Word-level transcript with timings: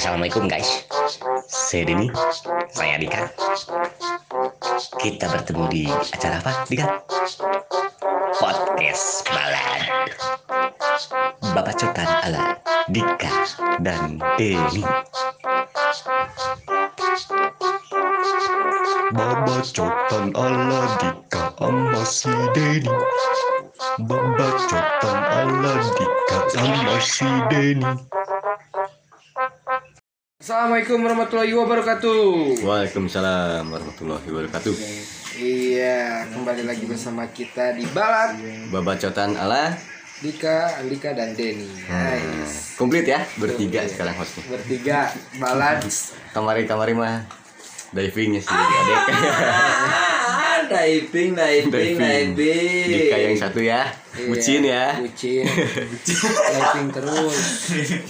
Assalamualaikum 0.00 0.48
guys. 0.48 0.88
Saya 1.44 1.84
Denny. 1.84 2.08
Saya 2.72 2.96
Dika. 2.96 3.28
Kita 4.96 5.28
bertemu 5.28 5.68
di 5.68 5.84
acara 5.92 6.40
apa 6.40 6.64
Dika? 6.64 7.04
Podcast 8.40 9.28
Balad. 9.28 9.84
Babacotan 11.52 12.08
ala 12.24 12.56
Dika 12.88 13.44
dan 13.84 14.16
Denny. 14.40 14.80
Babacotan 19.12 20.32
ala 20.32 20.82
Dika 20.96 21.52
sama 21.60 22.02
si 22.08 22.32
Denny. 22.56 22.88
Babacotan 24.08 25.18
ala 25.28 25.74
Dika 25.92 26.38
sama 26.56 26.96
si 27.04 27.28
Denny 27.52 28.09
Assalamualaikum 30.50 30.98
warahmatullahi 31.06 31.54
wabarakatuh. 31.54 32.58
Waalaikumsalam 32.66 33.70
warahmatullahi 33.70 34.26
wabarakatuh 34.26 34.74
Iya, 35.38 36.26
kembali 36.26 36.66
lagi 36.66 36.90
bersama 36.90 37.22
kita 37.30 37.78
di 37.78 37.86
Balat 37.94 38.34
Babacotan 38.74 39.38
ala 39.38 39.78
Dika, 40.18 40.74
Andika 40.82 41.14
dan 41.14 41.38
Denny. 41.38 41.70
Nice. 41.86 42.74
Komplit 42.74 43.06
ya 43.06 43.22
Bertiga 43.38 43.86
sekarang 43.86 44.18
hostnya 44.18 44.42
Bertiga 44.50 45.14
Balat. 45.38 45.86
Kamari-kamari 46.34 46.98
mah 46.98 47.30
Divingnya 47.94 48.42
sih 48.42 48.50
adek 48.50 48.98
Ah, 49.06 50.02
diving, 50.70 51.30
diving, 51.34 51.96
diving. 51.98 52.86
Dika 52.86 53.16
yang 53.18 53.34
satu 53.34 53.60
ya 53.60 53.90
Iya, 54.10 54.26
Bucin 54.26 54.62
ya 54.66 54.86
Bucin. 54.98 55.46
Diving 56.54 56.88
terus. 56.90 57.38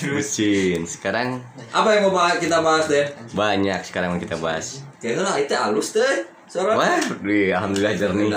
Bucin 0.00 0.80
Sekarang 0.88 1.40
Apa 1.72 1.96
yang 1.96 2.08
mau 2.08 2.28
kita 2.36 2.60
bahas 2.60 2.88
deh? 2.88 3.04
banyak 3.36 3.80
sekarang 3.84 4.16
yang 4.16 4.22
kita 4.22 4.36
bahas 4.40 4.80
Kayaknya 5.00 5.22
lah 5.24 5.36
itu 5.40 5.54
halus 5.56 5.88
deh. 5.96 6.16
Suara. 6.44 6.76
Wah, 6.76 7.00
di 7.24 7.48
alhamdulillah 7.54 7.94
jernih. 7.96 8.28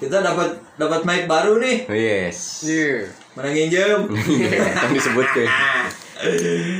Kita 0.00 0.24
dapat 0.24 0.54
dapat 0.80 1.00
mic 1.04 1.28
baru 1.28 1.60
nih. 1.60 1.84
Yes. 1.90 2.64
Iya. 2.64 3.10
Mana 3.36 3.52
nginjem? 3.52 4.00
Kan 4.80 4.90
disebut 4.96 5.26
ke. 5.34 5.44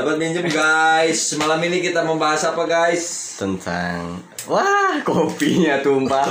dapat 0.00 0.16
minjem 0.16 0.48
guys. 0.48 1.36
Malam 1.36 1.60
ini 1.62 1.84
kita 1.84 2.00
membahas 2.00 2.48
apa 2.48 2.64
guys? 2.64 3.36
tentang 3.36 4.20
wah 4.44 4.96
kopinya 5.00 5.80
tumpah. 5.80 6.24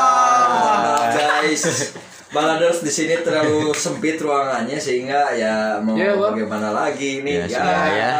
Ah, 0.00 1.04
guys. 1.10 1.92
Baladers 2.30 2.78
di 2.80 2.88
sini 2.88 3.18
terlalu 3.20 3.74
sempit 3.74 4.16
ruangannya 4.16 4.78
sehingga 4.78 5.34
ya 5.34 5.82
mau 5.82 5.98
Ya, 5.98 6.14
Wak. 6.14 6.32
bagaimana 6.32 6.70
lagi 6.70 7.26
nih 7.26 7.42
Ya, 7.42 7.48
sudah 7.50 7.84
ya. 7.90 8.12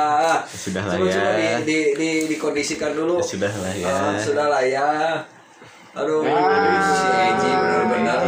Sudah 0.44 0.82
lah 0.82 0.96
ya. 0.98 1.14
coba 1.14 1.30
di, 1.30 1.46
di, 1.62 1.78
di, 1.94 2.10
dikondisikan 2.28 2.90
dulu. 2.92 3.22
Ya, 3.22 3.28
sudah 3.28 3.52
lah 3.54 3.72
ya. 3.72 3.86
Ah, 3.88 4.18
sudah 4.18 4.46
lah 4.50 4.64
ya. 4.66 4.88
Aduh, 5.94 6.26
Ah. 6.26 6.82
si 6.82 7.06
Eji 7.06 7.50
benar-benar. 7.54 8.18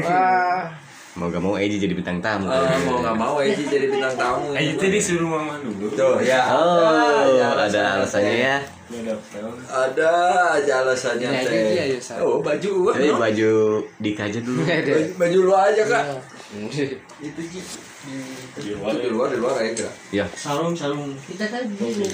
Wah. 0.00 0.85
Mau 1.16 1.32
gak 1.32 1.40
mau 1.40 1.56
Eji 1.56 1.80
jadi 1.80 1.96
bintang 1.96 2.20
tamu. 2.20 2.44
Ah, 2.52 2.76
mau 2.84 3.00
nggak 3.00 3.16
mau 3.16 3.40
Eji 3.40 3.64
jadi 3.64 3.88
bintang 3.88 4.12
tamu. 4.20 4.52
Ayo 4.52 4.76
tadi 4.76 5.00
suruh 5.00 5.24
mama 5.24 5.56
dulu. 5.64 5.88
Tuh 5.96 6.20
ya. 6.20 6.44
Oh, 6.52 7.24
ya, 7.32 7.56
ada 7.56 7.80
alasannya 7.96 8.36
ya. 8.36 8.56
Ada 9.72 10.12
aja 10.60 10.72
alasannya 10.84 11.28
aja, 11.32 11.48
teh. 11.48 12.20
Oh 12.20 12.44
baju 12.44 12.70
gua. 12.84 12.92
Jadi 13.00 13.08
no? 13.08 13.16
baju 13.16 13.50
Dika 13.96 14.28
aja 14.28 14.38
dulu. 14.44 14.60
Baju, 14.60 14.92
baju 15.16 15.38
lu 15.40 15.52
aja 15.56 15.82
kak. 15.88 16.04
Iya. 16.52 16.84
Itu 17.24 17.40
Ji. 17.48 17.60
Itu 18.60 18.76
di 19.00 19.08
luar 19.08 19.32
di 19.32 19.40
luar 19.40 19.56
aja. 19.56 19.88
Ya, 20.12 20.28
Sarung 20.36 20.76
sarung. 20.76 21.16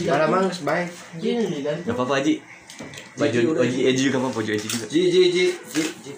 Malah 0.07 0.29
mang 0.31 0.47
baik. 0.63 0.89
gak 1.85 1.91
apa-apa 1.91 2.23
Haji. 2.23 2.39
Baju 3.19 3.39
baju 3.59 3.79
Eji 3.83 4.01
juga 4.09 4.23
apa 4.23 4.29
baju 4.31 4.51
Eji 4.55 4.67
juga. 4.71 4.87
Ji 4.87 5.11
Ji 5.11 5.23
Ji 5.35 5.45
Ji. 5.75 6.13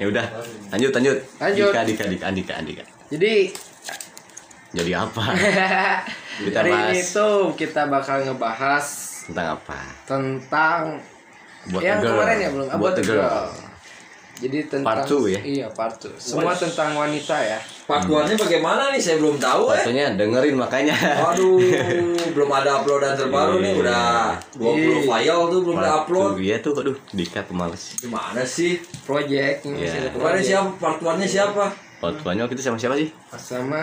Ya 0.00 0.06
udah, 0.08 0.24
lanjut 0.72 0.90
lanjut. 0.92 1.16
Lanjut. 1.36 1.70
Dika 1.72 1.80
Dika 1.84 2.04
Dika 2.08 2.24
Andika 2.32 2.52
Andika. 2.56 2.84
Jadi 3.12 3.52
Jadi 4.72 4.92
apa? 4.96 5.24
Kita 6.48 6.64
hari 6.64 6.72
ini 6.72 6.96
bahas 6.96 7.12
tuh 7.12 7.52
kita 7.52 7.92
bakal 7.92 8.24
ngebahas 8.24 8.86
tentang 9.28 9.60
apa? 9.60 9.78
tentang 10.08 10.80
Buat 11.68 11.82
yang 11.84 12.00
girl. 12.00 12.16
kemarin 12.16 12.36
ya 12.40 12.48
belum 12.50 12.66
Buat 12.66 12.76
About 12.80 12.92
a 12.92 12.96
the 12.96 13.02
girl. 13.04 13.20
Girl. 13.20 13.48
Jadi 14.42 14.58
tentang 14.66 14.82
Part 14.84 15.06
two 15.06 15.30
ya? 15.30 15.38
Iya, 15.38 15.66
part 15.70 15.94
two. 15.96 16.10
Semua 16.18 16.50
tentang 16.52 16.98
wanita 16.98 17.38
ya. 17.38 17.62
Pakuannya 17.86 18.34
bagaimana 18.34 18.90
nih 18.90 18.98
saya 18.98 19.16
belum 19.22 19.38
tahu 19.38 19.70
eh. 19.70 19.80
Fotonya 19.80 20.18
dengerin 20.18 20.58
makanya. 20.58 20.94
Aduh, 21.30 21.62
belum 22.34 22.50
ada 22.50 22.82
uploadan 22.82 23.14
terbaru 23.14 23.62
nih 23.62 23.72
udah 23.78 24.34
20 24.58 25.06
file 25.06 25.40
tuh 25.48 25.60
belum 25.62 25.76
ada 25.78 26.02
upload. 26.02 26.42
Iya 26.42 26.58
tuh, 26.60 26.74
aduh, 26.76 26.96
Dika 27.14 27.46
pemalas. 27.46 27.96
Gimana 28.02 28.42
sih? 28.42 28.82
Project 29.06 29.64
ini 29.70 29.86
Iya. 29.86 30.06
ada 30.06 30.10
Kemarin 30.12 30.42
siapa? 30.42 30.68
Part 30.76 30.98
1-nya 31.00 31.28
siapa? 31.28 31.64
Fotonya 32.02 32.42
waktu 32.44 32.58
itu 32.58 32.66
sama 32.66 32.78
siapa 32.82 32.98
sih? 32.98 33.08
sama 33.38 33.82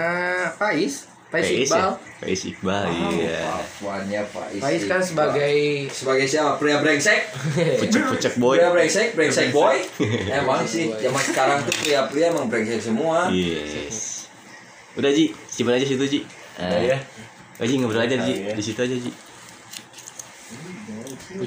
Faiz. 0.54 1.09
Faiz 1.30 1.46
Faiz 1.46 1.70
Iqbal. 1.70 1.78
ya? 1.78 1.90
Faiz 2.20 2.42
Iqbal, 2.42 2.86
iya. 2.90 3.38
Part 3.46 3.70
1-nya 4.02 4.22
Pak 4.34 4.48
Isi. 4.50 4.62
Faiz 4.66 4.82
kan 4.90 4.98
sebagai 4.98 5.54
sebagai 5.94 6.26
siapa? 6.26 6.58
Pria 6.58 6.82
brengsek? 6.82 7.22
Pucek-pucek 7.86 8.34
boy. 8.42 8.58
Pria 8.58 8.74
brengsek, 8.74 9.08
brengsek 9.14 9.54
boy. 9.54 9.78
Emang 10.42 10.66
sih, 10.66 10.90
zaman 10.90 11.22
sekarang 11.22 11.62
tuh 11.64 11.74
pria-pria 11.78 12.34
emang 12.34 12.50
brengsek 12.50 12.82
semua. 12.82 13.30
Yes. 13.30 14.26
Udah 14.98 15.14
Ji, 15.14 15.30
simpan 15.46 15.78
aja 15.78 15.86
situ 15.86 16.02
Ji. 16.10 16.20
Eh, 16.58 16.90
ya. 16.90 16.98
oh, 17.62 17.66
Ji 17.70 17.78
ngobrol 17.78 18.02
aja 18.02 18.18
Ji, 18.26 18.50
ya. 18.50 18.58
di 18.58 18.64
situ 18.66 18.82
aja 18.82 18.98
Ji. 18.98 19.12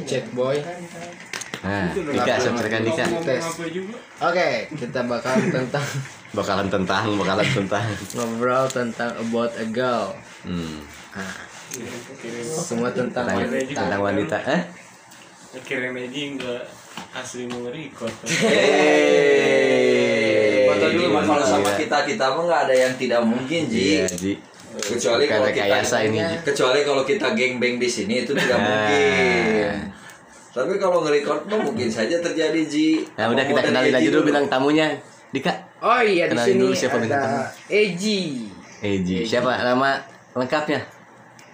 Chat 0.06 0.30
boy. 0.30 0.62
Nah, 1.62 1.94
Dika, 1.94 2.34
sampaikan 2.36 2.82
Dika. 2.82 3.06
Tes. 3.22 3.44
Oke, 4.18 4.48
kita 4.74 5.06
bakal 5.06 5.38
tentang 5.44 5.86
Bakalan 6.32 6.64
tentang, 6.66 7.12
bakalan 7.14 7.44
tentang. 7.44 7.84
ngobrol 8.16 8.64
tentang 8.66 9.12
about 9.20 9.52
a 9.54 9.68
girl. 9.68 10.16
Hmm. 10.42 10.80
Nah, 11.12 11.34
semua 12.56 12.88
tentang 12.88 13.28
Tentang, 13.28 13.52
wanita. 13.52 13.76
tentang 13.76 14.00
wanita. 14.00 14.36
Eh? 14.48 14.60
Kirim 15.60 15.92
aja 15.92 16.08
enggak 16.08 16.62
asli 17.12 17.44
mau 17.44 17.68
record. 17.68 18.08
Hey. 19.22 20.64
Foto 20.66 20.86
dulu 20.88 21.20
kalau 21.20 21.44
sama 21.44 21.70
kita 21.76 21.98
kita 22.06 22.24
mah 22.32 22.42
nggak 22.42 22.62
ada 22.64 22.74
yang 22.78 22.94
tidak 22.96 23.20
mungkin 23.22 23.68
Iya, 23.68 24.08
Ji. 24.08 24.16
Ji. 24.16 24.32
Kecuali 24.72 25.28
kalau 25.28 25.46
kita 25.46 25.84
ini, 26.00 26.16
Ji. 26.18 26.36
kecuali 26.42 26.80
kalau 26.80 27.04
kita 27.04 27.36
geng-beng 27.36 27.76
di 27.76 27.86
sini 27.86 28.24
itu 28.24 28.32
tidak 28.32 28.56
Nah. 28.56 28.64
mungkin. 28.64 29.92
Tapi 30.52 30.76
kalau 30.76 31.00
nge-record 31.00 31.48
mah 31.48 31.60
mungkin 31.64 31.88
saja 31.88 32.20
terjadi 32.20 32.60
Ji. 32.68 33.08
Nah, 33.16 33.32
udah 33.32 33.44
kita 33.44 33.60
kenalin 33.64 33.88
dari 33.88 33.96
aja 33.96 34.04
Eji 34.04 34.12
dulu 34.12 34.22
bintang 34.28 34.46
tamunya. 34.52 34.86
Dika. 35.32 35.52
Oh 35.80 35.98
iya 36.04 36.28
di 36.28 36.36
sini 36.36 36.60
dulu 36.60 36.76
siapa 36.76 37.00
bintang 37.00 37.24
ada 37.24 37.48
Eji. 37.72 38.52
Eji. 38.84 39.24
Siapa 39.24 39.64
nama 39.64 39.96
lengkapnya? 40.36 40.84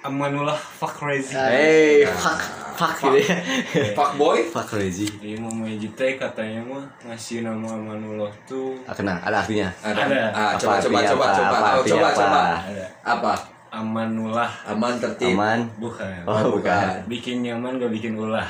Amanullah 0.03 0.59
fuck 0.59 0.95
crazy. 0.99 1.35
Hey, 1.35 2.07
fuck, 2.07 2.39
fuck 2.79 2.95
gitu 3.03 3.19
ya. 3.19 3.35
Fuck 3.99 4.15
boy. 4.15 4.47
Fuck 4.47 4.79
Rezi. 4.79 5.11
Jadi 5.11 5.35
mau 5.43 5.51
teh 5.99 6.13
katanya 6.15 6.63
mah 6.63 6.87
ngasih 7.03 7.43
nama 7.43 7.75
Amanullah 7.75 8.31
tuh 8.47 8.79
Ah, 8.87 8.95
kenal, 8.95 9.19
ada 9.19 9.43
artinya. 9.43 9.67
Ada. 9.83 10.03
Ada. 10.07 10.21
Ah, 10.31 10.53
coba 10.55 10.79
coba 10.79 10.99
coba 11.03 11.27
coba. 11.35 11.57
Coba 11.83 12.07
apa? 12.07 12.11
coba. 12.15 12.43
Apa? 13.03 13.33
Amanullah 13.69 14.49
Aman 14.65 14.97
tertib. 14.97 15.37
Aman. 15.37 15.69
bukan. 15.77 16.25
Oh, 16.25 16.57
bukan. 16.57 17.05
Bikin 17.05 17.45
nyaman 17.45 17.77
gak 17.77 17.93
bikin 17.93 18.17
ulah. 18.17 18.49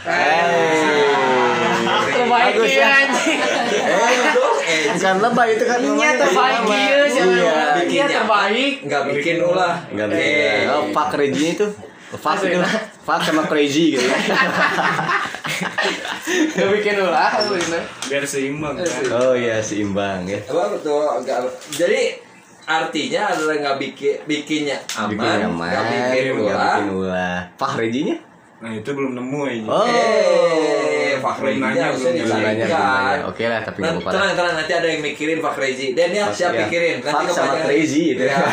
Terbaik 2.09 2.55
Bagus 2.55 2.71
ya. 2.71 2.79
ya 2.79 2.89
anjing. 3.03 3.39
Eh, 3.39 4.15
eh, 4.63 4.83
Bukan 4.95 5.17
lebay 5.19 5.49
itu 5.55 5.65
kan. 5.65 5.79
Iya 5.81 5.91
namanya. 5.91 6.13
terbaik 6.21 6.61
iya 6.69 7.03
siapa? 7.09 7.33
Iya. 7.35 7.59
Iya 7.83 8.05
terbaik. 8.07 8.75
nggak 8.85 9.03
bikin 9.11 9.37
ulah. 9.41 9.75
Enggak 9.91 10.07
Eh, 10.11 10.15
bisa. 10.15 10.71
Oh, 10.71 10.83
fuck 10.93 11.11
Rezi 11.13 11.47
itu. 11.53 11.67
Fuck 12.09 12.41
itu. 12.41 12.59
Fuck 13.03 13.21
sama 13.21 13.43
crazy 13.45 13.85
gitu. 13.95 14.07
Gak 16.29 16.69
bikin 16.71 16.97
ulah. 16.99 17.33
Biar 18.05 18.23
seimbang 18.23 18.77
kan. 18.77 19.03
Oh 19.11 19.33
iya, 19.33 19.59
seimbang 19.59 20.25
ya. 20.25 20.39
apa 20.45 20.77
betul 20.77 21.03
agak 21.05 21.41
jadi 21.73 22.21
artinya 22.69 23.33
adalah 23.33 23.55
nggak 23.57 23.77
bikin 23.81 24.15
bikinnya 24.29 24.77
aman, 24.93 25.17
Bikin 25.17 25.37
nyaman, 25.41 25.69
nggak 25.73 25.85
bikin 25.89 26.25
ulah. 26.37 26.77
bikin 26.77 26.89
ulah. 26.93 27.39
Nah 28.59 28.71
itu 28.75 28.91
belum 28.91 29.13
nemu 29.15 29.41
aja. 29.47 29.71
Oh. 29.71 29.87
Eh, 29.87 31.15
nanya, 31.57 31.83
harusnya. 31.89 33.23
Oke 33.25 33.45
lah, 33.47 33.61
tapi 33.63 33.79
nggak 33.81 33.95
apa-apa. 33.97 34.11
tenang, 34.13 34.33
tenang, 34.35 34.55
nanti 34.59 34.73
ada 34.75 34.87
yang 34.87 35.01
mikirin 35.01 35.39
Fakhrezi. 35.39 35.95
Dan 35.95 36.11
ya, 36.13 36.27
siap 36.29 36.53
Iya. 36.53 36.67
pikirin. 36.67 36.97
Nanti 37.01 37.25
Fuck 37.25 37.33
sama 37.33 37.55
crazy 37.65 38.03
gitu. 38.13 38.23
Iya. 38.27 38.39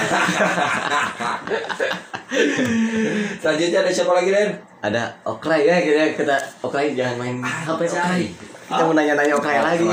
Selanjutnya 3.38 3.80
ada 3.82 3.92
siapa 3.92 4.14
lagi, 4.14 4.30
Den? 4.32 4.50
Ada 4.82 5.04
Okray 5.26 5.66
ya, 5.66 5.76
kita 5.82 6.04
kita 6.16 6.36
Okray 6.62 6.94
jangan 6.94 7.16
main 7.18 7.36
HP 7.42 7.82
Okray. 7.86 8.24
Kita 8.66 8.82
mau 8.82 8.94
nanya-nanya 8.94 9.34
Okray 9.36 9.58
lagi. 9.60 9.86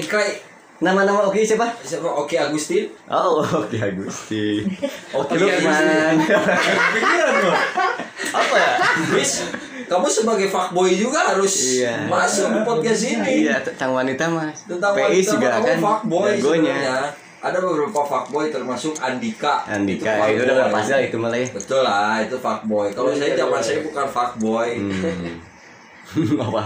Okray. 0.00 0.47
Nama-nama 0.78 1.26
Oki 1.26 1.42
siapa? 1.42 1.66
Siapa? 1.82 2.06
Oke 2.06 2.38
Agustin. 2.38 2.86
Oh, 3.10 3.42
Oki 3.42 3.82
Agusti. 3.82 4.62
Oke 5.18 5.34
Lukman. 5.34 6.22
Pikiran 6.94 7.34
gua. 7.42 7.58
Apa 8.30 8.54
ya? 8.54 8.70
Wis, 9.10 9.50
kamu 9.90 10.06
sebagai 10.06 10.46
fuckboy 10.46 10.94
juga 10.94 11.34
harus 11.34 11.50
Iya. 11.74 12.06
masuk 12.06 12.54
di 12.54 12.60
podcast 12.62 13.02
ini. 13.04 13.32
Iya, 13.42 13.58
tentang 13.58 13.90
wanita 13.90 14.30
mas. 14.30 14.70
Tentang 14.70 14.94
PI 14.94 15.02
wanita 15.02 15.30
juga 15.34 15.48
kamu 15.50 15.66
kan 15.66 15.78
fuckboy 15.82 16.30
jagonya. 16.30 16.74
sebenarnya. 16.78 16.98
Ada 17.38 17.58
beberapa 17.58 18.00
fuckboy 18.00 18.46
termasuk 18.50 18.94
Andika. 18.98 19.54
Andika 19.66 20.10
Itu 20.30 20.42
itu 20.42 20.52
udah 20.54 20.70
pasti 20.70 20.90
lah 20.90 21.02
itu 21.02 21.16
malah 21.18 21.38
ya. 21.38 21.48
Betul 21.50 21.82
lah, 21.82 22.22
itu 22.22 22.36
fuckboy. 22.38 22.86
Kalau 22.94 23.10
saya 23.10 23.34
zaman 23.34 23.58
saya 23.58 23.78
bukan 23.82 24.06
fuckboy. 24.06 24.70
Hmm. 24.78 25.34
Apa? 26.46 26.64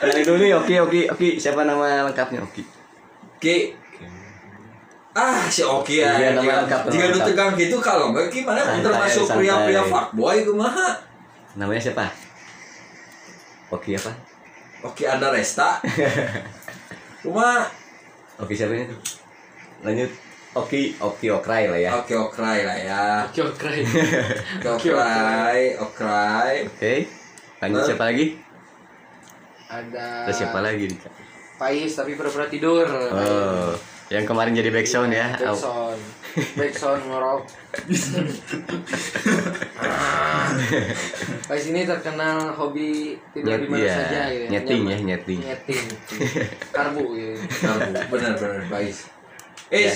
Dari 0.00 0.24
dulu 0.24 0.40
nih, 0.40 0.56
Oki, 0.56 0.74
Oki, 0.80 1.00
Oki. 1.12 1.28
Siapa 1.36 1.68
nama 1.68 2.08
lengkapnya 2.08 2.40
Oki? 2.40 2.64
Ki 3.36 3.76
Ah, 5.12 5.44
si 5.50 5.60
Oki 5.60 6.00
ya. 6.00 6.16
Iya, 6.16 6.28
nama 6.38 6.64
lengkap, 6.64 6.88
Jika 6.88 7.04
lu 7.12 7.18
tegang 7.20 7.52
gitu 7.58 7.76
kalau 7.82 8.14
enggak 8.14 8.32
gimana 8.32 8.62
Santai, 8.62 8.80
termasuk 8.80 9.26
pria-pria 9.36 9.82
fuckboy 9.84 10.36
kumaha? 10.46 10.96
Namanya 11.58 11.82
siapa? 11.82 12.08
Oki 13.68 13.98
apa? 13.98 14.12
Oki 14.86 15.04
Anda 15.04 15.28
Resta. 15.34 15.82
Cuma 17.22 17.68
Oki 18.40 18.54
siapa 18.56 18.72
itu? 18.72 18.96
Lanjut. 19.84 20.10
Oki, 20.50 20.96
Oki 20.98 21.26
Okrai 21.30 21.68
lah 21.68 21.78
ya. 21.78 21.90
Oke 21.94 22.14
Okrai 22.16 22.64
lah 22.64 22.78
ya. 22.78 23.02
Oke, 23.28 23.44
oke. 23.44 23.70
Oke 24.66 24.88
Okrai, 24.90 25.78
Okrai. 25.78 26.54
Oke. 26.66 26.94
Lanjut 27.60 27.82
siapa 27.84 28.08
lagi? 28.08 28.49
Ada 29.70 30.26
Terus 30.26 30.36
siapa 30.36 30.58
lagi? 30.60 30.90
Pais 31.56 31.92
tapi 31.92 32.12
pura-pura 32.12 32.48
tidur. 32.48 32.88
Oh, 32.88 33.70
yang 34.08 34.24
kemarin 34.24 34.50
jadi 34.50 34.68
backsound 34.68 35.12
ya. 35.12 35.30
Backsound. 35.36 36.00
Backsound 36.56 37.00
ngorok. 37.06 37.46
Pais 41.46 41.64
ini 41.66 41.82
terkenal 41.84 42.50
hobi 42.50 43.14
tidur 43.30 43.50
Nyet- 43.52 43.60
di 43.60 43.68
mana 43.68 43.78
iya, 43.80 43.94
saja 43.96 44.20
gitu. 44.28 44.46
nyeting 44.48 44.82
ya, 44.82 44.98
nyeting. 45.04 45.40
Nyeting. 45.42 45.84
Karbu 46.70 47.04
gitu. 47.12 47.34
Benar-benar 48.08 48.62
baik. 48.66 48.94
Eh, 49.70 49.86
Ya. 49.86 49.94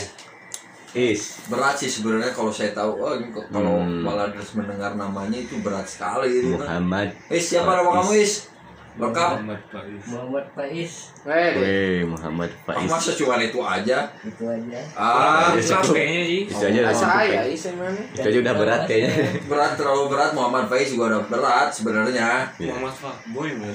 Is. 0.94 1.42
berat 1.50 1.74
sih 1.74 1.90
sebenarnya 1.90 2.30
kalau 2.30 2.54
saya 2.54 2.70
tahu. 2.70 2.94
Oh, 2.96 3.18
ini 3.18 3.26
kok 3.28 3.50
kalau 3.50 3.82
Hmm. 3.82 4.06
Baladers 4.06 4.54
mendengar 4.54 4.94
namanya 4.94 5.34
itu 5.34 5.58
berat 5.58 5.82
sekali 5.84 6.30
itu 6.30 6.54
kan. 6.54 6.78
Muhammad. 6.78 7.10
Eh, 7.26 7.42
siapa 7.42 7.66
nama 7.72 7.90
kamu, 7.98 8.14
Is? 8.14 8.46
Lengkap. 8.94 9.42
Muhammad 9.42 9.62
Faiz. 9.66 10.02
Muhammad 10.06 10.46
Faiz. 10.54 10.92
Weh, 11.26 12.06
Muhammad 12.06 12.50
Faiz. 12.62 12.86
masa 12.86 13.10
cuma 13.12 13.34
itu 13.36 13.58
aja? 13.58 13.98
itu 14.22 14.44
aja 14.46 14.78
Ah, 14.94 15.50
Ya, 15.50 15.58
cukup. 15.58 15.90
Capeknya 15.90 16.22
sih. 16.22 16.40
Itu 16.46 16.62
aja 16.62 16.78
udah 16.78 16.94
Asa 16.94 17.06
ya, 17.20 17.20
ya. 17.26 17.42
Is 17.50 17.66
mana? 17.74 18.00
Itu 18.14 18.22
aja 18.22 18.38
udah 18.38 18.54
berat 18.54 18.82
kayaknya. 18.86 19.10
berat 19.44 19.72
terlalu 19.74 20.02
berat 20.08 20.30
Muhammad 20.30 20.64
Faiz 20.70 20.88
juga 20.88 21.04
udah 21.10 21.22
berat 21.26 21.68
sebenarnya. 21.68 22.46
Iya. 22.54 22.70
Muhammad. 22.70 22.94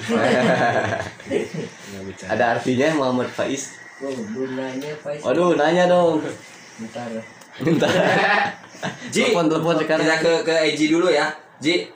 Nggak 1.20 2.02
bercanda. 2.02 2.30
Ada 2.32 2.44
artinya 2.56 2.88
Muhammad 2.96 3.28
Faiz. 3.28 3.76
oh 4.00 4.16
nanya 4.50 4.92
Faiz 4.96 5.20
Waduh, 5.20 5.52
nanya 5.54 5.84
dong. 5.84 6.24
bentar 6.80 7.08
Bentar. 7.60 7.92
Ji, 9.12 9.28
Telepon 9.28 9.52
telepon 9.52 9.76
sekarang. 9.76 10.00
kita 10.00 10.16
ke 10.16 10.32
ke 10.48 10.54
Eji 10.72 10.88
dulu 10.88 11.12
ya. 11.12 11.28
Ji. 11.60 11.92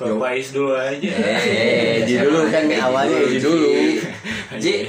Ke 0.00 0.14
Faiz 0.16 0.48
dulu 0.50 0.72
aja. 0.72 0.96
Eh, 1.12 2.00
Ji 2.02 2.16
dulu 2.16 2.48
kan 2.48 2.64
awalnya 2.64 3.20
Ji 3.22 3.38
dulu. 3.38 3.68
Ji, 4.56 4.88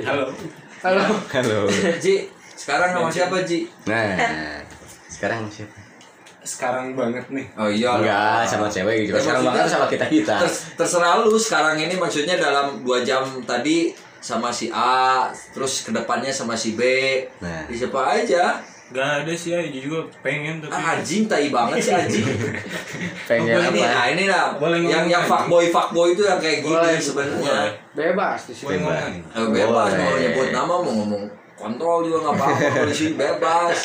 Halo. 0.00 0.32
Halo. 0.80 1.04
Halo. 1.28 1.58
Ji. 2.00 2.24
Sekarang 2.56 2.90
nama 2.90 3.12
siapa 3.12 3.44
Ji? 3.44 3.68
Nah, 3.84 4.16
sekarang 5.06 5.44
siapa? 5.46 5.76
Sekarang 6.40 6.96
banget 6.96 7.28
nih. 7.28 7.44
Oh 7.54 7.68
iya. 7.68 8.00
Enggak, 8.00 8.48
sama 8.48 8.66
cewek 8.66 8.96
Ya, 8.96 9.02
gitu. 9.04 9.20
Sekarang 9.20 9.44
maksudnya- 9.44 9.52
banget 9.60 9.68
sama 9.68 9.86
kita 9.86 10.06
kita. 10.08 10.36
Ters- 10.40 10.64
terserah 10.74 11.20
lu 11.20 11.36
sekarang 11.36 11.76
ini 11.76 11.94
maksudnya 11.94 12.40
dalam 12.40 12.80
dua 12.80 13.04
jam 13.04 13.20
tadi 13.44 13.92
sama 14.18 14.48
si 14.48 14.72
A, 14.72 15.28
terus 15.52 15.84
ke 15.84 15.92
depannya 15.92 16.32
sama 16.32 16.56
si 16.56 16.72
B. 16.72 16.80
Nah. 17.38 17.68
Di 17.68 17.76
siapa 17.76 18.16
aja? 18.16 18.56
Gak 18.88 19.20
ada 19.20 19.32
sih 19.36 19.52
aja 19.52 19.68
juga 19.68 20.00
pengen 20.24 20.64
tapi. 20.64 20.72
Ah, 20.72 20.96
anjing 20.96 21.28
tai 21.28 21.52
banget 21.52 21.76
sih 21.84 21.92
anjing. 21.92 22.24
Pengen 23.28 23.60
ini, 23.68 23.84
nah 23.84 24.00
apa? 24.00 24.16
ini 24.16 24.24
lah. 24.24 24.56
Boleh 24.56 24.80
yang 24.80 25.04
yang 25.04 25.28
fuckboy 25.28 25.68
fuckboy 25.68 26.16
itu 26.16 26.24
yang 26.24 26.40
kayak 26.40 26.64
gini 26.64 26.96
sebenarnya. 26.96 27.68
Bebas 27.92 28.48
di 28.48 28.56
sini. 28.56 28.64
Boleh 28.64 28.80
ngomong. 28.80 29.12
Eh, 29.36 29.48
bebas 29.52 29.92
mau 29.92 30.16
nyebut 30.16 30.48
nama 30.56 30.72
mau 30.80 30.88
ngomong 30.88 31.24
kontrol 31.58 32.06
juga 32.06 32.22
nggak 32.22 32.34
apa-apa 32.38 32.70
kalau 32.70 32.86
di 32.88 32.96
sini 32.96 33.12
bebas. 33.18 33.78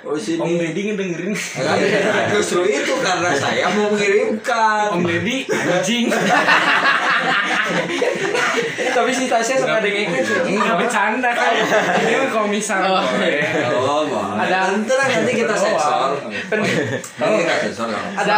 Kalau 0.00 0.14
di 0.16 0.22
sini. 0.22 0.38
Om 0.40 0.52
Deddy 0.56 0.82
ngedengerin. 0.94 1.34
Eh, 1.34 2.26
Justru 2.32 2.62
itu 2.64 2.94
karena 3.04 3.30
saya 3.36 3.68
mau 3.74 3.90
mengirimkan. 3.92 4.96
Om 4.96 5.02
Deddy 5.04 5.44
anjing. 5.44 6.08
Tapi 8.98 9.12
si 9.12 9.24
Tasya 9.26 9.54
suka 9.56 9.78
dengerin 9.78 10.10
sih. 10.18 10.36
Enggak 10.50 10.76
bercanda 10.76 11.30
kan. 11.30 11.52
Ini 11.96 12.28
kalau 12.28 12.46
misalnya. 12.46 12.90
Oh, 12.90 13.02
boleh. 13.04 13.46
Ada- 14.36 14.66
Nanti 14.68 14.92
lah, 14.92 15.06
nanti 15.08 15.32
kita 15.34 15.54
sensor. 15.54 16.10
Kita 16.18 17.54
sensor 17.62 17.86
nggak 17.86 18.02
apa-apa. 18.02 18.18
ada 18.18 18.36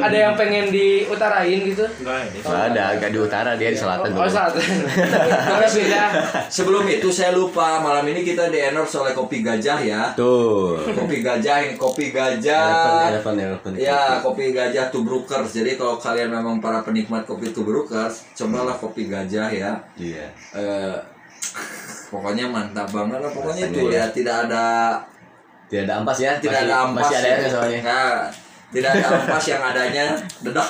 ada 0.00 0.16
yang 0.18 0.34
pengen 0.34 0.68
diutarain 0.68 1.60
gitu. 1.62 1.84
Enggak 2.00 2.16
ada. 2.20 2.38
Nggak 2.40 2.62
ada, 2.66 2.82
agak 2.90 3.08
di 3.08 3.18
utara 3.20 3.50
dia 3.54 3.68
di 3.68 3.78
selatan 3.78 4.10
Oh. 4.10 4.26
Tapi 4.26 5.66
beda. 5.76 6.02
Sebelum 6.48 6.84
itu 6.86 7.08
saya 7.08 7.30
lupa 7.30 7.78
malam 7.78 8.04
ini 8.04 8.20
kita 8.22 8.48
di 8.48 8.58
endorse 8.60 8.96
oleh 8.96 9.12
kopi 9.12 9.40
gajah 9.40 9.78
ya. 9.80 10.02
Tuh. 10.12 10.82
Kopi 10.82 11.20
gajah 11.20 11.56
ini 11.62 11.74
kopi 11.76 12.10
gajah. 12.10 12.66
Ya, 13.78 14.00
kopi 14.20 14.50
gajah 14.50 14.90
Tubrukers. 14.90 15.50
Jadi 15.52 15.74
kalau 15.74 15.96
kalian 15.96 16.28
memang 16.28 16.58
para 16.58 16.80
penikmat 16.80 17.22
kopi 17.22 17.50
Tubrukers, 17.50 18.26
cobalah 18.34 18.74
kopi 18.74 19.06
gajah 19.06 19.48
ya. 19.48 19.59
Iya. 19.96 20.24
Eh, 20.54 20.94
pokoknya 22.08 22.44
mantap 22.46 22.88
banget 22.88 23.18
lah. 23.18 23.30
Pokoknya 23.30 23.64
Rasanya 23.66 23.76
itu 23.76 23.82
ya. 23.88 23.98
ya 23.98 24.04
tidak 24.10 24.36
ada 24.46 24.64
Tidak 25.66 25.82
ada 25.84 25.94
ampas 25.98 26.18
ya? 26.18 26.32
tidak 26.38 26.52
Masih- 26.56 26.66
ada 26.66 26.74
ampas. 26.82 27.02
Masih 27.02 27.16
ada 27.16 27.26
ya. 27.26 27.32
airnya 27.32 27.48
soalnya. 27.48 27.80
Nah, 27.80 28.18
tidak 28.70 28.90
ada 28.90 29.06
ampas 29.12 29.44
yang 29.44 29.62
adanya 29.62 30.06
dedak. 30.40 30.68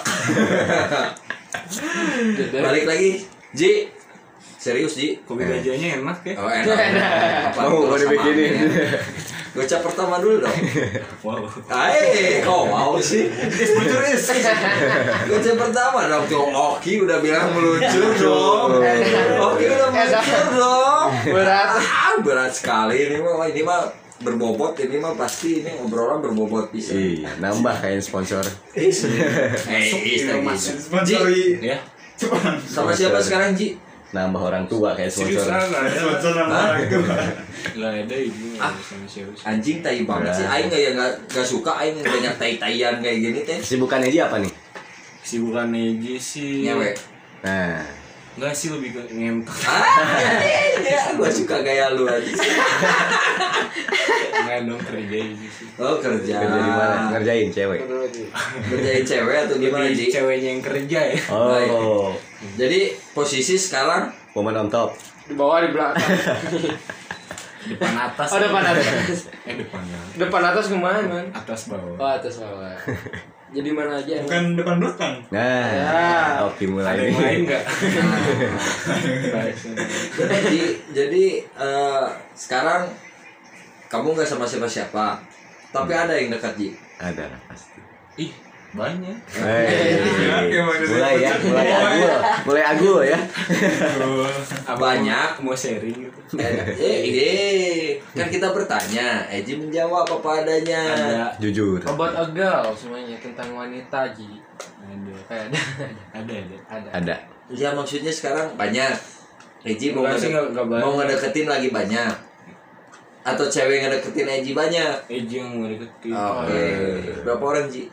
Balik 2.53 2.85
lagi, 2.87 3.11
Ji. 3.53 3.73
Serius, 4.57 4.93
Ji. 4.93 5.17
Kopi 5.25 5.41
gajahnya 5.43 5.89
enak 5.99 6.19
ya. 6.21 6.35
Oh, 6.37 6.45
enak. 6.45 6.77
Apa 7.57 7.61
mau 7.65 7.97
dibikinin. 7.97 8.53
sama 8.61 8.69
Gocap 9.51 9.83
pertama 9.83 10.23
dulu 10.23 10.47
dong. 10.47 10.59
Wow. 11.27 11.45
Hai, 11.69 12.41
kau 12.41 12.71
mau 12.71 12.97
sih? 12.97 13.27
Is 13.29 13.71
is. 13.75 14.25
Gocap 15.27 15.57
pertama 15.59 16.07
dong 16.07 16.25
tuh 16.31 16.47
Oki 16.49 17.03
udah 17.03 17.19
bilang 17.19 17.51
meluncur 17.51 18.15
dong. 18.15 18.79
Oki 18.79 19.65
udah 19.67 19.89
meluncur 19.91 20.47
dong. 20.55 21.09
Berat. 21.35 21.69
Ah, 21.77 22.15
berat 22.23 22.53
sekali 22.55 23.11
ini 23.11 23.19
mah 23.19 23.47
ini 23.47 23.61
mah 23.61 23.91
berbobot 24.21 24.77
ini 24.79 25.01
mah 25.01 25.17
pasti 25.17 25.65
ini 25.65 25.81
obrolan 25.81 26.21
berbobot 26.21 26.71
bisa. 26.71 26.93
Iya, 26.95 27.41
nambah 27.41 27.75
kayak 27.81 28.05
sponsor. 28.05 28.45
Eh, 28.77 28.87
is 28.87 29.03
lagi. 29.03 30.55
Ji, 31.05 31.17
Ya. 31.59 31.79
sama 32.69 32.93
siapa 32.93 33.17
sekarang 33.17 33.57
Ji? 33.57 33.81
Nambah 34.11 34.43
orang 34.43 34.65
tua 34.67 34.91
kayak 34.91 35.07
Serius 35.07 35.39
sponsor. 35.41 35.55
ah, 35.55 35.65
nggak 35.65 35.83
ada. 35.87 36.01
Hah? 36.43 36.75
Nggak 37.73 37.93
ada 38.03 38.17
ibu 38.19 38.47
Ah. 38.59 38.75
sama 38.77 39.07
siapa 39.07 39.31
sih. 39.31 39.45
Anjing 39.45 39.79
tai 39.81 40.03
banget 40.03 40.35
sih. 40.35 40.45
Aing 40.45 40.67
nggak 40.67 40.81
ya 40.81 40.91
nggak 40.93 41.13
nggak 41.29 41.47
suka 41.47 41.73
Aing 41.77 41.95
banyak 41.97 42.35
tai-taian 42.35 42.95
kayak 42.99 43.19
gini 43.21 43.41
teh. 43.43 43.59
Kesibukan 43.59 44.03
aja 44.03 44.27
apa 44.27 44.37
nih? 44.39 44.53
Kesibukan 45.21 45.71
Eji 45.71 46.15
sih. 46.17 46.67
Ngewe. 46.67 46.91
Nah, 47.41 47.87
Enggak 48.31 48.51
sih 48.53 48.71
lebih 48.71 48.95
ke 48.95 49.03
ngentot. 49.11 49.53
Ah, 49.63 50.39
ya, 50.81 51.13
gua 51.15 51.29
suka 51.29 51.61
gaya 51.61 51.93
lu 51.93 52.07
aja. 52.07 52.31
Enggak 54.33 54.59
dong 54.67 54.81
kerja 54.81 55.17
Eji 55.21 55.47
sih. 55.47 55.67
Oh 55.77 55.97
kerja. 55.97 56.35
kerja 56.37 56.59
di 56.59 56.71
mana? 56.73 56.97
Ngerjain 57.11 57.49
cewek. 57.49 57.81
Ngerjain 58.67 59.05
cewek 59.05 59.37
atau 59.45 59.57
gimana 59.57 59.87
Ji? 59.89 60.09
ceweknya 60.09 60.49
yang 60.51 60.63
kerja 60.63 61.01
ya. 61.11 61.21
Oh, 61.29 62.11
Jadi 62.41 62.97
posisi 63.13 63.55
sekarang 63.55 64.09
woman 64.33 64.57
on 64.57 64.69
top. 64.73 64.97
Di 65.29 65.37
bawah 65.37 65.61
di 65.61 65.71
belakang. 65.71 66.01
Depan 67.61 67.93
atas. 67.93 68.33
Oh, 68.33 68.41
depan 68.41 68.65
atas. 68.65 69.29
Eh 69.45 69.61
depannya. 69.61 70.01
Depan 70.17 70.41
atas 70.41 70.73
ke 70.73 70.77
mana, 70.81 71.05
man? 71.05 71.29
Atas 71.29 71.69
bawah. 71.69 71.93
Oh, 72.01 72.09
atas 72.09 72.41
bawah. 72.41 72.73
Jadi 73.51 73.67
mana 73.75 73.99
aja? 73.99 74.15
Bukan 74.23 74.55
depan 74.57 74.79
belakang. 74.79 75.15
Nah, 75.29 75.69
Ya. 75.75 76.39
oke 76.47 76.63
mulai 76.71 76.95
Ada 76.95 77.03
yang 77.03 77.19
lain 77.19 77.41
enggak? 77.51 77.65
jadi 80.23 80.61
jadi 80.95 81.25
eh, 81.59 82.07
sekarang 82.31 82.87
kamu 83.91 84.15
nggak 84.15 84.31
sama 84.31 84.47
siapa-siapa. 84.47 85.19
Tapi 85.75 85.91
ada 85.91 86.15
yang 86.15 86.31
dekat 86.31 86.55
Ji. 86.55 86.71
Ada 87.03 87.27
pasti. 87.51 87.83
Ih, 88.23 88.31
banyak 88.71 89.19
Hei, 89.35 89.99
mulai 90.87 91.19
ya, 91.19 91.33
mulai 91.43 91.69
agul, 91.75 92.15
mulai 92.47 92.63
agul 92.63 92.99
ya. 93.03 93.19
Banyak. 94.71 95.43
mau 95.43 95.55
sharing 95.55 96.07
gitu 96.07 96.21
Eh, 96.39 96.63
eh, 96.79 97.99
kan 98.15 98.31
kita 98.31 98.55
bertanya, 98.55 99.27
Eji 99.27 99.59
menjawab 99.59 100.07
apa 100.07 100.47
adanya. 100.47 100.83
ada 100.95 101.35
Jujur. 101.43 101.83
Obat 101.83 102.15
agal 102.15 102.71
semuanya 102.71 103.19
tentang 103.19 103.51
wanita 103.51 104.15
Ji. 104.15 104.39
ada 104.79 105.15
Ada. 105.27 105.59
ada 106.15 106.35
ada 106.71 106.89
Ada. 106.95 107.15
Ya 107.51 107.75
maksudnya 107.75 108.15
sekarang 108.15 108.55
banyak. 108.55 108.95
Eji 109.67 109.91
mau, 109.91 110.07
mau 110.63 110.93
ngedeketin 110.97 111.51
lagi 111.51 111.75
banyak. 111.75 112.15
Atau 113.27 113.51
cewek 113.51 113.83
ngedeketin 113.83 114.31
Eji 114.31 114.55
banyak. 114.55 114.95
Eji 115.11 115.43
yang 115.43 115.59
mau 115.59 115.67
deketin 115.67 116.15
Oke. 116.15 116.63
Berapa 117.27 117.43
orang 117.43 117.67
Ji? 117.67 117.91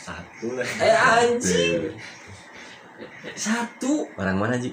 Satu 0.00 0.46
lah 0.56 0.68
Eh 0.80 0.96
anjing. 0.96 1.92
Satu. 3.36 4.08
Orang 4.16 4.36
mana 4.40 4.56
Ji? 4.56 4.72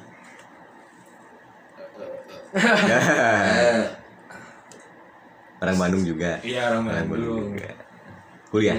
Eh, 2.55 3.83
Orang 5.63 5.77
Bandung 5.81 6.03
juga. 6.05 6.37
iya 6.45 6.69
orang 6.71 6.85
Orang 6.87 7.07
Bandung 7.11 7.33
Bandung 7.33 7.59
juga. 7.59 7.71
Kuliah, 8.47 8.77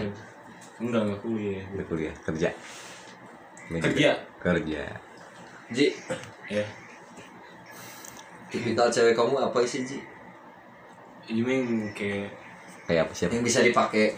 enggak 0.80 1.02
enggak 1.04 1.20
kuliah 1.20 1.64
Udah 1.76 1.86
kuliah, 1.90 2.14
kerja. 2.24 2.48
Ini 3.68 3.76
juga. 3.76 3.88
Kerja. 3.92 4.10
Kerja. 4.40 4.82
Ji, 5.68 5.86
ya 6.48 6.64
tipikal 8.48 8.88
cewek 8.88 9.12
kamu 9.12 9.36
apa 9.36 9.58
sih 9.68 9.84
Ji? 9.84 10.00
Main 11.44 11.92
kayak 11.92 12.32
Kayak 12.88 13.04
apa 13.04 13.12
siapa? 13.12 13.36
Yang 13.36 13.44
bisa 13.44 13.60
dipakai. 13.60 14.16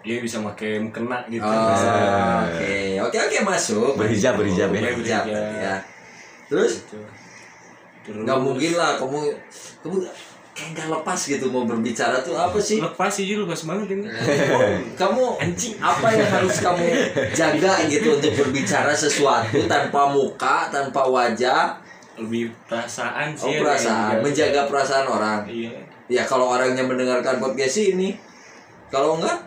Dia 0.00 0.16
bisa 0.18 0.40
pakai 0.40 0.80
mukena 0.80 1.20
gitu 1.28 1.44
Oh, 1.44 1.70
bisa 1.70 1.90
Oke, 2.48 2.74
oke 2.98 3.16
oke 3.20 3.36
masuk. 3.44 3.92
Berhijab, 3.96 4.34
berhijab 4.36 4.68
ya. 4.70 4.80
Berhijab, 4.80 5.24
Berhijab. 5.28 5.60
ya. 5.60 5.74
Terus 6.48 6.72
gitu. 6.82 6.98
terus 8.00 8.24
nggak 8.24 8.38
mungkin 8.40 8.72
lah 8.74 8.96
kamu 8.96 9.28
kamu 9.84 9.96
kayak 10.50 10.68
nggak 10.72 10.88
lepas 10.90 11.20
gitu 11.20 11.46
mau 11.46 11.62
berbicara 11.62 12.16
tuh 12.20 12.34
apa 12.34 12.58
sih? 12.58 12.80
lepas 12.80 13.12
sih 13.12 13.28
lepas 13.32 13.60
banget 13.64 13.86
ini 13.94 14.08
kamu 15.00 15.24
Anjing. 15.38 15.76
apa 15.78 16.08
yang 16.10 16.26
harus 16.26 16.58
kamu 16.58 16.84
jaga 17.30 17.86
gitu 17.86 18.18
untuk 18.18 18.32
berbicara 18.34 18.90
sesuatu 18.90 19.62
tanpa 19.68 20.10
muka, 20.10 20.66
tanpa 20.72 21.06
wajah, 21.06 21.76
lebih 22.18 22.50
perasaan 22.66 23.36
oh 23.36 23.46
sih 23.46 23.60
perasaan, 23.62 24.16
yang 24.16 24.20
menjaga 24.24 24.60
perasaan 24.66 25.06
orang. 25.06 25.40
iya 25.46 25.70
Ya 26.10 26.26
kalau 26.26 26.50
orangnya 26.50 26.82
mendengarkan 26.82 27.38
podcast 27.38 27.86
ini, 27.86 28.18
kalau 28.90 29.14
enggak, 29.22 29.38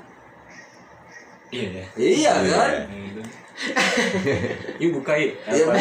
iya 1.53 1.69
ya 1.69 1.85
iya 1.95 2.33
kan? 2.49 2.71
Yuk 4.81 4.97
buka 4.97 5.13
yuk. 5.13 5.37
Ya, 5.45 5.63
Apa? 5.63 5.77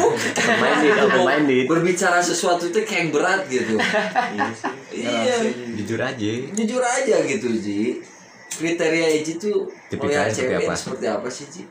bukan. 0.00 1.20
Main 1.22 1.44
di. 1.44 1.58
Berbicara 1.64 2.18
sesuatu 2.18 2.64
itu 2.64 2.80
kayak 2.80 2.98
yang 2.98 3.10
berat 3.12 3.44
gitu. 3.46 3.76
Iya 3.76 4.48
sih. 4.50 4.72
Iya. 4.96 5.36
Jujur 5.76 6.00
aja. 6.00 6.30
Jujur 6.56 6.80
aja 6.82 7.16
gitu 7.22 7.48
Ji. 7.54 8.00
Kriteria 8.48 9.20
Ji 9.20 9.36
tuh 9.36 9.68
melihat 9.94 10.32
seperti 10.32 10.40
cewek 10.48 10.64
apa? 10.64 10.74
seperti 10.74 11.06
apa 11.06 11.28
sih 11.28 11.46
Ji? 11.46 11.62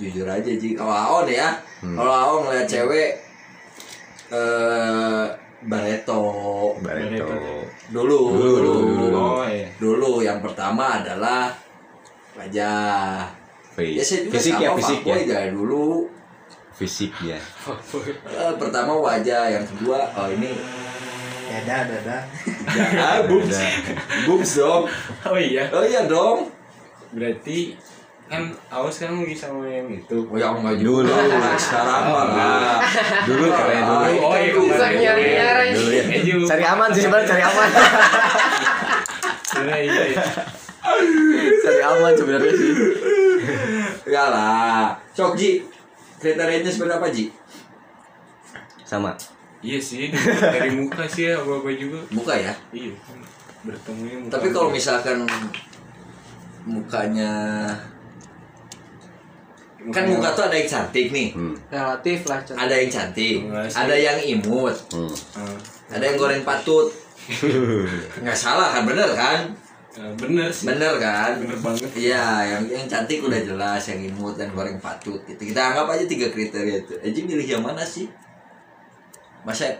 Jujur 0.00 0.26
aja 0.26 0.50
Ji. 0.50 0.68
Kalau 0.72 0.90
Aon 0.90 1.28
ya, 1.28 1.52
Hmm. 1.84 1.94
kalau 1.94 2.14
Aon 2.14 2.40
ngeliat 2.46 2.66
cewek 2.66 3.10
eh 4.30 5.24
Bareto 5.62 6.22
Bareto. 6.80 7.28
dulu 7.92 8.18
Dulu, 8.34 8.56
dulu, 8.58 8.72
dulu. 8.98 9.20
Oh 9.38 9.44
iya. 9.44 9.68
Dulu 9.76 10.12
yang 10.18 10.40
pertama 10.40 10.98
adalah 10.98 11.52
wajah. 12.36 13.28
Face. 13.72 13.96
Ya 13.96 14.04
saya 14.04 14.20
juga 14.28 14.34
Fisik 14.36 14.52
sama 14.52 14.64
ya, 14.64 14.70
fisik 14.76 15.00
ya. 15.02 15.14
dari 15.24 15.50
dulu. 15.50 16.08
Fisik 16.76 17.12
ya. 17.24 17.38
Eh, 18.28 18.52
pertama 18.60 18.92
wajah, 18.96 19.42
yang 19.48 19.64
kedua 19.64 20.08
oh 20.12 20.28
ini 20.28 20.52
Dada, 21.52 21.84
dada. 21.84 22.18
ah, 22.96 23.20
boobs, 23.28 23.60
boobs 24.24 24.52
dong. 24.56 24.88
Oh 25.28 25.36
iya. 25.36 25.68
Oh 25.68 25.84
iya 25.84 26.08
dong. 26.08 26.48
Berarti 27.12 27.76
kan 28.24 28.48
awas 28.72 28.96
kan 29.04 29.12
lagi 29.20 29.36
sama 29.36 29.68
yang 29.68 29.84
itu. 29.92 30.24
Oh 30.32 30.36
yang 30.40 30.56
enggak 30.64 30.80
Dulu. 30.80 31.12
Sekarang 31.60 32.08
mah 32.08 32.24
enggak. 32.32 32.78
Dulu 33.28 33.44
keren 33.52 33.82
dulu. 33.84 34.12
Oh 34.24 34.32
iya 34.32 34.50
kemarin. 34.56 34.96
ya. 34.96 35.12
Eh, 35.68 36.20
Ju. 36.24 36.40
Cari 36.48 36.64
aman 36.64 36.88
sih 36.88 37.04
sebenarnya 37.04 37.28
cari 37.28 37.42
aman. 37.44 37.68
Iya 39.52 39.76
iya. 39.84 40.24
Cari 41.62 41.80
aman 41.80 42.12
sebenarnya 42.12 42.52
sih. 42.52 42.70
Ya 44.06 44.24
lah. 44.26 44.98
Sok 45.12 45.34
Ji. 45.34 45.62
Kriterianya 46.18 46.66
sebenarnya 46.66 46.98
apa 46.98 47.08
Ji? 47.08 47.26
Sama. 48.82 49.14
Iya 49.62 49.78
sih 49.78 50.10
dari 50.42 50.74
muka 50.74 51.06
sih 51.06 51.30
ya 51.30 51.38
apa 51.38 51.52
apa 51.56 51.70
juga. 51.72 51.98
Muka 52.10 52.34
ya. 52.34 52.50
Iya. 52.70 52.92
Bertemunya 53.62 54.18
muka. 54.18 54.32
Tapi 54.34 54.46
kalau 54.50 54.68
misalkan 54.68 55.22
mukanya 56.62 57.30
kan 59.82 60.06
muka 60.06 60.30
tuh 60.30 60.46
ada 60.46 60.54
yang 60.54 60.68
cantik 60.68 61.10
nih, 61.10 61.34
Hmm. 61.34 61.58
Relatif 61.66 62.22
lah 62.26 62.38
cantik. 62.38 62.58
ada 62.60 62.74
yang 62.76 62.86
cantik, 62.88 63.36
Enggak 63.42 63.66
sih. 63.66 63.78
ada 63.82 63.94
yang 63.96 64.18
imut, 64.22 64.76
Hmm. 64.94 65.10
Ah, 65.34 65.58
ada 65.90 66.04
yang 66.06 66.14
goreng 66.14 66.46
patut. 66.46 66.86
Nggak 68.22 68.34
salah 68.36 68.70
kan, 68.70 68.86
bener 68.86 69.10
kan? 69.10 69.50
Ah, 69.98 70.12
bener 70.16 70.48
sih. 70.48 70.66
Bener 70.68 70.96
kan? 70.96 71.40
Bener 71.42 71.58
banget. 71.60 71.90
Iya, 71.92 72.26
yang 72.46 72.62
yang 72.68 72.84
cantik 72.88 73.20
udah 73.24 73.40
jelas, 73.42 73.82
yang 73.90 74.00
imut 74.00 74.34
dan 74.38 74.48
goreng 74.54 74.78
patut. 74.78 75.20
Gitu. 75.28 75.52
Kita 75.52 75.72
anggap 75.72 75.92
aja 75.92 76.04
tiga 76.06 76.32
kriteria 76.32 76.86
itu. 76.86 76.94
Eji 77.02 77.20
milih 77.26 77.46
yang 77.58 77.62
mana 77.64 77.82
sih? 77.82 78.08
Masa 79.42 79.74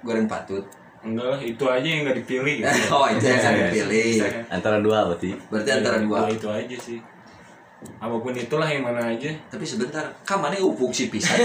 goreng 0.00 0.30
patut? 0.30 0.64
Enggak 0.98 1.26
lah, 1.30 1.40
itu 1.42 1.64
aja 1.66 1.86
yang 1.86 2.02
nggak 2.06 2.18
dipilih. 2.24 2.56
Gitu. 2.62 2.90
oh, 2.96 3.06
itu 3.10 3.24
yang 3.24 3.38
akan 3.38 3.54
dipilih. 3.68 4.12
Antara 4.50 4.76
dua 4.80 4.98
berarti. 5.10 5.30
Berarti 5.50 5.70
antara 5.70 5.96
dua. 6.02 6.18
Itu 6.30 6.48
aja 6.50 6.76
sih. 6.78 6.98
Apa 7.78 8.18
pun 8.18 8.34
itulah 8.34 8.66
yang 8.66 8.82
mana 8.82 9.14
aja. 9.14 9.30
Tapi 9.46 9.62
sebentar, 9.62 10.02
kamarnya 10.26 10.58
upuk 10.58 10.90
si 10.90 11.06
pisan. 11.06 11.38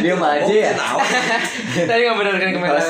Dia 0.00 0.16
mah 0.16 0.40
aja 0.40 0.54
ya? 0.68 0.72
Tadi 1.88 2.00
nggak 2.08 2.16
benar 2.16 2.34
kan 2.40 2.50
kemarin. 2.56 2.80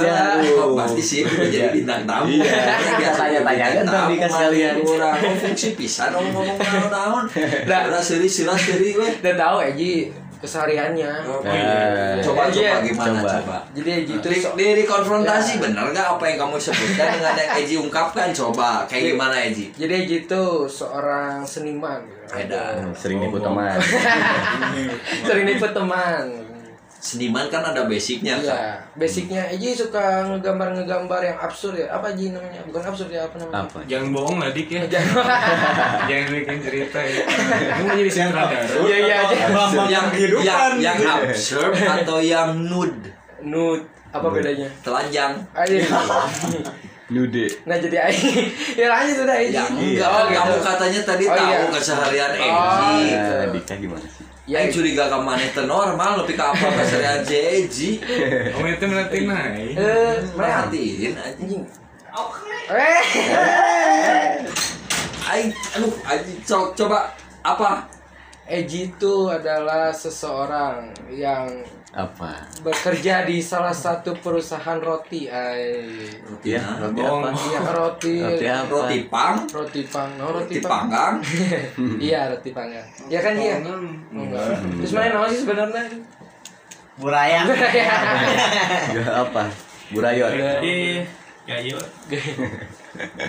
Pasti 0.79 1.03
sih 1.03 1.21
udah 1.27 1.49
jadi 1.51 1.69
bintang 1.75 2.07
tamu. 2.07 2.31
Iya. 2.31 2.47
Ya, 2.47 2.95
biasa 2.99 3.19
Tanya-tanya 3.19 3.67
jadi 3.67 3.77
bintang 3.83 4.07
kan 4.07 4.15
kan 4.15 4.31
sekalian. 4.31 4.75
Orang 4.79 5.15
ngomong 5.19 5.37
fungsi 5.43 5.69
pisan 5.75 6.11
ngomong 6.15 6.47
naon-naon. 6.55 7.25
Nah. 7.67 7.81
Udah 7.91 8.03
seri-seri 8.03 8.55
seri 8.55 8.91
weh. 8.95 9.13
Udah 9.19 9.35
tahu 9.35 9.57
Eji 9.75 10.15
kesehariannya. 10.39 11.13
Oh, 11.23 11.41
Nah, 11.41 11.53
iya. 11.53 12.19
Coba 12.19 12.47
Eji 12.47 12.59
coba 12.59 12.67
ya? 12.67 12.75
gimana 12.81 13.19
Coba. 13.19 13.31
coba. 13.39 13.59
Jadi 13.73 13.89
Eji 13.95 14.13
itu 14.15 14.29
Di, 14.29 14.39
so- 14.39 14.55
di, 14.55 14.67
di 14.73 14.85
konfrontasi 14.85 15.53
bener 15.59 15.85
nggak 15.91 16.09
apa 16.15 16.25
yang 16.25 16.39
kamu 16.41 16.57
sebutkan 16.57 17.09
dengan 17.13 17.35
yang 17.35 17.51
Eji 17.59 17.75
ungkapkan 17.77 18.29
coba 18.31 18.85
kayak 18.85 19.13
gimana 19.13 19.37
Eji? 19.41 19.67
jadi 19.73 19.93
Eji 20.01 20.17
itu 20.25 20.43
seorang 20.65 21.43
seniman. 21.43 22.01
Edan. 22.31 22.89
Sering 22.97 23.21
nipu 23.21 23.37
teman. 23.37 23.77
Sering 25.23 25.45
nipu 25.45 25.67
teman. 25.67 26.25
Seniman 27.05 27.53
kan 27.53 27.61
ada 27.61 27.85
basicnya 27.85 28.41
kan. 28.41 28.49
Iya, 28.49 28.65
basicnya 28.97 29.45
Eji 29.53 29.77
suka 29.77 30.25
ngegambar-ngegambar 30.25 31.21
yang 31.21 31.37
absurd 31.37 31.77
ya. 31.77 31.93
Apa 31.93 32.17
Eji 32.17 32.33
namanya? 32.33 32.65
Bukan 32.65 32.81
absurd 32.81 33.13
ya, 33.13 33.29
apa 33.29 33.37
namanya? 33.37 33.69
Apa? 33.69 33.79
Jangan 33.85 34.09
bohong 34.09 34.37
lah 34.41 34.49
dik 34.51 34.73
ya. 34.73 34.83
Jangan. 34.97 35.21
Jangan 36.09 36.27
bikin 36.33 36.59
cerita 36.65 36.99
ya. 37.05 37.21
Kamu 37.69 37.85
mau 37.85 37.95
jadi 37.95 38.09
sutradara. 38.09 38.65
Iya 38.81 38.97
iya 39.05 39.17
aja. 39.21 39.37
yang 39.85 40.07
yang 40.41 40.81
yang 40.81 40.97
absurd 41.21 41.77
atau 41.77 42.25
yang 42.25 42.57
nude 42.57 43.13
Nude. 43.45 43.85
Apa 44.09 44.33
bedanya? 44.33 44.73
telanjang. 44.81 45.37
Nude. 47.05 47.45
Nah 47.69 47.77
jadi 47.77 47.97
Aji. 48.01 48.49
Ya 48.81 48.89
lanjut 48.89 49.17
sudah 49.21 49.37
Eji. 49.37 49.53
ya 49.53 49.65
enggak 49.69 50.09
Oh, 50.09 50.25
gitu. 50.25 50.41
kamu 50.41 50.57
katanya 50.65 51.01
tadi 51.05 51.25
Oh, 51.29 51.37
tahu 51.37 51.45
iya. 51.53 51.69
keseharian 51.69 52.31
Oh, 52.33 52.41
Eji 52.41 53.13
Nah, 53.13 53.47
Dika 53.53 53.75
gimana 53.77 54.07
sih? 54.09 54.24
Ya, 54.45 54.61
Yang 54.61 54.77
curiga 54.77 55.09
ke 55.09 55.19
mana 55.19 55.41
itu 55.41 55.63
normal 55.65 56.21
lebih 56.21 56.37
ke 56.37 56.45
apa 56.45 56.85
si 56.85 57.01
Eji 57.33 57.91
Kamu 58.53 58.69
itu 58.71 58.85
nanti 58.87 59.19
naik. 59.25 59.73
eh, 59.73 60.15
merhatiin 60.37 61.13
anjing 61.17 61.65
Anjing. 61.65 61.65
Eh. 62.69 63.01
Aing, 65.25 65.49
aduh, 65.75 65.93
Aji, 66.05 66.33
co- 66.45 66.73
coba 66.75 67.09
apa? 67.41 67.89
Eji 68.45 68.93
itu 68.93 69.15
adalah 69.27 69.89
seseorang 69.89 70.93
yang 71.09 71.49
Apa? 71.95 72.43
bekerja 72.67 73.23
di 73.23 73.39
salah 73.39 73.71
satu 73.71 74.19
perusahaan 74.19 74.83
roti. 74.83 75.31
Ay. 75.31 75.87
Ya, 76.43 76.59
roti 76.83 76.99
apa? 76.99 77.31
Iya 77.31 77.61
roti. 77.71 78.17
Roti 78.19 78.47
apa? 78.51 78.67
Roti 78.67 78.99
pang, 79.07 79.37
Roti 79.47 79.83
pang. 79.87 80.11
No, 80.19 80.35
roti 80.35 80.59
roti 80.59 80.59
pang. 80.59 80.91
panggang, 80.91 81.15
Iya 82.11 82.35
roti 82.35 82.51
panggang. 82.51 82.87
Ya 83.07 83.23
kan 83.23 83.39
iya. 83.39 83.63
Bohongan. 83.63 83.83
Enggak. 84.11 84.59
Terus 84.83 84.91
mana 84.91 85.07
nama 85.15 85.27
sih 85.31 85.41
sebenarnya? 85.47 85.83
Buraya. 86.99 87.41
Gak 88.91 89.15
apa? 89.31 89.43
Burayon. 89.95 90.31
Berarti 90.35 90.75
ya 91.47 91.57
yuk. 91.63 91.85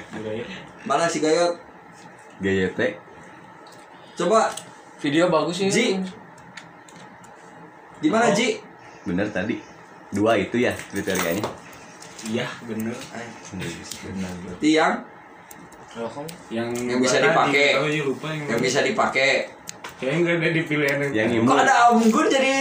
Budaya. 0.10 0.44
mana 0.90 1.06
si 1.06 1.22
Gayot? 1.22 1.54
GYT. 2.42 2.80
Coba 4.18 4.50
Video 5.06 5.30
bagus 5.30 5.62
sih. 5.62 5.70
Ji. 5.70 5.88
Gimana 8.06 8.28
Ji? 8.32 8.62
Bener 9.04 9.28
tadi. 9.28 9.56
Dua 10.10 10.34
itu 10.36 10.58
ya 10.58 10.72
kriterianya. 10.90 11.44
Iya 12.26 12.48
bener 12.64 12.94
Berarti 14.42 14.70
yang 14.72 14.94
Oh, 15.96 16.12
yang 16.50 16.76
Yang 16.76 17.00
bisa 17.02 17.18
dipakai. 17.20 17.80
oh 17.80 17.88
iya 17.88 18.04
lupa 18.04 18.28
yang, 18.28 18.44
yang 18.48 18.60
bisa 18.60 18.80
dipakai. 18.82 19.48
kayaknya 19.96 20.18
nggak 20.20 20.36
ada 20.36 20.50
di 20.52 20.62
pilihan 20.62 20.98
yang, 21.00 21.12
Yang 21.16 21.28
Kok 21.30 21.40
imut. 21.40 21.56
ada 21.58 21.76
unggun 21.90 22.26
jadi 22.28 22.56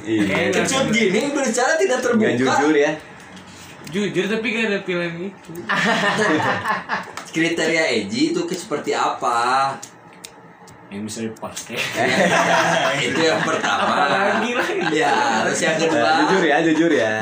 Iya. 0.00 0.48
kecut 0.48 0.88
gini 0.88 1.28
berbicara 1.28 1.76
tidak 1.76 2.00
terbuka. 2.00 2.24
Nggak 2.24 2.36
jujur 2.40 2.74
ya. 2.74 2.92
jujur 3.86 4.24
tapi 4.24 4.46
gak 4.48 4.64
ada 4.66 4.78
pilihan 4.80 5.14
itu 5.20 5.50
Kriteria 7.34 7.84
Eji 7.92 8.30
itu 8.30 8.40
seperti 8.48 8.90
apa? 8.90 9.74
Yang 10.90 11.06
bisa 11.06 11.22
dipakai 11.22 11.78
itu 13.06 13.20
yang 13.22 13.38
pertama. 13.46 13.94
Apalagi 13.94 14.50
lah. 14.52 14.68
Ya, 14.90 15.14
terus 15.46 15.62
yang 15.62 15.78
kedua. 15.78 16.02
Nah, 16.02 16.14
jujur 16.20 16.42
ya, 16.42 16.56
jujur 16.60 16.90
ya. 16.90 17.12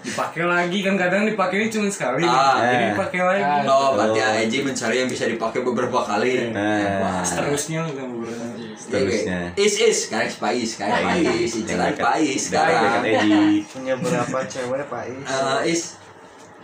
dipakai 0.00 0.44
lagi 0.44 0.78
kan 0.80 0.96
kadang 0.96 1.24
dipakai 1.24 1.68
cuma 1.68 1.88
sekali 1.88 2.24
Ah. 2.24 2.60
jadi 2.60 2.92
dipakai 2.92 3.20
lagi 3.20 3.64
Oh, 3.64 3.92
berarti 3.92 4.20
Eji 4.44 4.58
mencari 4.60 4.96
yang 4.98 5.08
bisa 5.08 5.28
dipakai 5.28 5.60
beberapa 5.60 6.00
kali. 6.00 6.48
Nah, 6.48 7.20
seterusnya 7.20 7.84
kan 7.84 8.08
beberapa 8.08 8.44
seterusnya. 8.74 9.52
Is 9.54 9.74
is, 9.76 9.96
sekarang 10.08 10.32
Pais, 10.34 10.68
sekarang 10.72 11.04
Pais, 11.04 11.50
inceran 11.54 11.92
Pais 11.94 12.42
Dekat 12.48 12.72
sekarang. 12.72 13.60
Punya 13.72 13.94
berapa 13.96 14.38
cewek 14.44 14.82
Pak 14.88 15.04
Is? 15.06 15.28
Eh, 15.28 15.60
Is, 15.68 15.82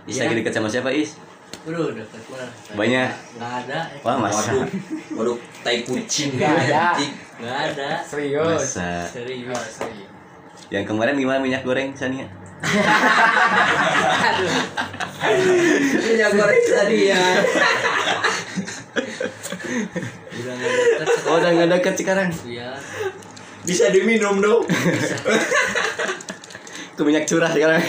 Is 0.06 0.16
lagi 0.16 0.34
dekat 0.36 0.52
sama 0.52 0.68
siapa 0.68 0.88
Is? 0.88 1.16
Bro, 1.60 1.92
deket 1.92 2.22
mah. 2.28 2.48
Banyak. 2.72 3.08
Nggak 3.36 3.52
ada. 3.64 3.78
Wah 4.00 4.16
masa. 4.16 4.48
waduh, 4.56 4.64
waduh, 5.12 5.36
tai 5.60 5.84
kucing. 5.84 6.36
Nggak 6.36 6.54
ada. 6.66 6.84
Kucing. 6.96 7.12
Nggak 7.40 7.58
ada. 7.72 7.90
Serius. 8.04 8.60
Masa. 8.60 9.04
Serius. 9.08 9.72
Yang 10.70 10.84
kemarin 10.86 11.18
gimana 11.18 11.38
minyak 11.42 11.66
goreng 11.66 11.90
Sania? 11.96 12.30
Minyak 16.04 16.30
goreng 16.36 16.62
tadi 16.68 16.98
ya. 17.10 17.24
Udah 20.30 20.52
nggak 20.56 20.72
deket 20.72 21.08
Oh 21.26 21.36
udah 21.40 21.50
nggak 21.50 21.70
deket 21.74 21.94
sekarang. 21.98 22.28
Iya. 22.46 22.76
Bisa 23.66 23.90
diminum 23.92 24.38
dong. 24.40 24.64
Ke 26.96 27.02
minyak 27.02 27.24
curah 27.26 27.50
sekarang. 27.50 27.82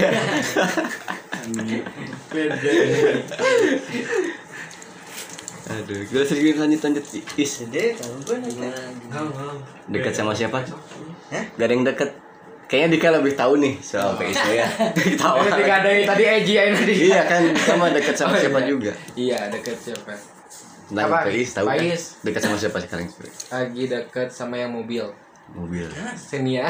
Aduh, 5.71 5.99
gue 6.03 6.23
sering 6.27 6.59
lanjut 6.59 6.81
lanjut 6.83 7.05
Is. 7.39 7.51
Jadi 7.63 7.95
kalau 7.95 8.17
gue? 8.19 9.55
Dekat 9.89 10.13
sama 10.13 10.35
siapa? 10.35 10.59
Gak 11.31 11.63
ada 11.63 11.71
yang 11.71 11.87
deket. 11.87 12.11
Kayaknya 12.67 12.87
Dika 12.95 13.07
lebih 13.11 13.33
tahu 13.35 13.59
nih 13.59 13.75
soal 13.83 14.15
PIS 14.15 14.39
ya. 14.47 14.63
Tahu. 15.19 15.43
Ini 15.43 15.51
tiga 15.59 15.73
ada 15.83 15.89
yang 15.91 16.07
tadi 16.07 16.23
Eji 16.23 16.53
yang 16.55 16.71
tadi. 16.71 16.93
Iya 17.11 17.21
kan 17.27 17.43
sama 17.59 17.91
dekat 17.91 18.15
sama 18.15 18.31
Oh, 18.31 18.39
siapa 18.39 18.59
iya. 18.63 18.67
juga. 18.71 18.91
Iya, 19.11 19.39
deket 19.51 19.75
siapa? 19.75 20.15
Tentang 20.87 21.07
Apa? 21.11 21.27
PIS 21.27 21.51
tahu 21.51 21.67
kan? 21.67 21.83
Dekat 22.23 22.41
sama 22.47 22.55
siapa 22.55 22.77
sekarang? 22.79 23.07
Lagi 23.51 23.83
deket 23.91 24.27
sama 24.31 24.55
yang 24.55 24.71
mobil. 24.71 25.03
Mobil. 25.51 25.83
Senia. 26.15 26.63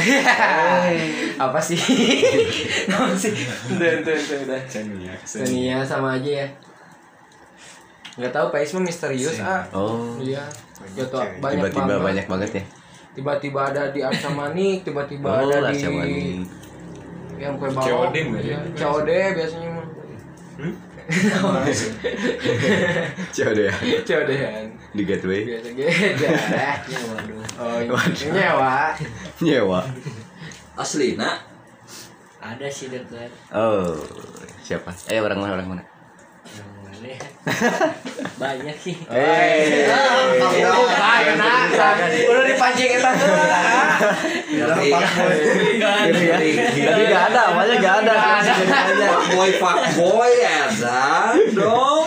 Apa 1.46 1.62
sih? 1.62 1.77
Apa 2.98 3.13
sih? 3.13 3.34
Udah, 3.77 4.01
udah, 4.01 4.15
udah, 4.17 4.38
udah. 4.50 4.62
Senia 5.22 5.86
sama 5.86 6.17
aja 6.17 6.31
ya. 6.34 6.48
Nggak 8.20 8.32
tahu 8.36 8.48
Pais 8.51 8.72
mah 8.75 8.84
misterius 8.84 9.39
ah. 9.39 9.63
Oh. 9.72 10.20
Iya. 10.20 10.44
Gak 10.98 11.08
tau 11.13 11.24
banyak 11.39 11.72
Tiba-tiba 11.72 11.86
banget. 11.88 12.03
banyak 12.03 12.25
banget 12.27 12.50
ya. 12.51 12.63
Tiba-tiba 13.12 13.60
ada 13.72 13.82
di 13.91 14.00
Arca 14.03 14.30
Manik, 14.32 14.88
tiba-tiba 14.88 15.27
Oh, 15.27 15.36
ada 15.44 15.68
lah 15.68 15.72
di 15.72 16.41
yang 17.41 17.58
kue 17.58 17.74
balok. 17.74 18.13
COD 18.13 18.15
Iya, 18.22 18.53
ya? 18.53 18.60
COD 18.77 19.10
biasanya 19.34 19.69
mah. 19.74 19.86
Deh 23.36 23.65
ya. 23.67 23.74
COD-an. 24.06 24.65
Di 24.93 25.04
gateway. 25.04 25.41
Biasa 25.43 25.69
gitu. 25.74 25.89
Ya 26.93 27.00
waduh. 27.10 27.41
Oh, 27.58 27.80
nyewa. 27.82 28.93
Nyewa. 29.41 29.82
Asli, 30.78 31.17
nak. 31.17 31.43
Ada 32.41 32.69
sih 32.71 32.88
deket. 32.89 33.30
Oh, 33.54 33.97
siapa? 34.63 34.93
Eh 35.12 35.19
orang 35.19 35.38
mana 35.41 35.52
orang 35.62 35.67
mana? 35.78 35.84
Ya? 37.02 37.18
Banyak 38.42 38.78
sih. 38.78 38.96
Eh. 39.10 39.90
Ah. 39.90 40.32
Udah 42.30 42.44
dipancing 42.46 42.90
eta 42.98 43.12
Tapi 44.46 44.86
Gitu 46.10 46.22
ya. 46.26 46.38
Tapi 46.90 47.04
gak 47.10 47.24
ada, 47.34 47.42
awalnya 47.54 47.76
gak 47.82 47.96
ada. 48.06 48.14
Pak 49.02 49.22
boy, 49.34 49.50
pak 49.58 49.78
boy, 49.98 50.32
ada 50.42 51.34
dong. 51.54 52.06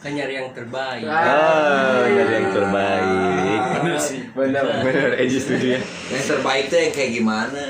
Kan 0.00 0.16
nyari 0.16 0.40
yang 0.40 0.48
terbaik. 0.56 1.04
Oh, 1.04 2.08
dari 2.08 2.32
yang 2.40 2.48
terbaik. 2.56 3.60
bener 3.76 3.96
sih 4.00 4.32
Bener. 4.32 4.64
Bener, 4.80 5.12
Eji 5.20 5.36
setuju 5.36 5.66
ya. 5.76 5.80
Yang 6.08 6.24
terbaik 6.36 6.64
tuh 6.72 6.78
yang 6.80 6.92
kayak 6.96 7.10
gimana? 7.20 7.64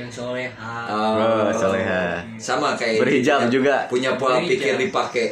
Yang 0.00 0.10
soleha. 0.10 0.76
Oh, 0.88 1.52
soleha. 1.52 2.24
sama 2.36 2.72
kayak 2.72 3.04
Berhijab 3.04 3.44
punya- 3.44 3.52
juga. 3.52 3.76
Punya 3.86 4.10
pola 4.16 4.40
Berhijab. 4.40 4.50
pikir 4.50 4.74
dipakai. 4.80 5.26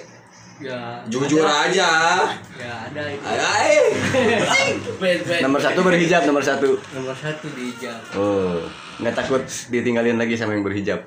Ya. 0.59 0.99
Jujur 1.07 1.41
ada. 1.41 1.71
aja. 1.71 1.91
Ya 2.59 2.75
ada 2.85 3.03
itu. 3.07 3.23
Ay, 3.25 3.79
Bet, 4.99 5.23
bet. 5.23 5.41
Nomor 5.41 5.63
satu 5.63 5.81
berhijab, 5.81 6.27
nomor 6.27 6.43
satu. 6.43 6.75
Nomor 6.93 7.15
satu 7.15 7.47
di 7.49 7.71
hijab. 7.71 7.95
Oh, 8.13 8.59
nggak 8.99 9.15
takut 9.15 9.41
ditinggalin 9.71 10.19
lagi 10.19 10.35
sama 10.35 10.53
yang 10.53 10.67
berhijab. 10.67 10.99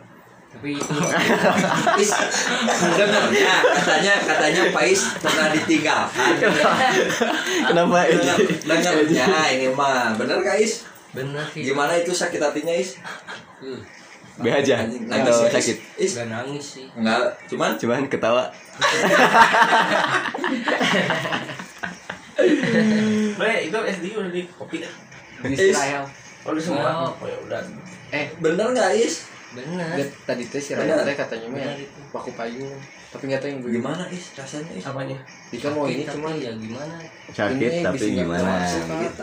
Tapi 0.52 0.76
dengarnya 2.92 3.54
katanya 3.74 4.14
katanya 4.20 4.64
Pais 4.72 5.02
pernah 5.20 5.48
ditinggalkan. 5.50 6.32
Kenapa 7.68 7.98
dengarnya 8.62 9.26
ini 9.52 9.68
mah 9.72 10.16
bener 10.16 10.40
guys. 10.40 10.88
Bener 11.12 11.46
sih. 11.52 11.62
Gimana 11.68 11.94
itu 12.00 12.12
sakit 12.16 12.40
hatinya 12.40 12.74
Is? 12.76 12.96
Uh, 13.60 13.80
Be 14.42 14.50
aja 14.50 14.88
Nangis 14.88 15.38
atau 15.38 15.46
ya, 15.46 15.52
sakit? 15.60 15.78
Is, 16.00 16.12
Gak 16.18 16.28
nangis 16.32 16.66
sih. 16.80 16.88
enggak, 16.96 17.36
cuman 17.52 17.76
Cuman 17.78 18.08
ketawa. 18.08 18.48
Bre, 23.38 23.54
itu 23.68 23.78
SD 23.78 24.06
udah 24.18 24.32
di 24.32 24.42
kopi. 24.50 24.82
Di 24.82 25.54
Is. 25.54 25.76
Israel. 25.76 26.08
Oh, 26.48 26.56
udah 26.56 26.64
semua. 26.64 26.90
Oh. 27.06 27.12
Oh, 27.22 27.28
ya 27.28 27.38
udah. 27.46 27.60
Eh, 28.10 28.34
bener 28.42 28.72
nggak 28.74 28.98
Is? 28.98 29.30
Bener. 29.52 30.00
Dia 30.00 30.06
tadi 30.24 30.44
teh 30.48 30.62
si. 30.64 30.72
Raya 30.72 31.04
teh 31.04 31.16
katanya 31.16 31.48
mah 31.52 31.76
itu. 31.76 32.00
baku 32.12 32.32
payung. 32.36 32.80
Tapi 33.12 33.24
nggak 33.28 33.40
tahu 33.44 33.50
yang 33.52 33.60
begini. 33.60 33.78
Gimana 33.84 34.04
Is 34.08 34.26
rasanya 34.40 34.72
Is? 34.72 34.86
Apanya? 34.88 35.18
Dika 35.52 35.68
mau 35.76 35.84
ini 35.84 36.08
cuman 36.08 36.34
ya 36.40 36.52
gimana? 36.56 36.96
Sakit 37.28 37.60
Ini 37.60 37.84
tapi 37.84 38.06
gimana? 38.16 38.52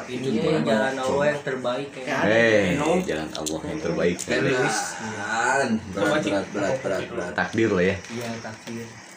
Ini 0.04 0.28
jalan 0.60 0.94
Allah 1.00 1.24
yang 1.32 1.40
terbaik 1.40 1.90
ya. 1.96 2.16
Eh, 2.28 3.00
jalan 3.08 3.30
Allah 3.32 3.60
yang 3.64 3.80
terbaik. 3.80 4.16
Kan 4.20 5.68
berat 5.96 6.44
berat 6.52 6.76
berat 6.84 7.02
berat. 7.08 7.32
Takdir 7.32 7.70
lah 7.72 7.84
ya. 7.88 7.96
Iya 8.12 8.28
takdir. 8.44 9.07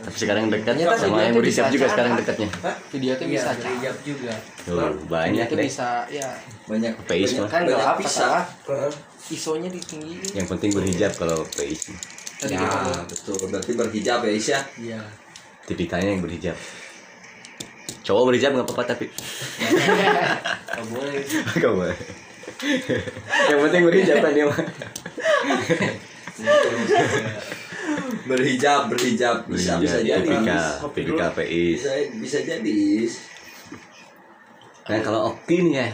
Tapi 0.00 0.16
sekarang 0.16 0.48
dekat 0.48 0.74
Ternyata 0.74 0.96
sama 0.96 1.20
yang 1.20 1.34
berhijab 1.34 1.66
juga 1.68 1.84
cara. 1.84 1.92
sekarang 1.92 2.12
dekatnya. 2.16 2.48
Video 2.88 3.12
tuh 3.14 3.26
Iya 3.26 3.36
bisa 3.36 3.50
berhijab 3.54 3.96
juga. 4.00 4.32
Tuh, 4.64 4.76
banyak 5.06 5.46
deh. 5.46 5.60
bisa 5.62 5.88
ya 6.08 6.28
Banyak 6.64 6.92
banyak, 6.98 7.36
mah. 7.36 7.48
kan 7.48 7.60
nggak 7.62 7.76
banyak 7.76 7.92
apa 7.92 8.00
bisa. 8.00 8.18
salah. 8.18 8.44
ISO-nya 9.28 9.68
ditinggiin. 9.68 10.24
Yang 10.34 10.46
penting 10.48 10.70
berhijab 10.72 11.12
kalau 11.14 11.44
PIS. 11.46 11.92
Tadi 12.40 12.56
Ya, 12.56 12.66
betul. 13.04 13.36
Berarti 13.46 13.72
berhijab 13.76 14.18
ya 14.24 14.32
Is 14.32 14.48
ya. 14.48 14.60
Iya. 14.74 15.00
Tipikalnya 15.64 16.10
yang 16.10 16.24
berhijab. 16.24 16.56
Cowok 18.00 18.32
berhijab 18.32 18.56
nggak 18.56 18.66
apa-apa 18.66 18.84
tapi 18.90 19.06
Gak 20.66 20.86
boleh. 20.88 21.20
Gak 21.54 21.72
boleh. 21.72 21.96
yang 23.46 23.60
penting 23.60 23.82
berhijab 23.84 24.16
kan 24.18 24.32
dia 24.32 24.44
mah. 24.44 24.58
Berhijab, 28.26 28.90
berhijab 28.92 29.36
bisa 29.48 29.80
bisa 29.80 29.98
jadi. 30.00 30.22
tipikal, 30.22 30.66
tipikal 30.92 31.30
PIS. 31.34 31.80
Bisa 31.80 31.92
bisa 32.20 32.38
jadi. 32.44 32.74
Is. 33.04 33.14
Nah 34.90 34.98
kalau 35.02 35.20
Oki 35.34 35.70
nih 35.70 35.74
ya. 35.80 35.88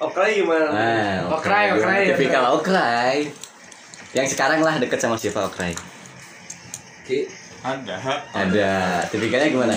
Oke, 0.00 0.24
gimana? 0.32 0.72
Nah, 0.72 1.36
Okrai, 1.36 1.76
Okrai, 1.76 2.08
Tipikal 2.16 2.56
Okrai. 2.56 3.28
Yang 4.16 4.32
sekarang 4.32 4.64
lah 4.64 4.80
deket 4.80 4.96
sama 4.96 5.20
siapa 5.20 5.44
Okrai? 5.44 5.76
Oke. 7.04 7.28
Ada. 7.60 7.96
Ada. 8.32 9.04
Tipikalnya 9.12 9.52
gimana? 9.52 9.76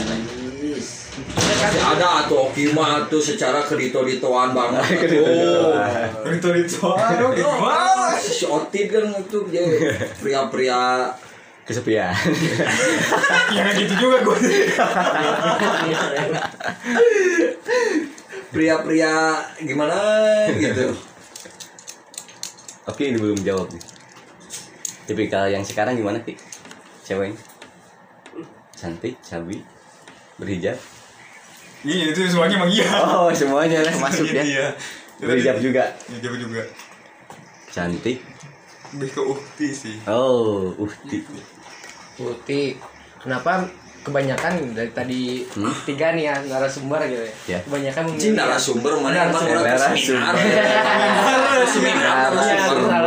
Ada 1.84 2.24
atau 2.24 2.48
Kima 2.56 3.04
tuh 3.12 3.20
secara 3.20 3.60
kedito-ditoan 3.68 4.56
banget. 4.56 4.84
Oh. 6.84 6.96
Aduh, 6.96 7.32
Wah, 7.60 8.16
si 8.16 8.48
Otit 8.48 8.92
kan 8.92 9.08
itu 9.16 9.40
dia 9.48 9.64
pria-pria 10.20 11.12
Kesepian. 11.64 12.12
Yang 13.56 13.88
gitu 13.88 13.94
juga 14.08 14.18
gue. 14.24 14.38
pria-pria 18.54 19.42
gimana 19.66 19.98
gitu 20.62 20.94
Oke, 22.84 23.08
ini 23.08 23.16
belum 23.16 23.40
jawab 23.48 23.72
nih. 23.72 23.80
Tipikal 25.08 25.48
yang 25.48 25.64
sekarang 25.64 25.96
gimana, 25.96 26.20
Ki? 26.20 26.36
Ceweknya? 27.08 27.40
Cantik, 28.76 29.16
cabi, 29.24 29.64
berhijab. 30.36 30.76
Iya 31.88 32.12
itu 32.12 32.28
semuanya 32.28 32.60
emang 32.60 32.72
iya. 32.72 32.88
Oh, 33.08 33.32
semuanya 33.32 33.88
lah 33.88 33.96
masuk 34.04 34.28
ya. 34.36 34.44
Iya. 34.44 34.68
Berhijab 35.16 35.64
juga. 35.64 35.96
Iya 36.12 36.28
juga. 36.28 36.64
Cantik. 37.72 38.20
Lebih 38.92 39.10
ke 39.16 39.22
ukti 39.32 39.68
sih. 39.72 39.96
Oh, 40.04 40.76
uhti. 40.76 41.24
Putih. 42.14 42.78
Kenapa 43.18 43.64
kebanyakan 44.04 44.76
dari 44.76 44.92
tadi 44.92 45.22
Hmm? 45.50 45.72
tiga 45.84 46.12
nih 46.12 46.28
ya 46.28 46.36
narasumber 46.44 47.00
gitu 47.06 47.24
ya. 47.24 47.34
Ya. 47.48 47.60
Kebanyakan 47.64 48.04
memilih 48.06 48.36
narasumber 48.36 48.92
mana 49.00 49.18
orang 49.22 49.32
Narasumber. 49.32 49.64
seminar 49.64 50.36
Iya, 50.36 50.64
Narasumber. 51.56 51.96
narasumber 52.84 53.04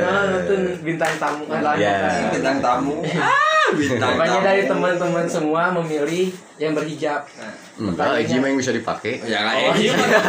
Nah, 0.00 0.22
nonton 0.32 0.60
bintang 0.80 1.12
tamu 1.14 1.44
kan 1.44 1.60
Ya. 1.76 1.92
bintang 2.32 2.56
tamu 2.58 3.04
ah 3.04 3.68
bintang 3.70 4.16
tamu 4.16 4.38
dari 4.40 4.62
teman-teman 4.64 5.26
semua 5.28 5.62
memilih 5.72 6.32
yang 6.56 6.72
berhijab. 6.72 7.24
Nah, 7.36 7.52
Enggak, 7.80 8.20
Eji 8.20 8.36
mah 8.36 8.48
yang 8.48 8.58
bisa 8.58 8.72
dipakai. 8.72 9.20
ya 9.22 9.40
kan 9.40 9.56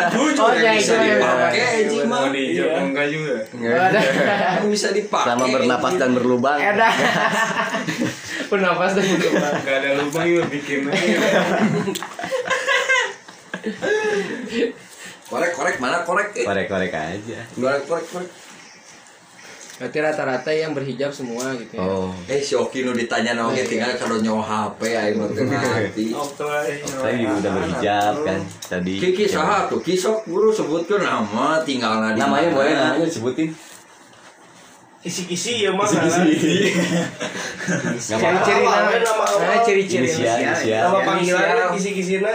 tujuh 0.10 0.39
Oh, 0.39 0.51
yang 0.53 0.63
ya, 0.65 0.71
bisa 0.73 0.93
itu 0.93 0.99
yang 1.01 1.19
dipakai 1.19 1.51
bisa. 1.51 1.79
Eji 1.81 1.97
mah 2.01 2.07
Mau 2.17 2.27
dijawab 2.29 2.67
Iya. 2.69 2.79
enggak 2.81 3.07
juga. 3.07 3.36
yang 4.55 4.69
bisa 4.69 4.88
dipakai 4.91 5.25
Selama 5.25 5.45
bernapas 5.49 5.93
dan 5.95 6.10
berlubang. 6.12 6.60
Ada. 6.60 6.88
Bernapas 8.51 8.91
dan 8.93 9.03
berlubang. 9.15 9.53
Enggak 9.63 9.77
ada 9.79 9.89
lubang 9.95 10.25
juga 10.27 10.43
bikin 10.51 10.79
aja. 10.91 11.17
korek 15.31 15.51
korek 15.55 15.75
mana 15.79 16.03
korek 16.03 16.35
eh? 16.35 16.43
Korek-korek 16.43 16.91
aja. 16.91 17.39
korek 17.55 17.83
korek 17.87 18.07
korek 18.11 18.29
Berarti 19.81 19.97
rata-rata 19.97 20.53
yang 20.53 20.77
berhijab 20.77 21.09
semua 21.09 21.57
gitu 21.57 21.73
ya. 21.73 21.81
Oh. 21.81 22.13
eh 22.29 22.37
si 22.37 22.53
Oki 22.53 22.85
nu 22.85 22.93
ditanya 22.93 23.33
naon 23.33 23.57
ge 23.57 23.65
tinggal 23.65 23.89
kalau 23.97 24.21
nyawa 24.21 24.43
HP 24.45 24.93
aing 24.93 25.17
mah 25.17 25.25
teu 25.33 25.41
ngerti 25.49 26.13
Saya 26.85 27.17
udah 27.17 27.49
berhijab 27.49 28.13
kan 28.21 28.39
tadi. 28.61 29.01
Kiki 29.01 29.25
saha 29.25 29.65
tuh 29.65 29.81
kisok 29.81 30.21
guru 30.29 30.53
sebutkeun 30.53 31.01
nama 31.01 31.65
tinggalna 31.65 32.13
di 32.13 32.21
Namanya 32.21 32.53
boleh 32.53 32.73
namanya 32.77 33.09
disebutin. 33.09 33.49
Kisi-kisi 35.01 35.65
ya 35.65 35.73
mah. 35.73 35.89
Kisi-kisi. 35.89 36.77
Ciri-ciri 38.05 38.13
Nama- 38.21 38.45
nama, 38.45 39.25
nama 39.33 39.55
ciri-ciri. 39.65 40.07
Nama 40.69 40.99
panggilannya 41.01 41.55
inisial. 41.57 41.73
kisi-kisina. 41.73 42.31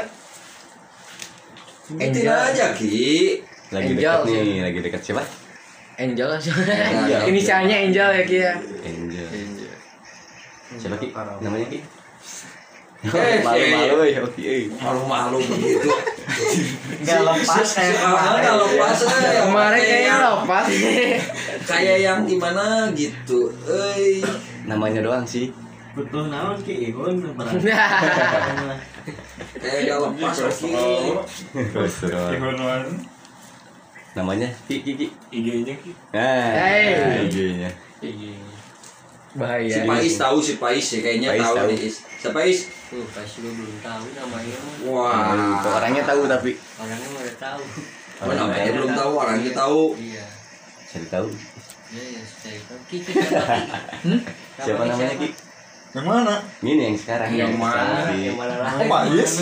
Gitu 1.87 2.18
aja 2.26 2.74
Ki 2.74 3.38
Lagi 3.70 3.94
dekat 3.94 4.26
nih, 4.26 4.59
lagi 4.62 4.79
dekat 4.83 5.00
siapa? 5.07 5.22
Angel. 5.96 6.26
Angel. 6.35 7.20
Inisialnya 7.31 7.76
Angel 7.87 8.09
ya 8.11 8.22
Ki 8.26 8.37
ya. 8.42 8.52
Angel. 8.83 9.26
Siapa 10.76 10.98
Ki? 10.98 11.14
Namanya 11.14 11.66
Ki? 11.70 11.79
Eh, 13.07 13.38
Malu-malu 13.38 14.03
ya, 14.05 14.19
oke. 14.21 14.40
eh. 14.40 14.66
malu-malu 14.77 15.38
begitu 15.38 15.90
Gak 17.03 17.23
lepas 17.23 17.69
kayak 17.71 18.03
nggak 18.03 18.57
lepas 18.59 18.99
eh. 18.99 19.47
Kemarin 19.47 19.79
Kayak 19.79 19.87
kayaknya 19.87 20.14
lepas. 20.27 20.66
kayak 21.71 21.99
yang 22.03 22.21
gimana 22.25 22.64
gitu 22.92 23.55
euy 23.62 24.27
Namanya 24.64 25.01
doang 25.01 25.23
sih. 25.23 25.55
Butuh 25.95 26.29
naon 26.29 26.59
ki 26.61 26.90
ihun 26.90 27.25
berarti. 27.33 27.73
kayak 29.57 29.81
gak 29.87 29.99
lepas 30.03 30.35
Kolesterol. 31.73 32.29
Ihon 32.35 32.57
Namanya 34.12 34.49
Ki 34.66 34.81
Ki 34.81 34.92
Ki. 34.92 35.07
IG-nya 35.31 35.75
ki. 35.77 35.92
Nah, 36.11 36.53
Hey. 36.53 37.29
IG-nya. 37.29 37.71
Bahaya. 39.37 39.68
si 39.68 39.81
Pais 39.83 40.14
tahu 40.16 40.37
si 40.38 40.53
Pais 40.57 40.81
sih 40.83 41.01
kayaknya 41.01 41.29
Pais 41.31 41.42
tahu 41.42 41.55
tahu. 41.55 41.68
nih 41.68 41.79
Is. 41.83 41.96
si 42.03 42.29
Pais 42.31 42.59
Tuh, 42.87 43.03
pasti 43.09 43.38
lu 43.40 43.51
belum 43.53 43.77
tahu 43.79 44.05
namanya 44.14 44.57
mah. 44.57 44.75
wah 44.87 45.59
Tuh, 45.59 45.70
Orangnya 45.72 46.03
tahu 46.03 46.20
tapi 46.25 46.51
Orangnya 46.77 47.09
udah 47.12 47.37
tahu. 47.37 47.62
Oh, 48.16 48.33
namanya 48.33 48.70
belum 48.72 48.92
tahu 48.92 49.12
orangnya 49.14 49.53
tahu 49.53 49.81
Iya. 49.94 50.25
cari 50.87 51.07
tahu. 51.07 51.27
Iya, 51.87 52.03
ya, 52.11 52.22
saya 52.25 52.59
tahu. 52.62 52.79
Kiki 52.90 53.11
siapa, 53.12 53.55
Ki? 54.03 54.16
Siapa 54.57 54.83
namanya 54.83 55.14
Ki? 55.14 55.29
Yang 55.92 56.07
mana? 56.07 56.35
Ini 56.61 56.83
yang 56.83 56.96
sekarang 56.96 57.29
Yang 57.31 57.55
mana? 57.57 57.99
Di 58.09 58.18
Yang 58.25 58.37
mana 58.37 58.55
lagi? 58.59 58.85
Pais. 58.87 59.33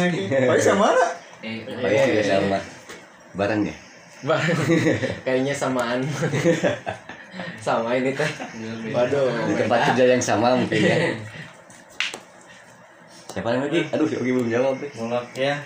Pais 0.44 0.66
yang 0.66 0.80
mana? 0.80 1.04
Eh, 1.40 1.56
Pais 1.64 2.00
juga 2.04 2.22
sama. 2.24 2.58
Bareng 3.32 3.62
ya? 3.62 3.74
Bah- 4.22 4.40
Kayaknya 5.24 5.52
samaan. 5.52 6.00
Sama 7.58 7.96
ini 7.98 8.14
teh. 8.14 8.30
Waduh. 8.90 9.28
Di 9.50 9.54
tempat 9.58 9.92
kerja 9.92 10.04
yang 10.14 10.22
sama 10.22 10.54
mungkin 10.54 10.78
ya. 10.78 10.96
Siapa 13.34 13.50
Ki? 13.66 13.80
Aduh, 13.90 14.06
Oki 14.06 14.30
belum 14.30 14.48
jawab 14.50 14.78
deh. 14.78 14.90
Mulak 14.94 15.26
ya. 15.34 15.58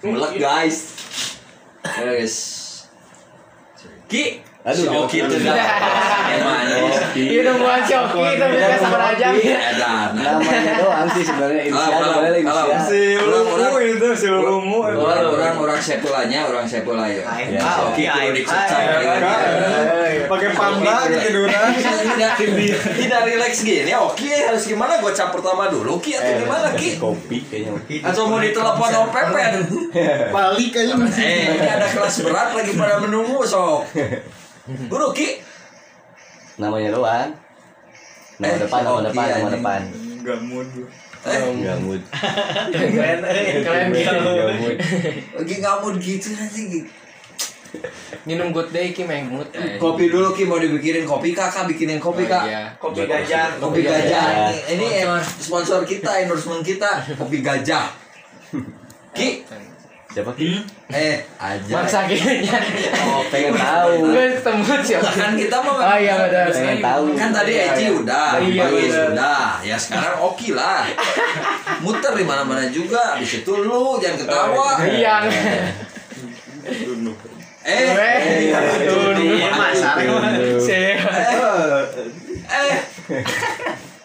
Melek 0.00 0.36
guys 0.40 0.96
guys 1.84 2.36
Ki 4.08 4.44
Aduh, 4.60 4.76
si 4.76 4.92
Oki 4.92 5.16
itu 5.24 5.36
dah 5.40 5.56
emang 6.36 6.68
Iya 7.16 7.40
udah 7.48 7.54
buat 7.56 7.80
si 7.80 7.96
Oki 7.96 8.36
tapi 8.36 8.56
kan 8.60 8.76
sama 8.76 8.98
aja. 9.16 9.32
Namanya 10.12 10.72
doang 10.76 11.08
sih 11.16 11.24
sebenarnya 11.24 11.62
inisial 11.64 12.04
boleh 12.12 12.40
inisial. 12.44 12.76
Si 12.84 13.00
Lumu 13.16 13.80
itu 13.80 14.08
si 14.12 14.28
Lumu. 14.28 14.84
orang 14.84 15.32
orang 15.32 15.54
orang 15.56 15.80
sepulanya 15.80 16.44
orang 16.44 16.68
sepula 16.68 17.08
ya 17.08 17.24
Ya, 17.48 17.56
ah 17.64 17.88
Oki 17.88 18.04
kudu 18.04 18.30
dikecap 18.36 18.84
Pakai 20.28 20.48
panda 20.52 21.08
ketiduran. 21.08 21.72
tidak 21.80 22.32
tidak 23.00 23.20
relax 23.24 23.52
gini 23.64 23.92
Oki 23.96 24.28
harus 24.28 24.68
gimana 24.68 25.00
gue 25.00 25.12
cap 25.16 25.32
pertama 25.32 25.72
dulu 25.72 25.96
Ki 26.04 26.20
atau 26.20 26.36
gimana 26.36 26.68
Ki 26.76 27.00
Kopi 27.00 27.38
kayaknya. 27.48 27.80
Atau 28.04 28.28
mau 28.28 28.36
ditelepon 28.36 28.90
Om 28.92 29.08
Pepen 29.08 29.52
Balik 30.28 30.68
kayaknya. 30.68 30.94
eh 31.16 31.56
ini 31.56 31.64
ada 31.64 31.88
kelas 31.88 32.20
berat 32.20 32.52
lagi 32.52 32.76
pada 32.76 33.00
menunggu 33.00 33.40
sok 33.40 33.88
Guru 34.86 35.08
Ki 35.10 35.42
Namanya 36.56 36.92
doang. 36.92 37.30
Nama 38.36 38.46
Eh, 38.46 38.58
depan, 38.58 38.80
nama 38.82 39.00
depan, 39.02 39.26
nama 39.30 39.50
depan. 39.50 39.80
Enggak 40.20 40.40
mood 40.42 40.68
gua. 40.70 40.88
eh 41.22 41.40
Enggak 41.50 41.78
mood. 41.78 42.02
Keren, 42.70 43.18
eh. 43.22 43.60
Keren 43.60 43.86
gitu. 43.90 44.12
Enggak 44.14 44.56
mood. 44.56 44.76
lagi 45.34 45.54
ngamut 45.58 45.94
gitu 45.98 46.28
anjing 46.32 46.84
Minum 48.22 48.50
good 48.50 48.68
day 48.70 48.90
Ki 48.90 49.04
Mahmud. 49.04 49.46
kopi 49.76 50.08
dulu 50.08 50.32
Ki 50.32 50.42
mau 50.42 50.58
dibikinin 50.58 51.04
kopi 51.04 51.30
kakak 51.30 51.64
bikinin 51.64 51.96
kopi 51.98 52.24
Oh, 52.24 52.28
kak 52.28 52.42
iya. 52.44 52.62
Kopi 52.76 53.04
gajah. 53.04 53.56
Kopi 53.56 53.80
gajah. 53.80 54.50
Gajah. 54.50 54.74
Ini 54.74 54.86
sponsor 55.38 55.84
kita, 55.84 56.20
endorsement 56.20 56.60
kita, 56.60 56.88
kopi 57.14 57.38
gajah. 57.40 57.86
Ki, 59.10 59.46
Siapa 60.10 60.34
Ki? 60.34 60.58
eh 60.90 61.22
aja. 61.38 61.70
Maksa 61.72 62.02
kayaknya. 62.02 62.58
Oh, 63.06 63.22
pengen 63.30 63.54
tahu. 63.54 64.10
Gue 64.10 64.26
ketemu 64.34 64.62
si 64.82 64.92
Oki. 64.92 65.14
Kan 65.14 65.32
kita 65.38 65.56
mau 65.62 65.78
Oh 65.78 65.94
iya 65.96 66.14
betul. 66.18 66.50
Pengen 66.50 66.78
tahu. 66.82 67.02
Kan 67.14 67.30
tadi 67.30 67.52
Iya, 67.52 67.64
Eci 67.70 67.84
iya. 67.84 67.92
udah, 67.94 68.28
Iya, 68.36 68.64
bener. 68.66 69.06
udah. 69.14 69.46
Ya 69.62 69.76
sekarang 69.78 70.18
Oki 70.20 70.50
lah. 70.50 70.82
Muter 71.78 72.12
di 72.12 72.26
mana-mana 72.26 72.66
juga. 72.66 73.14
Di 73.14 73.24
situ 73.24 73.52
lu 73.56 74.02
jangan 74.02 74.18
ketawa. 74.18 74.82
Iya. 74.82 75.14
Eh, 77.60 77.86
Eh, 77.92 78.50
tuh 78.82 79.14
Iya, 79.14 79.48
masalah. 79.52 80.26
Si- 80.58 80.74
eh. 82.50 82.78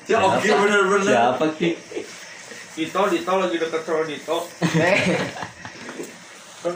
Ya 0.05 0.17
Oki 0.21 0.47
bener-bener. 0.47 1.01
Siapa 1.09 1.45
Ki? 1.57 1.73
Dito, 2.75 2.99
Dito 3.07 3.31
lagi 3.33 3.57
deket 3.57 3.81
sama 3.81 4.05
Dito. 4.05 4.37
Eh, 6.65 6.73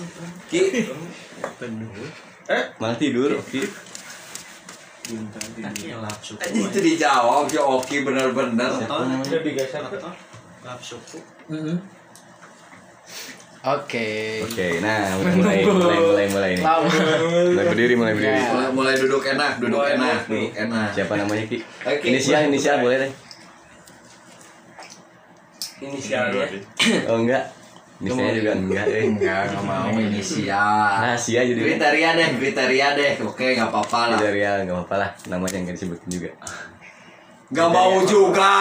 Ki, 0.50 0.62
Malah 2.78 2.98
tidur 2.98 3.34
Ki. 3.50 3.66
Kaki 5.58 5.90
lapsu. 5.98 6.38
itu 6.38 6.78
dijawab 6.78 7.50
ya 7.50 7.66
Oki 7.66 8.06
bener-bener. 8.06 8.70
Udah 8.86 9.42
digeser 9.42 9.82
ke 9.82 9.98
lapsu. 10.62 11.02
Oke. 13.60 14.40
Oke, 14.46 14.68
nah 14.80 15.18
udah 15.20 15.34
mulai 15.36 15.58
mulai 15.66 15.98
mulai 16.00 16.26
mulai 16.30 16.52
nih. 16.56 16.66
Mulai 17.52 17.66
berdiri, 17.68 17.94
mulai 17.98 18.14
berdiri. 18.14 18.38
Ya. 18.40 18.48
Mulai, 18.54 18.70
mulai 18.72 18.96
duduk 18.96 19.24
enak, 19.26 19.52
duduk 19.60 19.82
Mulai 19.82 19.98
enak, 19.98 20.18
duduk. 20.24 20.48
duduk 20.48 20.62
enak. 20.64 20.88
Siapa 20.94 21.14
namanya 21.18 21.44
Ki? 21.50 21.58
Oke. 21.84 22.06
Inisial, 22.06 22.42
inisial 22.48 22.78
boleh 22.80 22.98
deh. 23.04 23.12
Inisialnya. 25.82 26.46
Oh 27.10 27.18
enggak. 27.20 27.44
Inisialnya 28.00 28.34
juga 28.40 28.52
enggak 28.56 28.86
eh. 28.88 29.04
Enggak, 29.06 29.42
enggak 29.52 29.64
mau 29.68 29.92
inisial. 29.92 30.88
Rahasia 31.04 31.42
jadi. 31.44 31.60
Kriteria 31.60 32.10
deh, 32.16 32.28
kriteria 32.40 32.88
deh. 32.96 33.12
Oke, 33.28 33.46
nggak 33.60 33.70
apa-apa 33.70 34.00
lah. 34.16 34.20
Real 34.24 34.64
enggak 34.64 34.76
apa-apa 34.80 34.96
lah. 34.96 35.10
Namanya 35.28 35.58
enggak 35.68 35.76
disebutin 35.76 36.08
juga. 36.08 36.30
Nggak 37.52 37.70
mau 37.70 38.00
juga. 38.08 38.54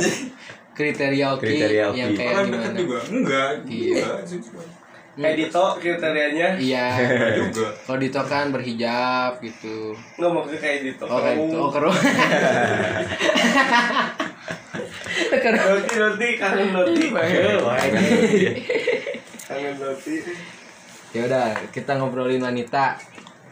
kriteria 0.74 1.26
oke 1.38 1.46
Kriteria 1.46 1.84
oke. 1.86 1.96
yang 1.96 2.10
kayak 2.18 2.34
Orang 2.34 2.50
deket 2.50 2.72
gimana 2.74 2.82
juga 2.82 2.98
enggak 3.06 3.48
Iya. 3.70 3.94
enggak 3.94 4.66
Kayak 5.14 5.36
Dito 5.38 5.66
kriterianya 5.78 6.48
iya 6.58 6.86
juga 7.38 7.70
kalau 7.86 7.98
Dito 8.02 8.18
kan 8.26 8.50
berhijab 8.50 9.38
gitu 9.38 9.94
nggak 10.18 10.30
mau 10.34 10.42
ke 10.42 10.58
kayak 10.58 10.82
Dito. 10.82 11.06
oh 11.06 11.22
kayak 11.22 11.38
gitu 11.38 11.54
oh 11.54 11.70
Roti 15.36 15.94
roti 15.94 16.28
kangen 16.40 16.68
roti. 16.70 17.04
Kangen 19.44 19.74
roti. 19.76 20.16
ya 21.10 21.20
udah 21.24 21.46
kita 21.70 21.94
ngobrolin 21.94 22.42
wanita 22.42 22.98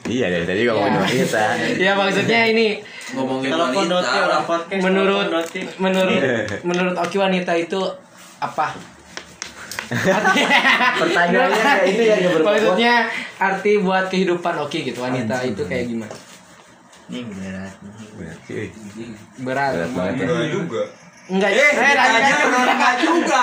Iya 0.02 0.26
dari 0.28 0.42
tadi 0.42 0.66
ngomongin 0.66 0.92
Ya. 0.92 0.98
wanita. 0.98 1.42
ya 1.86 1.92
maksudnya 1.94 2.40
ini 2.44 2.82
ngomongin 3.14 3.54
wanita 3.54 4.02
orang 4.18 4.42
podcast. 4.42 4.82
menurut 4.82 5.26
telepon 5.26 5.38
roti. 5.38 5.60
menurut 5.78 6.20
menurut 6.62 6.94
Oki 6.98 7.16
wanita 7.16 7.52
itu 7.54 7.80
apa 8.38 8.74
Pertanyaannya 10.98 11.54
kayak 11.60 11.84
itu 11.86 12.02
yang 12.02 12.20
maksudnya 12.40 12.94
arti 13.36 13.72
buat 13.78 14.08
kehidupan 14.08 14.54
Oki 14.58 14.78
gitu 14.84 14.98
wanita 14.98 15.38
itu 15.44 15.62
kayak 15.62 15.86
gimana 15.86 16.16
Berarti, 18.12 18.72
berat 19.38 19.72
Berat 19.76 19.90
banget 19.92 20.24
ya. 20.24 20.48
juga 20.48 20.82
enggak 21.30 21.50
eh, 21.54 21.70
aja 21.78 22.34
enggak 22.50 22.94
juga. 22.98 23.42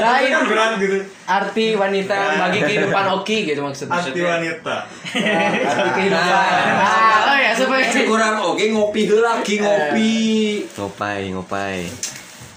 lain. 0.00 0.32
berat 0.48 0.72
gitu. 0.80 0.96
Arti 1.28 1.66
wanita 1.76 2.16
bagi 2.40 2.60
kehidupan 2.64 3.04
Oki 3.20 3.44
gitu 3.44 3.60
maksudnya. 3.60 4.00
Arti 4.00 4.20
wanita. 4.24 4.76
Arti 5.68 5.90
kehidupan. 5.92 6.48
Ah, 6.80 7.28
oh 7.28 7.36
ya 7.36 7.52
supaya 7.52 7.84
kurang 7.84 8.40
oke 8.40 8.64
ngopi 8.72 9.00
heula 9.04 9.44
ki 9.44 9.60
ngopi. 9.60 10.16
Ngopai, 10.72 11.20
ngopai. 11.36 11.78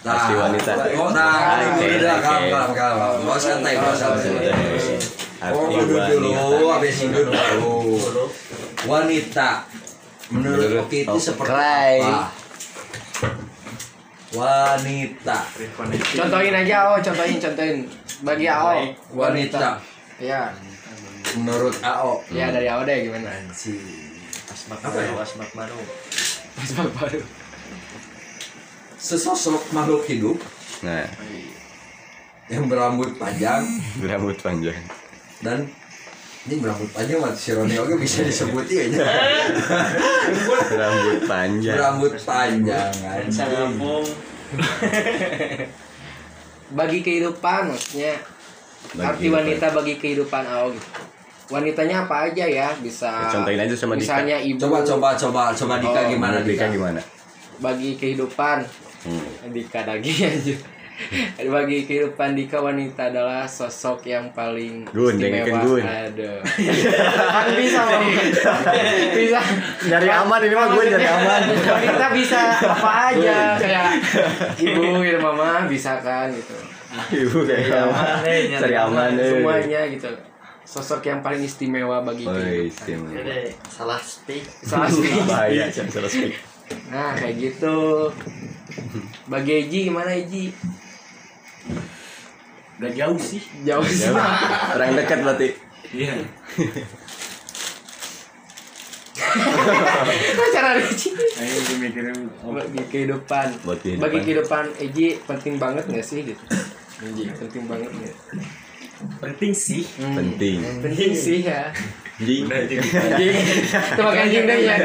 Nah, 0.01 0.17
Arti 0.17 0.33
wanita. 0.33 0.71
Oh, 0.97 1.13
nah, 1.13 1.61
udah 1.77 2.15
kalem, 2.17 2.43
kalem, 2.49 2.71
kalem. 2.73 3.21
Mau 3.21 3.37
santai, 3.37 3.75
mau 3.77 3.93
santai. 3.93 4.33
Arti 5.41 5.57
Oh, 5.57 5.67
duduk 5.67 5.99
dulu, 5.99 6.29
wanita. 6.31 6.73
habis 6.73 6.95
duduk 7.05 7.27
dulu. 7.27 7.75
Wanita. 8.87 9.49
Menurut 10.31 10.87
Oki 10.87 11.03
itu 11.03 11.11
Oki. 11.11 11.21
seperti 11.21 11.53
apa? 12.01 12.40
Wanita. 14.31 15.37
contohin 16.13 16.55
aja 16.55 16.77
oh 16.87 16.97
contohin 16.97 17.37
contohin 17.37 17.77
bagi 18.21 18.47
AO 18.47 18.95
Wanita. 19.11 19.75
ya 20.17 20.55
Menurut 21.33 21.75
AO. 21.79 22.23
ya 22.29 22.47
dari 22.49 22.65
AO 22.65 22.83
deh 22.83 22.97
gimana 23.03 23.27
Asmak 24.47 24.79
Apa 24.79 24.97
ya? 24.97 25.09
baru, 25.09 25.15
asmak 25.17 25.51
baru. 25.51 25.79
Asbak 26.53 26.89
baru 26.93 27.21
Sesosok 28.93 29.63
makhluk 29.71 30.03
hidup 30.05 30.37
Nah, 30.81 31.05
yang 32.47 32.65
berambut 32.65 33.15
panjang 33.15 33.63
berambut 34.01 34.35
panjang. 34.37 34.75
dan 35.39 35.65
ini 36.41 36.57
berambut 36.57 36.89
panjang 36.89 37.17
mah 37.17 37.31
si 37.31 37.49
Roni 37.51 37.75
oke 37.75 37.93
bisa 37.95 38.21
disebut 38.21 38.65
ya 38.65 38.83
Berambut 40.67 41.19
panjang. 41.23 41.75
berambut 41.75 42.13
panjang 42.17 42.89
anjing. 42.89 44.03
bagi 46.71 46.99
kehidupan 46.99 47.61
maksudnya 47.67 48.15
Bagi 48.91 49.03
arti 49.03 49.17
kehidupan. 49.21 49.37
wanita 49.37 49.65
bagi 49.71 49.93
kehidupan 49.95 50.43
AO 50.43 50.67
gitu 50.71 50.89
wanitanya 51.51 52.07
apa 52.07 52.15
aja 52.25 52.45
ya 52.47 52.71
bisa 52.79 53.27
Contohin 53.29 53.59
aja 53.59 53.75
sama 53.75 53.93
Dika. 53.93 54.01
misalnya 54.17 54.37
ibu 54.39 54.57
coba 54.57 54.79
coba 54.81 55.09
coba 55.13 55.43
coba 55.51 55.73
Dika 55.77 55.99
Oh, 55.99 56.05
gimana 56.07 56.37
Dika 56.39 56.65
Dika 56.65 56.65
gimana? 56.71 57.01
bagi 57.59 57.95
kehidupan 57.95 58.65
Hmm. 59.01 59.17
Dika 59.49 59.81
lagi 59.83 60.13
aja 60.29 60.53
bagi 61.55 61.83
kehidupan 61.83 62.33
Dika 62.33 62.59
wanita 62.59 63.09
adalah 63.09 63.43
sosok 63.43 64.05
yang 64.05 64.29
paling 64.31 64.85
Gun, 64.89 65.17
dengerin 65.17 65.57
Gun. 65.59 65.81
Aduh. 65.83 66.39
kan 67.35 67.47
bisa 67.53 67.79
Bang. 67.83 68.03
bisa 69.17 69.39
Nyari 69.87 70.09
aman 70.09 70.39
ini 70.41 70.55
mah 70.55 70.67
gue 70.71 70.83
nyari 70.87 71.07
aman. 71.07 71.41
wanita 71.51 72.07
bisa 72.13 72.39
apa 72.61 72.91
aja 73.11 73.37
kayak 73.57 73.89
ibu 74.57 75.01
gitu 75.01 75.19
mama 75.19 75.65
bisa 75.65 75.97
kan 75.99 76.29
gitu 76.29 76.53
Ibu 76.91 77.47
kayak 77.47 77.87
aman. 77.87 78.19
Cari 78.59 78.75
aman 78.75 79.09
deh. 79.15 79.29
semuanya 79.39 79.81
gitu 79.87 80.11
sosok 80.61 81.03
yang 81.03 81.19
paling 81.19 81.43
istimewa 81.43 81.99
bagi 81.99 82.23
Oh, 82.23 82.31
kehidupan 82.31 82.63
istimewa. 82.63 83.11
Jadi 83.11 83.51
salah 83.67 83.99
speak. 83.99 84.43
Salah 84.63 84.87
sih. 84.87 85.03
Bahaya, 85.27 85.67
salah 85.67 86.07
speak. 86.07 86.31
nah 86.87 87.11
kayak 87.11 87.35
gitu 87.35 88.07
bagi 89.27 89.51
Eji 89.59 89.91
gimana 89.91 90.15
Eji 90.15 90.55
Udah 92.77 92.91
jauh 92.91 93.17
sih. 93.17 93.41
jauh 93.61 93.85
sih. 93.85 94.09
Orang 94.73 94.95
dekat 94.95 95.21
berarti. 95.21 95.47
iya. 95.91 96.17
Cara 100.51 100.75
Eji 100.75 101.09
bagi 101.79 102.83
kehidupan. 102.89 103.47
Buat 103.63 103.79
kehidupan. 103.81 104.01
bagi 104.01 104.19
kehidupan. 104.23 104.65
Eji 104.77 105.07
penting 105.23 105.53
banget 105.55 105.83
nggak 105.87 106.05
sih 106.05 106.25
gitu? 106.25 106.43
Eji 107.01 107.31
penting 107.35 107.63
banget 107.69 107.89
nggak? 107.91 108.15
Penting 109.19 109.51
sih. 109.53 109.83
Hmm, 109.97 110.13
Penting. 110.13 110.57
penting 110.81 111.11
sih 111.13 111.39
ya. 111.43 111.69
Anjing 112.21 112.45
itu 112.45 112.77
pakai 113.97 114.21
anjing 114.29 114.43
deh 114.45 114.59
ya. 114.61 114.77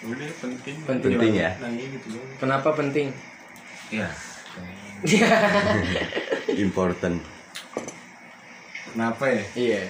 Udah 0.00 0.28
penting. 0.40 0.76
penting, 0.80 1.12
Penting 1.12 1.12
banget. 1.36 1.60
ya. 1.60 1.68
gitu 1.92 2.08
kenapa 2.40 2.68
penting? 2.72 3.12
Iya 3.90 4.08
Important. 6.66 7.18
kenapa 8.90 9.22
ya 9.24 9.44
iya 9.54 9.82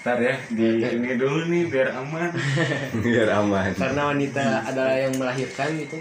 ntar 0.00 0.16
ya 0.16 0.32
di 0.48 0.78
ini 0.80 1.18
dulu 1.18 1.44
nih 1.46 1.66
biar 1.66 1.90
aman 1.92 2.30
Biar 3.04 3.28
aman. 3.34 3.74
karena 3.74 4.02
wanita 4.08 4.44
adalah 4.64 4.96
yang 4.96 5.12
melahirkan 5.14 5.68
gitu 5.76 5.98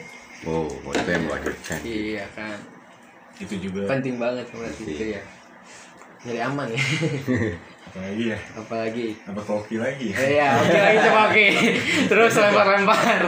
Oh, 0.47 0.71
wanita 0.85 1.09
yang 1.11 1.25
melahirkan. 1.27 1.79
iya 1.83 2.23
kan 2.31 2.55
itu 3.35 3.59
juga 3.59 3.89
penting 3.89 4.15
banget 4.15 4.45
berarti 4.49 4.79
Penting. 4.79 4.95
itu 4.95 5.05
ya 5.17 5.21
jadi 6.21 6.39
aman 6.45 6.67
ya 6.69 6.83
apalagi 7.89 8.23
ya 8.29 8.39
apalagi 8.53 9.07
apa 9.25 9.41
koki 9.41 9.75
lagi 9.75 10.13
ya 10.13 10.17
Eh, 10.19 10.29
Iya, 10.29 10.47
oke 10.61 10.77
lagi 10.77 10.97
coba 11.01 11.21
oke. 11.25 11.45
Terus 12.05 12.31
lempar-lempar. 12.37 13.21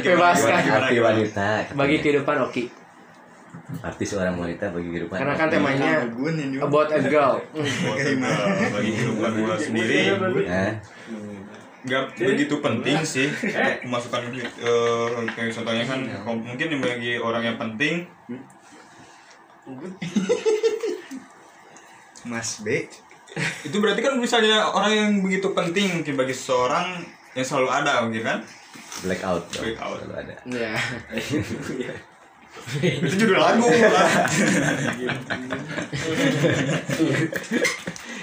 Bebaskan. 0.00 0.62
Arti 0.64 0.96
wanita. 0.96 1.48
Bagi 1.74 1.96
kehidupan 2.00 2.36
oke. 2.40 2.62
Arti 3.84 4.04
seorang 4.04 4.40
wanita 4.40 4.72
bagi 4.72 4.88
kehidupan. 4.90 5.16
Karena 5.20 5.34
kan 5.36 5.48
temanya 5.52 5.90
about 6.62 6.88
a 6.92 7.00
girl. 7.04 7.36
bagi 8.72 8.90
kehidupan 8.96 9.30
gua 9.44 9.56
sendiri 9.56 10.16
nggak 11.88 12.18
begitu 12.18 12.58
penting 12.58 12.98
sih 13.06 13.30
masukkan 13.86 14.26
eh, 14.34 15.08
kayak 15.30 15.54
contohnya 15.54 15.86
kan 15.86 16.02
kalau 16.10 16.36
mungkin 16.36 16.82
bagi 16.82 17.22
orang 17.22 17.54
yang 17.54 17.56
penting 17.56 18.02
Mas 22.28 22.60
B 22.66 22.90
itu 23.62 23.76
berarti 23.78 24.02
kan 24.02 24.18
misalnya 24.18 24.74
orang 24.74 24.92
yang 24.92 25.10
begitu 25.22 25.54
penting 25.54 26.02
mungkin 26.02 26.18
bagi 26.18 26.34
seseorang 26.34 27.06
yang 27.38 27.46
selalu 27.46 27.68
ada 27.70 28.02
mungkin 28.04 28.26
kan 28.26 28.38
Blackout. 28.98 29.46
Blackout. 29.54 30.02
Selalu 30.02 30.14
ada. 30.18 30.34
Ya. 30.48 30.74
itu 32.78 33.14
judul 33.16 33.38
lagu 33.38 33.64
lah 33.64 34.10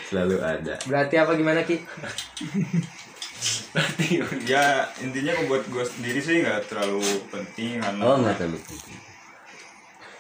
Selalu 0.06 0.38
ada. 0.38 0.74
Berarti 0.86 1.16
apa 1.18 1.32
gimana 1.34 1.60
Ki? 1.62 1.82
ya 4.46 4.88
intinya 4.98 5.36
kok 5.36 5.46
buat 5.46 5.64
gue 5.68 5.86
sendiri 5.86 6.18
sih 6.18 6.42
nggak 6.42 6.66
terlalu 6.66 7.04
penting 7.28 7.78
karena 7.78 8.02
Oh, 8.02 8.18
enggak 8.18 8.40
terlalu 8.40 8.58
penting. 8.64 8.98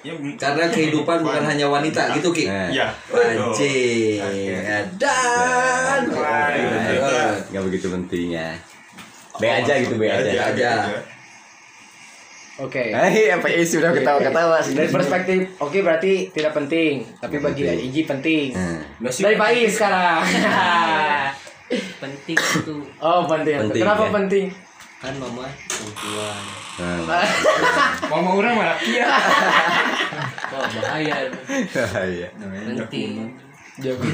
ya, 0.05 0.13
karena 0.37 0.65
kehidupan 0.69 1.17
bukan 1.23 1.43
hanya 1.43 1.65
wanita 1.65 2.13
gitu 2.13 2.29
Ki 2.29 2.45
Nah, 2.45 2.69
ya 2.69 2.85
anjing 3.09 4.61
dan 4.99 6.01
Enggak 7.49 7.63
begitu 7.65 7.87
penting 7.89 8.27
ya. 8.35 8.49
B 9.35 9.43
aja 9.43 9.73
gitu, 9.81 9.95
B 9.97 10.05
aja. 10.05 10.53
aja. 10.53 10.71
Oke. 12.55 12.95
Hai, 12.95 13.35
FPI 13.35 13.67
sudah 13.67 13.91
ketawa-ketawa 13.91 14.63
Dari 14.63 14.87
perspektif 14.87 15.59
oke 15.59 15.75
berarti 15.83 16.31
tidak 16.31 16.55
penting, 16.55 17.03
tapi 17.19 17.43
bagi 17.43 17.67
Penting. 17.67 17.87
Iji 17.91 18.01
penting. 18.07 18.47
Nah, 18.55 19.11
Dari 19.11 19.35
Bayi 19.35 19.67
sekarang. 19.67 20.23
Penting 21.99 22.37
itu 22.37 22.75
oh, 23.01 23.25
penting. 23.25 23.57
Penting, 23.57 23.81
Kenapa 23.81 24.05
ya. 24.05 24.11
penting? 24.13 24.45
kan 24.95 25.13
mama 25.21 25.45
perempuan. 25.69 26.41
nah, 26.81 27.21
Mama 28.13 28.29
orang 28.41 28.53
malah 28.57 28.77
iya. 28.81 29.05
Wah 30.55 30.65
bahaya. 30.65 31.15
iya. 32.09 32.27
Penting. 32.39 33.29
Jawaban. 33.81 34.13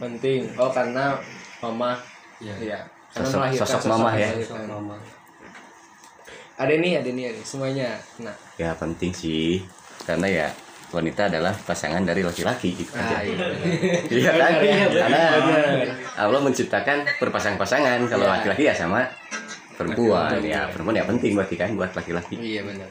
penting. 0.00 0.40
Oh, 0.58 0.68
karena 0.68 1.16
mama 1.62 1.96
Ya. 2.40 2.56
Iya. 2.56 2.78
Karena 3.12 3.52
Sosok- 3.52 3.68
sosok 3.68 3.82
mama 3.92 4.16
ya. 4.16 4.32
melahirkan. 4.32 4.64
Mama. 4.64 4.96
Ada 6.60 6.74
nih 6.74 6.92
ada 6.94 7.08
nih 7.08 7.24
ada 7.26 7.36
nih. 7.36 7.46
semuanya 7.46 7.88
nah 8.18 8.36
ya 8.54 8.76
penting 8.76 9.10
sih 9.10 9.64
karena 10.02 10.28
ya 10.28 10.46
wanita 10.90 11.26
adalah 11.26 11.54
pasangan 11.56 12.02
dari 12.02 12.20
laki-laki 12.20 12.74
gitu 12.74 12.90
ah, 12.92 13.14
aja. 13.14 13.22
iya. 13.22 13.46
Iya 14.10 14.30
kan? 14.34 14.52
Benar, 14.58 14.60
iya, 14.60 14.86
Karena 14.90 15.22
benar. 15.38 15.86
Allah 16.18 16.40
menciptakan 16.42 16.98
berpasang-pasangan 17.16 18.02
kalau 18.06 18.26
Iya. 18.26 18.32
laki-laki 18.34 18.62
ya 18.66 18.74
sama 18.74 19.06
perempuan 19.72 20.42
ya 20.42 20.66
perempuan 20.66 20.98
ya 20.98 21.06
penting 21.06 21.32
berarti 21.32 21.54
kan 21.54 21.72
buat 21.72 21.94
laki-laki. 21.94 22.34
iya 22.36 22.60
benar 22.60 22.90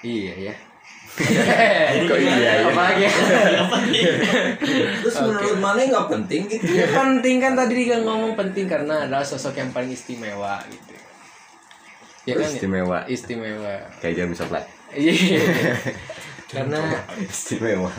iya 0.00 0.34
ya 0.50 0.54
Kok 2.08 2.14
iya 2.16 2.38
ya? 2.38 2.70
apalagi 2.70 3.02
ya 3.02 3.12
Terus 5.02 5.16
menurut 5.18 5.58
mana 5.58 5.80
nggak 5.82 6.06
penting 6.08 6.46
gitu? 6.46 6.62
Ya, 6.70 6.86
penting 6.88 7.42
kan 7.42 7.52
tadi 7.52 7.82
dia 7.82 7.98
ngomong 7.98 8.32
penting 8.32 8.70
karena 8.70 9.02
adalah 9.02 9.26
sosok 9.26 9.58
yang 9.58 9.74
paling 9.74 9.90
istimewa 9.90 10.62
gitu 10.70 10.87
ya 12.28 12.34
kan 12.36 12.44
Istimewa 12.44 12.98
istimewa 13.08 13.74
kayak 14.04 14.14
jam 14.14 14.28
coklat. 14.36 14.64
iya 14.92 15.40
karena 16.52 16.76
Istimewa. 17.20 17.92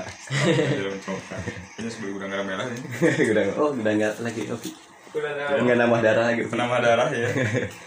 Sebelum 1.80 2.13
udah 2.18 2.28
nggak 2.34 2.46
merah 2.46 2.65
ya. 2.65 2.78
udah 3.30 3.44
oh 3.58 3.70
udah 3.74 3.94
nggak 3.94 4.13
lagi 4.22 4.42
oke. 4.50 4.70
Nggak 5.65 5.78
nambah 5.78 6.00
darah 6.02 6.26
lagi. 6.30 6.42
Penambah 6.46 6.80
darah 6.82 7.10
ya. 7.10 7.30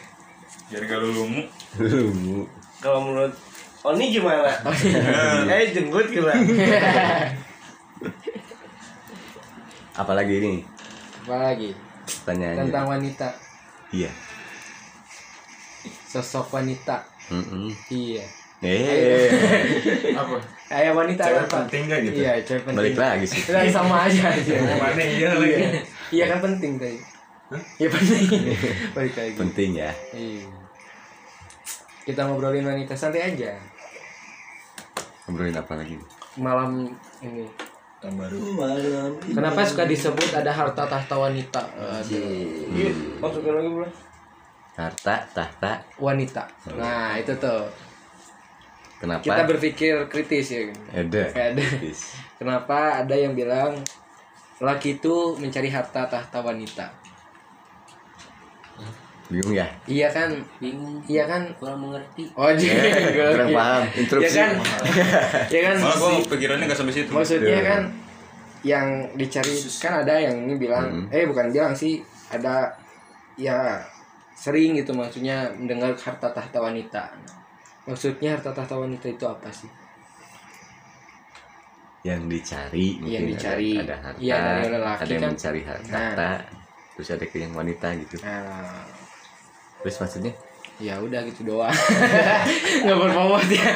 Biar 0.72 0.82
gak 0.88 0.98
lulumu. 0.98 1.44
Lu 1.78 2.48
Kalau 2.80 3.04
menurut 3.04 3.34
Oni 3.82 4.08
gimana? 4.08 4.48
Eh 5.46 5.70
jenggut 5.70 6.06
gimana? 6.08 6.38
apalagi 9.92 10.40
ini 10.40 10.64
apalagi 11.20 11.76
pertanyaannya. 12.08 12.64
tentang 12.64 12.86
wanita 12.88 13.28
Iya. 13.92 14.08
Sosok 16.12 16.52
wanita 16.52 17.00
Mm-mm. 17.28 17.72
iya 17.88 18.20
Eh, 18.62 19.26
Apa? 20.14 20.38
kayak 20.64 20.94
wanita 20.94 21.18
Cewek 21.24 21.42
apa 21.42 21.66
penting 21.66 21.82
gak 21.84 22.00
gitu? 22.04 22.14
iya 22.16 22.32
cewek 22.38 22.62
penting 22.62 22.78
balik 22.78 22.94
lagi 22.96 23.26
sih. 23.26 23.42
Kan 23.42 23.66
sama 23.66 24.06
aja 24.06 24.22
aja 24.38 24.54
Mana 24.54 25.02
iya 25.02 25.28
lagi? 25.34 25.50
iya 25.50 25.68
iya 26.12 26.24
kan 26.30 26.38
penting 26.40 26.78
tadi 26.78 26.94
iya 27.76 27.88
penting 27.90 28.22
balik 28.94 29.14
lagi 29.14 29.34
Penting 29.34 29.70
ya. 29.74 29.90
iya 30.12 30.46
kita 32.02 32.22
ngobrolin 32.22 32.62
wanita 32.62 32.94
santai 32.94 33.34
aja 33.34 33.58
Ngobrolin 35.24 35.54
apa 35.54 35.72
lagi? 35.74 35.98
malam 36.34 36.86
ini 37.18 37.46
Yang 37.98 38.14
baru. 38.16 38.38
kenapa 39.26 39.60
suka 39.62 39.84
disebut 39.84 40.30
ada 40.32 40.50
harta 40.50 40.82
tahta 40.84 41.14
wanita 41.14 41.62
Aduh. 41.98 42.70
Iya, 42.70 42.90
masukin 43.18 43.52
lagi 43.52 43.70
bro. 43.72 43.86
Harta, 44.72 45.20
tahta, 45.30 45.72
wanita 45.96 46.48
nah 46.74 47.12
itu 47.14 47.32
tuh 47.36 47.68
kenapa? 48.96 49.20
kita 49.20 49.42
berpikir 49.44 49.94
kritis 50.08 50.48
ya 50.50 50.62
Ada. 50.90 51.22
ada 51.50 51.66
kenapa 52.38 52.78
ada 53.00 53.12
yang 53.12 53.32
bilang 53.32 53.76
laki 54.58 54.96
itu 54.96 55.14
mencari 55.36 55.68
harta 55.68 56.06
tahta 56.06 56.38
wanita 56.38 56.88
Bingung 59.28 59.54
ya? 59.54 59.64
iya 59.86 60.08
kan 60.08 60.28
Bingung. 60.58 61.00
iya 61.06 61.24
kan 61.24 61.40
Kurang 61.56 61.80
mengerti. 61.80 62.28
oh 62.32 62.52
jadi 62.52 63.12
Kurang 63.32 63.48
paham. 63.50 63.82
ya 63.82 63.96
Interupsi. 63.96 64.36
kan 64.36 64.50
ya 65.48 65.60
kan 65.64 65.76
Malah 65.78 65.96
gua 65.96 66.10
pikirannya 66.26 66.64
gak 66.66 66.76
sampai 66.76 66.94
situ. 66.94 67.08
maksudnya 67.08 67.48
Iya. 67.50 67.62
kan 67.66 67.82
yang 68.62 68.86
dicari 69.16 69.52
kan 69.74 69.92
ada 70.00 70.14
yang 70.16 70.36
ini 70.38 70.54
bilang 70.56 70.84
Hmm. 70.86 71.06
eh 71.08 71.24
bukan 71.24 71.48
bilang 71.48 71.72
sih 71.72 71.98
ada 72.28 72.70
ya 73.34 73.80
sering 74.42 74.74
gitu 74.74 74.90
maksudnya 74.90 75.46
mendengar 75.54 75.94
harta 75.94 76.26
tahta 76.28 76.58
wanita 76.58 77.14
maksudnya 77.84 78.34
harta 78.34 78.50
tahta 78.50 78.74
wanita 78.74 79.06
itu 79.06 79.22
apa 79.22 79.46
sih 79.48 79.70
Yang 82.02 82.22
dicari 82.28 82.98
mungkin 82.98 83.14
Yang 83.14 83.26
dicari. 83.30 83.70
ada, 83.72 83.82
ada 83.86 83.96
harta, 84.02 84.18
dari 84.18 84.66
lelaki 84.68 84.98
ada 84.98 85.06
yang 85.08 85.22
kan. 85.22 85.30
mencari 85.30 85.60
harta, 85.62 85.94
Nah. 86.18 86.38
terus 86.92 87.08
ada 87.08 87.24
ke 87.24 87.36
yang 87.38 87.52
wanita 87.52 87.88
gitu. 87.96 88.16
nah 88.20 88.82
Terus 89.78 89.96
maksudnya? 89.96 90.34
ya 90.80 90.98
udah 90.98 91.22
gitu 91.22 91.46
doang 91.46 91.70
nggak 92.82 92.98
berbobot 92.98 93.46
ya 93.46 93.70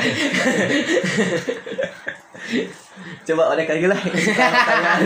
Coba 3.23 3.43
oleh 3.53 3.63
lagi 3.63 3.87
lah 3.87 3.99
pertanyaan. 3.99 5.01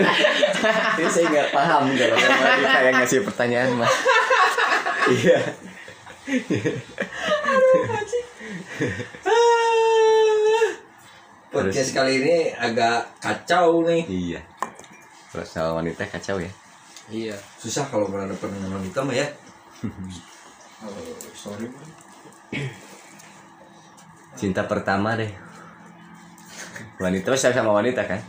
Saya 1.08 1.26
nggak 1.26 1.48
paham 1.50 1.84
kalau 1.90 2.16
yang 2.82 2.96
ngasih 2.96 3.20
pertanyaan 3.22 3.70
mas. 3.74 3.92
Iya. 5.10 5.38
Podcast 11.50 11.90
kali 11.90 12.22
ini 12.22 12.36
agak 12.54 13.10
kacau 13.18 13.82
nih. 13.82 14.06
Iya. 14.06 14.40
Soal 15.34 15.74
wanita 15.74 16.06
kacau 16.06 16.38
ya. 16.38 16.50
iya 17.10 17.34
Susah 17.58 17.90
kalau 17.90 18.06
berhadapan 18.06 18.54
dengan 18.54 18.78
wanita 18.78 19.02
mah 19.02 19.14
ya. 19.14 19.26
Oh, 20.80 20.94
sorry. 21.34 21.66
Bro. 21.66 21.82
Cinta 24.38 24.62
pertama 24.70 25.18
deh. 25.18 25.30
Wanita 27.02 27.34
saya 27.34 27.50
sama 27.50 27.74
wanita 27.74 28.06
kan? 28.06 28.22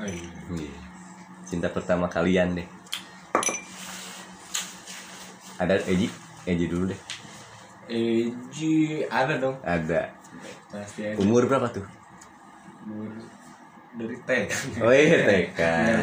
Oh, 0.00 0.08
iya. 0.08 0.28
Iya. 0.52 0.76
Cinta 1.48 1.72
pertama 1.72 2.12
kalian 2.12 2.60
deh. 2.60 2.68
Ada 5.56 5.78
Eji? 5.84 6.08
Eji 6.44 6.64
dulu 6.66 6.84
deh. 6.86 7.00
Eji 7.86 8.74
ada 9.06 9.36
dong 9.36 9.56
Ada. 9.60 10.08
pasti 10.66 11.04
ada 11.04 11.16
Umur 11.16 11.44
berapa 11.44 11.68
tuh? 11.70 11.84
dari 13.94 14.16
T 14.18 14.30
Oh 14.80 14.90
iya 14.90 15.18
TK. 15.22 15.60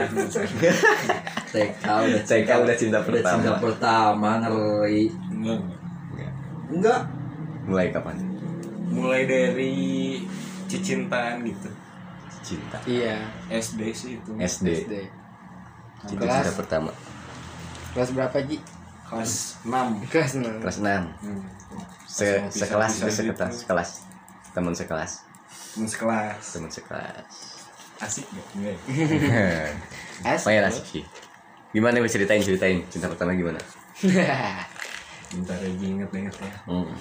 TK 1.52 1.84
udah 1.84 2.22
TK 2.24 2.50
udah 2.56 2.76
cinta 2.80 2.98
udah 3.04 3.20
cinta 3.20 3.52
pertama. 3.52 3.60
pertama 3.60 4.30
ngeri. 4.40 5.12
enggak 5.30 5.60
Enggak. 6.72 7.02
Mulai 7.62 7.92
kapan? 7.92 8.16
mulai 8.88 9.24
dari 9.24 10.20
cicintaan 10.68 11.44
gitu 11.44 11.72
Cinta. 12.42 12.76
iya 12.84 13.24
SD 13.48 13.82
sih 13.92 14.12
itu 14.18 14.32
SD. 14.36 14.68
SD 14.84 14.94
Cinta 16.06 16.22
kelas 16.22 16.44
cinta 16.44 16.54
pertama. 16.58 16.92
kelas 17.92 18.12
berapa 18.12 18.36
ji 18.42 18.60
kelas 19.12 19.60
6 19.62 20.08
kelas 20.08 20.32
enam 20.40 20.54
Kelas 20.58 20.78
6. 20.80 20.88
hmm. 21.20 21.42
Se 22.08 22.28
sekelas, 22.50 22.92
pisah 22.98 23.12
sekelas, 23.12 23.52
gitu. 23.52 23.60
sekelas. 23.62 23.90
Teman 24.52 24.74
sekelas. 24.74 25.12
teman 25.72 25.88
sekelas 25.88 26.44
Teman 26.50 26.70
sekelas. 26.70 27.34
asik 28.02 28.26
gak? 28.28 28.46
Enggak 28.56 28.74
ya? 28.74 30.34
Lumayan 30.42 30.66
asik 30.66 30.86
sih. 30.86 31.04
Gimana 31.70 32.00
nih 32.00 32.10
ceritain 32.10 32.42
ceritain 32.42 32.82
cinta 32.88 33.08
pertama 33.08 33.32
gimana? 33.32 33.60
bentar 35.32 35.56
lagi 35.56 35.86
inget-inget 35.86 36.36
ya 36.36 36.52
Hmm. 36.66 36.92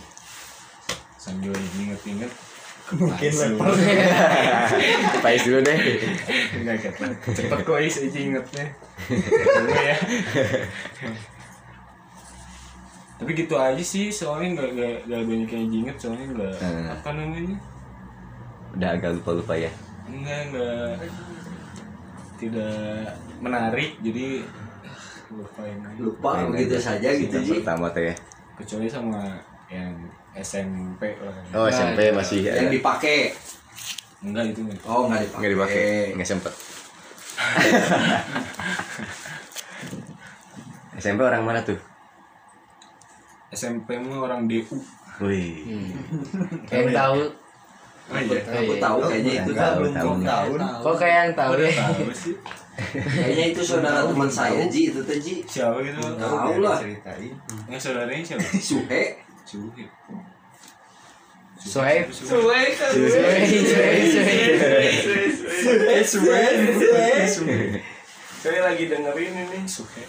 sambil 1.17 1.51
inget-inget 1.77 2.31
Mungkin 2.91 3.31
level. 3.33 3.71
Pais 5.23 5.43
dulu 5.43 5.63
deh. 5.63 5.79
enggak 6.59 6.91
cepet 7.23 7.59
kok 7.63 7.79
is 7.79 7.97
aja 7.99 8.19
ingetnya 8.19 8.67
Dulu 9.07 9.71
ya 9.71 9.97
tapi 13.21 13.31
gitu 13.37 13.55
aja 13.55 13.79
sih 13.79 14.09
soalnya 14.09 14.57
nggak 14.57 14.69
nggak 14.73 14.93
nggak 15.05 15.21
banyak 15.23 15.51
yang 15.51 15.67
inget 15.71 15.95
soalnya 15.95 16.27
nggak 16.31 16.55
Hmm. 16.57 16.87
apa 16.91 17.09
namanya 17.13 17.57
Udah 18.71 18.89
agak 18.93 19.13
lupa-lupa 19.13 19.53
ya. 19.53 19.69
enggak 20.07 20.47
enggak 20.47 20.95
tidak 22.37 23.15
menarik 23.39 23.95
jadi 24.01 24.43
lupain 25.29 25.79
aja 25.79 26.01
Lupa 26.01 26.29
begitu 26.49 26.75
aja. 26.75 26.83
saja 26.91 27.09
gitu 27.13 27.37
sih. 27.37 27.53
pertama 27.57 27.89
tuh 27.89 28.03
ya. 28.03 28.15
kecuali 28.57 28.87
sama 28.87 29.39
yang 29.67 29.93
SMP 30.33 31.01
lah 31.19 31.35
Oh, 31.53 31.63
Nah, 31.63 31.69
SMP 31.69 32.11
masih 32.11 32.43
Yang 32.43 32.65
ada. 32.65 32.73
dipakai. 32.73 33.17
enggak 34.21 34.43
itu 34.49 34.61
enggak 34.63 34.79
Oh, 34.83 35.05
enggak 35.05 35.21
dipakai. 35.21 35.37
Nggak 35.37 35.53
dipakai, 35.53 36.15
nggak 36.15 36.27
sempet. 36.27 36.53
SMP 40.97 41.21
orang 41.21 41.43
mana 41.43 41.61
tuh? 41.61 41.77
SMP 43.51 43.99
mah 43.99 44.19
orang 44.23 44.47
DU 44.47 44.63
Wih, 45.21 45.69
yang 46.71 46.89
tahu. 46.91 47.21
Oh 48.11 48.19
iya 48.19 48.41
Aku 48.43 48.75
tahu 48.81 48.99
kayaknya 49.05 49.33
itu 49.39 49.53
Tahu, 49.53 49.75
belum 49.79 49.95
tahu. 49.95 50.13
tahu. 50.57 50.83
kok 50.83 50.95
kayak 50.99 51.17
yang 51.21 51.33
tahu? 51.37 51.51
Ya 51.55 51.71
tahu 51.85 52.03
sih. 52.11 52.35
Kayaknya 52.91 53.45
itu 53.53 53.61
saudara 53.61 54.03
teman 54.03 54.27
saya 54.27 54.65
Ji 54.67 54.89
itu 54.89 54.99
teh 55.05 55.21
Ji. 55.21 55.45
siapa 55.45 55.77
gitu? 55.79 56.01
Tahu 56.01 56.59
lah. 56.59 56.81
ceritain. 56.81 57.31
Nggak 57.69 57.79
saudaranya 57.79 58.25
siapa? 58.25 58.43
Suhe. 58.59 59.05
Suhi 59.45 59.85
Soeb 61.61 62.09
Suhi 62.09 62.73
saya 68.41 68.61
lagi 68.65 68.85
dengerin 68.89 69.35
ini. 69.37 69.59
Suhe. 69.69 70.03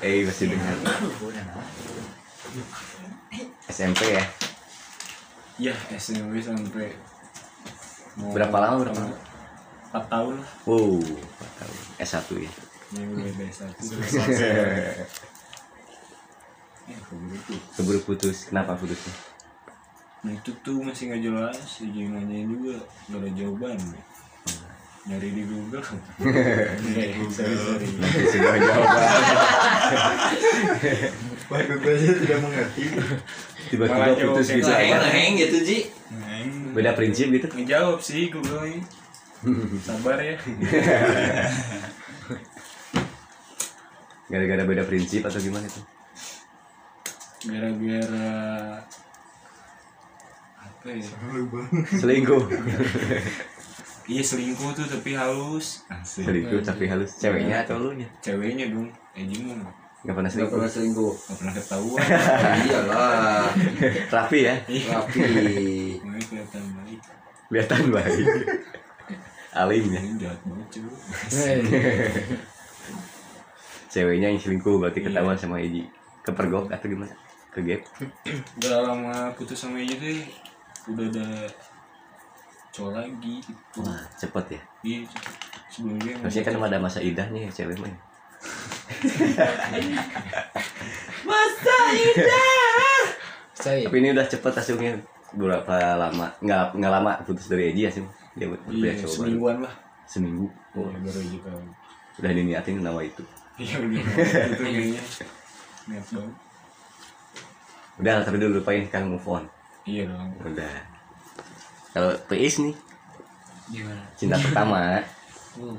Eh 0.00 0.24
masih 0.24 0.48
dengar. 0.48 0.76
SMP 3.66 4.00
ya. 4.14 4.24
ya 5.58 5.74
SMP 5.94 6.38
sampai 6.38 6.92
mau 8.16 8.32
Berapa 8.32 8.56
lama, 8.56 8.76
berapa 8.86 9.00
lama? 9.00 9.16
empat 9.86 10.04
tahun 10.08 10.34
lah 10.40 10.50
Wow, 10.64 11.00
empat 11.00 11.50
tahun. 11.58 11.76
S1 11.96 12.28
ya. 12.36 12.50
ya 12.92 13.02
gue 13.02 13.28
S1 13.48 13.70
ya 16.86 16.96
keburu 17.74 18.00
putus. 18.04 18.46
Kenapa 18.46 18.78
putusnya? 18.78 19.10
nah 20.24 20.34
itu 20.34 20.50
tuh 20.58 20.82
masih 20.82 21.06
nggak 21.06 21.22
jelas 21.22 21.54
jadi 21.78 22.10
nanyain 22.10 22.50
juga 22.50 22.82
nggak 23.06 23.20
ada 23.22 23.30
jawaban 23.30 23.78
nyari 25.06 25.28
di 25.30 25.42
Google 25.46 25.82
Nggak, 26.18 27.30
sorry 27.30 27.54
sorry 27.54 27.86
Sudah 28.26 28.58
jawaban. 28.58 28.98
Baik 31.46 31.68
gue 31.78 31.92
aja 31.94 32.10
tidak 32.18 32.38
mengerti. 32.42 32.82
Tiba-tiba 33.66 33.94
Malah 33.94 34.18
putus 34.18 34.46
jawab 34.46 34.58
gitu 34.58 34.66
Ngeheng, 34.66 34.98
ngeheng 34.98 35.32
gitu 35.38 35.56
Ji. 35.62 35.78
Beda 36.74 36.90
prinsip 36.92 37.26
gitu. 37.30 37.46
ngejawab 37.48 38.02
sih 38.02 38.28
Google 38.28 38.66
ini 38.66 38.82
sabar 39.78 40.18
ya 40.18 40.34
Gara-gara 44.26 44.62
beda 44.66 44.82
prinsip 44.84 45.22
atau 45.22 45.38
gimana 45.38 45.70
tuh? 45.70 45.84
gara-gara 47.46 48.82
apa 50.58 50.88
ya 50.90 51.06
Selingkuh. 51.94 52.42
iya 54.06 54.22
selingkuh 54.22 54.70
tuh 54.72 54.86
tapi 54.86 55.12
halus 55.12 55.82
Selingkuh 56.00 56.60
tapi 56.60 56.86
halus. 56.86 57.10
Ceweknya 57.16 57.62
atau 57.62 57.76
lu 57.76 57.90
nya? 57.92 58.06
ceweknya 58.18 58.70
dong 58.70 58.86
Ejin 59.12 59.50
mah 59.50 59.70
Gak 60.00 60.14
pernah 60.14 60.24
Gak 60.24 60.34
selingkuh. 60.38 60.54
pernah 60.54 60.70
selingkuh 60.70 61.12
nggak 61.18 61.36
pernah 61.36 61.52
ketahuan 61.52 62.00
Iyalah 62.62 63.46
Rapi 64.08 64.38
ya. 64.40 64.54
Rapi 64.62 65.26
kelihatan 66.22 66.64
baik 66.72 67.00
Kelihatan 67.46 67.82
baik. 67.88 68.26
Alim 69.52 69.84
ya. 69.88 70.00
ini 70.00 70.14
jahat 70.16 70.40
banget 70.42 70.66
cuy 70.70 70.90
Ceweknya 73.88 74.28
yang 74.28 74.38
selingkuh 74.38 74.76
berarti 74.76 75.00
ketahuan 75.00 75.34
sama 75.34 75.58
Eji. 75.58 75.88
Kepergok 76.20 76.68
atau 76.68 76.86
gimana? 76.86 77.14
Kegep. 77.48 77.80
udah 78.60 78.84
lama 78.84 79.14
putus 79.32 79.56
sama 79.56 79.80
Ejin 79.80 79.96
tuh 79.96 80.18
udah 80.92 81.06
ada 81.08 81.26
cowok 82.76 82.92
lagi 82.94 83.34
gitu 83.40 83.80
Wah, 83.80 84.00
cepet 84.14 84.44
ya. 84.52 84.60
iya 84.82 84.98
emang 85.76 86.20
Harusnya 86.20 86.42
kan 86.42 86.54
ada 86.62 86.78
masa 86.78 87.00
idahnya 87.00 87.48
ya 87.48 87.50
cewek 87.50 87.76
mah. 87.76 87.88
Saya 93.56 93.82
Tapi 93.82 93.96
ini 93.98 94.12
udah 94.12 94.26
cepet 94.26 94.52
hasilnya 94.52 94.92
berapa 95.32 95.74
lama? 95.98 96.28
Nggak 96.38 96.76
nggak 96.76 96.92
lama 96.92 97.10
putus 97.24 97.48
dari 97.48 97.72
Eji 97.72 97.82
ya 97.82 97.90
sih. 97.90 98.04
Dia 98.36 98.46
buat 98.46 98.60
iya 98.68 98.92
baru. 98.94 99.08
semingguan 99.08 99.56
lah 99.64 99.74
Seminggu. 100.04 100.46
oh 100.76 100.92
baru 100.92 101.18
aja 101.18 101.38
tahu 101.40 101.60
Udah 102.16 102.30
diniatin 102.30 102.84
nama 102.84 103.00
itu. 103.00 103.24
iya 103.56 103.80
udah 103.80 103.96
itu 103.96 104.60
kayaknya 104.60 105.00
niat 105.88 106.06
banget 106.12 106.34
Udah, 107.96 108.14
tapi 108.20 108.36
dulu 108.36 108.60
lupain 108.60 108.84
kan 108.86 109.08
move 109.08 109.24
on. 109.24 109.44
iya 109.82 110.04
dong 110.04 110.28
Udah. 110.44 110.95
Kalau 111.96 112.12
PIS 112.28 112.60
nih, 112.60 112.74
Gimana? 113.70 114.02
cinta 114.12 114.36
pertama. 114.36 115.00
Oh, 115.56 115.72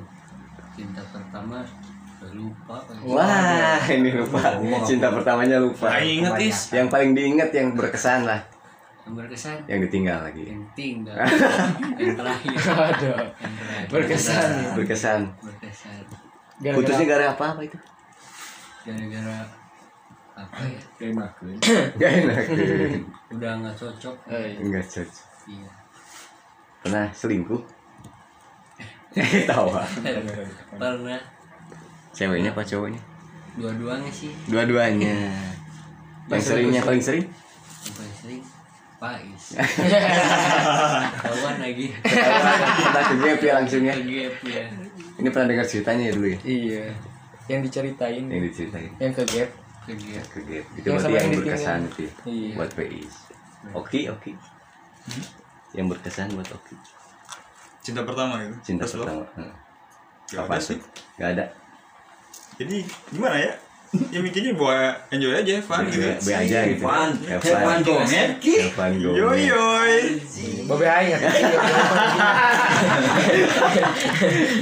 cinta 0.74 1.02
pertama 1.06 1.62
lupa 2.28 2.76
kan? 2.82 2.98
Wah, 3.06 3.78
ini 3.88 4.10
lupa. 4.12 4.58
Cinta 4.82 5.08
pertamanya 5.08 5.62
lupa. 5.62 5.94
Aing 5.94 6.26
inget 6.26 6.34
is 6.44 6.74
Yang 6.74 6.88
paling 6.90 7.14
diingat 7.14 7.54
yang 7.54 7.72
berkesan 7.72 8.26
lah, 8.26 8.42
Yang 9.06 9.14
berkesan 9.16 9.58
yang 9.64 9.80
ditinggal 9.80 10.20
lagi. 10.20 10.44
yang 10.44 10.64
tinggal 10.74 11.16
yang 12.02 12.18
terakhir 12.18 12.54
Aduh. 12.58 13.18
yang 13.38 13.54
terakhir 13.56 13.88
Berkesan. 13.88 14.50
Berkesan. 14.74 15.20
berkesan 15.40 16.02
Gara-gara- 16.58 16.74
Putusnya 16.76 17.06
gara 17.06 17.26
apa 17.32 17.46
apa 17.54 17.62
itu? 17.62 17.78
gara-gara 18.82 19.38
apa 20.34 20.62
ya 20.64 20.82
kayak 20.98 21.14
makan 21.14 21.46
Gak 21.96 22.12
enak. 22.18 22.46
udah 23.30 23.52
nggak 23.58 23.76
cocok 23.76 24.16
Eh, 24.28 24.58
Enggak 24.58 24.86
cocok. 24.86 25.26
iya 25.48 25.70
Pernah 26.84 27.08
selingkuh? 27.14 27.62
Tahu. 29.50 29.68
ah. 29.74 29.88
pernah 30.78 31.20
Ceweknya 32.14 32.50
apa 32.54 32.62
cowoknya? 32.62 33.02
dua-duanya 33.58 34.12
sih 34.14 34.30
Dua-duanya. 34.46 35.34
Yang 36.30 36.44
seringnya 36.46 36.82
paling 36.86 37.02
sering? 37.02 37.26
paling 37.88 38.16
sering 38.22 38.42
Pais 38.98 39.46
kawan 41.22 41.58
lagi 41.62 41.94
Kita 42.02 43.00
ke 43.06 43.16
gap 43.22 43.40
ya 43.46 43.52
langsung 43.62 43.86
ya. 43.86 43.94
ya 43.94 44.66
Ini 45.22 45.28
pernah 45.30 45.48
dengar 45.54 45.66
ceritanya 45.70 46.10
ya 46.10 46.14
dulu 46.18 46.28
ya? 46.34 46.40
Iya. 46.42 46.86
Yang 47.46 47.62
diceritain. 47.70 48.26
Yang 48.26 48.42
diceritain. 48.50 48.92
Yang 48.98 49.14
ke 49.14 49.24
gap. 49.30 49.50
Ke 49.86 49.94
gap. 50.42 50.66
Itu 50.74 50.86
Yang 50.90 50.94
berarti 50.98 51.14
yang 51.14 51.30
berkesan 51.38 51.80
ya. 51.86 52.10
Iya. 52.26 52.54
Buat 52.58 52.72
PIS. 52.74 53.16
Oke, 53.78 54.00
oke. 54.10 54.32
Yang 55.76 55.88
berkesan 55.98 56.32
buat 56.36 56.48
Oki. 56.52 56.76
Cinta 57.84 58.04
pertama 58.04 58.44
gitu. 58.44 58.56
Cinta 58.64 58.84
Terus 58.84 59.00
pertama. 59.04 59.24
Hmm. 59.36 59.54
Gak 60.28 60.44
Apa 60.44 60.56
ada 60.56 60.64
sih. 60.64 60.76
sih? 60.76 60.80
Gak 61.20 61.30
ada. 61.36 61.46
Jadi 62.60 62.78
gimana 63.16 63.38
ya? 63.40 63.54
Ya 64.12 64.20
mikirnya 64.20 64.52
buat 64.60 65.08
enjoy 65.16 65.32
aja, 65.32 65.64
fun 65.64 65.88
gitu. 65.88 66.04
Be 66.04 66.32
aja 66.36 66.68
gitu. 66.68 66.84
Fun 66.84 67.16
fun 67.40 67.40
fun. 67.40 67.78
Gomet 67.88 68.36
Have 68.36 68.76
fun 68.76 68.92
go. 69.00 69.16
Yoi 69.16 69.48
yoi. 69.48 70.20
Babe 70.68 70.84
aing 70.84 71.16
atuh. 71.16 71.32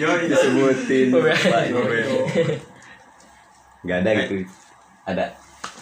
Yoi. 0.05 0.29
Disebutin. 0.29 1.09
Babe 1.09 1.33
Pak. 1.33 1.63
Yoi. 1.73 2.01
Gak 3.89 3.97
ada 4.05 4.09
gitu. 4.21 4.45
Ada. 5.09 5.25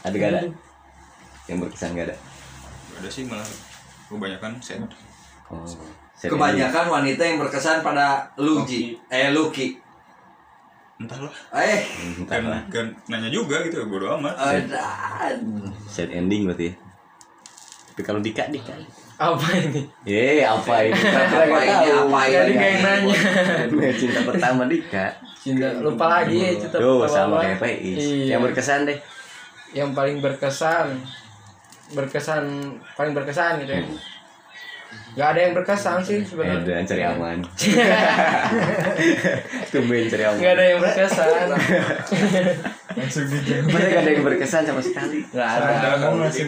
Ada 0.07 0.15
gak 0.15 0.29
ada? 0.31 0.39
Yang 1.51 1.57
berkesan 1.67 1.99
gak 1.99 2.07
ada. 2.07 2.15
Ada 3.03 3.09
sih 3.11 3.27
malah 3.27 3.47
kebanyakan 4.07 4.63
set. 4.63 4.79
Oh. 5.53 5.93
Kebanyakan 6.23 6.85
wanita 6.87 7.19
yang 7.19 7.37
berkesan 7.37 7.83
pada 7.83 8.23
Luji 8.39 8.95
Eh 9.11 9.29
Luki 9.35 9.75
Entahlah. 10.93 11.33
Eh. 11.57 11.83
Kan, 12.23 12.47
Entahlah. 12.47 12.61
kan 12.71 12.85
nanya 13.11 13.27
juga 13.27 13.59
gitu, 13.65 13.83
bodo 13.91 14.13
amat. 14.21 14.33
Adan 14.39 15.43
Set 15.83 16.07
ending 16.13 16.47
berarti 16.47 16.71
ya. 16.71 16.73
Tapi 17.91 18.01
kalau 18.05 18.19
Dika, 18.23 18.47
Dika. 18.47 18.71
Apa 19.19 19.47
ini? 19.57 19.83
Eh, 20.07 20.45
apa 20.45 20.85
ini? 20.85 20.95
Apa 20.95 21.59
ini, 21.59 21.89
apa 21.91 22.19
ini? 22.23 22.33
Jadi 22.33 22.53
kayak 22.55 22.77
nanya. 22.85 23.17
Cinta 23.99 24.19
pertama 24.23 24.63
Dika. 24.69 25.05
Cinta 25.43 25.67
lupa 25.83 26.05
lagi 26.07 26.39
ya 26.39 26.51
cinta 26.55 26.77
Tuh, 26.79 27.03
pertama. 27.03 27.35
sama 27.35 27.43
kayak 27.43 27.57
PIS. 27.59 27.99
Iya. 27.99 28.25
Yang 28.37 28.41
berkesan 28.47 28.79
deh. 28.87 28.99
yang 29.73 29.89
paling 29.97 30.21
berkesan 30.21 31.01
berkesan 31.97 32.45
paling 32.93 33.17
berkesan 33.17 33.57
gitu 33.65 33.73
ya 33.73 33.81
Gak 35.13 35.27
ada 35.29 35.39
yang 35.39 35.53
berkesan 35.53 35.99
sih 35.99 36.15
Eh, 36.15 36.23
sebenarnya 36.23 36.59
udah 36.59 36.75
cari 36.83 37.03
aman. 37.03 37.37
Tumben 39.71 40.03
cari 40.07 40.23
aman. 40.23 40.37
Gak 40.37 40.51
ada 40.51 40.63
yang 40.65 40.79
berkesan 40.79 41.27
Masa 42.93 43.19
gak 43.25 43.95
ada 43.95 44.09
yang 44.09 44.23
berkesan 44.23 44.61
sama 44.63 44.79
sekali? 44.79 45.19
Gak 45.27 45.47
ada 45.55 45.67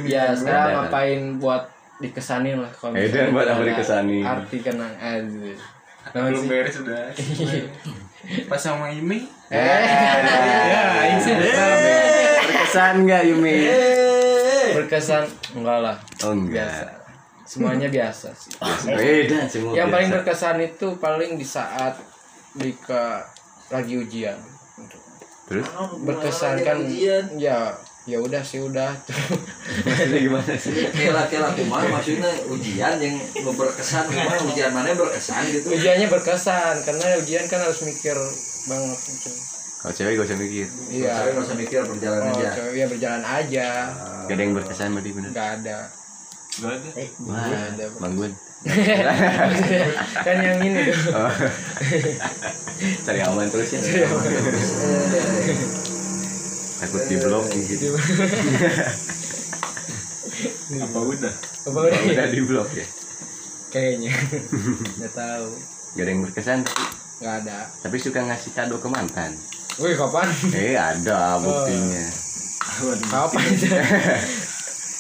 Ya 0.04 0.32
sekarang 0.32 0.64
ada. 0.64 0.74
ngapain 0.82 1.22
buat 1.38 1.64
dikesanin 1.98 2.58
lah 2.58 2.70
kalau 2.72 2.94
Eh, 2.94 3.04
misalnya 3.04 3.22
dan 3.22 3.28
buat 3.32 3.48
apa 3.48 3.58
ada 3.58 3.66
dikesanin? 3.72 4.24
Arti 4.24 4.58
kenang 4.60 4.94
aja 4.96 5.52
Nah, 6.08 6.12
belum 6.24 6.38
sih? 6.38 6.48
beres 6.48 6.76
udah 6.80 7.02
pas 8.50 8.58
sama 8.58 8.88
Imi 8.88 9.20
Eh, 9.48 9.58
Ya, 9.58 11.08
ini 11.08 11.20
sih 11.20 11.34
berkesan 12.44 12.94
nggak 13.06 13.22
Yumi? 13.26 13.56
berkesan 14.76 15.24
enggak 15.54 15.78
lah 15.82 15.96
Oh 16.22 16.32
enggak. 16.32 16.62
biasa 16.62 16.86
semuanya 17.46 17.88
biasa 17.88 18.34
sih 18.34 18.52
Beda 18.84 19.46
semua. 19.46 19.72
yang 19.72 19.88
paling 19.88 20.10
biasa. 20.10 20.18
berkesan 20.20 20.58
itu 20.60 20.88
paling 20.98 21.32
di 21.34 21.46
saat 21.46 21.94
Dika 22.52 23.22
lagi 23.68 23.96
ujian 23.96 24.38
Terus? 25.46 25.66
berkesan 26.02 26.56
kan 26.60 26.78
ya 27.36 27.70
ya 28.04 28.18
udah 28.18 28.42
sih 28.42 28.60
udah 28.60 28.94
Maksudnya 29.80 30.20
gimana 30.20 30.54
sih? 30.56 30.74
Kela 30.92 31.26
kela 31.26 31.50
kumaha 31.52 31.86
maksudnya 31.92 32.30
ujian 32.48 32.96
yang 32.96 33.18
berkesan 33.48 34.06
kumaha 34.06 34.38
ujian 34.44 34.70
mana 34.70 34.88
yang 34.88 35.00
berkesan 35.00 35.42
gitu 35.48 35.70
ujiannya 35.72 36.08
berkesan 36.08 36.76
karena 36.82 37.18
ujian 37.18 37.46
kan 37.46 37.60
harus 37.60 37.82
mikir 37.82 38.14
banget 38.66 39.00
gitu. 39.00 39.30
Kalau 39.76 39.94
cewek 39.94 40.12
gak 40.16 40.26
usah 40.26 40.38
mikir. 40.40 40.66
iya 40.88 41.14
Tapi 41.16 41.30
nggak 41.30 41.46
usah 41.46 41.58
mikir 41.60 41.82
berjalan 41.84 42.22
oh, 42.24 42.30
aja 42.32 42.48
cewek 42.56 42.74
ya 42.76 42.86
berjalan 42.88 43.24
aja 43.24 43.68
Gak 44.24 44.34
ada 44.34 44.42
yang 44.42 44.54
berkesan 44.54 44.90
berarti 44.92 45.12
bener. 45.12 45.30
nggak 45.30 45.50
ada 45.56 45.78
gak 46.56 46.72
ada 46.72 46.90
Wah, 47.22 47.46
ada. 47.68 47.86
Bang 47.98 48.14
Gun. 48.16 48.32
kan 50.26 50.38
yang 50.38 50.58
ini 50.60 50.80
tuh 50.86 50.98
Oh. 51.12 51.34
Cari 53.04 53.20
aman 53.22 53.46
terus 53.46 53.70
ya. 53.70 53.80
Takut 56.76 57.04
di 57.06 57.16
blok 57.18 57.46
gitu. 57.52 57.88
apa 60.76 61.00
udah 61.00 61.34
Apa 61.64 61.80
udah? 61.82 62.00
udah 62.04 62.28
di 62.28 62.42
blok 62.42 62.70
ya 62.72 62.88
Kayaknya. 63.70 64.12
Nggak 64.98 65.14
tahu. 65.14 65.48
gak 65.94 66.02
ada 66.02 66.10
yang 66.10 66.22
berkesan 66.22 66.58
tapi, 66.62 66.84
Nggak 67.18 67.36
ada. 67.42 67.58
tapi 67.80 67.96
suka 67.98 68.20
ngasih 68.22 68.52
kado 68.52 68.76
ke 68.76 68.88
mantan 68.88 69.32
Wih, 69.78 69.94
kapan? 69.94 70.28
eh 70.54 70.74
ada 70.74 71.36
buktinya 71.38 72.06
Kapan 73.06 73.44
itu? 73.50 73.68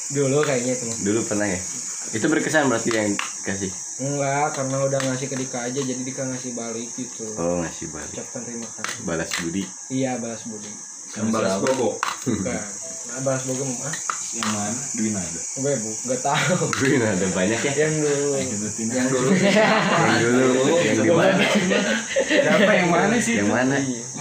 Dulu 0.07 0.37
kayaknya 0.39 0.73
itu. 0.73 0.85
mah. 0.85 0.97
dulu 1.01 1.19
pernah 1.23 1.47
ya 1.47 1.59
itu 2.07 2.25
berkesan 2.25 2.65
berarti 2.65 2.89
yang 2.91 3.11
kasih 3.41 3.71
Enggak, 3.95 4.53
karena 4.53 4.77
udah 4.83 4.99
ngasih 5.01 5.25
ke 5.25 5.35
Dika 5.35 5.59
aja 5.63 5.79
jadi 5.79 5.97
Dika 5.97 6.23
ngasih 6.23 6.51
balik 6.51 6.89
gitu. 6.93 7.25
oh 7.33 7.59
ngasih 7.59 7.89
balik 7.89 8.13
Ucapkan 8.13 8.41
terima 8.43 8.67
kasih. 8.69 8.97
balas 9.01 9.29
budi 9.39 9.63
Iya, 9.87 10.11
balas 10.15 10.43
budi. 10.43 10.69
yang 11.13 11.29
balas 11.29 11.57
bobo 11.57 11.97
Bukan. 12.21 12.61
Nah, 13.05 13.19
balas 13.21 13.43
bogem 13.43 13.69
ah? 13.81 13.93
Yang 14.35 14.51
mana 14.51 14.75
Dwi 14.91 15.09
Nada 15.09 15.39
Gue 15.55 15.73
bu, 15.79 15.89
nggak 16.03 16.19
tahu. 16.19 16.67
Wih, 16.83 16.99
ada 16.99 17.27
banyak 17.31 17.55
ya 17.57 17.71
Yang 17.87 17.93
dulu. 18.03 18.35
yang 18.35 18.47
dulu 18.51 18.67
yang 18.91 19.07
dulu 19.07 19.29
yang 20.75 20.97
di 20.99 21.09
mana 21.09 21.43
siapa 22.27 22.71
yang 22.75 22.89
mana 22.91 23.15
sih 23.15 23.39
yang 23.39 23.47
mana 23.47 23.75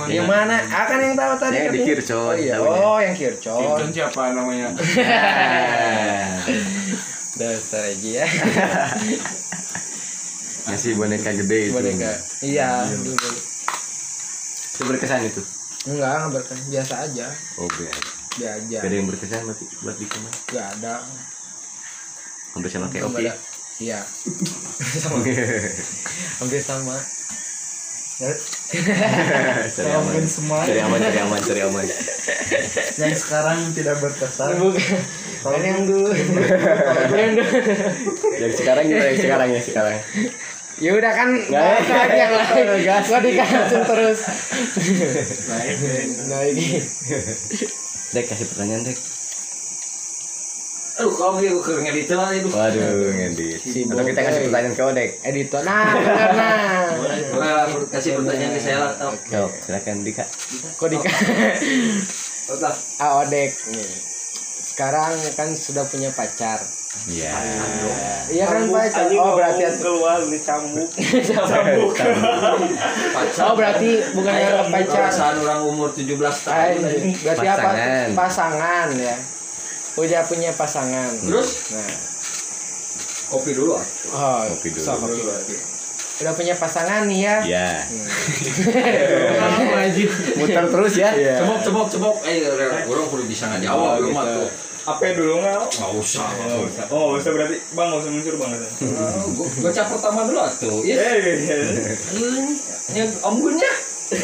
Yang 0.07 0.27
mana? 0.27 0.55
Ah 0.69 0.85
kan 0.87 0.99
yang 0.99 1.15
tahu 1.15 1.35
tadi. 1.37 1.55
Yang 1.55 1.67
di 1.67 1.79
katanya. 1.79 1.87
Kircon, 1.99 2.19
Oh 2.25 2.35
iya. 2.35 2.55
Oh, 2.59 2.99
yang 2.99 3.15
Kircon. 3.15 3.59
Kircon 3.59 3.91
siapa 3.91 4.23
namanya 4.31 4.67
Dasar 7.35 7.83
aja 7.85 8.11
ya. 8.15 8.27
ngasih 10.65 10.95
boneka 10.95 11.31
gede 11.35 11.69
itu 11.69 11.75
Boneka. 11.75 12.13
Iya, 12.41 12.87
dulu. 12.89 13.13
itu 14.71 14.83
berkesan 14.87 15.21
itu 15.23 15.43
Enggak, 15.85 16.09
enggak 16.17 16.31
berkesan. 16.41 16.59
Biasa 16.71 16.95
aja. 17.05 17.27
oh 17.59 17.69
biar 17.69 17.93
Dia 18.35 18.59
aja. 18.59 18.79
gak 18.83 18.89
ada 18.91 18.97
yang 18.99 19.07
berkesan 19.07 19.47
berarti 19.47 19.65
buat 19.83 19.97
di 19.99 20.07
kamar 20.11 20.33
Enggak 20.51 20.67
ada. 20.79 20.95
hampir 22.55 22.71
sama 22.71 22.87
kayak 22.91 23.11
ada. 23.11 23.35
Iya. 23.83 24.01
sama. 25.03 25.17
Hampir 26.43 26.63
sama. 26.63 26.97
cari 29.75 29.91
aman 29.91 30.23
cari 30.23 30.79
aman 30.79 30.99
cari 31.03 31.19
aman 31.19 31.41
cari 31.43 31.61
aman 31.67 31.83
yang 32.95 33.11
sekarang 33.19 33.59
tidak 33.75 33.99
berkesan 33.99 34.55
Bukan. 34.55 34.79
Kan 35.43 35.61
yang 35.67 35.83
dulu. 35.83 36.15
yang 36.15 37.35
dulu. 37.35 37.59
yang 38.39 38.55
sekarang 38.55 38.85
gimana 38.87 39.11
yang 39.11 39.19
sekarang 39.19 39.49
ya 39.51 39.61
sekarang 39.61 39.99
Ya 40.75 40.91
udah 40.91 41.13
kan 41.15 41.31
bahas 41.55 41.87
lagi 41.87 42.19
yang 42.19 42.35
lain. 42.35 42.67
Gua 43.07 43.19
dikasih 43.23 43.83
terus. 43.87 44.21
Naik. 46.27 46.83
Dek 48.15 48.25
kasih 48.31 48.47
pertanyaan 48.47 48.87
Dek 48.87 48.99
Aduh, 50.95 51.11
kalau 51.11 51.43
gitu 51.43 51.59
ke 51.59 51.75
ngedit 51.83 52.07
lah 52.15 52.31
itu. 52.31 52.47
waduh 52.55 53.11
ngedit 53.11 53.59
Si 53.67 53.83
atau 53.83 54.07
kita 54.07 54.21
kasih 54.23 54.47
pertanyaan 54.47 54.75
ke 54.79 54.83
Odek 54.87 55.11
Editor. 55.27 55.61
Nah, 55.67 55.91
benar 55.91 56.31
nah. 56.39 56.87
Boleh 57.35 57.51
kasih 57.91 58.15
pertanyaan 58.15 58.55
ke 58.55 58.61
saya 58.63 58.79
lah. 58.79 59.11
Yo, 59.27 59.51
silakan 59.67 60.07
Dika 60.07 60.23
Kok 60.79 60.87
dikasih? 60.95 61.35
Udah. 62.55 62.75
Aodek 63.03 63.51
nih. 63.75 64.14
Sekarang 64.75 65.15
kan 65.33 65.55
sudah 65.55 65.87
punya 65.87 66.11
pacar. 66.11 66.59
iya 67.07 67.31
Iya 68.27 68.43
kan 68.45 68.67
pacar. 68.67 69.07
Oh 69.13 69.35
berarti 69.35 69.63
keluar 69.79 70.19
dicambuk. 70.21 70.91
Cambuk. 71.47 71.95
Pacar. 73.15 73.43
Oh 73.45 73.55
berarti 73.55 74.03
bukan 74.11 74.35
yang 74.35 74.67
pacar. 74.67 75.07
Perasaan 75.07 75.37
orang 75.41 75.63
umur 75.63 75.95
17 75.95 76.19
Ah, 76.19 76.35
tahun. 76.75 76.83
berarti 77.17 77.47
apa? 77.47 77.63
Pasangan. 77.63 78.09
Pasangan 78.13 78.89
ya. 78.99 79.17
Udah 79.95 80.23
punya 80.27 80.51
pasangan. 80.51 81.11
Terus 81.17 81.71
Nah. 81.71 81.95
kopi 83.31 83.51
dulu 83.55 83.79
ah. 83.79 83.87
Oh, 84.11 84.43
Kopi 84.53 84.69
dulu. 84.71 84.83
kopi 84.83 85.23
dulu. 85.23 85.35
Udah 86.15 86.31
punya 86.31 86.55
pasangan 86.55 87.03
nih 87.05 87.21
ya. 87.21 87.37
iya 87.43 87.69
Maju. 89.67 90.05
muter 90.37 90.65
terus 90.69 90.95
ya 90.95 91.11
Cebok, 91.11 91.59
cebok, 91.61 91.87
cebok. 91.89 92.17
Eh, 92.23 92.39
orang 92.85 93.07
perlu 93.09 93.25
bisa 93.25 93.45
ngajawab. 93.49 93.77
Oh, 93.77 93.97
Lu 93.99 94.09
mah 94.11 94.25
gitu. 94.25 94.41
tuh. 94.41 94.49
apa 94.85 95.01
dulu 95.11 95.41
nggak 95.41 95.59
Nggak 95.65 95.93
usah. 95.97 96.29
oh 96.29 96.33
nggak 96.37 96.61
usah 96.69 96.85
oh 96.89 97.03
nggak 97.09 97.19
usah 97.19 97.31
berarti 97.33 97.57
bang 97.73 97.87
nggak 97.89 97.99
usah 97.99 98.11
muncul 98.13 98.35
bang 98.37 98.51
nggak 99.57 99.73
cap 99.73 99.87
pertama 99.89 100.21
dulu 100.23 100.39
atuh. 100.39 100.79
Iya. 100.85 100.97
eh 101.01 101.37
iya. 101.41 101.57
Ya, 102.93 103.05
omgunnya. 103.23 103.71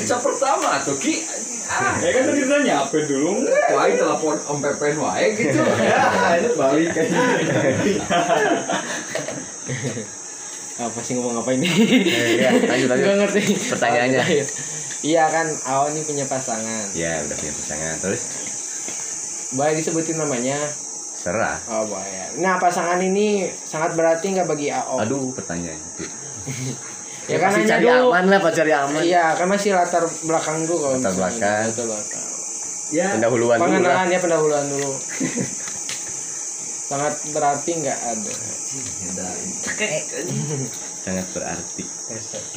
Cap 0.05 0.21
pertama 0.21 0.67
atuh 0.77 0.95
Ki. 0.95 1.25
Ah, 1.65 1.97
ya 1.97 2.11
kan 2.13 2.23
tadi 2.25 2.41
ditanya 2.41 2.83
apa 2.83 2.97
dulu 3.01 3.47
wae 3.47 3.93
telepon 3.95 4.37
Om 4.37 4.59
Pepen 4.61 4.97
wae 4.97 5.27
gitu. 5.33 5.61
ya 5.81 6.37
itu 6.37 6.51
balik 6.55 6.93
kan 6.93 7.09
Apa 10.81 10.99
sih 10.99 11.13
ngomong 11.13 11.37
apa 11.39 11.51
ini? 11.53 11.69
iya 12.33 12.51
lanjut 12.57 12.89
lanjut 12.89 13.05
Gak 13.05 13.17
ngerti. 13.21 13.43
Pertanyaannya. 13.69 14.25
Iya 15.01 15.25
kan, 15.27 15.47
Ao 15.65 15.89
ini 15.89 16.01
punya 16.01 16.25
pasangan. 16.25 16.93
ya 16.93 17.21
udah 17.21 17.33
punya 17.35 17.53
pasangan 17.55 17.95
terus 17.99 18.23
Boleh 19.51 19.73
disebutin 19.73 20.17
namanya? 20.17 20.57
serah 21.13 21.61
Oh 21.67 21.85
boleh. 21.85 22.33
Nah 22.37 22.57
pasangan 22.57 22.97
ini 22.99 23.45
sangat 23.61 23.93
berarti 23.93 24.31
nggak 24.31 24.47
bagi 24.47 24.69
Ao? 24.71 24.97
aduh 24.99 25.29
pertanyaan 25.31 25.77
ya 27.31 27.37
kan 27.37 27.53
hanya 27.53 27.69
cari 27.71 27.85
dulu. 27.87 28.09
aman 28.09 28.25
lah 28.27 28.39
pak 28.41 28.53
cari 28.53 28.73
aman 28.73 29.03
Iya, 29.03 29.37
kan 29.37 29.47
masih 29.47 29.71
latar 29.71 30.03
belakang 30.25 30.65
dulu 30.65 30.77
kalau 30.81 30.95
Latar 30.95 31.13
misalnya. 31.13 31.21
belakang. 31.21 31.65
Latar 31.67 31.85
belakang. 31.87 32.25
Ya. 32.91 33.07
pendahuluan 33.13 33.57
dulu 33.57 33.69
Pengenalan 33.69 34.09
ya 34.09 34.19
pendahuluan 34.19 34.65
dulu. 34.67 34.91
sangat 36.91 37.15
berarti 37.31 37.71
nggak 37.79 37.99
ada. 38.03 38.33
sangat 41.07 41.27
berarti 41.31 41.85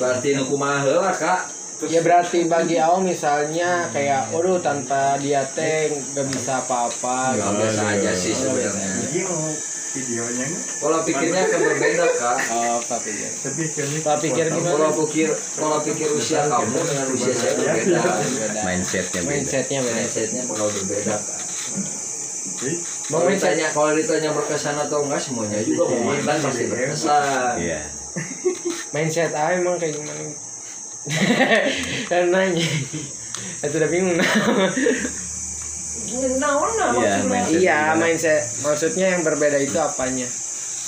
Berarti 0.02 0.28
nu 0.34 0.44
kumaha 0.50 0.82
heula, 0.90 1.14
Kak. 1.14 1.54
Ya 1.84 2.00
berarti 2.00 2.48
bagi 2.48 2.80
Ao 2.80 2.98
misalnya 3.04 3.92
kayak, 3.92 4.32
waduh 4.32 4.58
tanpa 4.58 5.20
dia 5.20 5.46
teh 5.54 5.94
nggak 5.94 6.26
bisa 6.34 6.66
apa-apa. 6.66 7.38
Nggak 7.38 7.54
biasa 7.62 7.84
aja 7.94 8.12
sih 8.18 8.34
sebenarnya. 8.34 8.88
Ini 9.12 9.22
mau 9.28 9.52
videonya? 9.94 10.48
Pola 10.82 11.00
pikirnya 11.06 11.44
kan 11.46 11.60
berbeda, 11.60 12.06
Kak. 12.18 12.38
Oh, 12.56 12.80
tapi 12.88 13.12
ya. 13.14 13.30
Pola 14.02 14.18
pikir 14.18 14.46
Pola 14.50 14.58
gimana? 14.58 14.88
pikir 14.96 15.30
pola 15.60 15.78
pikir 15.84 16.10
usia 16.18 16.42
kamu 16.50 16.80
dengan 16.82 17.08
usia 17.14 17.34
saya 17.36 17.54
berbeda. 17.54 18.02
Beda. 18.02 18.62
mindsetnya 18.66 19.20
beda 19.22 19.30
Mindsetnya 19.30 19.80
beda. 19.84 19.98
Mindsetnya 20.02 20.42
bakal 20.50 20.68
berbeda, 20.72 21.14
Kak. 21.22 21.40
Mau 23.10 23.26
ditanya 23.26 23.68
kalau 23.70 23.92
ditanya 23.92 24.30
berkesan 24.30 24.76
atau 24.78 25.04
enggak 25.04 25.20
semuanya 25.20 25.60
juga 25.60 25.84
mau 25.86 26.00
mantan 26.08 26.38
pasti 26.40 26.64
berkesan. 26.66 27.54
iya 27.58 27.82
Mindset 28.90 29.34
A 29.34 29.54
emang 29.54 29.76
kayak 29.76 29.98
gimana? 29.98 30.22
kan 32.10 32.24
nanya. 32.30 32.68
Itu 33.60 33.76
udah 33.76 33.90
bingung. 33.90 34.16
Nah 34.16 34.28
Iya, 36.06 36.30
maksudnya? 36.30 37.26
mindset. 37.26 37.58
iya, 37.58 37.80
mindset. 37.98 38.44
Maksudnya 38.62 39.06
yang 39.10 39.22
berbeda 39.24 39.58
itu 39.58 39.74
apanya? 39.76 40.28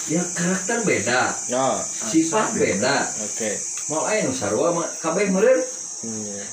Ya 0.05 0.21
karakter 0.21 0.85
beda, 0.85 1.33
Oh, 1.49 1.81
sifat 1.81 2.53
beda. 2.53 3.09
oke. 3.17 3.49
Mau 3.89 4.05
ayo 4.05 4.29
nu 4.29 4.33
sarua 4.33 4.69
mah 4.69 4.85
kabeh 5.01 5.33
meureun. 5.33 5.65
Iya. 6.05 6.45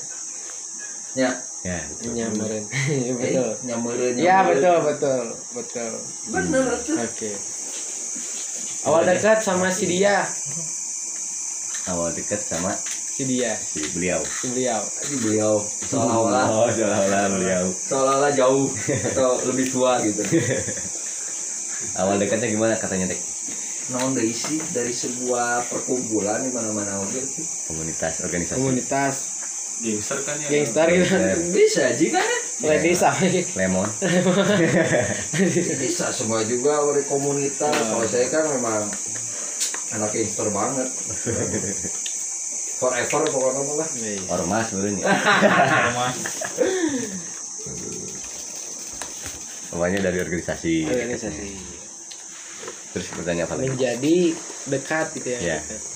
Ya, 1.13 1.29
ya 1.69 1.79
Nyamarin. 2.03 2.63
Iya, 2.67 3.11
eh, 3.11 3.15
betul. 3.15 3.49
nyameureun. 3.63 4.13
Iya, 4.19 4.37
nyameureun. 4.43 4.83
betul, 4.83 4.83
betul. 4.91 5.23
Betul. 5.55 5.91
Bener 6.29 6.65
tuh. 6.83 6.97
Oke. 6.99 7.31
Awal 8.83 9.01
dekat 9.07 9.39
sama 9.39 9.71
si 9.71 9.87
dia, 9.87 10.27
awal 11.87 12.11
dekat 12.11 12.43
sama 12.43 12.75
si 13.15 13.23
dia, 13.23 13.55
si 13.55 13.79
beliau 13.95 14.19
si 14.27 14.51
beliau. 14.51 14.83
Tadi 14.83 15.15
beliau 15.23 15.63
seolah-olah 15.87 16.45
oh 16.51 16.67
seolah-olah 16.67 17.23
beliau 17.31 17.63
seolah-olah 17.71 18.31
jauh 18.35 18.67
atau 19.15 19.39
lebih 19.47 19.71
tua 19.71 20.03
gitu. 20.03 20.19
awal 21.99 22.15
dekatnya 22.17 22.49
gimana 22.49 22.73
katanya 22.79 23.11
dek 23.11 23.21
Naon 23.91 24.15
deui 24.15 24.31
sih 24.31 24.63
dari 24.71 24.95
sebuah 24.95 25.67
perkumpulan 25.67 26.47
di 26.47 26.51
mana-mana 26.55 27.03
oke 27.03 27.19
komunitas 27.67 28.23
organisasi 28.23 28.55
Komunitas 28.55 29.32
gangster 29.83 30.17
kan 30.23 30.35
ya 30.39 30.47
gangster 30.47 30.87
gitu. 30.87 31.15
Bisa 31.51 31.81
aja 31.91 32.05
kan 32.15 32.23
ya? 32.23 32.39
Ladies 32.63 32.99
sama 33.03 33.27
lemon 33.59 33.89
Bisa 35.83 36.07
semua 36.15 36.47
juga 36.47 36.79
dari 36.87 37.03
komunitas. 37.03 37.75
Kalau 37.75 38.07
saya 38.07 38.31
kan 38.31 38.47
memang 38.55 38.87
anak 39.91 40.09
gangster 40.15 40.47
banget. 40.47 40.87
Forever 42.79 43.21
pokoknya 43.31 43.61
mah 43.63 43.75
lah. 43.79 43.89
ormas 44.27 44.67
dulunya 44.75 45.07
pokoknya 49.71 49.99
dari 50.03 50.19
organisasi 50.19 50.75
organisasi. 50.91 51.47
terus 52.91 53.07
bertanya 53.15 53.47
apa 53.47 53.55
lagi 53.55 53.71
Menjadi 53.71 54.17
dekat 54.67 55.07
gitu 55.15 55.27
ya. 55.31 55.39
Iya. 55.39 55.59
dekat. 55.63 55.92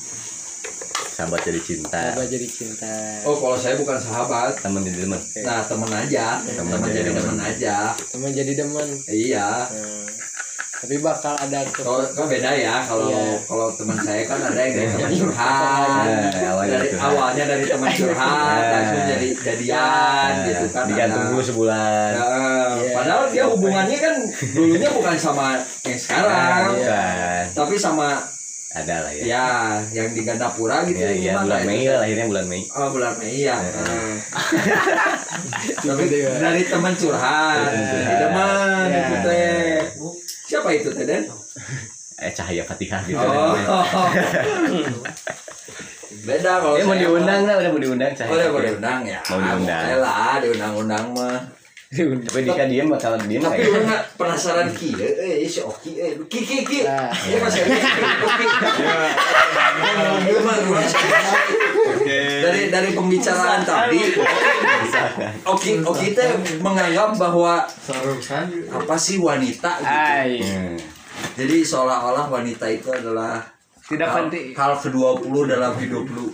Sahabat 1.17 1.41
jadi 1.41 1.57
cinta 1.59 1.97
Sahabat 2.13 2.29
jadi 2.29 2.45
cinta. 2.45 2.93
Oh 3.25 3.33
kalau 3.33 3.57
saya 3.57 3.73
bukan 3.73 3.97
sahabat. 3.97 4.53
teman 4.61 4.85
jadi 4.85 5.01
teman 5.01 5.17
Nah 5.41 5.59
temen 5.65 5.89
aja. 5.89 6.25
Temen 6.45 6.69
Temen 6.69 6.77
jadi 6.85 6.93
jadi 6.93 7.09
temen. 7.09 7.21
temen 7.25 7.37
aja. 7.41 7.75
Teman 7.97 8.29
jadi 8.31 8.51
demen. 8.53 8.87
Iya. 9.09 9.49
Hmm. 9.65 10.05
Tapi 10.77 11.01
bakal 11.01 11.33
ada 11.33 11.65
Kalau 11.65 12.05
kan 12.05 12.29
beda 12.29 12.53
ya 12.53 12.85
kalau 12.85 13.09
Iya. 13.09 13.33
kalau 13.43 13.73
teman 13.73 13.97
saya 13.97 14.21
kan 14.23 14.37
ada 14.37 14.59
yang 14.61 14.73
dari 14.77 14.89
teman 14.93 15.09
curhat. 15.09 15.89
Nah, 16.05 16.49
awalnya 16.53 16.69
dari 16.77 16.87
curhat. 16.93 17.09
awalnya 17.09 17.43
dari 17.49 17.65
teman 17.65 17.89
curhat 17.89 18.29
Nah. 18.61 18.69
langsung 18.77 19.01
jadi 19.09 19.27
jadian 19.41 20.29
gitu 20.45 20.65
kan. 20.69 20.83
digantung 20.85 21.23
dulu 21.27 21.41
sebulan 21.41 22.09
Nah, 22.13 22.77
Padahal 22.93 23.25
dia 23.25 23.43
hubungannya 23.49 23.97
kan 23.97 24.15
dulunya 24.53 24.89
bukan 24.93 25.15
sama 25.17 25.57
yang 25.81 25.97
sekarang, 25.97 26.69
bukan 26.71 27.43
tapi 27.57 27.73
sama 27.73 28.21
ada 28.69 28.95
lah 28.99 29.11
ya 29.11 29.23
ya 29.23 29.45
yang 29.95 30.11
di 30.11 30.21
Gandapura 30.21 30.83
gitu. 30.83 30.99
ya, 30.99 31.09
ya 31.09 31.33
bulan? 31.39 31.63
Mei 31.63 31.87
lah 31.87 32.03
akhirnya 32.03 32.25
bulan 32.27 32.45
Mei 32.45 32.61
Oh 32.69 32.87
bulan 32.91 33.13
Mei 33.15 33.39
ya. 33.47 33.55
Nah. 33.55 34.15
Tapi 35.79 36.03
dari 36.11 36.61
teman 36.63 36.93
curhat, 36.93 37.71
teman 37.71 38.85
Ya. 38.85 38.99
itu 38.99 39.15
teh. 39.23 39.79
Siapa 40.45 40.67
itu 40.71 40.89
teh 40.91 41.03
Den? 41.03 41.23
eh 42.17 42.33
cahaya 42.33 42.61
fatihah 42.61 43.01
gitu 43.03 43.17
Oh. 43.17 43.53
Beda 46.17 46.59
kalau 46.59 46.75
Eh 46.75 46.83
mau 46.83 46.91
diundang 46.93 47.45
lah, 47.45 47.55
udah 47.55 47.69
mau 47.69 47.79
diundang 47.79 48.11
Oh, 48.25 48.35
udah 48.35 48.49
mau 48.49 48.59
diundang 48.59 49.01
ya. 49.05 49.19
Mau 49.23 49.39
diundang. 49.39 49.83
Lah 50.01 50.35
diundang-undang 50.41 51.05
mah. 51.13 51.39
Tapi 52.27 52.43
Dika 52.43 52.67
diem 52.67 52.91
bakal 52.91 53.15
diem 53.15 53.39
Tapi 53.39 53.63
kayak 53.63 53.71
orang 53.71 53.85
nggak 53.87 54.03
penasaran 54.19 54.67
ki, 54.75 54.91
eh 54.99 55.47
si 55.47 55.63
Oki, 55.63 55.95
eh 55.95 56.19
ki 56.27 56.39
ki 56.43 56.57
ki. 56.67 56.79
Dia 56.83 57.37
masih 57.39 57.63
ada 57.63 57.75
Oki. 58.27 58.45
Dia 60.27 60.39
mah 60.43 60.55
dulu. 60.67 60.75
Oke. 61.95 62.19
Dari 62.43 62.61
dari 62.67 62.89
pembicaraan 62.91 63.63
tadi, 63.63 64.03
Oki 65.55 65.71
Oki 65.79 66.07
teh 66.11 66.27
menganggap 66.59 67.15
bahwa 67.15 67.63
apa 67.63 68.95
sih 68.99 69.15
wanita 69.23 69.71
gitu. 69.79 70.83
Jadi 71.39 71.55
seolah-olah 71.63 72.27
wanita 72.27 72.67
itu 72.67 72.91
adalah 72.91 73.39
Tidak 73.87 74.03
hal, 74.03 74.27
penting. 74.27 74.51
hal 74.51 74.75
ke-20 74.75 75.31
dalam 75.47 75.71
hidup 75.79 76.03
lu. 76.11 76.27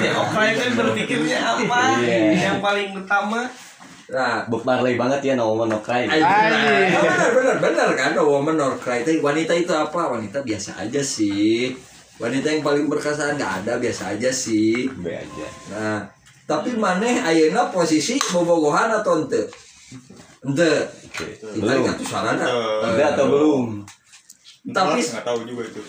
Ya, 0.00 0.16
itu 0.48 0.72
berpikirnya 0.72 1.36
apa? 1.36 2.00
Iya. 2.00 2.48
Yang 2.48 2.58
paling 2.64 2.88
utama 2.96 3.44
Nah, 4.10 4.42
Bob 4.50 4.66
Marley 4.66 4.98
banget 4.98 5.22
ya 5.22 5.32
no 5.38 5.54
woman 5.54 5.70
no 5.70 5.78
cry 5.78 6.02
Ay, 6.02 6.18
Ay. 6.18 6.90
benar, 6.98 7.30
benar, 7.30 7.56
benar 7.62 7.88
kan, 7.94 8.10
no 8.18 8.26
woman 8.26 8.58
or 8.58 8.74
cry. 8.74 9.06
Tapi 9.06 9.22
Wanita 9.22 9.54
itu 9.54 9.70
apa? 9.70 10.10
Wanita 10.10 10.42
biasa 10.42 10.82
aja 10.82 10.98
sih. 10.98 11.70
Wanita 12.18 12.50
yang 12.50 12.66
paling 12.66 12.90
berkesan 12.90 13.38
nggak 13.38 13.64
ada 13.64 13.78
biasa 13.78 14.18
aja 14.18 14.28
sih. 14.34 14.90
Be 14.98 15.14
aja 15.14 15.46
Nah, 15.70 15.98
tapi 16.44 16.74
maneh 16.74 17.22
ayeuna 17.22 17.70
posisi 17.70 18.18
bobogohan 18.34 18.90
atau 18.90 19.22
ente? 19.22 19.46
Ente. 20.42 20.72
Kita 21.14 21.54
belum 21.54 21.86
ingat 21.86 21.98
sarana. 22.02 22.44
udah 22.90 23.08
atau 23.14 23.26
belum 23.30 23.64
Tapi 24.74 25.00
nggak 25.00 25.24
tahu 25.24 25.38
juga 25.46 25.62
itu. 25.70 25.80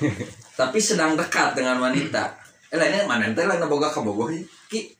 tapi 0.60 0.78
sedang 0.78 1.16
dekat 1.16 1.56
dengan 1.56 1.80
wanita. 1.80 2.28
Eh 2.68 2.76
lainnya 2.76 3.08
mana 3.08 3.32
ente 3.32 3.40
lain 3.42 3.64
boga 3.64 3.88
ka 3.88 4.04
bogoh 4.04 4.28
ya? 4.28 4.44
Ki. 4.68 4.92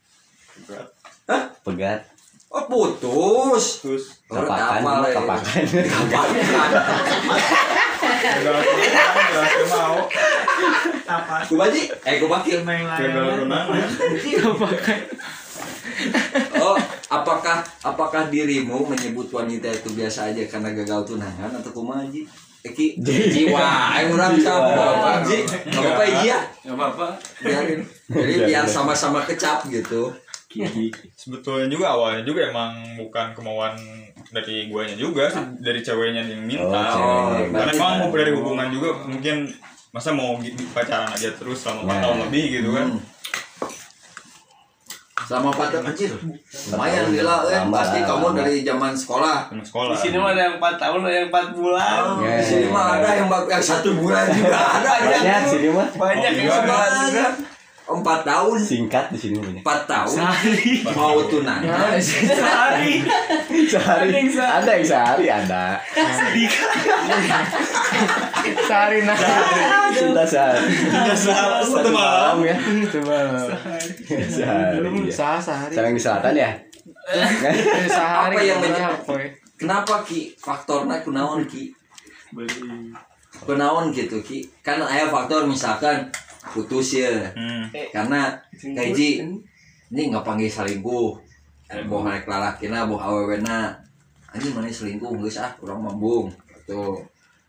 Hah? 1.30 1.46
pegat 1.62 2.09
Oh 2.50 2.66
putus. 2.66 3.86
Kapakan 4.26 4.82
Kapakan. 5.14 5.62
gagal 8.10 8.58
gagal 9.30 9.66
mau. 9.70 9.96
apa? 11.06 11.46
Kubaji, 11.46 11.82
eh 12.02 12.18
layangan. 12.66 13.46
renang. 13.46 13.66
Oh, 16.58 16.76
apakah 17.06 17.62
apakah 17.86 18.22
dirimu 18.34 18.82
menyebut 18.82 19.30
wanita 19.30 19.70
itu 19.70 19.94
biasa 19.94 20.34
aja 20.34 20.42
karena 20.50 20.74
gagal 20.74 21.06
tunangan 21.06 21.54
atau 21.54 21.70
kumaha 21.70 22.02
Ji? 22.10 22.26
Eki 22.60 22.98
jiwa, 23.30 23.94
ayo 23.94 24.18
orang 24.18 24.36
cap 24.42 24.74
apa 24.74 25.22
Ji? 25.22 25.46
Enggak 25.70 25.82
apa-apa 25.86 26.04
iya. 26.26 26.38
Gak 26.66 26.74
apa-apa. 26.74 27.06
Biarin. 27.46 27.80
Jadi 28.10 28.34
biar 28.42 28.66
sama-sama 28.66 29.22
kecap 29.22 29.70
gitu. 29.70 30.10
Sebetulnya 31.14 31.70
juga 31.70 31.94
awalnya 31.94 32.26
juga 32.26 32.50
emang 32.50 32.98
bukan 32.98 33.30
kemauan 33.38 33.78
dari 34.34 34.66
guanya 34.66 34.98
juga 34.98 35.30
sih, 35.30 35.46
dari 35.62 35.78
ceweknya 35.78 36.26
yang 36.26 36.42
minta. 36.42 36.98
Oh. 36.98 37.38
Karena 37.38 37.70
emang 37.70 37.92
mau 38.02 38.10
dari 38.10 38.34
hubungan 38.34 38.66
juga 38.74 38.98
mungkin 39.06 39.46
masa 39.94 40.10
mau 40.10 40.38
pacaran 40.74 41.10
aja 41.10 41.30
terus 41.34 41.62
selama 41.62 41.86
4 41.86 41.90
Nah. 41.90 41.98
tahun 42.02 42.18
lebih 42.26 42.44
gitu 42.62 42.70
kan. 42.74 42.88
Hmm. 42.98 43.02
Sama 45.30 45.54
Pak 45.54 45.86
anjir. 45.86 46.10
Lumayan 46.74 47.06
gila. 47.14 47.46
Lama. 47.46 47.70
Pasti 47.70 48.02
kamu 48.02 48.34
dari 48.34 48.66
zaman 48.66 48.90
sekolah. 48.98 49.46
Teman 49.46 49.62
sekolah. 49.62 49.94
Di 49.94 50.10
sini 50.10 50.18
mah 50.18 50.34
ada 50.34 50.42
yang 50.42 50.54
4 50.58 50.74
tahun, 50.74 50.98
ada 51.06 51.14
yang 51.14 51.28
4 51.30 51.54
bulan. 51.54 51.98
Oh, 52.02 52.18
di 52.18 52.42
sini 52.42 52.66
mah 52.66 52.98
ada 52.98 53.08
yang 53.14 53.30
yang 53.30 53.62
satu 53.62 53.94
bulan 53.94 54.26
juga 54.34 54.58
ada 54.58 54.90
ya. 54.98 55.06
banyak 55.22 55.42
sini 55.46 55.68
mah 55.70 55.86
Banyak 55.94 56.32
yang 56.34 56.50
sebulan 56.50 56.90
juga. 57.06 57.24
Empat 57.90 58.22
tahun, 58.22 58.56
singkat 58.56 59.10
di 59.10 59.18
sini 59.18 59.36
empat 59.58 59.82
tahun 59.84 60.14
Sehari. 60.14 60.86
mau 60.94 61.18
tunangan. 61.22 61.98
Sehari. 61.98 63.02
sehari 63.66 64.10
ada 64.32 64.70
yang 64.70 64.86
sehari 64.86 65.26
ada 65.26 65.64
Sehari 68.62 68.98
nah. 69.02 69.18
cinta 69.90 70.22
sehari 70.22 70.70
Satu 71.14 71.90
malam. 71.90 72.40
ya 72.42 72.56
Coba. 72.88 73.18
sehari 74.06 74.78
ya. 75.06 75.12
Sah 75.12 75.38
sehari. 75.38 75.74
sekarang 75.74 75.92
di 75.92 76.00
selatan 76.00 76.34
ya 76.36 76.50
Eh, 77.10 77.26
Sehari. 77.86 78.34
Apa 78.38 78.40
yang 78.40 78.60
ya? 78.62 78.90
Kenapa 79.58 80.00
Ki? 80.02 80.30
Faktornya 80.36 81.02
kunaon 81.02 81.42
Ki? 81.44 81.74
Kunaon 83.40 83.90
gitu 83.90 84.22
Ki? 84.22 84.46
Kan 84.62 84.78
aya 84.80 85.10
faktor 85.10 85.44
misalkan 85.44 86.06
putus 86.50 86.98
ya. 86.98 87.30
Hmm. 87.32 87.70
Karena 87.70 88.34
gaji 88.54 89.22
ini 89.90 90.02
nggak 90.10 90.26
panggil 90.26 90.50
selingkuh. 90.50 91.10
Boh 91.86 92.00
naik 92.02 92.26
lalakina, 92.26 92.86
boh 92.90 92.98
awewena. 92.98 93.74
Anjing 94.30 94.54
mana 94.54 94.70
selingkuh? 94.70 95.10
Geus 95.22 95.38
ah 95.38 95.50
kurang 95.58 95.86
mambung. 95.86 96.30
Gitu. 96.50 96.98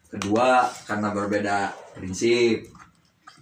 Kedua 0.09 0.65
karena 0.85 1.13
berbeda 1.13 1.73
prinsip. 1.97 2.65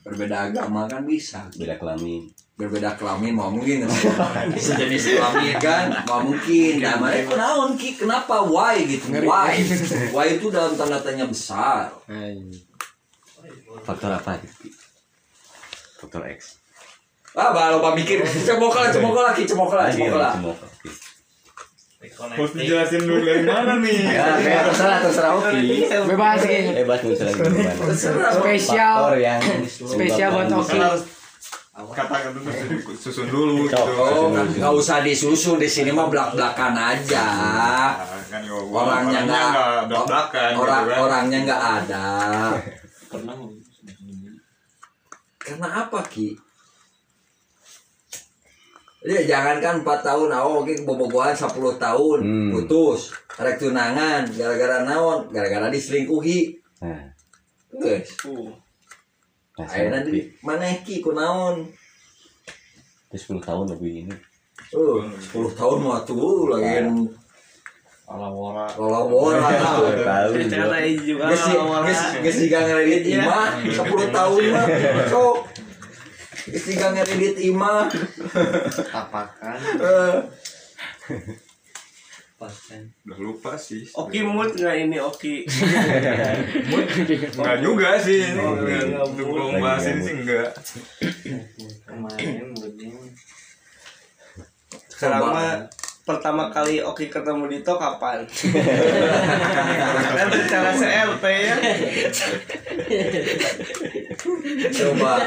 Berbeda 0.04 0.52
agama 0.52 0.88
kan 0.88 1.04
bisa. 1.04 1.48
beda 1.56 1.76
kelamin. 1.76 2.28
Berbeda 2.60 2.96
kelamin 3.00 3.36
mau 3.36 3.52
mungkin. 3.52 3.88
Sejenis 4.56 5.16
kelamin. 5.16 5.56
Kan? 5.60 5.88
Mau 6.08 6.24
mungkin. 6.28 6.84
Nah 6.84 7.00
mereka 7.00 7.36
kunaon 7.36 7.80
ki? 7.80 8.00
Kenapa? 8.00 8.44
Why? 8.44 8.84
Gitu. 8.84 9.12
Why? 9.24 9.60
Why 10.12 10.28
itu 10.40 10.48
dalam 10.52 10.76
tanda 10.76 11.00
tanya 11.00 11.28
besar. 11.28 11.92
Faktor 13.84 14.12
apa? 14.12 14.36
gitu 14.44 14.79
faktor 16.10 16.26
X. 16.34 16.58
Ah 17.38 17.54
baru 17.54 17.78
lupa 17.78 17.94
mikir. 17.94 18.26
Cemokala 18.26 18.90
ki 18.90 18.98
cemokala 18.98 19.30
Lagi 19.94 20.02
cemokala 20.02 20.34
semua 20.34 20.58
oke 20.58 20.90
Harus 22.10 22.52
dijelasin 22.58 23.06
dulu 23.06 23.22
dari 23.22 23.46
mana 23.46 23.78
nih. 23.78 24.02
ya 24.18 24.42
kayak 24.42 24.74
terserah 24.74 24.98
terserah 25.06 25.32
oke 25.38 25.54
Bebas 26.10 26.42
Ki. 26.42 26.60
bebas 26.82 27.00
misalnya 27.06 27.34
gimana 27.38 27.74
terserah. 27.78 28.32
Spesial. 28.34 28.96
faktor 28.98 29.20
yang 29.22 29.40
Spesial 29.94 30.30
buat 30.34 30.50
Oki. 30.50 30.74
Kan 30.74 30.82
harus 30.82 31.04
katakan 31.80 32.36
dulu 32.36 32.50
susun 32.92 33.28
dulu 33.32 33.70
gitu. 33.70 33.78
oh 33.80 34.34
nggak 34.36 34.74
usah 34.74 35.00
disusun 35.00 35.56
di 35.62 35.70
sini 35.70 35.94
mah 35.94 36.10
belak 36.10 36.34
belakan 36.34 36.74
aja. 36.76 37.28
Kan 38.28 38.42
gua 38.50 38.90
orangnya 38.90 39.20
nggak 39.30 39.88
belak-belakan 39.88 40.50
gitu 40.58 40.62
orang 40.66 40.84
kan. 40.90 40.98
orangnya 40.98 41.40
nggak 41.46 41.62
ada 41.62 42.08
karena 45.50 45.68
apa 45.84 46.00
ki? 46.06 46.38
Ya 49.00 49.24
jangankan 49.24 49.80
4 49.80 50.04
tahun 50.04 50.28
awal 50.28 50.60
oke 50.68 50.76
bobogohan 50.84 51.32
10 51.32 51.50
tahun 51.80 52.18
Hmm. 52.20 52.52
putus 52.52 53.16
rek 53.40 53.56
tunangan 53.56 54.28
gara-gara 54.28 54.84
naon 54.84 55.32
gara-gara 55.32 55.72
diselingkuhi. 55.72 56.60
Nah. 56.84 57.08
Guys 57.80 58.12
nah 59.56 59.68
ayeuna 59.68 60.00
sama 60.00 60.08
di 60.08 60.24
mana 60.40 60.72
ki 60.84 61.00
kunaon 61.00 61.68
itu 63.12 63.36
10 63.36 63.40
tahun 63.40 63.66
lebih 63.76 64.08
ini. 64.08 64.16
Oh 64.76 65.00
10 65.00 65.56
tahun 65.56 65.78
mah 65.80 66.04
tuh 66.04 66.52
lagi 66.52 66.84
Wala-wala. 68.10 68.66
Sepuluh 68.66 69.38
tahun 70.02 70.34
Cara 70.50 70.66
juga. 70.66 70.82
juga 70.98 71.24
Geus 71.30 71.40
si- 71.40 71.54
wala-wala. 71.54 71.86
geus 72.18 72.38
ngeredit 72.60 73.04
Iya. 73.06 73.22
imah 73.22 73.46
10 73.62 74.10
tahun 74.10 74.42
mah 74.50 74.66
sok 75.06 75.38
geus 76.44 76.64
jiga 76.66 76.88
ngeredit 76.90 77.36
imah 77.46 77.86
Tapakan. 78.90 79.58
Eh, 79.78 80.18
Udah 83.04 83.20
lupa 83.20 83.54
sih. 83.54 83.84
Oki 83.92 84.24
mood 84.24 84.56
nggak 84.56 84.76
ini 84.80 84.98
Oki? 84.98 85.44
Enggak 87.36 87.58
juga 87.60 88.00
sih 88.00 88.24
ini. 88.24 88.40
Oh, 88.40 88.56
enggak, 88.56 88.80
enggak, 88.88 89.04
Untuk 89.06 89.28
mood. 89.28 89.60
ini 89.84 90.00
sih 90.00 90.14
enggak. 90.18 90.50
Kemarin 91.84 92.56
moodnya. 92.56 92.90
Mah 95.20 95.56
pertama 96.10 96.50
kali 96.50 96.82
Oki 96.82 97.06
ketemu 97.06 97.46
Dito 97.46 97.78
kapan? 97.78 98.26
kan 100.18 100.28
bicara 100.34 100.74
CLP 100.74 101.24
ya. 101.30 101.56
coba 104.74 105.22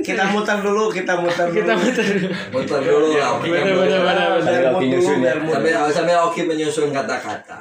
Kita 0.00 0.24
muter 0.32 0.58
dulu, 0.64 0.88
kita 0.88 1.12
muter 1.20 1.46
dulu. 1.52 1.60
Kita 1.60 1.72
muter 1.76 2.04
dulu. 2.08 2.28
muter 2.56 2.80
dulu 2.80 3.08
lah 3.20 3.28
Oki. 3.36 3.48
Sambil 3.52 4.64
Oki 4.72 4.86
nyusun 4.88 5.18
ya. 5.20 5.32
sambil 5.36 5.74
sambil 5.92 6.16
Oki 6.24 6.40
menyusun 6.48 6.88
kata-kata 6.88 7.60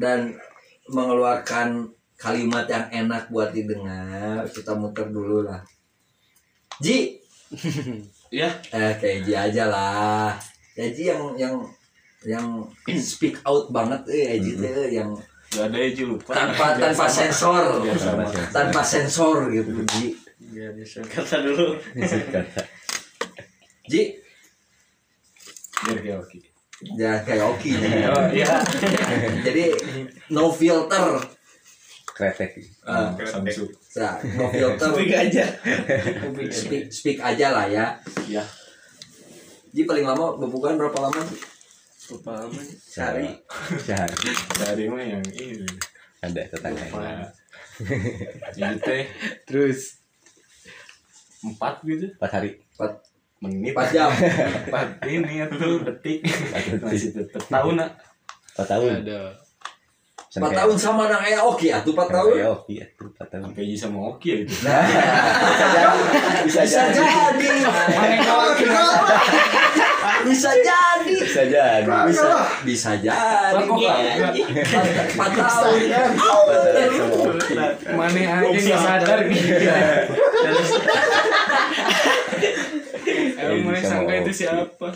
dan 0.00 0.32
mengeluarkan 0.88 1.84
kalimat 2.16 2.64
yang 2.64 2.88
enak 2.90 3.28
buat 3.28 3.52
didengar 3.52 4.42
kita 4.48 4.72
muter 4.74 5.06
dulu 5.12 5.44
lah 5.44 5.60
Ji 6.80 7.20
Ya. 8.28 8.52
eh 8.74 8.92
kayak 9.00 9.24
Ji 9.24 9.32
aja 9.32 9.64
lah 9.70 10.32
ya 10.78 10.86
Ji 10.88 11.02
yang 11.04 11.22
yang 11.34 11.54
yang 12.22 12.46
speak 12.96 13.42
out 13.42 13.66
banget 13.68 13.98
eh 14.08 14.38
Ji 14.38 14.54
teh 14.54 14.94
yang 14.94 15.10
Gak 15.48 15.72
ada 15.72 15.78
aja 15.80 16.04
lupa. 16.04 16.30
tanpa 16.30 16.76
tanpa 16.76 17.08
sensor 17.08 17.80
tanpa 18.52 18.80
sensor 18.80 19.48
gitu 19.50 19.82
Ji 19.90 20.14
Kata 21.04 21.42
dulu. 21.42 21.74
Ji 23.84 24.02
Biar 25.78 25.98
kayak 25.98 26.18
oke. 26.20 26.38
ya 26.94 27.12
kayak. 27.22 27.42
Oh 27.42 28.26
iya. 28.30 28.54
jadi 29.42 29.74
no 30.30 30.50
filter 30.50 31.18
Kretek. 32.08 32.58
Ah, 32.82 33.14
Samsung. 33.16 33.70
Nah, 33.94 34.18
no 34.34 34.50
filter 34.50 34.88
Speak 34.90 35.14
aja. 35.14 35.44
speak, 36.50 36.84
speak 36.90 37.18
aja 37.18 37.46
lah 37.50 37.66
ya 37.66 37.86
Ya. 38.26 38.42
Ji 39.78 39.86
paling 39.86 40.10
lama 40.10 40.34
bebukan 40.34 40.74
berapa 40.74 41.06
lama 41.06 41.22
sih? 41.22 41.38
Berapa 42.10 42.50
lama? 42.50 42.60
Sehari. 42.82 43.30
Sehari. 43.78 44.26
Dari 44.58 44.90
mah 44.90 45.06
yang 45.06 45.22
ini. 45.38 45.62
Ada 46.18 46.50
tetangga. 46.50 46.82
Ini 48.58 48.74
teh 48.82 49.06
Terus 49.46 50.02
empat 51.46 51.86
gitu. 51.86 52.10
Empat 52.10 52.30
hari. 52.34 52.58
Empat, 52.74 53.06
Menit. 53.38 53.70
empat 53.70 53.88
jam 53.94 54.10
Empat 54.66 54.98
ini 55.06 55.46
atau 55.46 55.78
detik. 55.86 56.26
detik. 56.26 56.82
Masih 56.82 57.14
tetap 57.14 57.46
tahu 57.46 57.78
nak. 57.78 58.02
Empat 58.58 58.66
tahun. 58.66 59.06
ada 59.06 59.38
Empat 60.38 60.52
tahun 60.54 60.76
sama 60.78 61.10
anak 61.10 61.20
kayak 61.26 61.40
Oki 61.42 61.66
atuh 61.74 61.92
empat 61.92 62.08
tahun? 62.08 62.32
Ya, 62.38 62.46
tuh, 62.54 62.78
empat 63.02 63.26
tahun. 63.28 63.42
Sampai 63.50 63.64
Ji 63.66 63.74
sama 63.74 63.98
Oki 64.14 64.28
ya 64.30 64.36
itu. 64.46 64.54
Bisa 64.54 65.64
jadi. 65.66 66.00
Bisa 66.46 66.62
jadi. 70.62 71.14
Bisa 71.18 71.42
jadi. 71.50 71.86
Bisa 72.62 72.90
Bisa. 73.02 73.18
Jadi. 73.18 74.40
Empat 74.46 75.30
tahun. 75.34 75.74
Empat 75.98 76.20
tahun. 76.30 76.94
sama 76.94 77.16
Oki. 77.18 77.54
mana 77.88 78.20
aja 78.38 78.58
nggak 78.62 78.78
sadar 78.78 79.18
Emang 83.38 83.72
mana 83.72 83.78
Sama 83.80 83.88
sangka 83.88 84.12
itu 84.14 84.30
Oki. 84.30 84.36
siapa? 84.36 84.88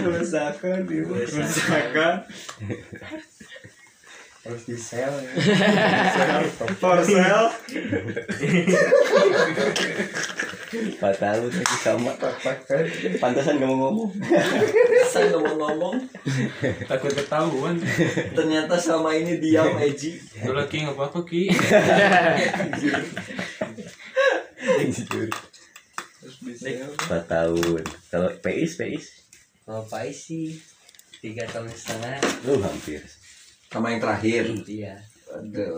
Meresahkan 0.00 0.78
dia. 0.86 1.02
Harus 4.46 4.62
di 4.62 4.78
sel. 4.78 5.10
for 6.78 7.02
sale 7.02 7.50
Empat 10.70 11.14
tahun 11.18 11.50
lagi 11.50 11.76
sama. 11.82 12.14
Pantasan 13.18 13.58
gak 13.58 13.66
mau 13.66 13.90
ngomong. 13.90 14.10
Saya 15.10 15.34
ngomong-ngomong 15.34 15.98
Takut 16.86 17.10
ketahuan. 17.10 17.74
Ternyata 18.38 18.78
selama 18.78 19.10
ini 19.18 19.42
diam 19.42 19.74
Eji 19.82 20.14
Lu 20.46 20.54
lagi 20.54 20.86
nggak 20.86 20.94
apa-apa 20.94 21.26
ki. 21.26 21.50
Empat 26.86 27.22
tahun. 27.26 27.82
Kalau 28.10 28.30
PIS, 28.38 28.78
PIS. 28.78 29.06
Kalau 29.66 29.82
Pais 29.90 30.14
sih 30.14 30.54
tiga 31.18 31.42
tahun 31.50 31.66
setengah. 31.66 32.22
Lu 32.46 32.62
hampir. 32.62 33.02
Sama 33.70 33.92
yang 33.92 34.00
terakhir 34.00 34.42
Iya. 34.64 34.94
Aduh. 35.26 35.76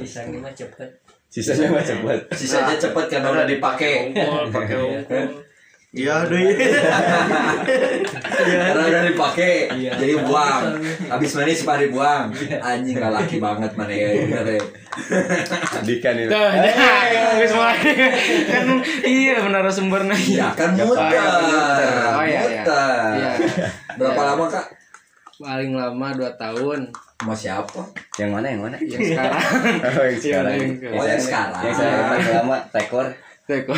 Sisanya 0.00 0.38
mah 0.38 0.52
cepet. 0.54 0.88
Sisanya 1.28 1.68
mah 1.68 1.84
cepat. 1.84 2.18
Sisanya 2.38 2.74
cepet 2.78 3.04
karena 3.10 3.28
udah 3.34 3.46
dipakai 3.46 3.92
pakai. 4.48 4.76
Iya, 5.88 6.20
deh. 6.28 6.44
Karena 8.44 8.82
udah 8.92 9.02
dipakai 9.08 9.72
Jadi 9.72 10.14
buang 10.20 10.76
Habis 11.08 11.32
manis 11.32 11.64
pak 11.64 11.80
dibuang 11.80 12.28
Anjing 12.60 13.00
gak 13.00 13.08
laki 13.08 13.40
banget 13.40 13.72
mana 13.72 13.92
ya 13.96 14.12
ya. 14.12 14.60
Dikan 15.88 16.14
ini. 16.18 16.28
Tuh, 16.28 16.50
ya, 16.58 17.38
wis 17.38 17.52
mulai. 17.54 17.78
kan 18.50 18.66
iya 19.06 19.38
benar 19.40 19.64
sumbernya. 19.70 20.16
Ya 20.18 20.50
kan 20.52 20.74
muter 20.74 20.98
Oh, 20.98 22.24
iya, 22.26 22.42
iya. 22.42 22.62
Muter 22.66 23.12
Iya. 23.14 23.32
Berapa 23.96 24.22
lama 24.34 24.44
kak? 24.50 24.66
Paling 25.38 25.72
lama 25.72 26.06
2 26.18 26.34
tahun. 26.34 26.80
Sama 27.18 27.34
siapa? 27.34 27.82
Yang 28.14 28.30
mana 28.30 28.46
yang 28.46 28.62
mana? 28.62 28.76
Yang 28.78 29.02
sekarang. 29.10 29.42
Oh, 29.42 30.04
yang 30.06 30.18
sekarang. 30.22 30.54
Yang 30.54 30.70
sekarang. 30.78 30.94
Oh 30.94 31.04
yang 31.04 31.22
sekarang 31.22 31.62
Yang 31.66 31.74
saya 31.74 32.02
paling 32.06 32.30
lama 32.30 32.56
tekor. 32.70 33.06
Teko. 33.48 33.74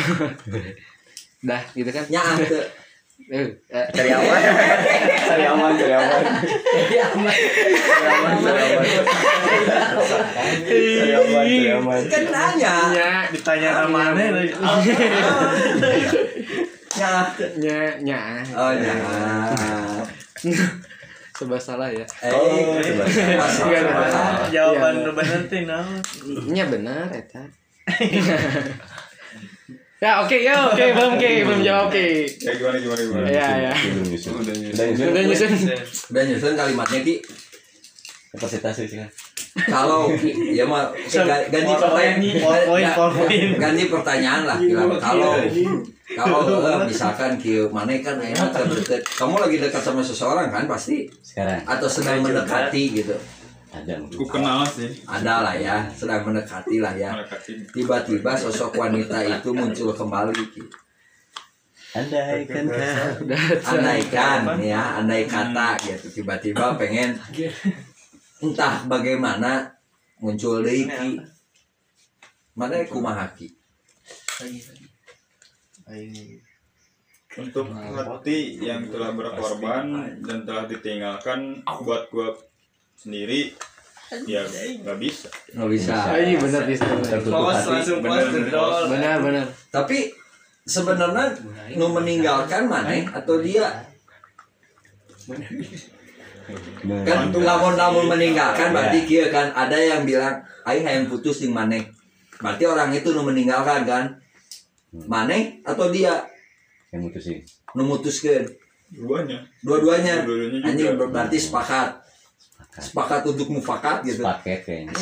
Dah 1.41 1.61
gitu 1.73 1.89
kan. 1.89 2.05
Ya 2.11 2.21
Eh, 3.29 3.53
eh, 3.69 3.85
Cari 3.93 4.09
aman. 4.09 4.41
Cari 5.29 5.45
aman, 5.45 5.71
cari 5.77 5.93
aman. 5.93 6.23
Cari 6.65 6.97
aman, 7.05 8.33
cari 8.41 8.61
aman. 8.65 8.85
Cari 10.65 11.69
aman. 11.69 12.01
Kan 12.09 12.23
nanya 12.33 12.73
nya 12.89 13.09
Ditanya 13.29 13.69
nama 13.85 13.99
aneh 14.09 14.27
lagi. 14.33 14.53
Ya 16.91 17.23
nya 17.61 17.77
nya. 18.01 18.19
Oh 18.57 18.73
ya 18.73 18.93
Sebab 21.41 21.57
salah 21.57 21.89
ya. 21.89 22.05
Eh 22.21 22.29
Oh, 22.29 22.77
coba. 22.77 23.03
Iya, 23.09 23.79
benar. 23.81 24.45
Jawaban 24.53 24.93
Iya. 24.93 25.03
lu 25.03 25.11
bener 25.11 25.41
teh 25.49 25.61
naon? 25.65 25.97
Nya 26.45 26.69
benar 26.69 27.09
eta. 27.09 27.41
ya 30.01 30.17
oke 30.17 30.33
ya 30.33 30.53
oke 30.65 30.81
belum 30.93 31.13
oke 31.13 31.29
belum 31.45 31.61
jawab 31.61 31.85
oke. 31.89 32.05
ya 32.25 32.51
gimana 32.57 32.77
gimana 32.77 33.01
gimana 33.01 33.25
Iya 33.25 33.47
ya. 33.69 33.73
Nyusun. 34.01 34.33
Udah 34.37 34.53
nyusun. 34.53 34.85
Udah 35.09 35.23
nyusun. 35.25 35.49
Udah 36.13 36.23
nyusun 36.25 36.53
kalimatnya 36.53 36.99
Ki 37.01 37.15
Kapasitas 38.31 38.77
sih 38.77 38.87
kan. 38.95 39.09
Kalau 39.67 40.07
ya 40.49 40.63
mah 40.63 40.89
ga- 41.23 41.45
ganti 41.47 41.73
pertanyaan 41.73 42.17
ganti 43.57 43.83
pertanyaan 43.87 44.41
lah 44.45 44.57
kira 44.57 44.83
kalau 44.97 45.31
kalau 46.11 46.39
eh, 46.59 46.79
misalkan 46.85 47.39
kieu 47.39 47.71
mana 47.71 47.95
kan 47.99 48.19
enak 48.19 48.51
deket. 48.67 49.01
Kamu 49.15 49.39
lagi 49.39 49.57
dekat 49.57 49.79
sama 49.79 50.03
seseorang 50.03 50.51
kan 50.51 50.67
pasti? 50.67 51.07
Sekarang. 51.23 51.63
Atau 51.63 51.87
sedang 51.87 52.19
mendekati 52.19 52.83
gitu. 52.91 53.15
Ada 53.71 54.03
aku 54.03 54.27
kenal 54.27 54.67
sih. 54.67 54.91
Ada 55.07 55.33
lah 55.47 55.55
ya 55.55 55.87
sedang 55.87 56.27
mendekati 56.27 56.83
lah 56.83 56.91
ya. 56.91 57.15
Tiba-tiba 57.71 58.35
sosok 58.35 58.75
wanita 58.75 59.23
itu 59.23 59.49
muncul 59.51 59.95
kembali 59.95 60.43
Ki. 60.51 60.63
Andai 61.91 62.47
kan 62.47 62.63
kau 62.71 63.27
andaikan 63.67 64.41
ya 64.59 64.99
andai 64.99 65.23
kata 65.27 65.75
gitu. 65.79 66.07
Tiba-tiba 66.19 66.75
pengen 66.75 67.15
entah 68.41 68.89
bagaimana 68.89 69.69
muncul 70.17 70.65
deui 70.65 70.89
Ki. 70.89 71.21
Mana 72.57 72.83
kumaha 72.89 73.29
Ki? 73.37 73.47
Untuk 77.31 77.71
hati 77.71 78.59
yang 78.59 78.91
telah 78.91 79.15
berkorban 79.15 80.17
dan 80.19 80.43
telah 80.43 80.67
ditinggalkan 80.67 81.63
buat 81.63 82.11
gua 82.11 82.35
sendiri 82.97 83.55
ya 84.27 84.43
nggak 84.83 84.97
bisa. 84.99 85.29
Nggak 85.55 85.69
bisa. 85.71 85.93
Iya 86.19 86.37
benar 86.43 86.63
bisa. 86.67 86.83
langsung 87.23 88.03
door. 88.51 88.91
Benar 88.91 89.15
benar. 89.23 89.45
tapi 89.71 90.11
sebenarnya 90.67 91.33
nu 91.79 91.87
meninggalkan 91.95 92.67
mana 92.67 92.91
atau 93.15 93.39
dia? 93.39 93.87
Nah, 95.31 95.37
kan 97.05 97.29
lamun 97.31 97.73
lamun 97.77 98.05
meninggalkan 98.09 98.73
berarti 98.73 99.05
kia 99.05 99.29
kan 99.29 99.53
ada 99.53 99.77
yang 99.77 100.03
bilang 100.03 100.41
aing 100.65 100.85
hayang 100.85 101.05
putus 101.07 101.41
jeung 101.41 101.53
maneh. 101.55 101.87
Berarti 102.41 102.65
orang 102.65 102.89
itu 102.91 103.13
nu 103.13 103.21
meninggalkan 103.21 103.85
kan? 103.85 104.03
Maneh 105.05 105.61
atau 105.63 105.93
dia? 105.93 106.25
Yang 106.91 107.01
mutusin. 107.07 107.37
nu 107.77 107.87
mutuskeun. 107.87 108.43
Duanya 108.91 109.47
dua-duanya. 109.63 110.27
Anjing 110.67 110.99
berarti 110.99 111.37
sepakat 111.39 112.00
sepakat 112.71 113.27
untuk 113.27 113.51
mufakat 113.51 113.99
gitu. 114.07 114.23
Paket 114.23 114.63
kayaknya. 114.63 114.95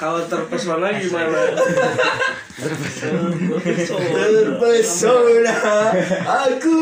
Kalau 0.00 0.24
terpesona 0.24 0.88
gimana? 0.96 1.52
terpesona. 4.16 5.56
Aku 6.24 6.78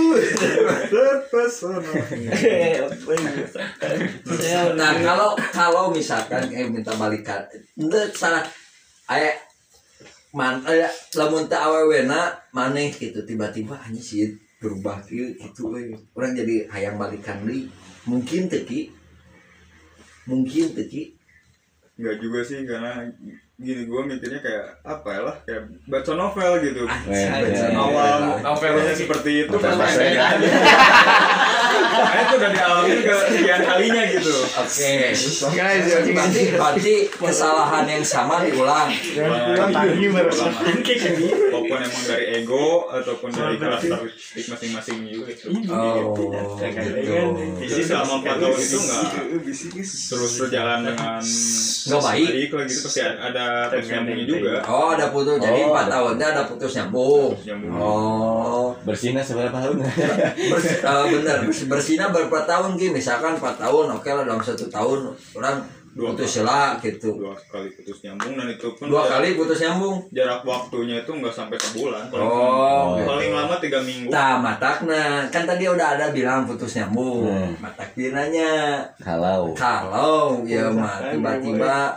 nah 4.78 4.92
kalau 5.02 5.34
kalau 5.50 5.90
misalkan 5.90 6.46
kayak 6.46 6.70
minta 6.70 6.94
balikan 6.94 7.42
itu 7.74 7.98
salah. 8.14 8.46
Ayah 9.04 9.36
man 10.34 10.58
aya 10.66 10.90
lamun 11.14 11.46
teu 11.46 11.60
awewena 11.60 12.34
maneh 12.50 12.90
gitu 12.90 13.22
tiba-tiba 13.22 13.78
hanya 13.86 14.02
sih 14.02 14.34
berubah 14.58 14.98
kieu 15.06 15.30
gitu 15.38 15.70
we 15.70 15.94
orang 16.18 16.34
jadi 16.34 16.66
hayang 16.72 16.98
balikan 16.98 17.46
deui 17.46 17.70
mungkin 18.04 18.48
teu 18.52 18.64
Ki 18.64 18.92
mungkin 20.28 20.76
teu 20.76 20.86
Ki 20.88 21.02
Enggak 21.94 22.16
juga 22.18 22.40
sih 22.42 22.66
karena 22.66 23.06
gini 23.54 23.86
gue 23.86 24.00
mikirnya 24.02 24.42
kayak 24.42 24.82
apa 24.82 25.08
ya 25.14 25.20
lah 25.30 25.36
kayak 25.46 25.62
baca 25.86 26.12
novel 26.18 26.52
gitu. 26.58 26.82
Baca 26.90 27.66
awal 27.78 28.18
novel. 28.42 28.42
novelnya 28.42 28.94
seperti 28.98 29.46
itu 29.46 29.54
pas 29.62 29.78
basah. 29.78 30.02
Karena 31.94 32.20
itu 32.26 32.34
udah 32.34 32.50
dialami 32.50 32.90
ke 33.06 33.14
sekian 33.30 33.62
kalinya 33.62 34.02
gitu. 34.10 34.34
Oke, 34.58 34.90
berarti, 36.10 36.42
berarti 36.58 36.94
kesalahan 37.14 37.86
yang 37.86 38.02
sama 38.02 38.42
diulang. 38.42 38.90
Walaupun 41.54 41.78
emang 41.78 42.04
dari 42.10 42.24
ego 42.42 42.90
ataupun 42.90 43.30
dari 43.30 43.54
karakteristik 43.62 44.44
masing-masing 44.50 45.06
juga 45.06 45.30
itu. 45.30 45.46
Oh, 45.70 46.58
Jadi 46.58 47.62
gitu. 47.62 47.86
selama 47.86 48.26
4 48.26 48.42
tahun 48.42 48.58
itu 48.58 48.78
nggak 48.82 49.02
terus 50.10 50.32
berjalan 50.42 50.80
dengan 50.82 51.22
Nggak 51.84 52.02
baik. 52.02 52.50
lah 52.54 52.64
gitu 52.66 52.80
pasti 52.82 53.00
ada 53.02 53.43
putus 53.66 53.86
nyambungnya 53.88 54.24
juga. 54.24 54.52
Oh, 54.64 54.88
ada 54.90 55.06
putus. 55.08 55.36
Jadi 55.36 55.60
Oh, 55.60 55.68
empat 55.68 55.84
ada. 55.84 55.92
tahunnya 55.94 56.26
ada 56.28 56.42
putus 56.44 56.72
nyambung. 56.74 57.30
Nyambung. 57.38 57.72
Oh, 57.74 58.66
bersihnya 58.82 59.20
seberapa 59.20 59.54
tahun 59.54 59.76
Bers- 60.50 60.80
eh, 60.80 61.04
bener. 61.10 61.38
Bersihnya 61.46 62.06
berapa 62.08 62.38
tahun 62.42 62.70
Ki? 62.74 62.86
Misalkan 62.90 63.34
4 63.34 63.56
tahun, 63.56 63.84
oke 63.92 64.08
lah 64.08 64.22
dalam 64.22 64.40
satu 64.40 64.66
tahun 64.66 65.08
orang 65.34 65.58
Dua 65.94 66.10
putus 66.10 66.42
lah 66.42 66.74
gitu. 66.82 67.14
Dua 67.14 67.30
kali 67.46 67.70
putus 67.70 68.02
nyambung 68.02 68.34
dan 68.34 68.50
itu 68.50 68.66
pun 68.74 68.90
Dua 68.90 69.06
jarak- 69.06 69.10
kali 69.14 69.38
putus 69.38 69.62
nyambung. 69.62 70.02
jarak 70.10 70.42
waktunya 70.42 70.98
itu 70.98 71.14
nggak 71.14 71.30
sampai 71.30 71.54
sebulan. 71.54 72.10
Paling, 72.10 72.26
Oh, 72.26 72.98
paling 72.98 73.30
lama 73.30 73.54
tiga 73.62 73.78
minggu. 73.78 74.10
Nah, 74.10 74.42
matakna 74.42 75.22
kan 75.30 75.46
tadi 75.46 75.70
udah 75.70 75.94
ada 75.94 76.10
bilang 76.10 76.42
putus 76.42 76.74
nyambung. 76.74 77.30
Hmm. 77.30 77.54
Matak 77.62 77.94
dia 77.94 78.10
nanya, 78.10 78.82
kalau 78.98 79.54
kalau 79.54 80.42
ya 80.42 80.66
mah 80.66 80.98
tiba-tiba 81.06 81.94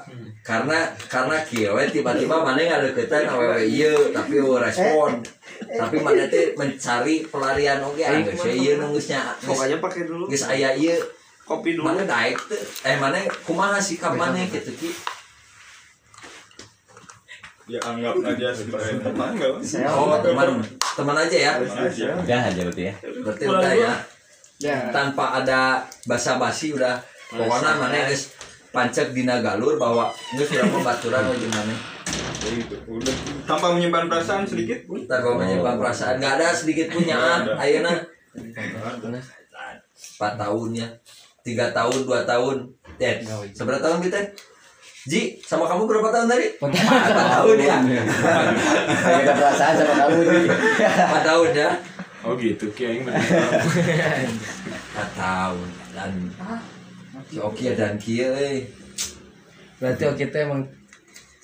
karena 0.48 0.80
karena 1.12 1.44
kieu 1.44 1.76
we 1.76 1.84
tiba-tiba 1.92 2.40
mana 2.40 2.56
nggak 2.56 2.96
deketan 2.96 3.28
awewe 3.28 3.68
ieu 3.68 4.16
tapi 4.16 4.40
eueuh 4.40 4.64
respon. 4.64 5.20
Tapi 5.60 6.00
mana 6.00 6.24
teh 6.32 6.56
mencari 6.56 7.28
pelarian 7.28 7.84
oge 7.84 8.08
anu 8.08 8.32
sih 8.32 8.56
ieu 8.56 8.80
nu 8.80 8.96
geus 8.96 9.12
nya 9.12 9.36
geus- 9.44 9.52
Pokoknya 9.52 9.84
pakai 9.84 10.08
dulu. 10.08 10.24
geus 10.32 10.48
aya 10.48 10.72
ieu 10.72 10.96
Kopi 11.44 11.76
dulu. 11.76 11.92
mana 11.92 12.08
daek 12.08 12.40
teh? 12.48 12.64
Eh 12.88 12.96
mana 12.96 13.20
kumaha 13.44 13.76
sikap 13.76 14.16
mana 14.16 14.40
gitu 14.48 14.72
ki? 14.72 14.88
Ya 17.68 17.84
anggap 17.84 18.16
aja 18.24 18.48
sebagai 18.56 19.04
teman 19.04 19.36
nggak? 19.36 19.52
oh 19.92 20.16
teman 20.24 20.64
teman 20.96 21.16
aja 21.20 21.38
ya. 21.38 21.52
Udah 21.60 22.40
aja 22.48 22.62
berarti 22.64 22.84
ya. 22.88 22.94
Berarti 23.04 23.44
udah 23.44 23.74
ya. 23.76 23.94
Ya. 24.64 24.78
tanpa 24.96 25.44
ada 25.44 25.84
basa-basi 26.08 26.72
udah. 26.72 26.96
Pokoknya 27.28 27.76
mana 27.76 28.08
geus 28.08 28.32
pancek 28.78 29.18
dina 29.18 29.42
galur 29.42 29.82
bahwa 29.82 30.14
geus 30.38 30.54
urang 30.54 30.70
mah 30.70 30.94
baturan 30.94 31.26
gitu. 32.62 32.78
Udah. 32.86 33.16
Tanpa 33.50 33.74
menyimpan 33.74 34.06
perasaan 34.06 34.46
sedikit 34.46 34.86
pun. 34.86 35.02
Kalau 35.10 35.42
menyimpan 35.42 35.82
perasaan. 35.82 36.22
Nggak 36.22 36.38
ada 36.38 36.54
sedikit 36.54 36.94
punya 36.94 37.18
ada. 37.18 37.58
ayeuna 37.58 37.98
empat 39.98 40.34
tahun 40.38 40.70
ya. 40.78 40.86
Tiga 41.42 41.74
tahun 41.74 42.06
dua 42.06 42.30
tahun. 42.30 42.70
Dad, 43.02 43.26
seberapa 43.58 43.82
tahun 43.82 44.06
kita 44.06 44.22
Ji 45.08 45.40
sama 45.40 45.64
kamu 45.72 45.88
berapa 45.88 46.12
tahun 46.12 46.28
tadi? 46.28 46.60
Empat 46.60 47.16
tahun 47.16 47.56
ya. 47.64 47.80
Ada 47.82 49.34
perasaan 49.34 49.74
sama 49.80 49.94
kamu 50.06 50.20
nih 50.28 50.52
empat 50.84 51.24
tahun 51.24 51.50
ya. 51.56 51.70
Oh 52.28 52.36
gitu, 52.36 52.68
berarti. 52.76 53.08
empat 53.08 53.16
tahun. 55.16 55.68
Dan 55.96 56.12
Oki 57.36 57.76
dan 57.76 58.00
Kia 58.00 58.32
eh. 58.38 58.64
Berarti 59.78 60.04
oke 60.08 60.18
kita 60.18 60.38
emang 60.48 60.64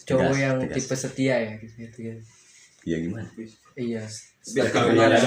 cowok 0.03 0.31
Tegas, 0.31 0.43
yang 0.43 0.55
tegas. 0.63 0.75
tipe 0.79 0.95
setia 0.95 1.35
ya 1.37 1.53
gitu 1.59 1.99
ya. 1.99 2.15
Iya 2.83 2.97
gimana 3.07 3.27
Iya. 3.75 4.03
Seperti 4.43 4.99
ada 4.99 5.17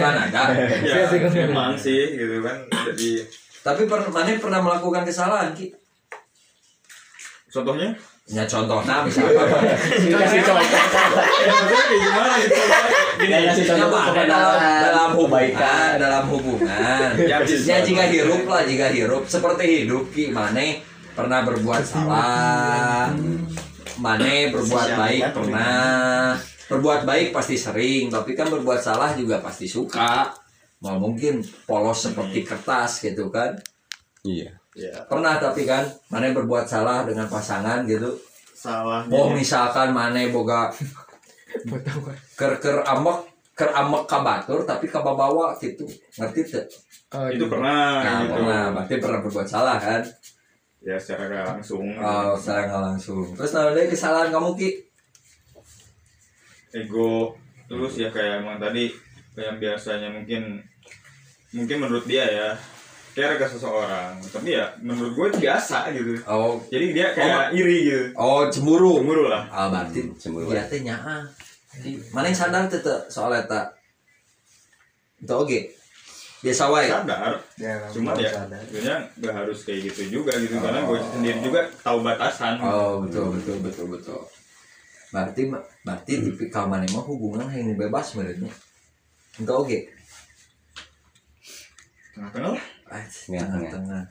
kan 0.00 0.14
ada 0.28 0.42
Ya 0.88 1.28
memang 1.48 1.76
sih 1.76 2.16
gitu 2.16 2.40
kan. 2.44 2.64
Jadi 2.68 3.24
tapi 3.62 3.86
per, 3.86 4.10
mana 4.10 4.34
pernah 4.42 4.60
melakukan 4.60 5.06
kesalahan 5.06 5.54
Ki 5.54 5.70
contohnya 7.52 7.94
ya 8.26 8.42
contohnya 8.48 9.04
misalnya 9.04 9.44
kasih 10.18 10.40
contoh 10.40 10.64
gimana 12.02 12.34
gini 13.22 13.46
kasih 13.46 13.64
contoh 13.70 14.00
ada 14.02 14.22
dalam, 14.26 14.58
dalam 14.58 15.10
kebaikan. 15.14 15.88
dalam 15.98 16.24
hubungan. 16.28 17.08
Ya, 17.32 17.38
ya 17.46 17.78
jika 17.86 18.04
hirup 18.10 18.44
lah 18.50 18.62
jika 18.66 18.90
hirup. 18.90 19.22
Seperti 19.30 19.86
hidup 19.86 20.10
ki 20.10 20.34
mana 20.34 20.82
pernah 21.14 21.46
berbuat 21.46 21.82
salah. 21.86 23.14
mana 24.02 24.30
berbuat 24.50 24.88
baik 24.98 25.22
pernah. 25.30 26.34
Berbuat 26.66 27.04
baik 27.04 27.30
pasti 27.30 27.54
sering 27.54 28.10
tapi 28.10 28.34
kan 28.34 28.50
berbuat 28.50 28.80
salah 28.82 29.14
juga 29.14 29.38
pasti 29.38 29.70
suka. 29.70 30.34
Mau 30.82 30.98
mungkin 30.98 31.38
polos 31.68 32.10
seperti 32.10 32.42
kertas 32.42 33.06
gitu 33.06 33.30
kan? 33.30 33.54
Iya. 34.26 34.58
Pernah 35.06 35.38
tapi 35.38 35.68
kan 35.68 35.86
mana 36.10 36.34
berbuat 36.34 36.66
salah 36.66 37.06
dengan 37.06 37.30
pasangan 37.30 37.86
gitu. 37.86 38.18
Salahnya. 38.62 39.10
Oh 39.10 39.34
misalkan 39.34 39.90
mana 39.90 40.22
boga 40.30 40.70
ker 42.38 42.52
ker 42.58 42.76
ambek 42.86 43.18
ker 43.52 43.70
ambek 43.72 44.02
kabatur 44.08 44.64
tapi 44.64 44.88
kababawa 44.88 45.56
gitu. 45.60 45.84
Ngerti 46.18 46.40
tuh 46.48 46.66
Oh, 47.12 47.28
itu 47.28 47.44
pernah 47.44 48.00
nah, 48.00 48.24
gitu. 48.24 48.32
pernah. 48.40 48.62
Berarti 48.72 48.94
pernah 48.96 49.20
berbuat 49.20 49.44
salah 49.44 49.76
kan? 49.76 50.00
Ya 50.80 50.96
secara 50.96 51.28
nggak 51.28 51.44
langsung. 51.44 51.84
Oh 52.00 52.32
secara 52.40 52.60
nggak 52.72 52.82
langsung. 52.88 53.26
Terus 53.36 53.52
namanya 53.52 53.84
kesalahan 53.92 54.32
kamu 54.32 54.48
ki? 54.56 54.70
Ego. 56.72 57.36
Terus 57.68 57.92
ya 58.00 58.08
kayak 58.08 58.40
emang 58.40 58.56
tadi 58.56 58.88
kayak 59.36 59.60
biasanya 59.60 60.08
mungkin 60.08 60.64
mungkin 61.52 61.76
menurut 61.84 62.08
dia 62.08 62.24
ya 62.24 62.48
care 63.12 63.36
ke 63.36 63.44
seseorang. 63.44 64.16
Tapi 64.24 64.56
ya 64.56 64.72
menurut 64.80 65.12
gue 65.12 65.28
biasa 65.44 65.92
gitu. 65.92 66.16
Oh. 66.24 66.56
Jadi 66.72 66.96
dia 66.96 67.12
kayak 67.12 67.52
iri 67.52 67.92
gitu. 67.92 68.04
Oh 68.16 68.48
cemburu. 68.48 69.04
Cemburu 69.04 69.28
lah. 69.28 69.44
Ah 69.52 69.68
berarti 69.68 70.08
cemburu. 70.16 70.48
dia 70.48 70.64
teh 70.64 70.80
nyaa 70.80 71.28
mana 72.12 72.28
yang 72.28 72.36
sadar 72.36 72.68
tuh 72.68 73.00
soal 73.08 73.32
eta. 73.32 73.72
Itu 75.22 75.32
oke 75.32 75.60
biasa 76.42 76.68
wae. 76.68 76.90
Sadar 76.90 77.38
Ya, 77.56 77.78
cuma 77.94 78.12
ya 78.18 78.28
sebenarnya 78.28 78.96
nggak 79.16 79.34
harus 79.34 79.58
kayak 79.64 79.92
gitu 79.92 80.20
juga 80.20 80.34
gitu. 80.36 80.58
Karena 80.58 80.84
gue 80.84 80.98
sendiri 81.00 81.38
juga 81.40 81.60
tahu 81.80 82.02
batasan. 82.04 82.60
Oh 82.60 83.00
betul 83.00 83.32
betul 83.38 83.56
betul 83.62 83.86
betul. 83.88 84.20
Berarti 85.12 85.48
berarti 85.84 86.12
tipikal 86.24 86.66
mana 86.68 86.84
mah 86.90 87.04
hubungan 87.04 87.48
yang 87.52 87.76
bebas 87.76 88.16
menurutnya 88.16 88.52
itu 89.40 89.48
oke 89.48 89.78
tengah-tengah 92.12 92.52
lah. 92.52 92.64
Ah, 92.92 93.00
Tengah-tengah. 93.08 94.04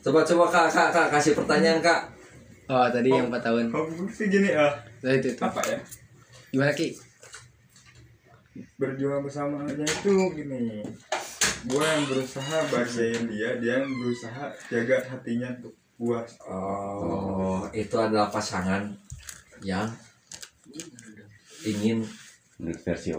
Coba 0.00 0.20
coba 0.24 0.44
kak, 0.48 0.66
kak, 0.72 0.88
kak 0.96 1.06
kasih 1.12 1.36
pertanyaan 1.36 1.84
kak. 1.84 2.08
Oh, 2.64 2.88
tadi 2.88 3.12
yang 3.12 3.28
4 3.28 3.44
tahun. 3.44 3.68
gue 3.68 4.08
sih 4.08 4.32
gini 4.32 4.48
ah 4.56 4.72
Nah, 5.04 5.12
itu, 5.12 5.36
itu. 5.36 5.42
apa 5.44 5.60
ya 5.68 5.78
Gimana 6.48 6.72
Ki? 6.72 6.96
berjuang 8.78 9.22
bersama 9.26 9.66
aja 9.66 9.82
itu 9.82 10.14
gini 10.34 10.82
gue 11.64 11.84
yang 11.84 12.04
berusaha 12.06 12.56
bahagiain 12.70 13.26
dia 13.26 13.56
dia 13.58 13.82
yang 13.82 13.90
berusaha 13.90 14.50
jaga 14.70 14.96
hatinya 15.10 15.48
untuk 15.60 15.74
gue 15.94 16.20
Oh, 16.50 17.66
itu 17.70 17.96
adalah 17.98 18.28
pasangan 18.30 18.90
yang 19.62 19.86
ingin 21.64 22.02
versi 22.58 23.14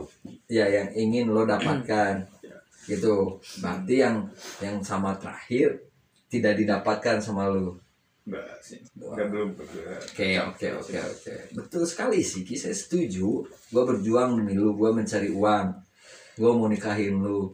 ya 0.51 0.67
yang 0.67 0.89
ingin 0.93 1.31
lo 1.31 1.47
dapatkan 1.47 2.21
gitu. 2.85 3.41
Berarti 3.63 3.95
yang 4.03 4.27
yang 4.61 4.77
sama 4.83 5.17
terakhir 5.17 5.81
tidak 6.29 6.59
didapatkan 6.59 7.17
sama 7.17 7.49
lo. 7.49 7.79
Enggak 8.25 8.59
sih. 8.61 8.81
Enggak. 8.97 9.29
Belum 9.29 9.49
Oke 9.53 10.29
oke 10.41 10.67
oke 10.81 10.97
oke. 10.97 11.33
Betul 11.53 11.83
sekali 11.85 12.19
sih 12.25 12.41
Ki. 12.41 12.57
saya 12.57 12.73
setuju. 12.73 13.45
Gue 13.45 13.83
berjuang 13.85 14.41
demi 14.41 14.57
lu 14.57 14.73
gue 14.73 14.89
mencari 14.89 15.29
uang. 15.29 15.67
Gue 16.35 16.51
mau 16.51 16.67
nikahin 16.67 17.21
lu. 17.21 17.53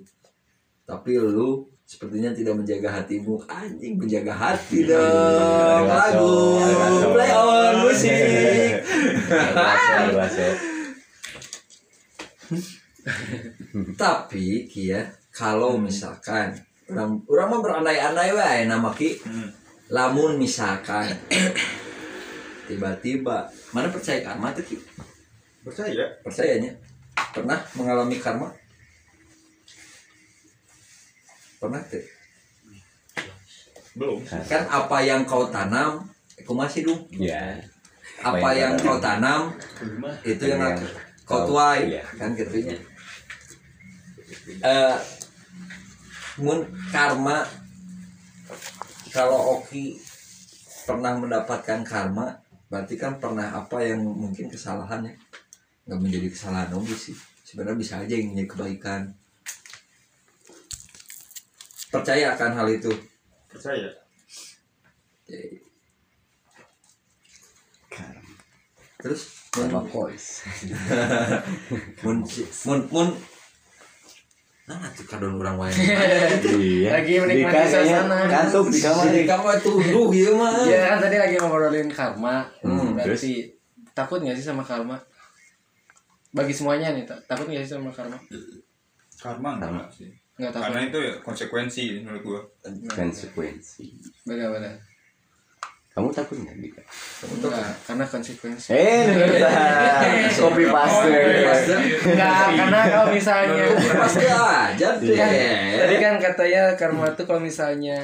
Tapi 0.88 1.20
lu 1.20 1.68
sepertinya 1.84 2.32
tidak 2.32 2.56
menjaga 2.64 3.04
hatimu. 3.04 3.44
Anjing 3.52 4.00
menjaga 4.00 4.32
hati 4.32 4.88
dong. 4.88 5.84
lagu 5.92 6.34
play 7.12 7.32
on 7.36 7.76
musik. 7.84 8.80
Tapi 14.02 14.68
kia 14.68 15.08
kalau 15.32 15.80
misalkan 15.80 16.60
orang 16.92 17.24
orang 17.32 17.48
mah 17.48 17.60
berandai-andai 17.64 18.32
wae 18.36 18.68
nama 18.68 18.92
ki 18.92 19.16
lamun 19.92 20.40
misalkan 20.40 21.12
tiba-tiba 22.64 23.44
mana 23.72 23.92
percaya 23.92 24.24
karma 24.24 24.56
tuh 24.56 24.64
ki? 24.64 24.80
Percaya? 25.62 26.08
Percayanya. 26.24 26.72
Pernah 27.36 27.60
mengalami 27.76 28.16
karma? 28.18 28.48
Pernah 31.60 31.82
tuh? 31.86 32.02
Belum. 33.94 34.24
Kan 34.24 34.64
apa 34.66 34.98
yang 35.04 35.28
kau 35.28 35.52
tanam 35.52 36.08
aku 36.42 36.56
masih 36.56 36.88
dong 36.88 37.02
Ya. 37.12 37.60
apa 38.18 38.50
yang 38.52 38.74
kau 38.76 38.98
tanam 38.98 39.54
itu 40.24 40.42
yang 40.42 40.58
Yang 40.58 40.90
kau 41.22 41.44
kau- 41.44 41.48
tuai. 41.54 41.92
iya. 41.92 42.04
kan 42.18 42.34
gitunya 42.34 42.74
eh 44.62 44.96
mun 46.38 46.60
karma 46.90 47.46
kalau 49.12 49.60
Oki 49.60 50.00
pernah 50.88 51.20
mendapatkan 51.20 51.84
karma 51.84 52.40
berarti 52.72 52.96
kan 52.96 53.20
pernah 53.20 53.52
apa 53.52 53.84
yang 53.84 54.00
mungkin 54.00 54.48
kesalahannya 54.48 55.20
nggak 55.86 56.00
menjadi 56.00 56.28
kesalahan 56.32 56.72
Oki 56.72 56.96
sih. 56.96 57.18
Sebenarnya 57.44 57.78
bisa 57.84 58.00
aja 58.00 58.16
yang 58.16 58.32
menjadi 58.32 58.50
kebaikan. 58.56 59.02
Percaya 61.92 62.32
akan 62.40 62.52
hal 62.56 62.68
itu? 62.72 62.92
Percaya. 63.52 63.92
Terus? 69.02 69.22
Sama 69.52 69.84
voice. 69.84 70.48
mun 72.08 72.24
mun 72.64 72.80
mun 72.88 73.10
nah 74.64 74.88
tuh 74.90 75.04
kadon 75.04 75.36
orang 75.36 75.58
wae 75.58 75.74
Iya. 76.54 76.90
Lagi 76.96 77.14
menikmati 77.18 77.66
suasana. 77.68 78.18
Kantuk 78.26 78.70
di 78.70 78.80
kamar. 78.80 79.04
Jadi 79.06 79.22
kamu 79.26 79.48
tuduh 79.60 80.06
gitu 80.10 80.32
mah 80.34 80.64
Iya 80.64 80.80
kan 80.88 80.98
tadi 81.02 81.18
lagi 81.18 81.36
ngobrolin 81.36 81.90
karma. 81.90 82.46
Hmm, 82.62 82.94
Berarti 82.94 83.52
takut 83.92 84.20
nggak 84.20 84.34
sih 84.34 84.46
sama 84.46 84.62
karma? 84.62 84.96
Bagi 86.32 86.52
semuanya 86.52 86.92
nih, 86.92 87.04
ta- 87.04 87.20
takut 87.26 87.46
nggak 87.46 87.62
sih 87.62 87.74
sama 87.74 87.90
karma? 87.90 88.16
karma 89.18 89.54
enggak 89.56 89.86
sih 89.92 90.10
Nggak 90.34 90.50
takut. 90.52 90.66
karena 90.66 90.82
itu 90.84 90.98
ya 91.00 91.14
konsekuensi 91.20 91.84
menurut 92.00 92.22
gua 92.24 92.42
Konsekuensi. 92.88 93.86
Bagaimana? 94.24 94.74
Kamu 95.92 96.08
takut 96.08 96.40
nggak 96.40 96.56
Dika? 96.56 96.80
Enggak, 97.28 97.68
karena 97.84 98.06
konsekuensi. 98.06 98.72
Eh, 98.72 99.12
kopi 100.40 100.64
paste. 100.66 101.12
Enggak, 102.08 102.48
karena 102.56 102.80
kalau 102.88 103.08
misalnya 103.12 103.66
pasti 103.94 104.26
aja 104.26 104.90
deh 105.00 105.20
tadi 105.78 105.96
kan 105.98 106.16
katanya 106.18 106.64
karma 106.74 107.12
itu 107.12 107.24
kalau 107.24 107.40
misalnya 107.40 108.00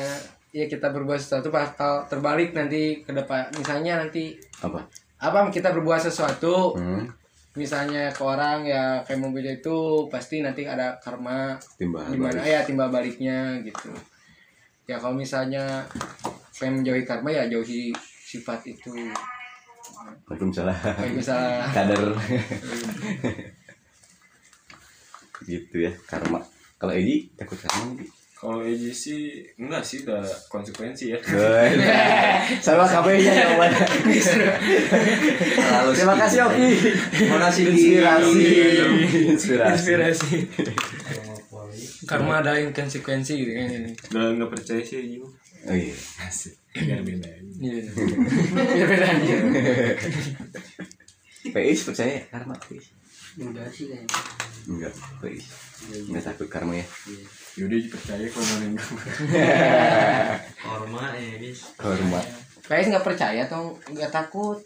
ya 0.49 0.65
kita 0.65 0.91
berbuat 0.91 1.15
sesuatu 1.15 1.47
bakal 1.47 2.03
terbalik 2.05 2.51
nanti 2.51 2.99
ke 2.99 3.11
depan. 3.11 3.47
Misalnya 3.53 3.99
nanti 3.99 4.35
Apa? 4.59 4.83
apa 5.17 5.47
kita 5.47 5.71
berbuat 5.71 5.97
sesuatu 6.03 6.75
Hmm. 6.75 7.07
misalnya 7.53 8.11
ke 8.11 8.21
orang 8.21 8.61
ya 8.61 9.01
kayak 9.01 9.17
mobil 9.17 9.41
itu 9.43 9.77
pasti 10.07 10.45
nanti 10.45 10.61
ada 10.61 10.93
karma 10.99 11.57
Timbal 11.73 12.05
gimana 12.05 12.37
balik. 12.37 12.45
ya 12.45 12.59
timbal 12.61 12.89
baliknya 12.91 13.57
gitu 13.59 13.89
ya 14.85 14.93
kalau 14.95 15.17
misalnya 15.17 15.81
pengen 16.57 16.81
menjauhi 16.81 17.03
karma 17.05 17.29
ya 17.29 17.45
jauhi 17.47 17.93
sifat 18.25 18.59
itu 18.65 18.91
Waalaikumsalam. 20.27 20.75
misalnya 21.15 21.63
Kader. 21.75 22.01
gitu 25.47 25.75
ya 25.79 25.91
karma. 26.05 26.41
Kalau 26.77 26.93
Edi 26.93 27.29
takut 27.37 27.57
karma 27.57 27.93
Edi? 27.93 28.05
Kalau 28.37 28.61
Eji 28.61 28.93
sih 28.93 29.41
enggak 29.57 29.81
sih 29.81 30.05
udah 30.05 30.21
konsekuensi 30.45 31.09
ya. 31.09 31.17
Sama 32.65 32.85
kabehnya 32.85 33.33
jawaban. 33.33 33.73
Lalu 35.57 35.89
Terima 35.97 36.13
kasih 36.13 36.45
Oki. 36.45 36.69
Mana 37.33 37.49
sih 37.49 37.65
Inspirasi. 37.65 38.41
Inspirasi. 39.33 39.73
inspirasi 39.73 40.37
karma 42.07 42.39
ada 42.39 42.55
konsekuensi 42.71 43.35
gitu 43.35 43.51
kan 43.51 43.67
ini 43.67 43.91
Udah 44.13 44.31
nggak 44.37 44.49
percaya 44.53 44.79
sih 44.79 45.01
Eji. 45.01 45.17
Oh 45.67 45.75
iya. 45.75 45.95
Asik. 46.23 46.55
Biar 46.71 47.03
beda. 47.03 47.27
Iya. 47.59 47.83
Biar 48.55 48.87
beda 48.87 49.05
aja. 49.05 49.35
PIS 51.53 51.81
percaya 51.83 52.23
karma 52.27 52.55
PIS? 52.59 52.91
Udah 53.37 53.67
sih 53.69 53.87
kayaknya. 53.87 54.19
Enggak, 54.67 54.93
PIS. 55.19 55.45
Enggak 56.07 56.23
takut 56.25 56.47
karma 56.47 56.73
ya. 56.75 56.85
Yaudah 57.57 57.77
percaya 57.89 58.25
kalau 58.27 58.47
mana 58.47 58.65
enggak. 58.69 58.89
Korma 60.57 61.03
ya 61.15 61.33
guys. 61.35 61.59
Karma. 61.81 62.21
Kayaknya 62.67 62.87
nggak 62.93 63.07
percaya 63.07 63.41
atau 63.47 63.63
nggak 63.87 64.11
takut 64.11 64.59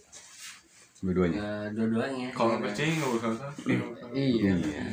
Dua-duanya. 1.02 1.38
Ya 1.38 1.50
dua-duanya. 1.70 2.28
Kalau 2.34 2.58
percaya 2.58 2.90
nggak 2.90 3.12
bakal 3.14 3.32
takut. 3.38 3.70
iya 4.14 4.54
Iya. 4.58 4.84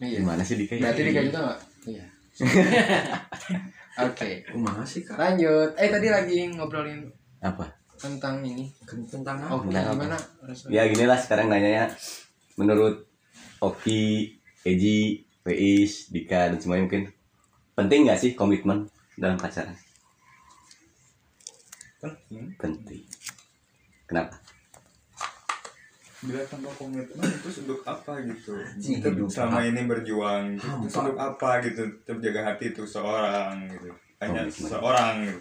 iya 0.00 0.18
Gimana 0.20 0.40
sih 0.40 0.56
Dika? 0.56 0.80
berarti 0.80 1.00
dia 1.00 1.20
juga 1.22 1.40
nggak 1.44 1.58
iya 1.84 2.04
oke 3.96 4.28
Kumaha 4.50 4.82
sih 4.82 5.02
kak 5.02 5.16
lanjut 5.16 5.70
eh 5.76 5.88
tadi 5.88 6.08
lagi 6.08 6.36
ngobrolin 6.50 7.06
Apa? 7.38 7.66
tentang 7.94 8.42
ini 8.42 8.66
tentang 9.06 9.38
oh 9.46 9.62
apa 9.62 9.70
Tentang 9.70 9.84
apa? 9.86 9.92
gimana 9.94 10.18
rasanya? 10.44 10.72
Ya 10.74 10.82
gini 10.86 11.04
lah 11.06 11.16
sekarang 11.16 11.46
nanyanya 11.46 11.88
menurut 12.54 13.06
Oki, 13.58 14.28
Eji, 14.60 15.24
PIS, 15.40 16.12
Dika 16.12 16.52
dan 16.52 16.58
semuanya 16.60 16.84
mungkin 16.84 17.04
penting 17.72 18.04
nggak 18.04 18.20
sih 18.20 18.36
komitmen 18.36 18.84
dalam 19.16 19.40
pacaran? 19.40 19.72
penting 21.96 22.52
Penting. 22.60 23.02
Kenapa? 24.04 24.36
Bila 26.24 26.40
tanpa 26.42 26.70
komitmen 26.72 27.28
terus 27.38 27.56
untuk 27.62 27.80
apa 27.84 28.12
gitu 28.24 28.56
kita 28.80 29.12
hidup 29.12 29.28
selama 29.28 29.60
ini 29.62 29.80
berjuang 29.84 30.44
terus 30.56 30.88
Hampa. 30.88 31.00
untuk 31.04 31.18
apa 31.18 31.50
gitu 31.60 31.82
tetap 32.00 32.18
jaga 32.18 32.40
hati 32.48 32.64
itu 32.72 32.82
seorang 32.82 33.68
gitu 33.68 33.92
hanya 34.18 34.40
Komitmen. 34.44 34.70
seorang 34.72 35.14
gitu 35.24 35.40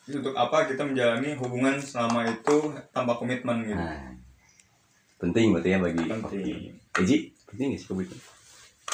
Terus 0.00 0.26
untuk 0.26 0.34
apa 0.34 0.66
kita 0.66 0.82
menjalani 0.82 1.38
hubungan 1.38 1.76
selama 1.78 2.26
itu 2.26 2.56
tanpa 2.90 3.14
komitmen 3.14 3.62
gitu 3.62 3.78
Nah, 3.78 4.10
penting 5.20 5.52
berarti 5.52 5.68
ya 5.70 5.78
bagi 5.78 6.02
Penting. 6.02 6.72
Eji, 6.98 7.16
penting 7.46 7.66
nggak 7.70 7.78
sih 7.78 7.86
komitmen? 7.86 8.18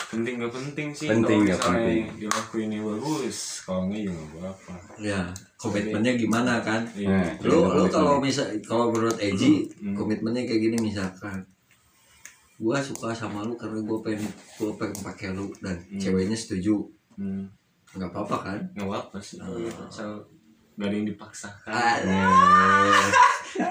Penting 0.06 0.34
nggak 0.36 0.52
penting 0.52 0.88
sih. 0.90 1.08
Penting 1.08 1.38
misalnya 1.42 1.66
penting. 1.66 2.02
Dilakuinnya 2.18 2.80
bagus. 2.80 3.36
Kalau 3.62 3.80
nggak 3.86 4.00
ya 4.00 4.10
nggak 4.10 4.30
apa-apa. 4.34 4.74
ya 4.96 5.20
komitmennya 5.56 6.12
gimana 6.14 6.52
kan 6.60 6.82
Iya. 6.92 7.10
Nah, 7.10 7.30
lu 7.42 7.58
lu 7.66 7.84
kalau 7.86 8.16
misal 8.18 8.46
kalau 8.62 8.88
menurut 8.88 9.16
Eji 9.18 9.66
Hmm. 9.76 9.92
komitmennya 9.92 10.44
kayak 10.44 10.60
gini 10.62 10.76
misalkan 10.82 11.42
gua 12.56 12.78
suka 12.78 13.10
sama 13.10 13.42
lu 13.42 13.52
karena 13.54 13.80
gua 13.82 13.98
pengen 14.00 14.24
gua 14.56 14.72
pengen 14.74 14.96
pakai 15.02 15.28
lu 15.30 15.48
dan 15.58 15.76
Hmm. 15.82 15.96
ceweknya 15.96 16.34
setuju 16.34 16.86
Hmm. 17.14 17.48
nggak 17.90 18.08
apa-apa 18.08 18.36
kan 18.42 18.60
Nggak 18.72 18.86
apa-apa 18.86 19.18
sih. 19.18 19.40
Asal 19.40 20.20
nggak 20.76 20.86
ada 20.86 20.94
yang 20.94 21.08
dipaksakan. 21.08 21.72
Ah, 21.72 21.96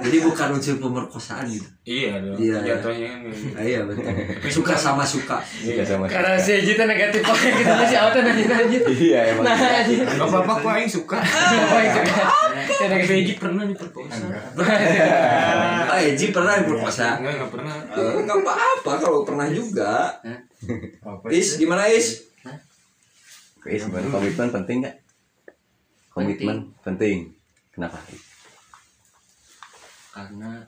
jadi 0.01 0.18
bukan 0.20 0.47
unsur 0.51 0.82
pemerkosaan 0.82 1.45
gitu 1.45 1.70
Iya 1.86 2.18
dong. 2.18 2.34
Iya, 2.36 2.58
iya. 2.58 2.74
Jatuhnya 2.74 3.08
kan 3.08 3.20
gitu. 3.24 3.45
Ah, 3.53 3.62
iya 3.64 3.80
betul 3.86 4.01
suka 4.49 4.74
sama 4.74 5.06
suka 5.06 5.38
Iya 5.62 5.86
sama. 5.86 6.10
karena 6.10 6.34
si 6.36 6.58
Eji 6.58 6.74
tuh 6.74 6.84
negatif 6.84 7.22
banget 7.22 7.53
gitu 7.56 7.70
masih 7.72 7.97
auto 7.99 8.18
nanya 8.20 8.45
nanya 8.47 8.80
Iya 8.82 9.20
emang. 9.30 9.45
nah 9.45 9.53
Eji 9.53 9.93
Nggak 10.01 10.26
apa-apa 10.26 10.53
kok 10.58 10.72
Aing 10.72 10.89
suka. 10.89 11.18
apa 11.22 11.78
itu 11.80 11.99
ya 12.74 12.86
negatif 12.89 13.14
Eji 13.16 13.34
pernah 13.38 13.64
diperkosa. 13.64 14.26
ah 15.86 15.99
Eji 16.01 16.26
pernah 16.34 16.53
diperkosa 16.58 17.08
Enggak, 17.16 17.34
nggak 17.38 17.51
pernah. 17.53 17.76
Eh, 17.93 18.18
nggak 18.26 18.38
apa-apa 18.41 18.91
kalau 18.97 19.22
pernah 19.22 19.45
juga 19.47 20.10
Is 21.30 21.62
gimana 21.62 21.86
Is 21.86 22.26
gimana? 23.64 24.10
Komitmen 24.10 24.49
penting 24.51 24.82
nggak? 24.82 24.95
Komitmen 26.16 26.72
penting. 26.80 27.28
Kenapa? 27.70 27.99
Karena 30.09 30.63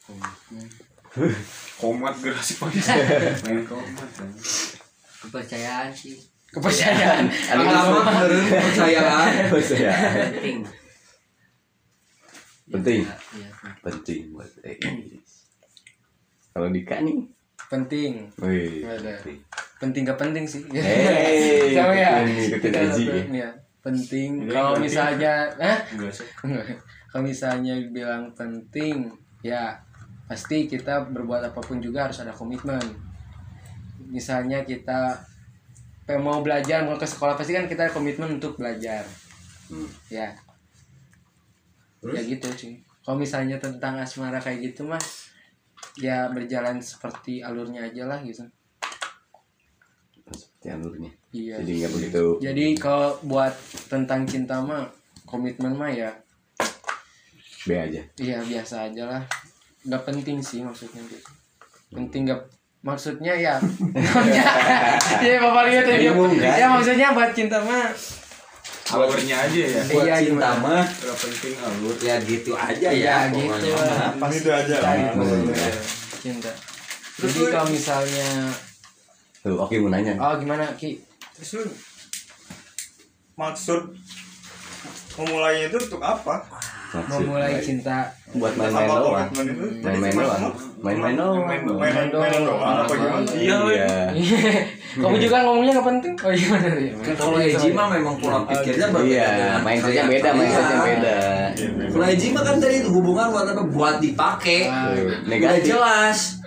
komitmen 0.00 0.66
Komat 1.80 2.14
gerasi 2.20 2.54
panis. 2.56 2.86
Main 3.44 3.64
komat. 3.64 4.08
kan. 4.14 4.30
kepercayaan 5.18 5.90
sih 5.90 6.14
kepercayaan 6.48 7.26
agama 7.52 8.06
menurut 8.06 8.46
kepercayaan 8.46 9.50
Saya 9.58 9.90
penting. 10.22 10.58
Penting. 12.68 13.00
Ya, 13.02 13.16
ya, 13.34 13.48
penting 13.80 14.20
buat 14.30 14.46
PIS. 14.54 15.48
Kalau 16.52 16.68
Dika 16.68 17.00
nih, 17.00 17.18
penting 17.66 18.30
wih, 18.38 18.84
Ada. 18.84 19.18
penting. 19.18 19.38
penting 19.78 20.02
gak 20.04 20.18
penting 20.18 20.44
sih 20.44 20.62
Hey, 20.70 21.72
sama 21.72 21.94
ya 21.94 22.22
ikutin- 22.22 22.74
Eji, 22.76 23.04
satu, 23.06 23.32
ya. 23.32 23.50
Penting. 23.88 24.44
Kalau 24.52 24.76
misalnya 24.76 25.48
eh? 25.56 25.78
Kalau 27.10 27.24
misalnya 27.24 27.80
bilang 27.88 28.28
penting 28.36 29.08
ya 29.40 29.80
pasti 30.28 30.68
kita 30.68 31.08
berbuat 31.08 31.48
apa 31.48 31.60
pun 31.64 31.80
juga 31.80 32.04
harus 32.04 32.20
ada 32.20 32.36
komitmen. 32.36 32.84
Misalnya 34.12 34.60
kita 34.68 35.16
mau 36.20 36.44
belajar 36.44 36.84
mau 36.84 37.00
ke 37.00 37.08
sekolah 37.08 37.36
pasti 37.36 37.56
kan 37.56 37.64
kita 37.64 37.88
ada 37.88 37.92
komitmen 37.92 38.36
untuk 38.36 38.60
belajar. 38.60 39.08
Ya. 40.12 40.36
Ya 42.04 42.20
gitu 42.24 42.48
sih. 42.52 42.84
Kalau 43.00 43.16
misalnya 43.16 43.56
tentang 43.56 43.96
asmara 43.96 44.36
kayak 44.36 44.72
gitu 44.72 44.84
mah 44.84 45.00
ya 45.96 46.28
berjalan 46.28 46.78
seperti 46.78 47.40
alurnya 47.40 47.88
aja 47.88 48.06
lah 48.06 48.20
gitu 48.22 48.46
seperti 50.30 50.66
alurnya 50.68 51.10
iya 51.30 51.56
jadi 51.58 51.72
nggak 51.78 51.92
begitu 51.92 52.24
jadi 52.38 52.64
kalau 52.76 53.16
buat 53.22 53.54
tentang 53.86 54.24
cinta 54.24 54.58
mah 54.58 54.88
komitmen 55.24 55.72
mah 55.72 55.88
ya 55.88 56.10
B 57.60 57.76
aja. 57.76 58.00
Iya 58.16 58.40
biasa 58.40 58.88
aja 58.88 59.04
lah. 59.04 59.22
Nggak 59.84 60.02
penting 60.02 60.40
sih 60.40 60.64
maksudnya 60.64 61.04
gitu. 61.04 61.20
Penting 61.90 62.24
nggak 62.24 62.40
maksudnya 62.80 63.34
ya 63.34 63.60
ya 65.20 65.36
bapak 65.38 65.62
lihat 65.68 65.84
ya 65.84 66.14
ya 66.54 66.66
maksudnya 66.70 67.12
buat 67.12 67.34
cinta 67.34 67.60
mah 67.60 67.92
Alurnya 68.88 69.36
aja 69.36 69.60
ya. 69.68 69.82
buat 69.84 70.06
Iya, 70.06 70.16
cinta 70.24 70.48
mah 70.56 70.80
Gak 70.80 71.16
penting 71.20 71.54
alur. 71.60 71.92
ya 72.00 72.16
gitu 72.24 72.52
aja 72.56 72.88
ya 72.88 73.28
ya, 73.28 73.36
gitu 73.36 73.68
lah. 73.68 74.16
pas 74.16 74.32
Itu 74.32 74.48
aja 74.48 74.74
lah. 74.80 74.88
cari 74.88 75.02
Hmm, 75.12 75.44
ya. 75.52 75.70
cinta. 76.18 76.52
Jadi 77.18 77.40
kalau 77.52 77.68
misalnya 77.68 78.28
tuh 79.42 79.56
oke 79.56 79.74
mau 79.80 79.90
nanya. 79.90 80.14
Oh 80.18 80.34
gimana 80.36 80.74
ki? 80.74 80.98
Terus 81.38 81.50
lu 81.58 81.64
maksud 83.38 83.94
memulainya 85.18 85.70
itu 85.70 85.78
untuk 85.78 86.02
apa? 86.02 86.42
Maksud- 86.88 87.28
memulai 87.28 87.60
cinta. 87.60 88.08
Buat 88.28 88.56
main-main 88.56 88.88
doang. 88.88 89.28
main-main 89.80 90.12
doang. 90.12 90.42
main-main 90.80 91.14
doang. 91.16 91.44
Main 91.44 91.60
main 91.64 92.08
main 92.08 92.08
doang. 92.12 92.60
Apa 92.60 92.92
gimana? 92.92 93.28
Iya, 93.32 93.56
iya. 93.68 93.88
Kamu 95.04 95.16
juga 95.20 95.36
ngomongnya 95.44 95.72
nggak 95.78 95.86
penting. 95.86 96.14
Oh 96.16 96.32
gimana 96.32 96.66
ya 96.74 96.92
kalau 97.14 97.38
Eji 97.38 97.68
mah 97.70 97.86
memang 97.92 98.14
pola 98.16 98.40
pikirnya 98.48 98.88
berbeda 98.88 99.04
iya 99.06 99.60
mindsetnya 99.60 100.04
beda 100.08 100.28
mindsetnya 100.32 100.78
beda. 100.80 101.18
Kalau 101.92 102.06
Eji 102.08 102.26
mah 102.32 102.42
kan 102.42 102.56
tadi 102.56 102.74
itu 102.80 102.88
hubungan 102.88 103.26
buat 103.30 103.46
apa? 103.46 103.62
Buat 103.68 103.96
dipakai. 104.00 104.60
Ah, 104.66 104.90
Tuh, 104.90 105.04
udah 105.04 105.18
negatif 105.28 105.62
jelas 105.70 106.37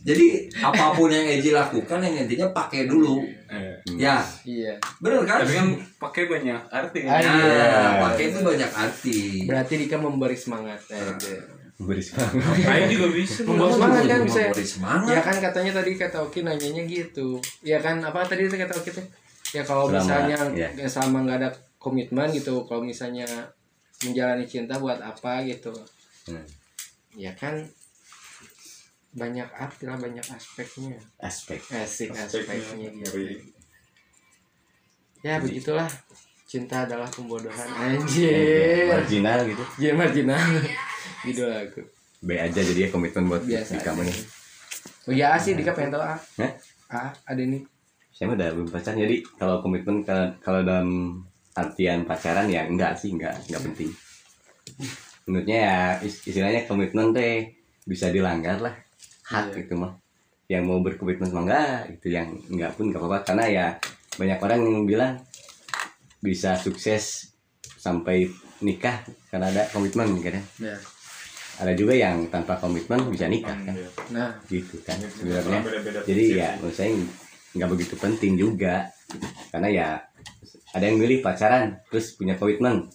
jadi 0.00 0.26
apa 0.58 0.92
pun 0.92 1.06
yang 1.06 1.22
Eji 1.22 1.50
lakukan 1.50 2.00
yang 2.00 2.14
intinya 2.18 2.48
pakai 2.50 2.84
dulu. 2.84 3.20
Eh, 3.46 3.76
ya. 3.94 4.16
Iya. 4.42 4.74
Bener 4.98 5.20
kan? 5.22 5.42
Tapi 5.42 5.52
kan 5.52 5.68
pakai 5.98 6.24
banyak 6.26 6.60
arti 6.66 6.98
Ah, 7.02 7.18
kan. 7.18 7.20
iya. 7.20 7.66
Nah, 7.68 7.92
pakai 8.06 8.24
itu 8.26 8.38
banyak 8.40 8.70
arti. 8.70 9.18
Berarti 9.44 9.72
Dika 9.76 9.96
memberi 9.96 10.34
semangat 10.34 10.80
eh, 10.88 11.00
deh. 11.16 11.40
beri 11.78 11.98
semangat. 11.98 12.32
Lain 12.60 12.86
juga 12.88 13.08
bisa. 13.10 13.40
membawa 13.42 13.70
semangat 13.70 14.02
kan 14.04 14.20
bisa. 14.22 14.40
Memberi 14.46 14.66
semangat. 14.66 15.10
Ya 15.10 15.20
kan 15.20 15.36
katanya 15.38 15.72
tadi 15.74 15.90
kata 15.94 16.18
Oki 16.22 16.40
nanyanya 16.40 16.82
gitu. 16.84 17.28
Ya 17.60 17.78
kan 17.78 17.96
apa 18.00 18.20
tadi 18.22 18.44
itu 18.44 18.54
kata 18.54 18.72
Oki 18.74 18.90
tuh? 18.90 19.06
Ya 19.50 19.62
kalau 19.62 19.88
Selama- 19.88 19.98
misalnya 19.98 20.36
ya. 20.54 20.68
nggak 20.70 20.86
selama 20.86 21.18
nggak 21.24 21.38
ada 21.38 21.50
komitmen 21.76 22.28
gitu 22.30 22.64
kalau 22.64 22.80
misalnya 22.80 23.24
menjalani 24.00 24.44
cinta 24.44 24.76
buat 24.76 24.96
apa 24.96 25.40
gitu. 25.42 25.72
Hmm. 26.22 26.44
ya 27.10 27.32
kan 27.32 27.56
banyak 29.10 29.48
arti 29.50 29.84
lah 29.90 29.98
banyak 29.98 30.22
aspeknya. 30.22 30.94
Aspek. 31.18 31.58
Asik 31.74 32.14
aspeknya 32.14 32.78
gitu. 32.78 33.10
Ngeri. 33.10 33.36
ya 35.20 35.36
begitulah. 35.42 35.90
Cinta 36.46 36.82
adalah 36.82 37.06
pembodohan. 37.06 37.68
Anjir. 37.78 38.90
marginal 38.90 39.46
gitu. 39.46 39.64
Iya 39.78 39.92
marginal. 39.94 40.42
Gitu 41.22 41.42
aku 41.46 41.80
B 42.20 42.36
aja 42.36 42.60
jadi 42.60 42.86
ya 42.86 42.88
komitmen 42.92 43.32
buat 43.32 43.40
biasa 43.40 43.80
di 43.80 43.82
kamu 43.82 44.04
nih. 44.04 44.16
Oh 45.08 45.14
ya 45.16 45.40
sih 45.40 45.56
Dika 45.56 45.72
pengen 45.72 45.96
tahu 45.96 46.04
ah 46.04 46.20
Hah? 46.36 46.52
ah 46.92 47.10
ada 47.24 47.40
nih 47.40 47.64
saya 48.12 48.28
mah 48.28 48.36
udah 48.36 48.48
belum 48.52 48.68
pacaran 48.68 49.00
jadi 49.00 49.16
kalau 49.40 49.64
komitmen 49.64 50.04
kalau 50.04 50.28
kalau 50.44 50.60
dalam 50.60 51.16
artian 51.56 52.04
pacaran 52.04 52.44
ya 52.52 52.68
enggak 52.68 52.92
sih 52.92 53.16
enggak 53.16 53.32
enggak 53.48 53.62
penting. 53.72 53.90
Menurutnya 55.24 55.58
ya 55.64 55.78
is- 56.04 56.20
istilahnya 56.28 56.68
komitmen 56.68 57.16
teh 57.16 57.48
bisa 57.88 58.12
dilanggar 58.12 58.60
lah 58.60 58.76
hak 59.30 59.54
Iya. 59.54 59.56
gitu 59.64 59.74
mah. 59.78 59.92
Yang 60.50 60.62
mau 60.66 60.78
berkomitmen 60.82 61.30
mah 61.30 61.42
enggak 61.46 61.78
itu 61.94 62.06
yang 62.10 62.28
enggak 62.50 62.74
pun 62.74 62.90
enggak 62.90 63.00
apa-apa. 63.06 63.18
Karena 63.22 63.44
ya 63.46 63.66
banyak 64.18 64.38
orang 64.42 64.58
yang 64.66 64.84
bilang 64.84 65.12
bisa 66.20 66.58
sukses 66.58 67.32
sampai 67.80 68.28
nikah 68.60 69.00
karena 69.32 69.48
ada 69.48 69.62
komitmen 69.72 70.18
gitu 70.20 70.34
kan. 70.34 70.44
Ya 70.60 70.76
ada 71.60 71.76
juga 71.76 71.92
yang 71.92 72.24
tanpa 72.32 72.56
komitmen 72.56 73.12
bisa 73.12 73.28
nikah 73.28 73.56
kan. 73.62 73.76
Nah. 74.10 74.32
Gitu 74.48 74.80
kan 74.80 74.96
sebenarnya. 74.96 75.60
Beda-beda 75.60 76.00
jadi 76.08 76.24
prinsip. 76.24 76.40
ya 76.40 76.48
menurut 76.56 76.76
saya 76.76 76.90
nggak 77.50 77.70
begitu 77.76 77.94
penting 78.00 78.32
juga. 78.40 78.88
Karena 79.52 79.68
ya 79.68 79.88
ada 80.72 80.84
yang 80.88 80.96
milih 80.96 81.20
pacaran 81.20 81.76
terus 81.92 82.16
punya 82.16 82.34
komitmen. 82.40 82.88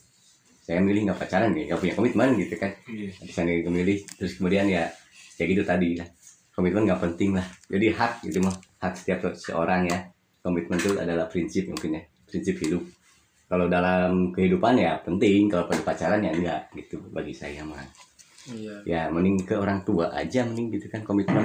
Saya 0.66 0.82
milih 0.82 1.06
nggak 1.06 1.20
pacaran 1.22 1.54
ya 1.54 1.70
nggak 1.70 1.82
punya 1.82 1.94
komitmen 1.94 2.30
gitu 2.42 2.56
kan. 2.58 2.72
Iya. 2.90 3.10
bisa 3.22 3.40
nggak 3.46 3.70
milih 3.70 3.98
terus 4.18 4.34
kemudian 4.42 4.66
ya 4.66 4.90
kayak 5.38 5.50
gitu 5.54 5.64
tadi 5.68 5.90
lah 6.02 6.10
komitmen 6.56 6.88
nggak 6.88 7.02
penting 7.04 7.36
lah. 7.36 7.44
Jadi 7.68 7.92
hak 7.92 8.24
gitu 8.24 8.40
mah 8.40 8.56
hak 8.80 8.94
setiap 8.96 9.28
seorang 9.36 9.86
ya. 9.86 10.00
Komitmen 10.42 10.80
itu 10.80 10.96
adalah 10.96 11.28
prinsip 11.28 11.68
mungkin 11.68 12.00
ya. 12.00 12.02
Prinsip 12.26 12.56
hidup. 12.64 12.82
Kalau 13.46 13.70
dalam 13.70 14.34
kehidupan 14.34 14.74
ya 14.80 14.98
penting 15.06 15.46
kalau 15.46 15.70
pada 15.70 15.84
pacaran 15.86 16.24
ya 16.24 16.32
enggak 16.34 16.62
gitu 16.74 16.98
bagi 17.14 17.36
saya 17.36 17.62
mah. 17.62 17.78
Iya. 18.46 18.76
Ya 18.86 19.02
mending 19.10 19.42
ke 19.42 19.58
orang 19.58 19.82
tua 19.86 20.10
aja 20.14 20.46
mending 20.46 20.74
gitu 20.74 20.88
kan 20.90 21.04
komitmen. 21.04 21.44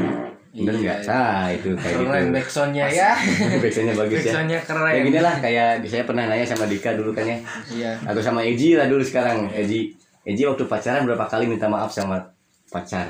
Bener 0.51 0.75
Iya, 0.75 0.83
nggak? 0.83 0.99
iya. 0.99 1.07
sah 1.07 1.47
itu 1.55 1.71
kayak 1.79 1.95
gitu. 1.95 2.05
keren 2.11 2.27
backsoundnya 2.35 2.87
ya. 2.91 3.11
biasanya 3.63 3.93
bagus 3.95 4.19
ya. 4.21 4.33
Backsoundnya 4.33 4.61
keren. 4.67 4.93
Ya 4.93 5.01
gini 5.07 5.21
lah 5.23 5.35
kayak 5.41 5.69
saya 5.87 6.05
pernah 6.05 6.25
nanya 6.29 6.47
sama 6.47 6.65
Dika 6.67 6.91
dulu 6.95 7.11
kan 7.15 7.25
ya. 7.25 7.39
Iya. 7.71 7.93
Atau 8.05 8.21
sama 8.21 8.41
Eji 8.45 8.75
lah 8.77 8.87
dulu 8.91 9.01
sekarang. 9.03 9.49
Eji 9.51 9.95
Eji 10.29 10.43
waktu 10.45 10.65
pacaran 10.69 11.09
berapa 11.09 11.25
kali 11.25 11.49
minta 11.49 11.67
maaf 11.73 11.89
sama 11.89 12.21
pacar 12.69 13.09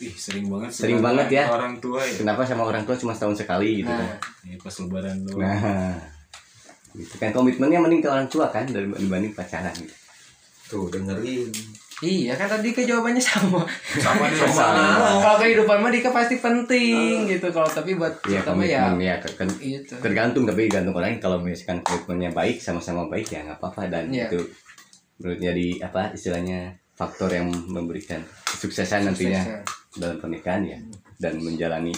Ih, 0.00 0.14
sering 0.14 0.46
banget. 0.46 0.70
Sering 0.70 0.96
sama 0.96 1.06
banget 1.12 1.26
ya. 1.30 1.44
Orang 1.46 1.76
tua 1.76 2.00
ya. 2.00 2.14
kenapa 2.16 2.40
sama 2.42 2.64
orang 2.64 2.82
tua 2.82 2.94
cuma 2.94 3.12
setahun 3.12 3.36
sekali 3.38 3.80
gitu 3.80 3.88
Nah. 3.88 4.00
kan 4.00 4.16
Ya, 4.42 4.56
pas 4.56 4.74
lebaran 4.74 5.16
doang. 5.22 5.38
nah 5.38 5.94
gitu 6.92 7.14
kan 7.16 7.30
komitmennya 7.30 7.78
mending 7.78 8.00
ke 8.00 8.08
orang 8.08 8.26
tua 8.26 8.48
kan 8.48 8.64
dari- 8.64 8.90
dibanding 8.90 9.30
pacaran 9.30 9.70
gitu. 9.72 9.94
tuh 10.66 10.86
dengerin 10.88 11.46
iya 12.00 12.32
kan 12.32 12.48
tadi 12.48 12.70
ke 12.70 12.82
jawabannya 12.82 13.20
sama 13.20 13.62
Sama 13.92 14.26
nih 14.26 14.42
Sama. 14.48 15.20
kalau 15.20 15.38
kehidupan 15.38 15.78
mah 15.78 15.86
Dika 15.88 16.08
pasti 16.08 16.38
penting 16.38 17.28
gitu 17.28 17.46
kalau 17.48 17.68
tapi 17.68 17.94
buat 17.94 18.10
ya 18.24 18.40
kita 18.40 18.50
mah 18.50 18.64
ya 18.64 18.80
komitmen 18.88 19.02
ya 19.04 19.14
ke- 19.18 19.36
kan 19.36 19.48
itu 19.60 19.92
tergantung 19.96 20.42
tapi 20.44 20.66
tergantung 20.66 20.94
orang 20.96 21.18
kalau 21.18 21.38
misalkan 21.38 21.78
komitmennya 21.80 22.30
baik 22.32 22.58
sama-sama 22.58 23.06
baik 23.06 23.28
ya 23.28 23.44
nggak 23.44 23.58
apa-apa 23.58 23.86
dan 23.86 24.04
Iya. 24.08 24.26
itu 24.26 24.40
menurut 25.16 25.38
jadi 25.38 25.66
apa 25.84 26.10
istilahnya 26.10 26.60
faktor 26.92 27.30
yang 27.30 27.46
memberikan 27.66 28.18
kesuksesan 28.48 29.06
nantinya 29.06 29.62
dalam 29.96 30.16
pernikahan 30.18 30.62
ya. 30.64 30.78
Dan 31.16 31.40
menjalani 31.40 31.92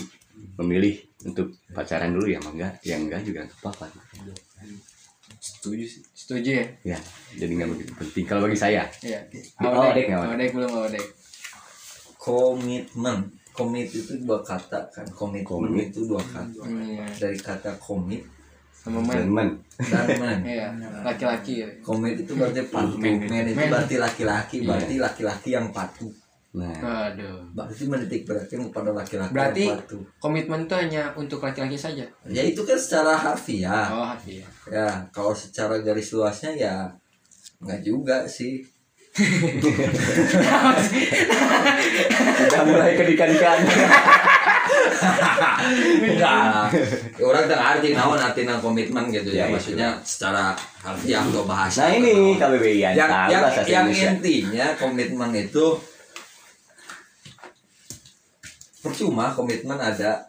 memilih 0.58 0.96
untuk 1.22 1.54
pacaran 1.70 2.10
dulu 2.10 2.26
ya 2.26 2.40
enggak 2.40 2.82
yang 2.82 3.06
enggak 3.06 3.22
juga 3.22 3.46
nggak 3.46 3.58
apa-apa. 3.62 3.86
Setuju 5.42 5.84
sih. 5.86 6.02
setuju 6.14 6.50
ya? 6.54 6.66
Ya 6.94 6.98
jadi 7.34 7.50
nggak 7.52 7.70
begitu 7.70 7.92
penting. 7.94 8.24
Kalau 8.26 8.46
bagi 8.46 8.58
saya. 8.58 8.86
Iya 9.02 9.22
Oh, 9.62 9.90
Dek, 9.90 10.06
nggak, 10.06 10.18
Awdek 10.22 10.50
belum 10.54 10.70
Awdek 10.72 11.06
komitmen. 12.16 13.18
Komit 13.52 13.92
itu 13.92 14.16
dua 14.24 14.40
kata 14.40 14.80
kan. 14.88 15.04
Komitmen 15.12 15.44
Komit. 15.44 15.92
itu 15.92 16.08
dua 16.08 16.22
kata. 16.24 16.64
Iya. 16.64 17.04
dari 17.20 17.36
kata 17.36 17.76
komit 17.76 18.24
sama 18.72 19.04
men. 19.04 19.60
Dan 19.76 20.06
men 20.16 20.38
iya 20.56 20.72
laki-laki. 21.04 21.60
Ya. 21.60 21.68
komit 21.84 22.16
itu 22.16 22.32
berarti 22.32 22.64
patuh. 22.72 22.96
Men 22.96 23.44
itu 23.44 23.60
berarti 23.68 23.96
laki-laki 24.00 24.56
Iya. 24.62 24.66
berarti 24.72 24.94
laki-laki 24.96 25.48
yang 25.52 25.68
patuh 25.68 26.08
nah 26.52 27.08
aduh. 27.08 27.40
berarti 27.56 27.88
menitik 27.88 28.28
beratkan 28.28 28.68
kepada 28.68 28.92
laki-laki 28.92 29.32
Berarti- 29.32 29.72
komitmen 30.20 30.68
itu 30.68 30.74
hanya 30.76 31.08
untuk 31.16 31.40
laki-laki 31.40 31.80
saja? 31.80 32.04
Ya 32.28 32.42
itu 32.44 32.60
kan 32.68 32.76
secara 32.76 33.16
harfiah. 33.16 33.88
Oh 33.88 34.12
iya 34.28 34.44
ya 34.68 34.88
kalau 35.08 35.32
secara 35.32 35.80
garis 35.80 36.12
luasnya 36.12 36.52
ya 36.52 36.74
nggak 37.64 37.80
juga 37.80 38.28
sih. 38.28 38.60
Udah 42.42 42.62
mulai 42.64 42.96
kedikan-dikan 42.96 43.58
enggak 46.02 46.72
orang 47.20 47.44
tak 47.44 47.60
arti 47.60 47.88
naon 47.92 48.16
arti 48.16 48.42
komitmen 48.44 49.12
gitu 49.12 49.30
ya, 49.32 49.44
Ya, 49.44 49.44
itu. 49.48 49.52
maksudnya 49.56 49.88
secara 50.00 50.56
harfiah 50.80 51.22
atau 51.22 51.44
bahasa 51.44 51.88
nah 51.88 51.96
ini 51.96 52.36
KBBI 52.36 52.92
yang 52.96 53.10
yang 53.68 53.88
intinya 53.88 54.66
komitmen 54.80 55.30
itu 55.36 55.76
percuma 58.82 59.30
komitmen 59.32 59.78
ada. 59.78 60.26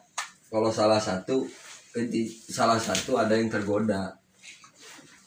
Kalau 0.48 0.70
salah 0.70 1.02
satu 1.02 1.44
di- 1.94 2.30
salah 2.30 2.78
satu 2.78 3.18
ada 3.18 3.34
yang 3.34 3.50
tergoda. 3.50 4.14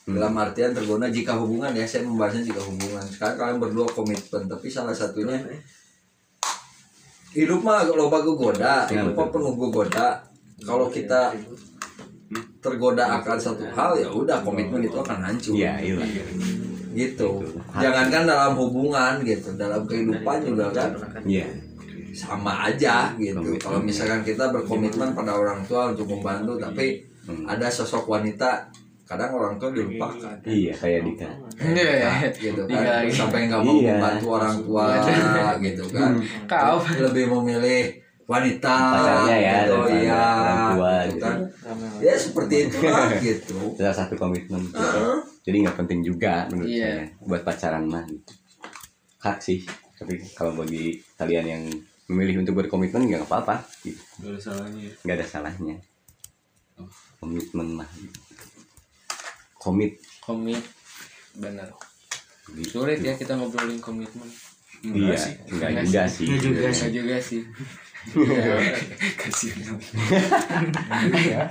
Dalam 0.07 0.39
artian 0.39 0.71
tergoda 0.71 1.11
jika 1.11 1.35
hubungan 1.35 1.75
ya 1.75 1.83
saya 1.83 2.07
membahasnya 2.07 2.47
jika 2.47 2.63
hubungan. 2.63 3.03
Sekarang 3.11 3.35
kalian 3.35 3.59
berdua 3.59 3.91
komitmen 3.91 4.47
tapi 4.47 4.71
salah 4.71 4.95
satunya 4.95 5.35
hidup 7.35 7.61
mah 7.61 7.85
loba 7.91 8.23
goda 8.25 8.87
hidup 8.89 9.13
mah 9.13 9.29
penuh 9.29 9.53
goda 9.59 10.25
kalau 10.65 10.89
kita 10.89 11.35
tergoda 12.65 13.21
akan 13.21 13.37
satu 13.37 13.67
hal 13.77 13.99
ya 13.99 14.09
udah 14.09 14.41
komitmen 14.47 14.83
itu 14.87 14.95
akan 14.95 15.19
hancur. 15.27 15.55
Iya, 15.59 15.75
iya. 15.83 16.25
gitu. 16.97 17.43
Jangankan 17.77 18.25
dalam 18.25 18.53
hubungan 18.57 19.21
gitu 19.27 19.53
dalam 19.59 19.85
kehidupan 19.85 20.43
juga 20.43 20.71
kan. 20.71 20.91
Iya. 21.27 21.66
Sama 22.17 22.65
aja 22.65 23.13
gitu 23.15 23.37
kalau 23.57 23.79
misalkan 23.79 24.25
kita 24.25 24.49
berkomitmen 24.49 25.13
pada 25.13 25.33
orang 25.33 25.61
tua 25.63 25.93
untuk 25.93 26.09
membantu 26.09 26.57
tapi 26.57 27.05
ada 27.45 27.69
sosok 27.69 28.09
wanita 28.09 28.65
kadang 29.05 29.31
orang 29.33 29.55
tua 29.55 29.71
dilupakan 29.71 30.35
Iya, 30.43 30.75
kayak 30.75 31.01
Dika. 31.05 31.31
Iya, 31.61 32.11
gitu 32.33 32.59
Dika 32.65 32.75
kan 32.75 33.07
lagi. 33.07 33.11
sampai 33.13 33.41
nggak 33.47 33.63
mau 33.63 33.75
Iya. 33.77 33.87
membantu 33.93 34.27
orang 34.33 34.57
tua 34.59 34.87
gitu 35.61 35.85
kan 35.89 36.11
Kau. 36.45 36.83
lebih 36.83 37.25
memilih 37.31 37.83
wanita 38.27 38.75
Pacarnya 38.91 39.37
ya, 39.39 39.57
gitu 39.63 39.79
iya 39.95 40.19
orang 40.35 40.59
tua 40.75 40.91
gitu 40.91 41.07
gitu. 41.07 41.23
kan 41.23 41.37
ya 42.03 42.15
seperti 42.19 42.55
itulah 42.67 43.07
gitu 43.23 43.59
Salah 43.75 43.95
satu 43.97 44.15
komitmen. 44.17 44.63
Jadi 45.47 45.57
nggak 45.63 45.77
penting 45.79 46.01
juga 46.03 46.51
menurut 46.51 46.67
Iya. 46.67 47.07
saya 47.07 47.23
buat 47.23 47.43
pacaran 47.43 47.85
mah. 47.87 48.03
gitu. 48.03 48.33
Hak 49.21 49.39
sih. 49.39 49.63
Tapi 49.95 50.19
kalau 50.35 50.59
bagi 50.59 50.99
kalian 51.15 51.47
yang 51.49 51.65
memilih 52.07 52.43
untuk 52.47 52.55
berkomitmen 52.59 53.07
nggak 53.07 53.27
apa-apa. 53.27 53.67
Gitu. 53.83 53.99
Gak 54.23 54.31
ada 54.31 54.41
salahnya. 54.41 54.91
Nggak 55.03 55.17
ada 55.19 55.27
salahnya. 55.27 55.77
Komitmen 57.19 57.69
mah. 57.83 57.89
Komit. 59.57 59.99
komit 60.23 60.63
benar 61.35 61.67
Gitu. 62.55 62.79
sulit 62.79 63.03
ya 63.03 63.19
kita 63.19 63.35
ngobrolin 63.35 63.83
komitmen 63.83 64.31
Iya, 64.87 65.19
enggak 65.51 65.71
juga 65.83 66.03
sih. 66.07 66.27
Enggak 66.31 66.91
juga 66.95 67.17
sih 67.19 67.43
Iya. 71.27 71.51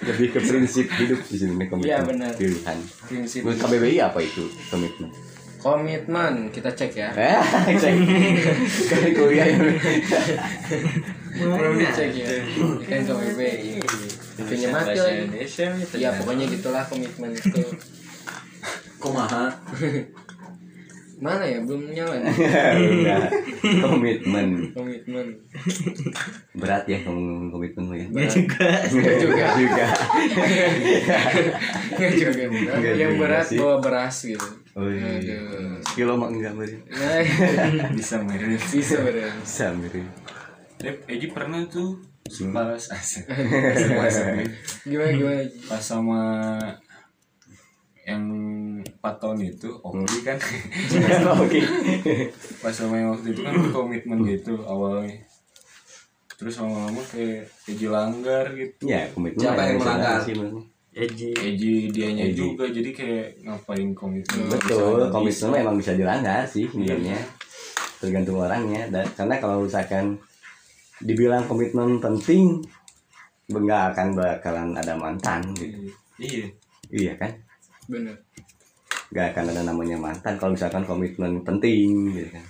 Lebih 0.00 0.26
ke 0.32 0.40
prinsip 0.40 0.86
hidup 0.96 1.20
di 1.28 1.36
sini 1.36 1.68
komitmen. 1.68 1.84
Iya, 1.84 1.98
benar. 2.08 2.32
Pilihan. 2.40 2.78
prinsip 3.04 3.44
Menurut 3.44 3.60
KBBI 3.60 3.98
apa 4.00 4.18
itu 4.24 4.48
komitmen? 4.72 5.12
Komitmen. 5.60 6.48
Kita 6.50 6.72
cek 6.72 6.92
ya. 6.96 7.08
Eh, 7.14 7.40
cek. 7.76 7.94
Kali 8.90 9.10
kuliah. 9.14 9.46
Ya. 9.46 9.58
belum 11.30 11.78
dicek 11.78 12.10
ya. 12.16 12.28
Ini 12.42 12.84
kan 12.88 13.00
KBBI 13.06 13.70
punya 14.40 14.68
mati 14.72 14.96
lagi 14.96 16.00
ya 16.00 16.10
pokoknya 16.16 16.44
gitulah 16.48 16.82
komitmen 16.88 17.36
itu. 17.36 17.62
Kumaha 19.00 19.48
mana 21.20 21.44
ya 21.44 21.60
belum 21.60 21.84
nyala 21.86 22.16
nih 22.16 22.32
Udah. 23.04 23.20
komitmen 23.84 24.72
komitmen 24.72 25.26
berat 26.56 26.84
ya 26.84 26.96
ngomong 27.04 27.52
komitmen 27.52 27.84
lo 27.86 27.94
ya. 27.94 28.06
Berat. 28.08 28.34
Nggak 28.88 29.16
juga 29.20 29.44
juga. 29.54 29.86
Nggak 31.92 32.12
juga 32.14 32.42
berat. 32.52 32.76
Nggak 32.80 32.94
yang 32.96 33.12
juga 33.12 33.20
berat 33.22 33.46
sih. 33.46 33.58
bawa 33.58 33.76
beras 33.78 34.16
gitu 34.24 34.48
Oh 34.72 34.86
iya. 34.86 35.18
Aduh. 35.18 35.76
Kilo 35.92 36.14
mah 36.14 36.30
enggak 36.30 36.54
beri. 36.54 36.78
nah, 36.88 37.90
Bisa 37.98 38.22
mirip. 38.22 38.62
bisa 38.64 38.96
berat 39.02 39.34
Bisa 39.40 39.66
mirip. 39.74 40.06
Eh, 40.80 40.94
Eji 41.06 41.28
pernah 41.28 41.60
tuh 41.66 42.00
pas 42.54 42.78
asik. 42.78 43.26
gimana 44.86 45.10
gimana 45.10 45.42
pas 45.66 45.82
sama 45.82 46.20
yang 48.00 48.22
4 48.80 49.00
tahun 49.16 49.38
itu 49.42 49.68
Oki 49.80 50.18
kan 50.20 50.36
Oke. 51.42 51.60
pas 52.58 52.70
sama 52.70 52.96
yang 52.96 53.12
waktu 53.12 53.32
itu 53.32 53.40
kan 53.40 53.54
komitmen 53.70 54.18
gitu 54.22 54.58
awalnya 54.62 55.16
terus 56.34 56.56
lama-lama 56.56 57.00
kayak 57.04 57.44
Eji 57.66 57.86
langgar 57.86 58.48
gitu 58.52 58.80
Ya, 58.82 59.04
komitmen. 59.10 59.38
Siapa 59.38 59.60
yang 59.62 59.76
ada 59.76 59.84
melanggar? 59.84 60.18
Eji. 60.90 61.30
Eji 61.30 61.72
dianya 61.88 62.24
Eji. 62.26 62.40
juga 62.48 62.64
jadi 62.66 62.90
kayak 62.90 63.26
ngapain 63.42 63.92
komitmen 63.92 64.48
Betul, 64.48 65.04
Bisa, 65.04 65.12
komitmen 65.12 65.50
bisa. 65.52 65.60
emang 65.60 65.76
bisa 65.76 65.92
dilanggar 65.92 66.42
sih 66.44 66.64
sebenarnya. 66.64 67.20
Tergantung 67.96 68.40
orangnya. 68.40 68.88
Dan 68.88 69.04
karena 69.12 69.36
kalau 69.36 69.62
misalkan 69.62 70.16
dibilang 70.98 71.44
komitmen 71.44 71.96
penting, 71.96 72.64
nggak 73.46 73.82
akan 73.92 74.08
bakalan 74.14 74.68
ada 74.72 74.96
mantan 74.96 75.44
gitu. 75.54 75.92
iya 76.18 76.46
Iya 76.88 77.12
kan? 77.16 77.32
bener 77.84 78.14
Nggak 79.10 79.26
akan 79.34 79.44
ada 79.50 79.62
namanya 79.66 79.96
mantan 79.98 80.34
kalau 80.38 80.54
misalkan 80.54 80.86
komitmen 80.86 81.42
penting 81.42 82.14
gitu 82.14 82.30
kan. 82.30 82.46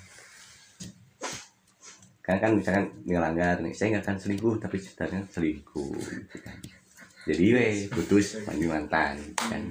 Kan 2.21 2.37
kan 2.37 2.51
misalkan 2.53 2.85
ngelanggar 3.09 3.59
nih, 3.65 3.73
saya 3.73 3.97
nggak 3.97 4.05
akan 4.05 4.17
selingkuh 4.21 4.55
tapi 4.61 4.77
sebenarnya 4.77 5.25
selingkuh 5.33 5.97
gitu 5.97 6.37
kan. 6.45 6.57
Jadi 7.25 7.45
weh 7.57 7.75
putus 7.89 8.45
panggil 8.45 8.69
mantan 8.69 9.17
gitu 9.19 9.45
kan. 9.49 9.63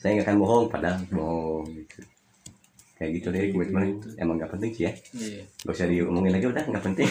Saya 0.00 0.10
nggak 0.16 0.26
akan 0.26 0.38
bohong 0.40 0.66
padahal 0.72 0.96
bohong 1.12 1.68
gitu. 1.76 2.00
Kayak 2.96 3.10
gitu 3.14 3.28
deh 3.28 3.52
komitmen 3.52 3.86
emang 4.16 4.40
nggak 4.40 4.56
penting 4.56 4.72
sih 4.72 4.88
ya. 4.88 4.92
iya 5.12 5.44
Gak 5.60 5.74
usah 5.74 5.84
diomongin 5.84 6.32
lagi 6.32 6.46
udah 6.46 6.64
nggak 6.64 6.80
penting. 6.82 7.08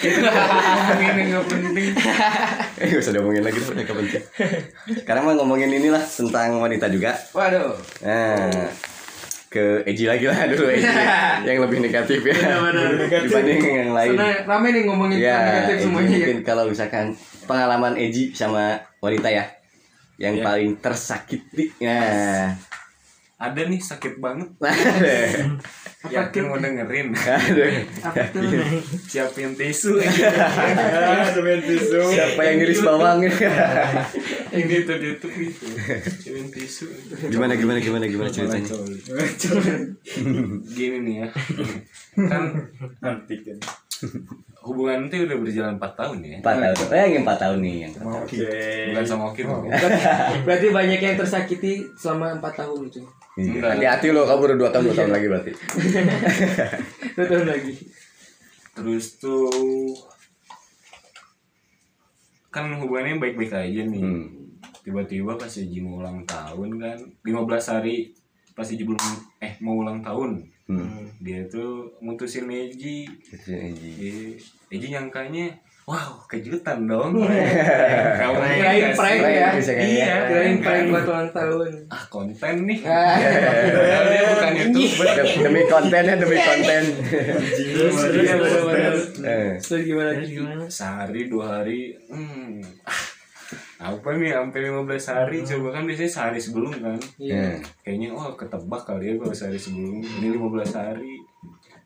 ini 0.00 1.22
nggak 1.26 1.46
penting 1.46 1.86
gak 2.80 3.00
usah 3.00 3.12
diomongin 3.12 3.42
lagi 3.42 3.58
udah 3.58 3.74
nggak 3.76 3.98
penting. 3.98 4.22
Sekarang 4.96 5.22
mah 5.24 5.34
ngomongin 5.34 5.70
inilah 5.72 6.00
tentang 6.00 6.58
wanita 6.58 6.86
juga. 6.86 7.18
waduh 7.32 7.74
Nah, 8.00 8.70
ke 9.50 9.82
Eji 9.84 10.06
lagi 10.06 10.24
lah 10.24 10.46
dulu 10.46 10.70
Eji 10.70 10.86
yang 11.42 11.58
lebih 11.58 11.82
negatif 11.82 12.22
ya 12.22 12.34
dibanding 13.20 13.58
yang 13.58 13.90
lain. 13.90 14.14
Karena 14.14 14.30
rame 14.46 14.68
nih 14.70 14.82
ngomongin 14.86 15.16
Ya, 15.18 15.34
negatif 15.42 15.74
Eji 15.74 15.82
semuanya 15.82 16.06
ya. 16.06 16.14
mungkin 16.16 16.38
kalau 16.46 16.64
misalkan 16.64 17.06
pengalaman 17.44 17.98
Eji 17.98 18.30
sama 18.30 18.78
wanita 19.02 19.26
ya 19.26 19.50
yang 20.14 20.38
Ya. 20.38 20.44
paling 20.44 20.78
tersakiti. 20.78 21.74
Ya. 21.82 22.54
Ada 23.40 23.64
nih 23.64 23.80
sakit 23.80 24.20
banget. 24.20 24.52
Yakin 26.14 26.42
mau 26.44 26.60
dengerin. 26.60 27.16
Aduh. 27.16 27.72
siapin 29.10 29.56
tisu. 29.56 29.96
Siapa 32.12 32.40
yang 32.44 32.56
ngiris 32.60 32.84
bawang? 32.84 33.24
yang 33.24 34.64
di 34.68 34.74
YouTube 34.76 35.00
YouTube 35.00 35.34
gitu. 35.40 35.64
Siapin 36.20 36.52
tisu. 36.52 36.84
Gimana 37.32 37.56
gimana 37.56 37.80
gimana 37.80 38.04
gimana 38.04 38.28
ceritanya? 38.28 38.76
gini 40.68 40.96
nih 41.00 41.14
ya. 41.24 41.28
Kan 42.28 42.44
Nanti 43.00 43.34
kan. 43.40 43.56
Hubungan 44.60 45.06
itu 45.06 45.24
udah 45.24 45.36
berjalan 45.36 45.74
4 45.74 45.92
tahun 45.94 46.18
ya 46.20 46.36
Empat 46.38 46.54
tahun. 46.54 46.76
Oh, 46.76 46.96
yang 46.98 47.22
empat 47.22 47.38
tahun 47.38 47.58
nih 47.60 47.74
yang. 47.80 47.92
Oke. 47.98 48.36
bukan 48.88 49.04
sama 49.04 49.24
Oki 49.26 49.42
Oh. 49.42 49.64
berarti 50.42 50.66
banyak 50.70 51.00
yang 51.00 51.16
tersakiti 51.16 51.72
selama 51.94 52.36
empat 52.36 52.54
tahun 52.58 52.86
itu 52.86 53.00
Enggak. 53.32 53.72
Hati-hati 53.72 54.08
lo, 54.10 54.26
kamu 54.26 54.42
udah 54.44 54.56
dua 54.58 54.70
tahun 54.70 54.84
dua 54.84 54.96
tahun 54.96 55.10
lagi 55.10 55.26
berarti. 55.26 55.52
dua 57.14 57.26
tahun 57.26 57.46
lagi 57.46 57.74
terus 58.70 59.16
tuh 59.16 59.48
kan 62.48 62.66
hubungannya 62.74 63.16
baik-baik 63.16 63.52
aja 63.52 63.82
nih 63.82 64.02
Hmm. 64.02 64.26
tiba-tiba 64.80 65.36
pas 65.36 65.50
Eji 65.50 65.78
mau 65.78 66.00
ulang 66.00 66.24
tahun 66.24 66.68
kan 66.76 66.98
15 67.22 67.46
hari 67.70 68.10
pas 68.52 68.66
Eji 68.66 68.82
belum 68.82 68.98
eh 69.38 69.54
mau 69.60 69.78
ulang 69.78 70.00
tahun 70.00 70.50
Hmm. 70.70 71.10
dia 71.18 71.42
tuh 71.50 71.90
mutusin 71.98 72.46
Eji 72.46 73.10
Itu 73.10 73.50
Eji. 73.50 73.90
Eh, 73.98 74.38
Eji 74.70 74.86
nyangkanya 74.94 75.50
wow 75.90 76.22
kejutan 76.30 76.86
dong. 76.86 77.18
Kamu 77.18 78.38
kirain 78.46 78.94
prank 78.94 79.18
ya 79.26 79.50
iya 79.82 80.14
kirain 80.30 80.62
kan? 80.62 80.62
prank 80.62 80.84
buat 80.94 81.06
ulang 81.10 81.30
tahun. 81.34 81.70
Ah 81.90 82.02
konten 82.06 82.54
nih. 82.62 82.78
Ah. 82.86 83.18
Padahal 83.18 84.04
dia 84.06 84.22
bukan 84.30 84.52
youtuber. 84.54 85.06
Demi 85.42 85.62
kontennya 85.66 86.14
demi 86.14 86.36
konten. 86.38 86.82
Iya. 87.58 88.34
Eh, 89.20 89.52
Terus 89.58 89.82
gimana 89.82 90.10
gimana? 90.22 90.64
sehari 90.70 91.26
dua 91.26 91.60
hari 91.60 91.98
hmm, 92.06 92.62
ah, 92.86 93.02
apa 93.80 94.08
nih 94.14 94.30
sampai 94.34 94.60
15 94.70 95.14
hari 95.14 95.38
coba 95.42 95.68
kan 95.74 95.82
biasanya 95.88 96.10
sehari 96.10 96.40
sebelum 96.40 96.72
kan? 96.78 96.98
Iya. 97.18 97.34
Eh. 97.34 97.56
kayaknya 97.82 98.08
oh 98.14 98.34
ketebak 98.38 98.82
kali 98.86 99.04
ya 99.10 99.14
kalau 99.18 99.34
sehari 99.34 99.58
sebelum. 99.58 99.98
Ini 100.02 100.28
15 100.38 100.80
hari. 100.80 101.14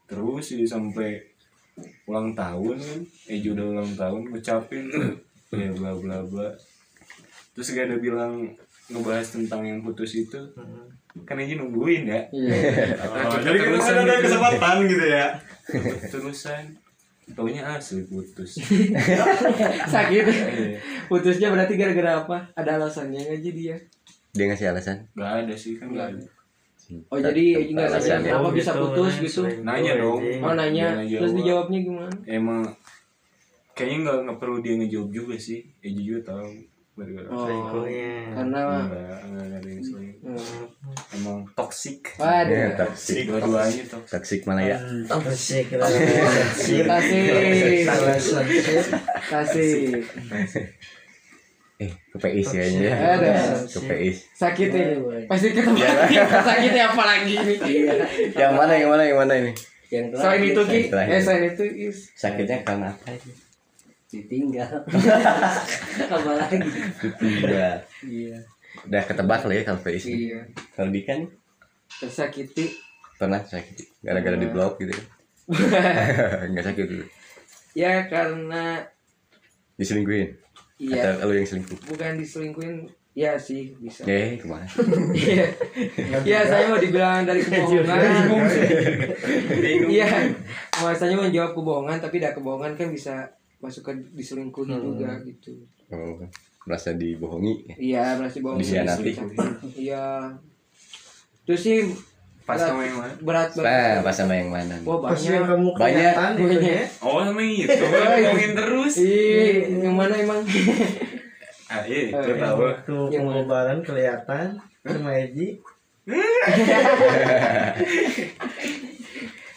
Terus 0.05 0.45
sih 0.45 0.65
sampai 0.69 1.21
ulang 2.07 2.37
tahun 2.37 2.77
kan 2.79 3.01
Eji 3.27 3.51
udah 3.51 3.67
ulang 3.75 3.91
tahun 3.99 4.31
ngucapin 4.31 4.85
ya 5.51 5.71
bla 5.75 5.93
bla 5.97 6.23
bla. 6.23 6.49
Terus 7.55 7.67
gak 7.73 7.87
ada 7.91 7.97
bilang 7.99 8.53
ngebahas 8.93 9.27
tentang 9.33 9.65
yang 9.65 9.81
putus 9.81 10.13
itu. 10.15 10.39
Kan 11.25 11.41
Eji 11.41 11.57
nungguin 11.57 12.05
ya. 12.07 12.21
Iya. 12.31 12.55
Oh, 13.25 13.41
jadi 13.41 13.57
kita 13.57 14.05
ada 14.05 14.15
kesempatan 14.21 14.77
gitu 14.85 15.07
ya. 15.09 15.27
terusan 16.13 16.84
taunya 17.33 17.65
asli 17.65 18.05
putus. 18.05 18.61
Sakit. 19.95 20.25
Iya. 20.29 20.79
putusnya 21.09 21.49
berarti 21.49 21.81
gara-gara 21.81 22.21
apa? 22.21 22.37
Ada 22.53 22.77
alasannya 22.77 23.25
nggak 23.25 23.41
jadi 23.41 23.63
ya? 23.73 23.77
Dia 24.37 24.45
ngasih 24.53 24.67
alasan? 24.77 24.97
Nggak 25.17 25.33
ada 25.45 25.55
sih 25.57 25.81
kan 25.81 25.89
nggak 25.89 26.07
ada. 26.13 26.25
Oh 27.09 27.17
jadi 27.17 27.45
nggak 27.73 27.89
sadar 27.89 28.21
Alasannya. 28.21 28.29
kenapa 28.29 28.49
bisa 28.53 28.71
gitu, 28.77 28.81
putus 28.85 29.13
gitu? 29.25 29.43
Nanya 29.65 29.93
gue, 29.97 30.03
dong. 30.05 30.21
anjing. 30.21 30.41
oh 30.45 30.53
nanya. 30.53 30.87
Dia 31.01 31.19
terus 31.25 31.33
dijawabnya 31.33 31.79
gimana? 31.81 32.15
Emang 32.29 32.61
kayaknya 33.73 33.97
nggak 34.05 34.17
nggak 34.29 34.39
perlu 34.39 34.57
dia 34.61 34.75
ngejawab 34.77 35.09
juga 35.09 35.35
sih. 35.41 35.65
Eji 35.81 36.03
juga 36.05 36.21
tahu 36.37 36.74
gara-gara 36.95 37.27
oh 37.27 37.43
Selingkuhnya. 37.43 38.39
karena 38.39 38.59
enggak 38.87 39.19
enggak 39.27 39.47
ada 39.51 39.67
yang 39.67 39.83
selain 39.83 40.15
hmm. 40.23 41.19
emang 41.19 41.39
toxic. 41.59 41.99
Waduh. 42.23 42.55
Ya 42.55 42.69
toxic. 42.79 43.27
Dua-duanya 43.27 43.83
toxic. 43.91 44.13
toxic 44.15 44.41
mana 44.47 44.63
ya? 44.63 44.79
Toxic 45.11 45.67
kasih. 45.75 47.27
Relationship. 47.35 48.95
kasih. 49.27 50.07
Eh 51.83 51.91
ke 51.91 52.17
PIS 52.23 52.49
kayaknya 52.55 52.81
ya. 52.87 52.95
Ada. 53.19 53.35
ke 53.67 53.81
PIS 53.91 54.17
sakit 54.39 54.69
ini. 54.71 54.95
Pasti 55.27 55.51
ketemu 55.51 55.83
sakitnya 56.47 56.95
apa 56.95 57.03
lagi 57.03 57.35
nih 57.43 57.59
yang 58.39 58.55
mana 58.55 58.79
yang 58.79 58.95
mana 58.95 59.03
yang 59.03 59.19
mana 59.19 59.35
ini? 59.35 59.51
Yang 59.91 60.15
selain 60.15 60.43
itu 60.47 60.63
ki. 60.63 60.81
Eh 60.95 61.19
selain 61.19 61.45
itu 61.51 61.65
is 61.91 62.15
sakitnya 62.15 62.63
karena 62.63 62.95
apa 62.95 63.19
ini 63.19 63.44
ditinggal. 64.23 64.71
Apa 66.15 66.31
lagi? 66.39 66.59
tidak 67.19 67.89
iya. 68.07 68.39
Udah 68.87 69.03
ketebak 69.03 69.43
lah 69.47 69.55
ya 69.55 69.63
kalau 69.67 69.81
PIS 69.83 70.05
iya. 70.11 70.41
Kalau 70.79 70.91
Dika 70.95 71.19
nih? 71.19 71.31
Tersakiti. 71.99 72.75
Pernah 73.19 73.43
sakit 73.43 74.03
gara-gara 74.03 74.35
di 74.39 74.47
blok 74.51 74.79
gitu 74.83 74.95
ya? 74.95 75.05
Nggak 76.51 76.67
sakit 76.71 76.87
dulu 76.87 77.07
ya 77.75 78.07
karena 78.07 78.87
diselingkuhin? 79.75 80.31
Iya. 80.79 81.19
Atau 81.19 81.31
lu 81.31 81.35
yang 81.35 81.47
selingkuh? 81.47 81.79
Bukan 81.91 82.19
diselingkuhin 82.19 82.87
ya 83.15 83.39
sih 83.39 83.75
bisa. 83.79 84.03
Eh 84.07 84.39
ke 84.39 84.47
mana 84.47 84.67
Iya, 85.15 85.47
Iya, 86.23 86.41
saya 86.47 86.67
mau 86.71 86.79
dibilang 86.79 87.23
dari 87.27 87.43
kebohongan. 87.47 87.99
Iya, 89.91 90.35
masanya 90.83 91.17
menjawab 91.23 91.55
kebohongan, 91.55 91.99
tapi 92.03 92.19
dah 92.19 92.35
kebohongan 92.35 92.75
kan 92.75 92.91
bisa 92.91 93.31
masuk 93.65 93.83
ke 93.83 93.93
diselingkuhi 94.13 94.69
juga 94.69 95.17
gitu. 95.23 95.57
oh, 95.89 96.21
merasa 96.63 96.93
dibohongi 96.93 97.65
Iya, 97.75 98.17
berarti 98.17 98.39
bohong. 98.39 98.57
Dikhianati. 98.57 99.13
Iya. 99.75 100.29
Terus 101.43 101.61
sih 101.61 101.79
pas 102.43 102.55
berat- 102.55 102.69
sama 102.69 102.83
yang 102.83 102.97
mana 102.99 103.15
berat 103.19 103.49
banget. 103.53 104.05
pas 104.05 104.13
sama 104.15 104.35
yang 104.35 104.51
mana? 104.51 104.77
Wah, 104.83 104.99
Pas 105.03 105.17
yang 105.19 105.41
banyak. 105.41 105.49
kamu 105.51 105.65
Banyak. 105.67 105.81
kelihatan 105.81 106.31
itu 106.37 106.57
ya. 106.63 106.83
oh 107.01 107.21
sama 107.23 107.41
yang 107.41 107.55
itu 107.59 107.85
kan 107.87 108.05
ngomongin 108.15 108.53
terus 108.55 108.95
Ih, 108.99 109.55
yang 109.81 109.95
mana 109.95 110.15
emang? 110.15 110.41
ah 111.67 111.81
iya 111.83 112.01
itu 112.07 112.13
Eh, 112.15 112.37
tahu 112.37 112.59
Waktu 112.61 112.97
lebaran 113.17 113.79
kelihatan 113.81 114.47
sama 114.83 115.11
Eji. 115.17 115.57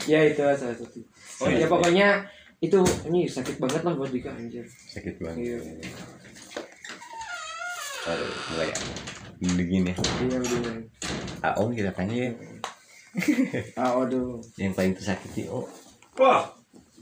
ya 0.07 0.19
itu 0.23 0.39
salah 0.39 0.55
satu. 0.55 0.99
Oh, 1.37 1.47
ya 1.47 1.59
iya. 1.59 1.67
pokoknya 1.67 2.07
itu 2.57 2.79
ini 3.05 3.23
sakit 3.23 3.57
banget 3.57 3.81
lah 3.81 3.93
buat 3.93 4.09
Dika 4.09 4.31
anjir. 4.31 4.65
sakit 4.65 5.15
banget 5.19 5.37
Iya. 5.43 5.57
Aduh, 8.07 8.31
mulai 8.49 8.67
ya 8.67 8.77
begini 9.53 9.91
Iya 9.93 10.37
udah. 10.39 10.75
Aom 11.45 11.69
kita 11.69 11.91
tanya 11.91 12.15
ya 12.17 12.31
Ah, 13.79 13.93
aduh. 13.95 14.41
yang 14.55 14.73
paling 14.73 14.93
tersakiti 14.93 15.45
oh 15.45 15.65
wah 16.15 16.49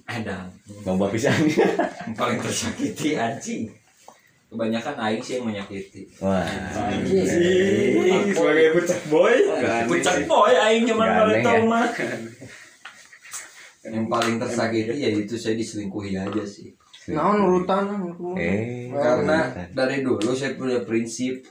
Ada 0.05 0.45
mau 0.83 0.95
bawa 0.95 1.09
pisang 1.09 1.33
yang 2.03 2.13
paling 2.13 2.37
tersakiti 2.37 3.15
anjing. 3.15 3.71
Kebanyakan 4.45 4.95
aing 4.97 5.19
sih 5.19 5.33
yang 5.35 5.45
menyakiti. 5.45 6.05
wah 6.19 6.45
sebagai 8.29 8.67
bocah 8.73 8.99
boy 9.07 9.35
Puncak 9.87 10.17
boy 10.25 10.53
aing 10.53 10.83
nyaman 10.85 11.07
Gandeng 11.07 11.17
banget 11.17 11.37
tau 11.41 11.61
mah. 11.65 11.85
Yang 13.85 14.07
paling 14.09 14.35
tersakiti 14.41 14.95
ya 14.97 15.09
itu 15.13 15.35
saya 15.37 15.53
diselingkuhi 15.53 16.17
aja 16.17 16.43
sih. 16.45 16.73
Nah, 17.13 17.37
urutan 17.37 17.85
lah. 17.85 18.01
eh 18.33 18.89
Karena 18.89 19.53
dari 19.77 20.01
dulu 20.01 20.33
saya 20.33 20.57
punya 20.57 20.81
prinsip 20.81 21.45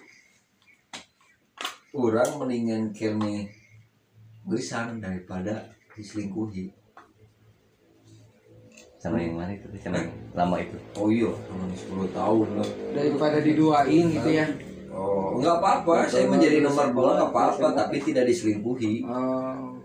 orang 1.95 2.43
mendingan 2.43 2.91
kene 2.91 3.47
gerisang 4.51 4.99
daripada 4.99 5.71
diselingkuhi. 5.95 6.75
sama 8.99 9.21
yang 9.21 9.37
mana 9.37 9.53
itu 9.53 9.69
sama 9.85 10.01
yang 10.01 10.09
lama 10.33 10.57
itu 10.65 10.81
Oh 10.97 11.13
iya, 11.13 11.29
teman 11.45 11.69
10 11.69 12.09
tahun 12.17 12.49
lah. 12.57 12.69
daripada 12.97 13.37
diduain 13.45 14.07
gitu 14.17 14.31
ya. 14.33 14.49
Oh, 14.89 15.37
enggak 15.37 15.61
apa-apa. 15.61 16.09
Saya 16.09 16.25
menjadi 16.25 16.65
nomor 16.65 16.89
dua 16.97 17.21
enggak 17.21 17.31
apa-apa, 17.37 17.67
tapi 17.85 18.01
tidak 18.01 18.25
diselingkuhi. 18.33 19.05
Oh. 19.05 19.77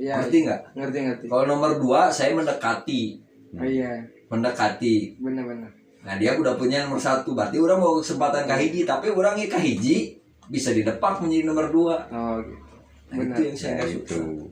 Iya. 0.00 0.14
Ngerti 0.16 0.36
nggak? 0.48 0.60
Ngerti 0.72 0.98
ngerti. 1.04 1.24
Kalau 1.28 1.44
nomor 1.44 1.70
dua 1.76 2.08
saya 2.08 2.32
mendekati, 2.32 3.20
Oh 3.52 3.66
iya, 3.66 4.00
mendekati. 4.32 5.20
benar-benar. 5.20 5.68
Nah 6.00 6.14
dia 6.16 6.32
udah 6.32 6.56
punya 6.56 6.88
nomor 6.88 6.96
satu, 6.96 7.36
berarti 7.36 7.60
orang 7.60 7.76
mau 7.76 8.00
kesempatan 8.00 8.48
kahiji, 8.48 8.88
tapi 8.88 9.12
orang 9.12 9.36
yang 9.36 9.52
kahiji 9.52 10.16
bisa 10.48 10.72
didepak 10.72 11.20
menjadi 11.20 11.44
nomor 11.44 11.68
dua. 11.68 12.08
Oh, 12.08 12.40
gitu. 12.40 12.64
Nah, 13.10 13.16
Benar. 13.20 13.36
itu 13.36 13.40
yang 13.44 13.56
saya 13.58 13.70
ya 13.70 13.76
nggak 13.76 13.90
itu 13.92 14.14
suka. 14.16 14.46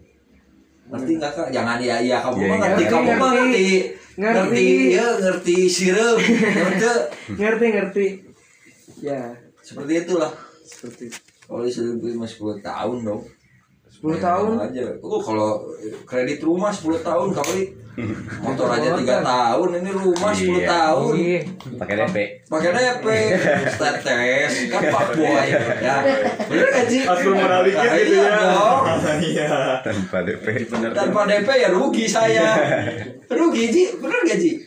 Ngerti 0.88 1.10
nggak 1.16 1.32
kak? 1.32 1.48
Jangan 1.54 1.78
ya, 1.80 1.96
ya 2.02 2.16
kamu 2.20 2.36
Iya, 2.36 2.48
mah 2.48 2.56
ngerti, 2.58 2.68
ngerti, 2.68 2.84
kamu 2.92 3.08
mah 3.08 3.30
ngerti. 3.32 3.38
ngerti, 3.38 3.68
Ngerti. 4.18 4.36
ngerti, 4.36 4.66
ya 4.92 5.06
ngerti 5.22 5.56
sirup, 5.70 6.18
ngerti. 6.18 6.90
Ngerti 7.40 7.66
ngerti. 7.72 8.06
Ya, 8.98 9.20
Seperti 9.62 9.92
itulah. 10.04 10.32
seperti. 10.66 11.06
Kalau 11.48 11.64
mah 12.18 12.28
10 12.28 12.60
tahun 12.60 12.98
dong. 13.00 13.22
10 13.98 14.06
Main 14.08 14.20
tahun. 14.20 14.54
aja. 14.62 14.86
Oh, 15.00 15.18
kalau 15.18 15.58
kredit 16.04 16.38
rumah 16.40 16.70
10 16.70 17.02
tahun 17.02 17.28
kali. 17.32 17.62
Motor 18.38 18.70
aja 18.70 18.94
3 18.94 19.02
tahun, 19.26 19.68
ini 19.74 19.90
rumah 19.90 20.30
10 20.30 20.54
Iya. 20.54 20.70
tahun. 20.70 21.12
Iya. 21.18 21.40
pakai 21.74 21.94
DP 21.98 22.16
Pakai 22.46 22.70
DP, 22.70 23.06
tetes, 23.74 24.52
kan 24.70 24.82
Pak 24.86 25.06
Boy. 25.12 25.46
Ya. 25.82 25.96
Bener 26.46 26.66
gak 26.70 26.86
sih? 26.86 27.02
Dikit 27.02 27.74
Nah, 27.74 27.94
gitu 27.98 28.14
iya 28.14 28.22
ya. 28.22 29.14
Iya 29.18 29.50
tanpa 29.82 30.22
DP 30.22 30.46
Tanpa 30.94 31.20
DP 31.26 31.48
ya 31.50 31.68
rugi 31.68 32.06
saya. 32.06 32.54
Rugi 33.26 33.64
Ji, 33.66 33.82
bener 33.98 34.20
gak 34.22 34.38
Ji? 34.38 34.62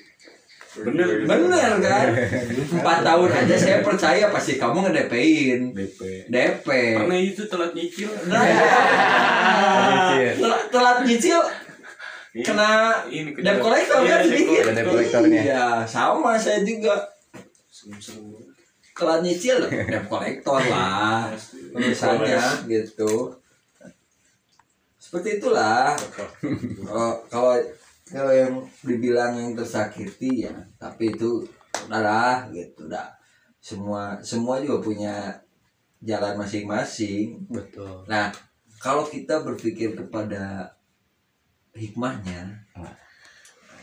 Bener 0.72 1.08
Bener 1.28 1.72
kan? 1.84 2.08
Empat 2.80 2.98
tahun 3.04 3.30
aja 3.30 3.56
saya 3.60 3.78
percaya 3.84 4.32
pasti 4.32 4.56
kamu 4.56 4.88
ngedepein. 4.88 5.76
DP 5.76 6.32
DP. 6.32 6.68
karena 6.96 7.16
itu 7.20 7.44
telat 7.52 7.76
nyicil 7.76 8.08
Telat, 10.40 10.62
telat 10.72 10.98
nyicil 11.04 11.40
kena 12.32 13.04
ini 13.12 13.36
debt 13.36 13.60
collector 13.60 14.08
kan 14.08 14.24
sedikit. 14.24 14.72
Ada 14.72 14.76
debt 14.80 14.88
collectornya. 14.88 15.42
Iya, 15.44 15.68
sama 15.84 16.40
saya 16.40 16.64
juga. 16.64 16.96
Telat 18.96 19.20
nyicil 19.20 19.68
debt 19.68 20.08
collector 20.08 20.64
lah. 20.72 21.28
Urusannya 21.76 22.40
gitu. 22.72 23.36
Seperti 24.96 25.44
itulah. 25.44 25.92
Kalau 27.28 27.60
kalau 28.12 28.32
yang 28.36 28.54
dibilang 28.84 29.34
yang 29.40 29.52
tersakiti 29.56 30.46
ya, 30.46 30.54
tapi 30.76 31.16
itu 31.16 31.48
udahlah 31.88 32.52
gitu 32.52 32.92
dah. 32.92 33.08
Semua 33.64 34.20
semua 34.20 34.60
juga 34.60 34.84
punya 34.84 35.16
jalan 36.04 36.36
masing-masing. 36.36 37.40
Betul. 37.48 38.04
Nah, 38.12 38.30
kalau 38.82 39.08
kita 39.08 39.42
berpikir 39.48 39.96
kepada 39.96 40.76
hikmahnya, 41.72 42.68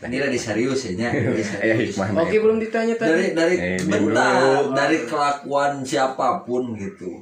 ini 0.05 0.17
lagi 0.21 0.39
serius 0.39 0.85
ya, 0.87 1.09
ya 1.09 1.09
serius. 1.11 1.95
hikmahnya 1.97 2.21
Oke, 2.21 2.37
belum 2.39 2.57
ditanya 2.61 2.95
Dari 2.95 3.33
tadi. 3.33 3.35
dari 3.35 3.55
Eh, 3.57 3.77
dia 3.81 3.99
bentar, 3.99 4.71
dari 4.77 4.97
kelakuan 5.09 5.81
siapa 5.83 6.45
pun 6.45 6.77
gitu. 6.77 7.19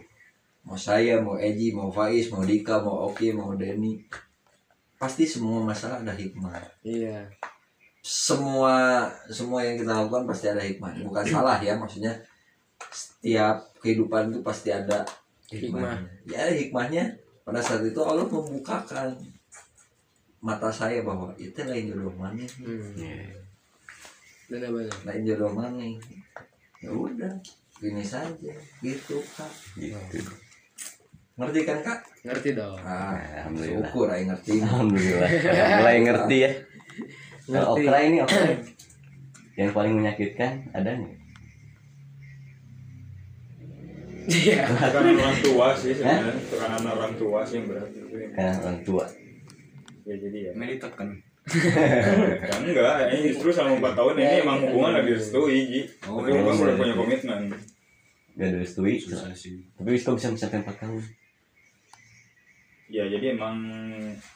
Mau 0.68 0.76
saya, 0.76 1.24
mau 1.24 1.40
Eji, 1.40 1.72
mau 1.72 1.88
Faiz, 1.88 2.28
mau 2.28 2.44
Dika, 2.44 2.84
mau 2.84 3.08
Oki, 3.08 3.32
mau 3.32 3.56
Denny. 3.56 4.04
Pasti 4.98 5.24
semua 5.30 5.62
masalah 5.62 6.02
ada 6.02 6.14
hikmah. 6.14 6.58
Iya. 6.82 7.30
Semua 8.02 9.06
semua 9.30 9.62
yang 9.62 9.78
kita 9.78 9.94
lakukan 9.94 10.26
pasti 10.26 10.46
ada 10.50 10.62
hikmah. 10.62 10.98
Bukan 11.06 11.26
salah 11.34 11.58
ya, 11.62 11.78
maksudnya 11.78 12.14
setiap 12.90 13.62
kehidupan 13.82 14.34
itu 14.34 14.40
pasti 14.42 14.70
ada 14.74 15.06
hikmahnya. 15.54 16.10
Ya 16.26 16.50
hikmahnya 16.50 17.14
pada 17.46 17.62
saat 17.62 17.86
itu 17.86 18.00
Allah 18.04 18.28
membukakan 18.28 19.16
mata 20.38 20.70
saya 20.70 21.02
bahwa 21.02 21.34
itu 21.38 21.58
lain 21.66 21.90
jodoh 21.90 22.14
mana 22.14 22.46
Hmm. 22.62 23.34
Benar-benar. 24.48 24.96
lain 25.04 25.22
jodoh 25.28 25.52
mana 25.52 25.84
ya 26.78 26.90
udah 26.94 27.34
gini 27.82 28.06
saja 28.06 28.54
gitu 28.80 29.18
kak 29.36 29.52
gitu 29.78 30.34
ngerti 31.38 31.60
kan 31.64 31.78
kak 31.80 32.00
Ngerti 32.24 32.50
dong. 32.52 32.76
ah, 32.82 33.14
Alhamdulillah 33.14 33.86
syukur 33.86 34.08
aing 34.10 34.28
ngerti 34.28 34.52
Alhamdulillah 34.58 35.30
mulai 35.78 35.98
ngerti 36.02 36.36
ya 36.40 36.52
Ngerti. 37.54 37.82
okra 37.86 37.98
ini 38.02 38.18
okra 38.20 38.46
yang 39.56 39.72
paling 39.72 39.94
menyakitkan 39.96 40.52
ada 40.72 40.90
nggak? 40.92 41.14
Iya. 44.28 44.60
tekanan 44.84 45.16
orang 45.16 45.38
tua 45.40 45.68
sih 45.74 45.94
sebenarnya 45.94 46.36
tekanan 46.44 46.84
orang 46.86 47.14
tua 47.16 47.40
sih 47.42 47.56
yang 47.56 47.66
berat 47.66 47.90
itu 47.90 48.06
Karena 48.34 48.54
orang 48.60 48.80
tua. 48.84 49.06
ya 50.04 50.16
jadi 50.16 50.38
ya 50.42 50.52
Ini 50.54 50.66
ditekan. 50.74 51.08
ya 51.48 52.56
enggak 52.60 52.96
ini 53.08 53.32
justru 53.32 53.50
selama 53.50 53.80
4 53.88 53.96
tahun 53.96 54.14
ini 54.20 54.36
emang 54.42 54.58
hubungan 54.62 54.92
lagi 54.94 55.08
direstui 55.08 55.58
Ji 55.66 55.82
Oh, 56.04 56.20
tapi 56.20 56.36
iya. 56.36 56.44
orang 56.44 56.58
udah 56.60 56.76
punya 56.76 56.94
komitmen 56.94 57.40
Gak 58.36 58.50
direstui. 58.52 58.94
Susah 59.00 59.32
sih. 59.32 59.64
Tapi 59.74 59.96
kok 59.96 60.14
bisa 60.14 60.30
sampai 60.30 60.60
4 60.60 60.76
tahun? 60.76 61.02
Ya 62.88 63.04
jadi 63.06 63.36
emang 63.36 63.56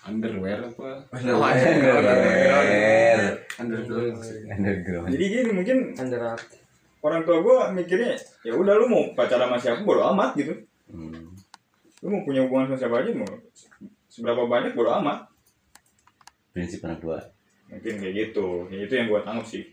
Underwear 0.02 0.60
apa? 0.62 1.08
Underwear. 1.10 1.58
Underwear 3.58 4.12
maksudnya. 4.12 4.54
Underground. 4.54 5.08
jadi 5.10 5.24
gini 5.26 5.52
mungkin 5.52 5.78
Underart. 5.94 6.44
orang 7.02 7.22
tua 7.22 7.38
gue 7.40 7.58
mikirnya 7.74 8.14
ya 8.42 8.54
udah 8.54 8.74
lu 8.76 8.86
mau 8.86 9.04
pacaran 9.12 9.48
sama 9.48 9.58
siapa 9.58 9.82
bodo 9.82 10.04
amat 10.12 10.36
gitu 10.36 10.54
Hmm. 10.86 11.32
lu 12.00 12.08
mau 12.10 12.22
punya 12.22 12.44
hubungan 12.44 12.68
sama 12.68 12.78
siapa 12.78 12.96
aja 13.00 13.16
mau 13.16 13.32
seberapa 14.06 14.44
banyak 14.44 14.76
bodo 14.76 14.92
amat 15.00 15.24
Prinsip 16.52 16.84
orang 16.84 17.00
tua. 17.00 17.18
mungkin 17.66 17.96
kayak 17.96 18.14
gitu 18.14 18.68
ya 18.68 18.84
itu 18.84 18.94
yang 18.94 19.08
gue 19.08 19.22
tangkap 19.22 19.48
sih 19.48 19.64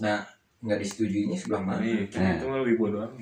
Nah, 0.00 0.24
nggak 0.58 0.80
disetujuinya 0.80 1.36
sebelah 1.36 1.60
mana? 1.60 1.84
Iya, 1.84 2.08
kan 2.08 2.32
itu 2.34 2.46
mah 2.46 2.58
lebih 2.64 2.76
bodoh 2.78 3.04
amat. 3.04 3.20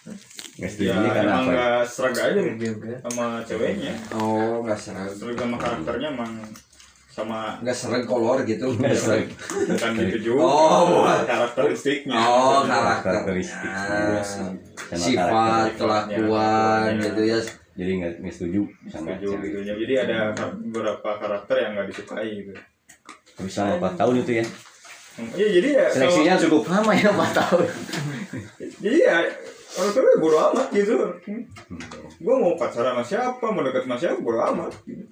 Nggak 0.00 0.70
setuju 0.70 0.86
ya 0.86 0.94
ini 0.94 1.08
karena 1.10 1.20
emang 1.30 1.42
apa? 1.42 1.52
nggak 1.52 1.80
serag 1.84 2.16
aja 2.16 2.40
sama 3.02 3.24
ceweknya 3.44 3.92
Oh, 4.12 4.60
nggak 4.60 4.78
serag. 4.78 5.10
serag 5.10 5.36
sama 5.36 5.56
karakternya 5.56 6.08
emang 6.10 6.32
sama 7.06 7.38
Nggak 7.60 7.76
serag 7.76 8.04
kolor 8.04 8.38
gitu. 8.42 8.66
Nggak 8.72 8.96
serag. 8.96 9.28
bukan 9.66 9.90
gitu 9.98 10.18
juga 10.26 10.40
Oh, 10.40 10.80
bukan. 10.90 11.20
karakteristiknya 11.22 12.16
Oh, 12.16 12.64
Karakteristik. 12.64 13.60
karakter. 13.60 14.24
Sama 14.80 14.96
Sifat, 14.96 15.68
kelakuan 15.76 16.90
Ya. 16.90 17.04
gitu 17.04 17.22
ya. 17.22 17.38
Jadi 17.72 17.90
nggak 17.94 18.12
nggak 18.20 18.34
setuju 18.34 18.60
sama 18.88 19.06
setuju 19.10 19.26
cewek. 19.30 19.44
gitu 19.46 19.58
jadi 19.78 19.94
ada 20.02 20.18
beberapa 20.58 21.10
karakter 21.16 21.56
yang 21.58 21.70
nggak 21.74 21.88
disukai 21.88 22.28
gitu 22.36 22.52
Tapi 23.32 23.48
selama 23.48 23.74
4 23.86 23.96
tahun 23.96 24.14
itu 24.18 24.32
ya. 24.34 24.44
Iya 25.30 25.48
jadi 25.54 25.68
ya 25.74 25.84
Seleksinya 25.90 26.34
cukup 26.38 26.62
lama 26.66 26.92
ya 26.92 27.08
4 27.10 27.32
tahun. 27.34 27.66
jadi 28.78 28.98
ya 28.98 29.16
orang 29.72 29.90
tua 29.90 30.02
gue 30.02 30.16
bodo 30.18 30.38
amat 30.48 30.68
gitu 30.70 30.94
gue 32.16 32.34
mau 32.36 32.52
pacaran 32.54 32.92
sama 32.92 33.02
siapa 33.02 33.46
mau 33.46 33.60
deket 33.60 33.82
sama 33.84 33.96
siapa 33.96 34.18
bodo 34.18 34.40
amat 34.48 34.72
gitu. 34.82 35.04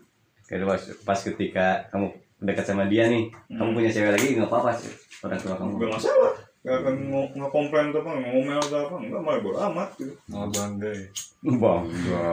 Kayak 0.45 0.65
pas, 0.67 0.83
pas 1.05 1.19
ketika 1.21 1.67
kamu 1.89 2.09
dekat 2.41 2.65
sama 2.65 2.85
dia 2.85 3.05
nih, 3.05 3.29
kamu 3.51 3.71
punya 3.71 3.91
cewek 3.91 4.11
lagi 4.11 4.33
nggak 4.33 4.47
apa-apa 4.47 4.71
sih 4.73 4.89
orang 5.21 5.37
tua 5.37 5.55
kamu. 5.55 5.73
gak 5.77 5.93
masalah 5.93 6.33
gak 6.59 6.75
akan 6.77 6.95
ngo- 7.07 7.33
ngekomplain 7.35 7.87
atau 7.89 8.01
apa 8.01 8.11
ngomel 8.19 8.59
atau 8.59 8.79
apa 8.83 8.95
enggak 8.99 9.21
malah 9.21 9.41
bodo 9.41 9.59
amat 9.65 9.89
gitu 9.95 10.13
Malah 10.27 10.49
bangga 10.49 10.91
ya. 10.91 11.07
Bangga. 11.45 12.25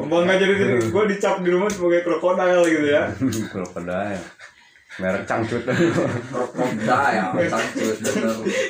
bangga 0.00 0.34
jadi 0.36 0.54
gue 0.94 1.04
dicap 1.06 1.36
di 1.38 1.50
rumah 1.50 1.68
sebagai 1.68 2.00
krokodil 2.02 2.62
gitu 2.64 2.88
ya 2.88 3.02
Krokodil. 3.52 4.22
Merek 5.02 5.26
cangcut. 5.26 5.62
Bener. 5.66 5.90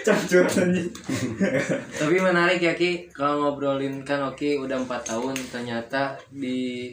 cangcut 0.00 0.46
anjing 0.56 0.88
Tapi 2.00 2.16
menarik 2.16 2.60
ya 2.64 2.72
Ki, 2.72 3.12
kalau 3.12 3.44
ngobrolin 3.44 4.00
kan 4.08 4.24
Oki 4.32 4.56
udah 4.56 4.80
empat 4.80 5.04
tahun 5.12 5.36
ternyata 5.52 6.16
di 6.32 6.92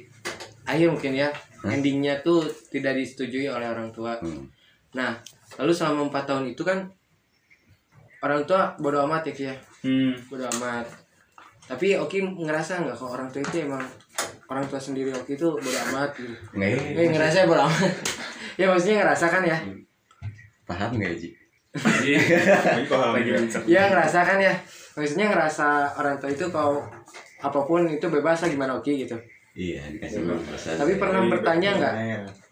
akhir 0.68 0.92
mungkin 0.92 1.16
ya 1.16 1.32
endingnya 1.64 2.20
tuh 2.26 2.44
tidak 2.74 2.98
disetujui 3.00 3.48
oleh 3.48 3.72
orang 3.72 3.94
tua. 3.94 4.18
Hmm. 4.20 4.50
Nah, 4.98 5.16
lalu 5.62 5.72
selama 5.72 6.12
empat 6.12 6.24
tahun 6.28 6.52
itu 6.52 6.68
kan 6.68 6.92
orang 8.20 8.44
tua 8.44 8.76
bodo 8.78 9.00
amat 9.08 9.32
ya 9.32 9.34
Ki 9.34 9.44
ya, 9.48 9.56
hmm. 9.88 10.28
bodo 10.28 10.46
amat. 10.60 10.86
Tapi 11.72 11.96
Oki 11.96 12.20
ngerasa 12.20 12.84
nggak 12.84 12.98
kalau 13.00 13.16
orang 13.16 13.32
tua 13.32 13.42
itu 13.46 13.64
emang 13.64 13.86
orang 14.52 14.66
tua 14.68 14.82
sendiri 14.82 15.16
Oki 15.16 15.40
itu 15.40 15.48
bodo 15.56 15.80
amat 15.94 16.10
gitu. 16.20 16.34
Nggak 16.58 17.00
Eh 17.00 17.08
ngerasa 17.16 17.48
bodo 17.48 17.64
amat. 17.64 17.94
Ya 18.62 18.68
maksudnya 18.70 18.96
ngerasa 19.02 19.26
kan 19.26 19.42
ya? 19.42 19.58
paham 20.70 20.90
nggak 20.96 21.18
Ji? 21.18 21.30
Ini 21.74 22.84
paham 22.92 23.18
ya 23.18 23.36
Ya 23.66 23.82
ngerasa 23.90 24.20
kan 24.22 24.38
ya. 24.38 24.54
Maksudnya 24.94 25.34
ngerasa 25.34 25.98
orang 25.98 26.16
tua 26.22 26.30
itu 26.30 26.46
kalau 26.54 26.84
apa 27.42 27.60
pun 27.66 27.90
itu 27.90 28.06
bebas 28.08 28.46
lah 28.46 28.50
gimana 28.54 28.78
Oki 28.78 29.08
gitu. 29.08 29.18
Iya 29.58 29.84
dikasih 29.98 30.24
batasan. 30.30 30.78
Tapi 30.80 30.96
pernah 31.02 31.22
bertanya 31.28 31.70
nggak? 31.76 31.94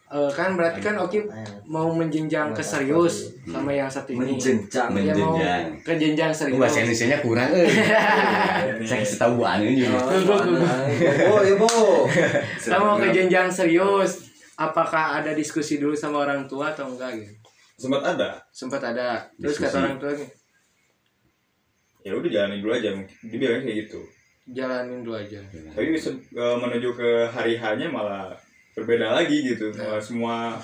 Eh, 0.10 0.32
kan 0.34 0.58
berarti 0.58 0.82
kan 0.82 0.98
Oki 0.98 1.22
mau 1.70 1.94
menjenjang 1.94 2.50
ke 2.50 2.64
serius 2.66 3.30
sama 3.46 3.70
yang 3.70 3.86
satu 3.86 4.18
ini. 4.18 4.34
Menjenjang. 4.34 4.90
Ya 4.98 5.14
mau 5.14 5.38
Menjenjang. 5.38 5.64
ke 5.86 5.94
jenjang 6.02 6.32
serius. 6.34 6.58
bahasa 6.58 6.82
Indonesia 6.82 7.20
kurang 7.22 7.50
eh. 7.54 7.70
Saya 8.90 9.00
kasih 9.06 9.18
tahu 9.22 9.32
buan 9.38 9.62
ini. 9.62 9.86
Oh, 11.30 11.46
iya, 11.46 11.54
Bo. 11.54 11.70
Kita 12.58 12.78
mau 12.82 12.98
ke 12.98 13.14
jenjang 13.14 13.54
serius. 13.54 14.29
Apakah 14.60 15.24
ada 15.24 15.32
diskusi 15.32 15.80
dulu 15.80 15.96
sama 15.96 16.20
orang 16.20 16.44
tua 16.44 16.76
atau 16.76 16.92
enggak 16.92 17.16
gitu? 17.16 17.32
sempat 17.80 18.04
ada 18.04 18.44
Sempat 18.52 18.84
ada. 18.84 19.24
Terus 19.40 19.56
Diskusi. 19.56 19.72
kata 19.72 19.78
orang 19.80 19.98
tua 19.98 20.12
nih, 20.12 20.30
ya 22.00 22.12
udah 22.12 22.30
jalanin 22.30 22.60
dulu 22.60 22.72
aja 22.76 22.90
mungkin 22.92 23.16
dia 23.24 23.38
bilang 23.40 23.64
kayak 23.64 23.78
gitu 23.88 24.00
jalanin 24.50 25.00
dulu 25.00 25.16
aja. 25.16 25.40
tapi 25.46 25.88
eh, 25.96 26.56
menuju 26.58 26.90
ke 26.92 27.10
hari 27.28 27.54
hanya 27.56 27.88
malah 27.88 28.34
berbeda 28.74 29.14
lagi 29.14 29.44
gitu 29.46 29.72
malah 29.76 30.00
semua 30.00 30.56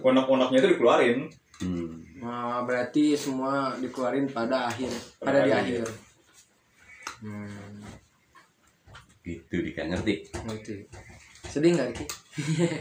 onak-onaknya 0.00 0.58
itu 0.58 0.68
dikeluarin 0.74 1.30
Hmm. 1.54 2.02
Nah, 2.18 2.66
berarti 2.66 3.14
semua 3.14 3.78
dikeluarin 3.78 4.26
pada 4.26 4.66
akhir, 4.66 4.90
pada 5.22 5.46
di 5.46 5.54
akhir. 5.54 5.86
Hmm, 7.22 7.78
Gitu 9.22 9.62
dika 9.62 9.86
ngerti. 9.86 10.34
ngerti. 10.34 10.74
Sedih 11.44 11.70
nggak 11.72 11.90
Ki? 11.92 12.04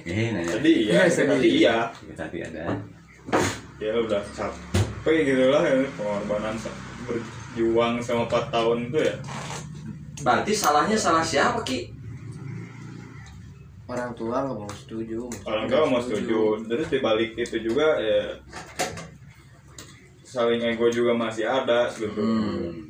Eh 0.04 0.32
nanya. 0.32 0.50
jadi 0.54 0.72
ya 0.88 1.02
Sedih. 1.06 1.30
tadi 1.32 1.48
iya 1.58 1.78
Tapi 2.14 2.38
ada. 2.42 2.66
ya 3.78 3.94
udah 3.96 4.22
capek 4.28 5.16
gitu 5.26 5.44
lah 5.48 5.62
ya, 5.62 5.76
pengorbanan 5.94 6.56
berjuang 7.04 8.00
sama 8.00 8.24
4 8.26 8.50
tahun 8.50 8.78
itu 8.88 9.00
ya 9.00 9.16
Berarti 10.24 10.52
salahnya 10.52 10.96
salah 10.96 11.20
siapa, 11.22 11.60
Ki? 11.62 11.92
Orang 13.84 14.16
tua 14.16 14.40
nggak 14.42 14.58
mau 14.58 14.72
setuju. 14.72 15.28
orang 15.44 15.68
tua 15.68 15.84
mau 15.86 16.00
setuju 16.00 16.40
terus 16.66 16.88
dibalik 16.88 17.36
itu 17.36 17.58
juga 17.62 18.00
ya 18.00 18.32
saling 20.24 20.64
ego 20.64 20.90
juga 20.90 21.14
masih 21.14 21.46
ada 21.46 21.86
gitu 21.88 22.10
Hmm. 22.10 22.90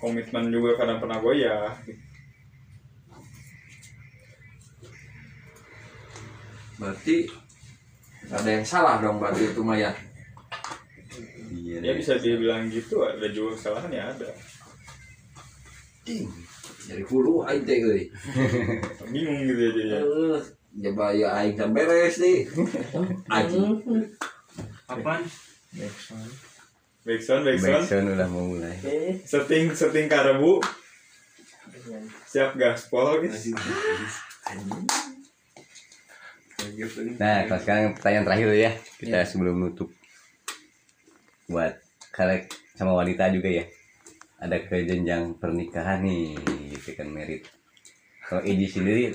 komitmen 0.00 0.48
juga 0.48 0.74
kadang 0.74 0.98
pernah 0.98 1.20
goyah 1.20 1.70
Berarti 6.80 7.28
ada 8.26 8.48
yang 8.48 8.64
salah 8.64 8.96
dong 8.98 9.20
berarti 9.20 9.44
itu 9.46 9.60
mah 9.60 9.76
ya. 9.76 9.92
Iya. 11.50 11.76
ya 11.82 11.92
bisa 11.92 12.14
dibilang 12.16 12.66
gitu 12.66 13.02
ada 13.02 13.26
juga 13.28 13.54
kesalahan 13.54 13.90
ya 13.90 14.04
ada 14.08 14.28
Dari 16.82 17.04
hulu 17.04 17.44
aing 17.44 17.62
teh 17.62 17.78
euy. 17.78 18.02
bingung 19.12 19.44
gitu 19.44 19.60
ya 19.60 19.70
jadinya 19.70 19.98
Eh, 20.00 20.38
Coba 20.70 21.10
ya 21.10 21.28
aing 21.36 21.54
kan 21.54 21.70
beres 21.70 22.16
nih. 22.18 22.46
Aing. 23.28 23.76
Apaan? 24.86 25.22
backsound 27.00 27.46
backsound 27.46 27.82
Backsound 27.82 28.06
udah 28.12 28.26
mau 28.26 28.44
mulai. 28.44 28.74
setting 29.22 29.70
setting 29.70 30.06
karabu 30.06 30.58
siap 32.26 32.54
gaspol 32.54 33.22
guys 33.22 33.50
Nah, 37.18 37.46
kalau 37.48 37.60
sekarang 37.60 37.84
pertanyaan 37.96 38.26
terakhir 38.26 38.48
ya, 38.54 38.70
kita 39.00 39.18
sebelum 39.26 39.58
nutup 39.58 39.90
buat 41.50 41.74
kalian 42.14 42.46
sama 42.78 42.94
wanita 42.94 43.30
juga 43.34 43.50
ya. 43.50 43.64
Ada 44.40 44.56
ke 44.64 44.88
jenjang 44.88 45.36
pernikahan 45.36 46.00
nih, 46.00 46.38
gitu 46.72 46.96
kan 46.96 47.12
merit. 47.12 47.44
Kalau 48.24 48.40
Eji 48.46 48.66
sendiri 48.70 49.12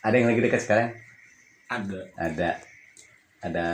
ada 0.00 0.14
yang 0.14 0.30
lagi 0.30 0.40
dekat 0.40 0.60
sekarang? 0.62 0.88
Ada. 1.66 2.00
Ada 2.16 2.50
ada 3.42 3.66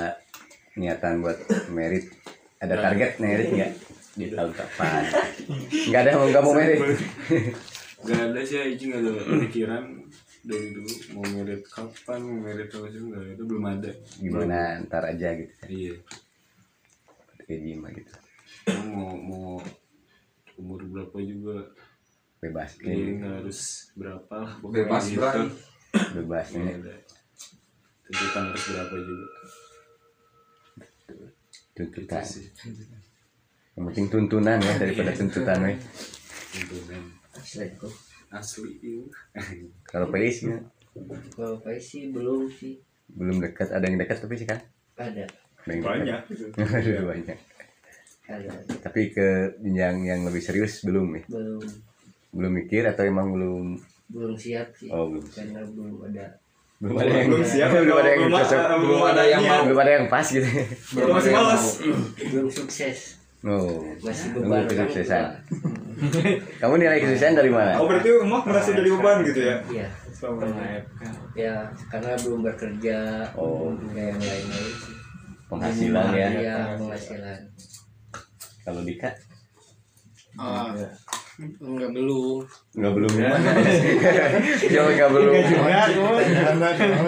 niatan 0.74 1.22
buat 1.22 1.38
merit. 1.70 2.10
Ada 2.58 2.80
target 2.80 3.20
merit 3.20 3.48
nggak 3.52 3.72
di 4.16 4.26
tahun 4.32 4.50
depan? 4.56 5.02
Nggak 5.92 6.00
ada 6.02 6.10
mau 6.18 6.26
nggak 6.26 6.42
mau 6.42 6.54
merit. 6.56 6.80
Gak 8.02 8.34
ada 8.34 8.40
sih 8.42 8.58
Aji 8.58 8.84
gak 8.90 8.98
ada 8.98 9.10
pikiran 9.46 9.84
dari 10.42 10.74
dulu 10.74 10.90
mau 11.14 11.24
merit 11.32 11.62
kapan 11.64 12.18
mau 12.20 12.38
merit 12.42 12.68
apa 12.68 12.86
sih 12.88 13.00
nggak 13.00 13.24
itu 13.32 13.42
belum 13.46 13.64
ada 13.64 13.90
Gimana 14.18 14.58
ntar 14.84 15.02
aja 15.06 15.28
gitu. 15.34 15.54
iya 15.70 15.94
Eji 17.46 17.78
mah 17.78 17.90
gitu. 17.90 18.12
mau 18.90 19.14
mau 19.14 19.62
umur 20.56 20.80
berapa 20.84 21.18
juga 21.20 21.70
Bebas, 22.42 22.74
Iya, 22.82 22.90
nih, 22.90 23.22
nggak 23.22 23.34
harus 23.38 23.60
berapa 23.94 24.34
lah 24.34 24.52
pokoknya 24.58 24.76
Bebas 24.82 25.04
gitu. 25.06 25.18
berani. 25.22 25.46
bebas 26.10 26.46
nih. 26.52 26.66
ada. 26.74 26.94
tentukan 28.02 28.42
harus 28.50 28.64
berapa 28.66 28.94
juga 28.98 29.26
tuntutan 31.72 32.24
yang 33.72 33.84
penting 33.88 34.06
tuntunan 34.10 34.58
ya 34.60 34.72
daripada 34.76 35.10
tuntutan 35.16 35.58
we. 35.64 35.72
Selingkuh. 37.40 38.11
Asli 38.32 38.80
iya. 38.80 39.04
kalau 39.84 40.08
Pais 40.08 40.40
ya, 40.40 40.56
Kalau 41.36 41.56
Pai 41.60 41.76
sih 41.76 42.08
belum 42.12 42.48
sih. 42.48 42.80
belum 43.12 43.44
dekat 43.44 43.68
ada 43.72 43.84
yang 43.84 44.00
dekat 44.00 44.24
tapi 44.24 44.40
sih 44.40 44.48
kan 44.48 44.60
Ada. 44.96 45.28
Ada 45.62 45.70
yang 45.72 45.84
banyak. 45.84 46.20
Aduh, 46.80 47.04
banyak. 47.12 47.38
Ada. 48.28 48.48
tapi 48.80 49.12
ke 49.12 49.60
jenjang 49.60 50.08
yang 50.08 50.20
lebih 50.24 50.40
serius 50.40 50.80
belum 50.82 51.20
ya 51.20 51.22
Belum. 51.28 51.60
Belum 52.32 52.52
mikir 52.56 52.88
atau 52.88 53.04
emang 53.04 53.28
belum? 53.36 53.76
Belum 54.08 54.32
siap 54.32 54.72
sih. 54.72 54.88
oh 54.88 55.12
belum 55.12 55.24
Karena 55.28 55.60
belum 55.68 55.94
ada 56.08 56.26
belum 56.82 56.98
ada 56.98 57.12
yang 57.14 57.28
belum 57.30 57.46
siap. 57.46 57.68
belum 57.78 57.94
ada 57.94 58.08
yang 58.10 58.20
belum 58.26 58.34
cocok 58.42 58.62
belum 58.82 59.02
ada 59.06 59.22
yang 59.22 59.42
mau 59.46 59.60
belum 59.62 59.78
ada 59.78 59.92
yang 59.94 60.06
pas 60.10 60.26
gitu. 60.26 60.48
Belum 60.98 61.14
masih 61.14 61.30
malas 61.30 61.64
belum 62.26 62.48
sukses. 62.50 63.21
Oh 63.44 63.82
Masih 63.98 64.28
beban 64.32 64.64
kesuksesan. 64.64 65.24
kamu 66.60 66.74
nilai 66.76 66.98
kesuksesan 66.98 67.34
dari 67.34 67.48
mana 67.48 67.74
oh 67.74 67.86
berarti 67.86 68.08
emak 68.16 68.42
merasa 68.44 68.70
jadi 68.70 68.88
beban 68.88 69.16
gitu 69.22 69.40
ya 69.40 69.56
Iya. 69.68 69.88
selama 70.12 70.46
Ya, 71.32 71.56
karena 71.88 72.12
belum 72.16 72.44
bekerja. 72.44 73.26
Oh. 73.32 73.72
Kayak 73.90 74.14
yang 74.14 74.20
lain-lain 74.20 74.46
sih. 74.76 74.94
penghasilan 75.48 76.06
ya 76.12 76.28
Iya, 76.30 76.56
penghasilan. 76.76 77.40
kalau 78.62 78.80
Dika 78.82 79.10
Ah, 80.34 80.70
enggak 81.40 81.90
belum. 81.96 82.44
nggak 82.76 82.92
belum 82.92 83.12
jauh 84.76 84.90
nggak 84.92 85.10
belum. 85.16 85.32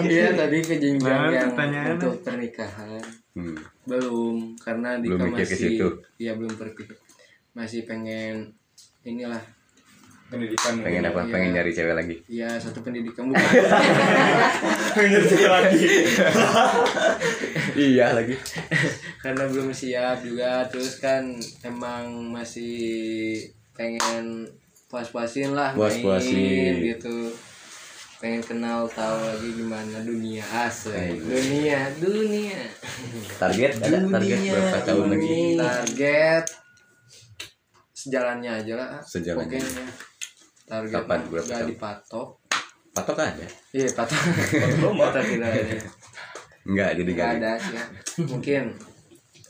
Dia 0.09 0.33
tadi 0.33 0.57
ke 0.65 0.75
jenjang 0.81 1.29
yang 1.29 1.53
untuk 1.93 2.25
pernikahan. 2.25 3.01
Hmm. 3.37 3.57
Belum, 3.85 4.55
karena 4.57 4.97
Dika 4.97 5.13
Belum 5.19 5.29
masih 5.35 5.57
situ. 5.59 5.87
Iya, 6.17 6.39
belum 6.39 6.55
berpikir. 6.57 6.97
Masih 7.53 7.85
pengen 7.85 8.49
inilah. 9.05 9.43
Pendidikan 10.25 10.81
pengen 10.81 11.05
apa? 11.05 11.21
Iya. 11.21 11.33
pengen 11.37 11.49
nyari 11.53 11.69
cewek 11.69 11.93
lagi? 11.93 12.15
Ya 12.25 12.49
satu 12.57 12.81
pendidikan 12.81 13.29
bukan 13.29 13.45
pengen 14.97 15.21
jadi 15.21 15.47
lagi. 15.47 15.85
Iya 17.75 18.15
lagi. 18.15 18.33
Karena 19.19 19.51
belum 19.51 19.69
siap 19.75 20.23
juga. 20.23 20.63
Terus 20.71 20.97
kan 21.03 21.35
emang 21.61 22.31
masih 22.31 23.37
pengen 23.75 24.47
puas-puasin 24.87 25.51
lah 25.51 25.75
Puas-puasin. 25.75 26.33
main 26.33 26.75
gitu. 26.95 27.29
Pengen 28.15 28.41
kenal 28.41 28.87
tahu 28.87 29.19
lagi 29.19 29.49
gimana 29.51 29.99
dunia 30.01 30.41
asli. 30.41 31.19
Dunia 31.19 31.91
dunia. 31.99 32.63
Target? 33.35 33.71
Ada 33.83 33.97
target 34.07 34.39
berapa 34.47 34.77
tahun 34.81 35.05
lagi? 35.11 35.35
target. 35.59 36.45
Sejalannya 37.91 38.51
aja 38.63 38.73
lah. 38.79 38.89
Sejalannya. 39.03 39.59
pokoknya. 39.59 39.85
Target 40.65 40.93
Kapan? 40.95 41.19
Berapa 41.27 41.49
tahun? 41.51 41.67
dipatok. 41.69 42.29
Patok 42.95 43.19
ada 43.19 43.43
iya 43.75 43.91
patok. 43.91 44.15
Patok 44.79 45.23
tidak 45.27 45.51
ada 45.51 45.77
enggak 46.65 46.89
jadi 46.97 47.11
nggak 47.11 47.29
enggak 47.35 47.53
ada 47.53 47.61
sih. 47.61 47.75
Ya. 47.75 47.85
mungkin 48.25 48.63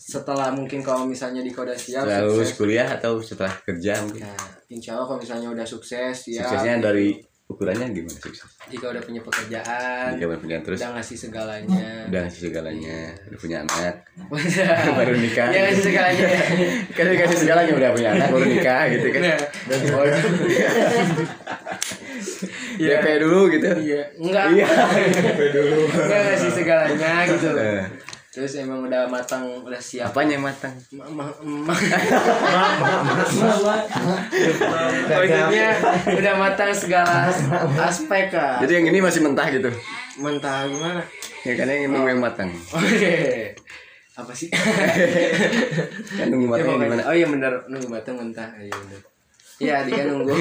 setelah 0.05 0.53
mungkin 0.53 0.85
kalau 0.85 1.09
misalnya 1.09 1.41
di 1.41 1.49
Koda 1.49 1.73
siap 1.73 2.05
lalu 2.05 2.45
sukses, 2.45 2.53
kuliah 2.61 2.85
atau 2.85 3.17
setelah 3.17 3.57
kerja 3.65 4.05
mungkin? 4.05 4.21
Ya, 4.21 4.37
insya 4.69 4.93
Allah 4.93 5.09
kalau 5.09 5.17
misalnya 5.17 5.49
udah 5.49 5.65
sukses 5.65 6.29
ya 6.29 6.45
suksesnya 6.45 6.77
dari 6.77 7.17
ukurannya 7.49 7.89
gimana 7.89 8.13
sukses 8.13 8.45
jika 8.69 8.93
udah 8.93 9.01
punya 9.01 9.21
pekerjaan 9.25 10.13
jika 10.13 10.37
punya 10.37 10.57
terus? 10.61 10.77
udah 10.77 10.97
ngasih 10.97 11.17
segalanya. 11.17 12.05
Udah 12.05 12.21
ngasih 12.21 12.41
segalanya 12.49 12.97
udah 13.33 13.39
punya 13.41 13.57
anak. 13.65 13.95
Udah. 14.29 14.77
Baru 14.93 15.13
nikah. 15.17 15.49
Ya 15.49 15.59
ngasih 15.73 15.83
segalanya. 15.89 16.25
Kan 16.97 17.05
dikasih 17.09 17.37
segalanya 17.41 17.73
udah 17.73 17.89
punya 17.97 18.09
anak 18.13 18.27
baru 18.29 18.45
nikah 18.45 18.81
gitu 18.93 19.07
kan? 19.09 19.21
Iya. 22.75 22.99
DP 22.99 23.23
dulu 23.23 23.47
gitu. 23.55 23.69
Iya. 23.71 24.03
Enggak. 24.19 24.45
Iya. 24.51 24.67
Enggak 25.95 26.21
ngasih 26.27 26.51
segalanya 26.51 27.11
gitu 27.23 27.49
Eh, 27.55 27.83
terus 28.35 28.59
emang 28.59 28.83
udah 28.83 29.07
matang 29.07 29.47
udah 29.63 29.79
siap. 29.79 30.11
Apanya 30.11 30.35
yang 30.35 30.43
matang? 30.43 30.75
Ma- 30.91 31.07
ma- 31.07 31.39
ma- 31.41 31.71
maksudnya 35.07 35.67
udah 36.11 36.33
matang 36.35 36.71
segala 36.71 37.31
as- 37.31 37.47
aspek 37.81 38.29
kan 38.29 38.59
jadi 38.59 38.81
yang 38.81 38.91
ini 38.91 38.99
masih 38.99 39.23
mentah 39.23 39.47
gitu? 39.47 39.69
Mentah 40.15 40.67
gimana? 40.67 41.01
Ya 41.43 41.53
kan 41.55 41.67
yang 41.67 41.91
nunggu 41.91 42.09
yang 42.09 42.19
matang. 42.19 42.49
Oke. 42.71 43.53
Apa 44.15 44.31
sih? 44.31 44.47
Kan 46.17 46.31
nunggu 46.31 46.47
Ya, 46.47 46.51
matang 46.55 46.67
pokoknya- 46.71 46.87
gimana? 46.87 47.03
Oh 47.03 47.13
iya 47.13 47.27
bener. 47.27 47.53
Nunggu 47.67 47.87
matang 47.91 48.15
mentah. 48.15 48.47
Iya 48.55 48.71
bener 48.71 48.99
Iya, 49.55 49.87
Dika 49.87 50.03
nunggu 50.09 50.35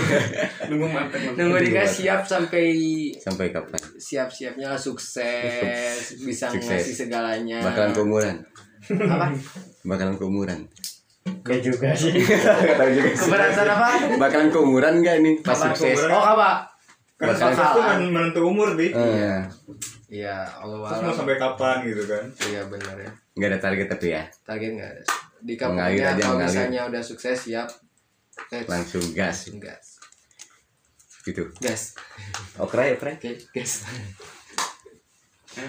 nunggu 0.69 0.86
mantep 0.89 1.20
nunggu 1.35 1.57
Dika 1.61 1.82
siap 1.82 2.23
sampai 2.23 2.66
sampai 3.15 3.47
kapan 3.49 3.78
siap-siapnya 3.95 4.74
sukses, 4.74 6.19
bisa 6.19 6.47
Sukses. 6.49 6.66
ngasih 6.69 6.95
segalanya. 6.97 7.59
bakalan 7.61 7.91
keumuran 7.91 8.36
apa? 9.05 9.27
bakalan 9.82 10.15
keumuran 10.15 10.61
Gak 11.41 11.61
juga 11.62 11.89
sih. 11.91 12.12
Tahu 12.78 12.91
juga 12.91 13.09
sih. 13.09 13.24
Keberatan 13.24 13.66
apa? 13.66 13.89
bakalan 14.19 14.49
keumuran 14.51 14.95
gak 15.01 15.16
nih 15.20 15.35
pas 15.41 15.57
Kapan 15.57 15.70
sukses 15.70 15.97
keumuran? 15.97 16.11
Oh, 16.12 16.24
apa? 16.31 16.51
kan 17.15 17.27
Bakal 17.31 17.49
sukses 17.49 17.69
tuh 17.70 17.82
men- 17.86 18.11
menentu 18.11 18.41
umur 18.43 18.69
di 18.74 18.91
Eh, 18.91 19.41
Iya, 20.11 20.36
Allah 20.53 20.85
terus 20.85 21.01
mau 21.01 21.15
sampai 21.15 21.36
kapan 21.36 21.77
gitu 21.82 22.03
kan 22.05 22.24
Iya 22.45 22.66
benar 22.66 22.97
ya. 22.97 23.11
nggak 23.32 23.49
ada 23.49 23.59
target 23.61 23.86
tapi 23.89 24.07
ya 24.11 24.23
Target 24.43 24.70
nggak 24.74 24.91
ada. 24.91 25.03
Pokoknya 25.45 25.85
aja, 26.09 26.23
kalau 26.24 26.39
misalnya 26.41 26.82
udah 26.86 27.01
sukses 27.01 27.36
siap. 27.39 27.69
Langsung 28.69 29.05
gas. 29.15 29.51
Gas. 29.59 29.86
gitu. 31.24 31.48
Gas. 31.56 31.97
okray 32.61 33.01
okray 33.01 33.16
Oke, 33.16 33.32
gas. 33.56 33.89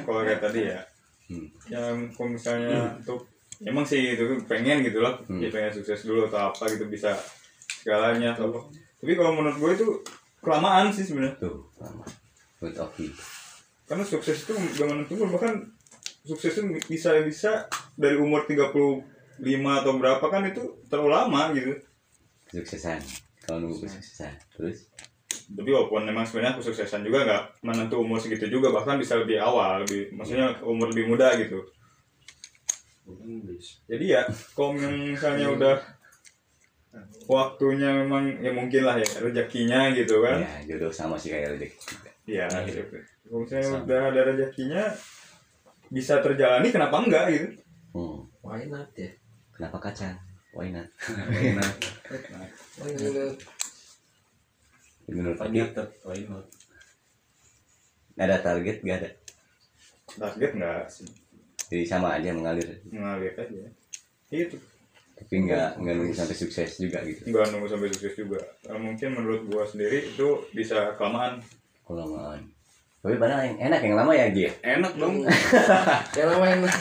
kalau 0.03 0.21
kayak 0.25 0.41
tadi 0.43 0.61
ya. 0.67 0.81
Hmm. 1.25 1.49
yang 1.71 2.13
kalau 2.13 2.37
misalnya 2.37 3.01
untuk 3.01 3.25
emang 3.65 3.81
sih 3.81 4.13
itu 4.13 4.45
pengen 4.45 4.85
gitu 4.85 5.01
lah. 5.01 5.17
Hmm. 5.25 5.41
ya 5.41 5.49
pengen 5.49 5.73
sukses 5.73 6.05
dulu 6.05 6.29
atau 6.29 6.53
apa 6.53 6.69
gitu 6.69 6.85
bisa 6.91 7.15
segalanya 7.81 8.35
atau 8.35 8.51
apa. 8.51 8.59
Tapi 9.01 9.11
kalau 9.15 9.31
menurut 9.33 9.57
gue 9.57 9.71
itu 9.79 9.87
kelamaan 10.43 10.91
sih 10.91 11.07
sebenarnya. 11.07 11.39
Tuh 11.39 11.65
lama. 11.81 12.05
Good 12.59 12.77
oke 12.77 13.05
karena 13.85 14.03
sukses 14.05 14.41
itu 14.45 14.53
gak 14.53 14.87
menentu 14.89 15.13
bahkan 15.29 15.69
sukses 16.25 16.57
itu 16.57 16.65
bisa 16.89 17.21
bisa 17.21 17.51
dari 17.93 18.17
umur 18.17 18.49
35 18.49 19.05
atau 19.45 19.93
berapa 20.01 20.25
kan 20.25 20.43
itu 20.49 20.81
terlalu 20.89 21.09
lama 21.13 21.41
gitu 21.53 21.77
kesuksesan. 22.55 23.03
Kalau 23.43 23.59
nunggu 23.67 23.83
kesuksesan. 23.83 24.31
terus? 24.55 24.87
Tapi 25.51 25.69
walaupun 25.69 26.07
memang 26.07 26.23
sebenarnya 26.23 26.55
kesuksesan 26.57 27.03
juga 27.03 27.27
nggak 27.27 27.43
menentu 27.67 27.99
umur 27.99 28.15
segitu 28.17 28.47
juga 28.47 28.71
bahkan 28.71 28.95
bisa 28.95 29.19
lebih 29.19 29.37
awal 29.43 29.83
lebih 29.83 30.15
maksudnya 30.15 30.55
umur 30.63 30.89
lebih 30.95 31.11
muda 31.11 31.35
gitu. 31.35 31.59
Jadi 33.85 34.05
ya 34.15 34.23
kalau 34.55 34.73
misalnya 34.73 35.51
udah 35.51 35.75
waktunya 37.29 37.91
memang 38.01 38.39
ya 38.41 38.49
mungkin 38.55 38.87
lah 38.87 38.97
ya 38.97 39.05
rezekinya 39.21 39.91
gitu 39.93 40.23
kan. 40.23 40.39
Ya 40.41 40.73
jodoh 40.73 40.89
sama 40.89 41.19
sih 41.19 41.29
kayak 41.35 41.59
rezeki 41.59 41.77
Iya, 42.25 42.49
gitu. 42.65 42.81
kalau 43.29 43.45
misalnya 43.45 43.85
udah 43.85 44.01
ada 44.09 44.21
rezekinya 44.33 44.83
bisa 45.93 46.17
terjalani 46.25 46.73
kenapa 46.73 46.97
enggak 47.05 47.25
gitu? 47.29 47.47
Hmm. 47.93 48.25
Why 48.41 48.65
not 48.65 48.89
ya? 48.97 49.13
kenapa 49.55 49.79
kacang 49.79 50.19
why 50.57 50.71
not? 50.71 50.87
Why 52.79 52.91
not? 53.03 53.35
menurut 55.05 55.37
Adi 55.37 55.59
nggak 58.15 58.27
ada 58.31 58.37
target 58.39 58.77
nggak 58.79 58.97
ada. 59.03 59.09
Target 60.15 60.51
enggak 60.55 60.87
sih? 60.87 61.09
Jadi 61.67 61.83
sama 61.83 62.15
aja 62.15 62.31
mengalir. 62.31 62.79
Mengalir 62.87 63.35
aja. 63.35 63.67
Itu. 64.31 64.55
Tapi 65.15 65.33
nggak 65.43 65.83
nggak 65.83 65.93
nunggu 65.99 66.15
sampai 66.15 66.35
sukses 66.35 66.79
juga 66.79 67.03
gitu. 67.03 67.27
Nggak 67.27 67.51
nunggu 67.51 67.67
sampai 67.67 67.91
sukses 67.91 68.15
juga. 68.15 68.39
Eh, 68.71 68.79
mungkin 68.79 69.09
menurut 69.19 69.41
gua 69.51 69.67
sendiri 69.67 70.15
itu 70.15 70.47
bisa 70.55 70.95
kelamaan. 70.95 71.43
Kelamaan. 71.83 72.47
Tapi 73.03 73.15
padahal 73.19 73.51
yang 73.51 73.57
enak 73.69 73.81
yang 73.83 73.95
lama 73.99 74.11
ya 74.15 74.27
Ji 74.31 74.47
enak 74.63 74.93
dong. 74.95 75.27
Yang 76.15 76.27
namanya 76.31 76.55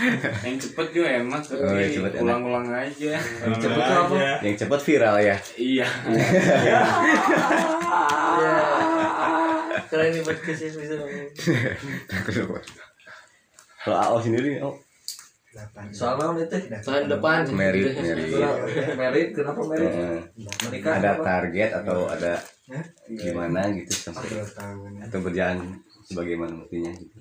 yang 0.46 0.56
cepet 0.56 0.86
juga 0.90 1.08
enak 1.20 1.42
tapi 1.42 1.60
Oh, 1.60 1.76
yang 1.76 1.92
cepet 1.92 2.12
enak. 2.16 2.22
ulang-ulang 2.24 2.66
aja. 2.72 3.12
Cepet 3.60 3.84
apa? 3.84 4.14
Yang 4.40 4.56
cepat 4.64 4.80
viral 4.82 5.16
ya? 5.18 5.36
Iya. 5.54 5.86
Kalau 9.90 10.04
ini 10.06 10.20
podcast 10.22 10.60
ya 10.60 10.70
bisa 10.70 10.94
ngomong. 10.96 11.28
kalau 13.80 13.96
AO 13.96 14.16
sendiri 14.20 14.60
oh 14.60 14.76
Soalnya 15.90 16.46
itu 16.46 16.56
tahun 16.78 17.10
depan. 17.10 17.42
merit 17.50 17.98
merit. 17.98 18.30
merit 18.94 19.28
kenapa 19.34 19.58
merit? 19.66 19.90
Menikah 20.62 21.02
ada 21.02 21.10
apa? 21.18 21.22
target 21.26 21.70
atau 21.74 22.06
ada 22.06 22.38
gimana 23.10 23.66
gitu 23.74 23.90
sampai 23.90 24.30
atau 25.02 25.18
berjalan 25.18 25.58
sebagaimana 26.06 26.54
mestinya 26.54 26.94
gitu. 26.94 27.18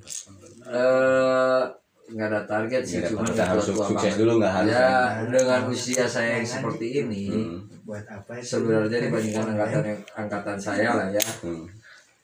Eh, 0.62 1.64
nggak 2.10 2.28
ada 2.28 2.42
target 2.44 2.82
sih 2.82 3.00
cuma 3.06 3.22
harus 3.30 3.70
sukses 3.70 3.86
banget. 3.94 4.18
dulu, 4.18 4.32
nggak 4.42 4.54
harus 4.58 4.74
ya 4.74 4.82
kan? 4.82 5.30
dengan 5.30 5.62
usia 5.70 6.06
saya 6.10 6.42
yang 6.42 6.48
seperti 6.48 7.06
ini 7.06 7.24
Hmm. 7.30 7.58
buat 7.86 8.06
apa 8.06 8.42
sebenarnya 8.42 8.98
dibandingkan 9.06 9.46
angkatan 9.54 9.84
yang 9.86 10.02
angkatan 10.18 10.58
saya 10.58 10.90
lah 10.98 11.08
ya 11.10 11.26
Hmm. 11.46 11.66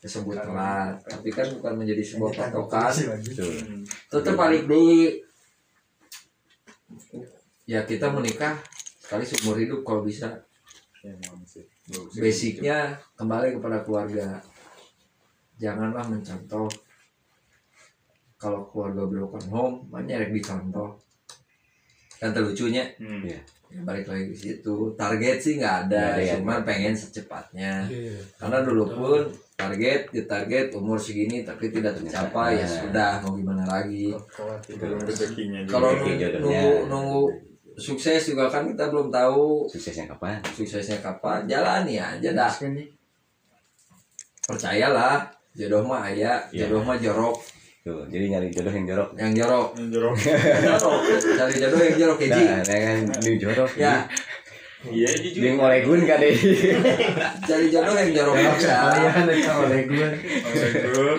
disebut 0.02 0.38
telat 0.38 0.94
tapi 1.06 1.30
kan 1.30 1.48
bukan 1.54 1.74
menjadi 1.78 2.04
sebuah 2.04 2.32
patokan 2.34 2.94
Betul. 3.22 3.54
tetap 3.86 4.34
balik 4.34 4.66
dulu 4.66 5.10
ya 7.66 7.82
kita 7.82 8.10
menikah 8.10 8.58
sekali 9.02 9.26
seumur 9.26 9.58
hidup 9.58 9.82
kalau 9.82 10.02
bisa 10.02 10.30
basicnya 12.18 12.98
kembali 13.14 13.58
kepada 13.58 13.86
keluarga 13.86 14.42
janganlah 15.58 16.06
mencontoh 16.06 16.66
kalau 18.36 18.68
keluarga 18.68 19.04
broken 19.04 19.46
home 19.48 19.76
banyak 19.88 20.18
yang 20.20 20.32
dicontoh. 20.32 20.92
Kan 22.16 22.32
terlucunya 22.32 22.84
Hmm. 22.96 23.22
Iya. 23.22 23.40
ya, 23.68 23.80
balik 23.82 24.08
lagi 24.08 24.30
ke 24.30 24.36
situ. 24.36 24.76
Target 24.96 25.36
sih 25.36 25.54
nggak 25.58 25.76
ada, 25.88 26.16
ya. 26.16 26.38
cuman 26.38 26.64
pengen 26.64 26.96
secepatnya. 26.96 27.84
Karena 28.38 28.62
dulu 28.62 28.88
pun 28.88 29.20
target 29.56 30.08
di 30.10 30.24
target 30.24 30.72
umur 30.72 30.96
segini 30.96 31.42
tapi 31.42 31.68
tidak 31.70 31.96
tercapai 31.96 32.56
ya 32.56 32.64
Nah. 32.64 32.72
sudah 32.72 33.12
mau 33.20 33.32
gimana 33.34 33.64
lagi? 33.66 34.12
Kalau 35.66 35.92
nunggu 35.98 36.72
nunggu 36.88 37.22
sukses 37.76 38.22
juga 38.26 38.48
kan 38.48 38.64
kita 38.66 38.88
belum 38.88 39.12
tahu. 39.12 39.68
Suksesnya 39.68 40.08
kapan? 40.08 40.40
suksesnya 40.48 41.00
kapan? 41.00 41.44
Jalani 41.44 42.00
aja 42.00 42.30
dah. 42.32 42.52
Percayalah 44.46 45.26
jodoh 45.52 45.84
mah 45.84 46.06
ayah 46.08 46.44
Iya. 46.52 46.68
jodoh 46.68 46.84
mah 46.84 46.96
jorok 46.96 47.36
Tuh, 47.86 48.02
jadi 48.10 48.26
nyari 48.34 48.50
jodoh 48.50 48.74
yang 48.74 48.86
jorok. 48.90 49.10
yang 49.14 49.30
jorok 49.38 49.68
Yang 49.78 49.90
jorok. 49.94 50.16
jorok 50.66 50.96
cari 51.38 51.54
jodoh 51.54 51.80
yang 51.80 51.96
jorok 52.02 52.18
Eji 52.18 52.42
Nah, 52.42 52.62
dengan 52.66 52.98
ini 53.22 53.38
jorok. 53.38 53.72
ya 53.78 54.10
Iya 54.86 55.10
jujur. 55.18 55.42
Dia 55.42 55.52
ngoleh 55.54 55.80
gun 55.82 56.02
kan 56.04 56.18
deh. 56.18 56.34
cari 57.50 57.66
jodoh 57.70 57.94
yang 57.94 58.10
jorok 58.12 58.36
aja 58.38 58.74
Kalian 58.90 59.26
itu 59.30 59.52
oleh 59.54 59.82
gue. 59.86 60.08
Waduh. 60.42 61.18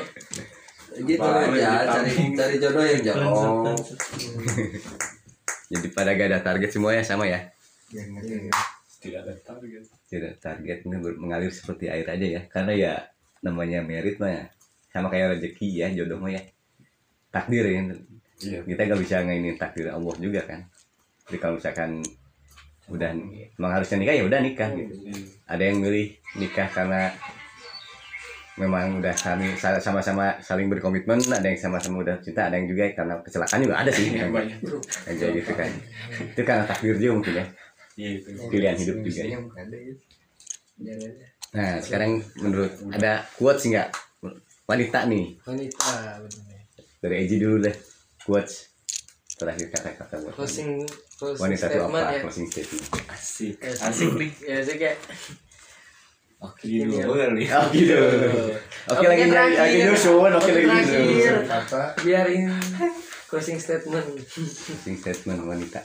gitu 0.97 1.22
Balik 1.22 1.55
aja 1.55 1.70
di 1.78 1.86
cari 1.86 2.12
cari 2.34 2.55
jodoh 2.59 2.82
yang 2.82 3.01
jorok 3.05 3.78
Jadi 5.70 5.86
pada 5.90 6.10
gak 6.14 6.28
ada 6.30 6.38
target 6.43 6.70
semua 6.70 6.90
ya 6.94 7.02
sama 7.02 7.26
ya. 7.26 7.47
tidak 8.98 9.22
ada 9.22 9.34
target 9.38 9.82
Tidak 10.10 10.34
target 10.38 10.78
mengalir 11.14 11.51
seperti 11.51 11.86
air 11.86 12.06
aja 12.06 12.26
ya. 12.26 12.43
Karena 12.51 12.72
ya 12.74 12.93
namanya 13.38 13.82
merit 13.82 14.18
mah 14.18 14.30
ya. 14.30 14.44
Sama 14.90 15.10
kayak 15.10 15.38
rezeki 15.38 15.68
ya 15.78 15.94
jodoh 15.94 16.18
mah 16.18 16.34
ya. 16.34 16.43
Takdir 17.36 17.64
ya. 17.68 17.82
iya 18.40 18.58
Kita 18.64 18.80
gak 18.88 19.00
bisa 19.00 19.16
ngainin 19.24 19.56
takdir 19.60 19.92
Allah 19.92 20.14
juga 20.16 20.40
kan. 20.44 20.60
Jadi 21.28 21.36
kalau 21.42 21.54
misalkan 21.58 22.00
udah 22.86 23.10
emang 23.58 23.72
harusnya 23.74 23.98
nikah 23.98 24.14
ya 24.14 24.24
udah 24.24 24.40
nikah 24.40 24.70
gitu. 24.78 24.94
Ada 25.50 25.62
yang 25.62 25.76
milih 25.82 26.06
nikah 26.38 26.68
karena 26.70 27.10
memang 28.56 29.04
udah 29.04 29.12
saling 29.12 29.52
sama-sama 29.60 30.40
saling 30.40 30.72
berkomitmen, 30.72 31.20
ada 31.28 31.44
yang 31.44 31.60
sama-sama 31.60 32.00
udah 32.00 32.16
cinta, 32.24 32.48
ada 32.48 32.56
yang 32.56 32.70
juga 32.72 32.88
karena 32.96 33.20
kecelakaan 33.20 33.60
juga 33.68 33.76
ada 33.84 33.90
sih. 33.92 34.16
yang, 34.16 34.32
banyak 34.32 34.58
kayak 35.04 35.32
gitu 35.44 35.52
kan. 35.52 35.70
Itu 36.32 36.40
karena 36.40 36.64
takdir 36.64 36.96
juga 36.96 37.12
mungkin 37.20 37.34
ya. 37.36 37.46
iya 37.96 38.10
itu 38.20 38.28
Pilihan 38.48 38.76
hidup 38.76 38.96
juga 39.04 39.22
ya. 39.24 39.38
Nah, 41.56 41.80
sekarang 41.80 42.20
menurut 42.40 42.72
ada 42.92 43.24
quotes 43.36 43.64
nggak 43.64 43.88
wanita 44.68 44.98
nih 45.08 45.40
Wanita. 45.46 46.20
Dari 47.06 47.22
Eji 47.22 47.38
dulu 47.38 47.62
deh 47.62 47.76
quotes. 48.26 48.74
Terakhir 49.36 49.68
kata-kata 49.68 50.16
buat 50.24 50.32
Closing 50.32 50.80
closing 51.20 51.44
wanita 51.44 51.68
itu 51.68 51.76
statement 51.76 51.92
apa 52.08 52.16
ya. 52.16 52.20
closing 52.24 52.46
statement. 52.48 52.84
Asik. 53.12 53.54
Ya, 53.60 53.72
asik 53.84 54.10
nih. 54.16 54.30
Ya 54.42 54.56
sih 54.64 54.76
kayak 54.80 54.96
oke 56.40 56.64
dulu 56.64 57.12
kali 57.14 57.44
oh 57.52 57.66
gitu. 57.68 58.00
Oke 58.88 59.04
lagi 59.04 59.24
Oke, 59.28 59.36
lagi 59.36 59.56
lagi 59.60 59.76
nyusun 59.84 60.32
oke 60.32 60.40
Oke, 60.40 60.50
lagi 60.64 60.96
biarin. 62.00 62.48
Closing 63.28 63.60
statement. 63.60 64.08
Closing 64.24 64.96
statement 64.96 65.40
wanita. 65.44 65.84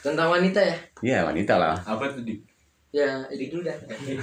Tentang 0.00 0.28
wanita 0.32 0.60
ya? 0.64 0.76
Iya 1.04 1.18
wanita 1.28 1.54
lah. 1.60 1.76
Apa 1.84 2.16
tuh 2.16 2.24
di 2.24 2.40
ya 2.96 3.28
ini 3.28 3.52
dulu 3.52 3.68
dah. 3.68 3.76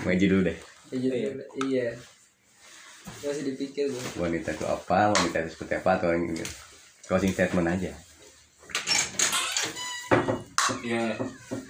Eji 0.10 0.26
dulu 0.26 0.50
deh. 0.50 0.58
Ya, 0.90 0.98
jadi, 0.98 1.20
iya 1.70 1.88
masih 3.18 3.44
dipikir 3.54 3.90
gue 3.90 4.04
wanita 4.18 4.54
itu 4.54 4.66
apa 4.66 5.12
wanita 5.12 5.44
itu 5.44 5.50
seperti 5.58 5.74
apa 5.80 6.00
atau 6.00 6.14
yang 6.14 6.28
closing 7.08 7.32
statement 7.32 7.68
aja. 7.68 7.92
Ya 10.84 11.16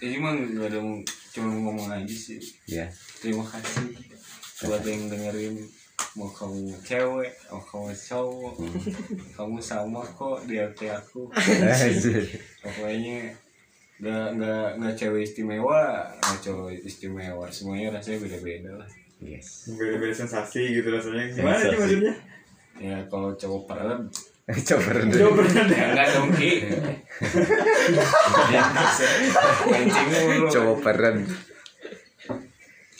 ini 0.01 0.17
mah 0.17 0.33
gak 0.33 0.69
ada 0.73 0.79
mau- 0.81 1.05
cuma 1.33 1.49
ngomong 1.53 1.87
aja 1.93 2.15
sih. 2.17 2.41
Ya. 2.65 2.89
Terima 3.21 3.45
kasih 3.45 3.93
buat 4.65 4.81
yang 4.85 5.09
dengerin. 5.09 5.61
Mau 6.17 6.29
kamu 6.29 6.73
cewek 6.81 7.29
mau 7.49 7.61
kamu 7.61 7.93
cowok. 7.93 8.53
Kamu 9.37 9.57
sama 9.61 10.01
kok 10.01 10.45
di 10.49 10.57
hati 10.57 10.89
aku. 10.89 11.29
Pokoknya 12.61 13.33
nggak 13.97 14.27
nggak 14.37 14.67
nggak 14.77 14.93
cewek 14.93 15.25
istimewa 15.25 16.05
nggak 16.21 16.39
cowok 16.41 16.69
istimewa. 16.85 17.45
Semuanya 17.49 17.97
rasanya 17.97 18.25
beda 18.25 18.37
beda 18.41 18.71
lah 18.81 18.89
yes. 19.21 19.71
Beda-beda 19.73 20.13
sensasi 20.13 20.77
gitu 20.77 20.87
rasanya. 20.89 21.31
Gimana 21.33 21.57
sih 21.59 21.77
maksudnya? 21.77 22.15
ya 22.77 22.97
kalau 23.09 23.33
cowok 23.33 23.63
peran. 23.65 23.99
Coba 24.47 24.89
rendah 24.95 25.17
Coba 25.19 25.31
pernah 25.43 25.63
deh. 25.67 25.75
ya 25.75 25.87
nggak 25.91 26.07
dong 26.15 26.29
ki. 26.39 26.51
Mulu. 30.07 30.47
Coba 30.47 30.73
peren 30.79 31.17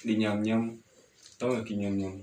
di 0.08 0.16
nyam 0.16 0.40
nyam 0.40 0.72
tau 1.36 1.52
gak 1.52 1.68
ki 1.68 1.76
nyam 1.84 2.00
nyam 2.00 2.16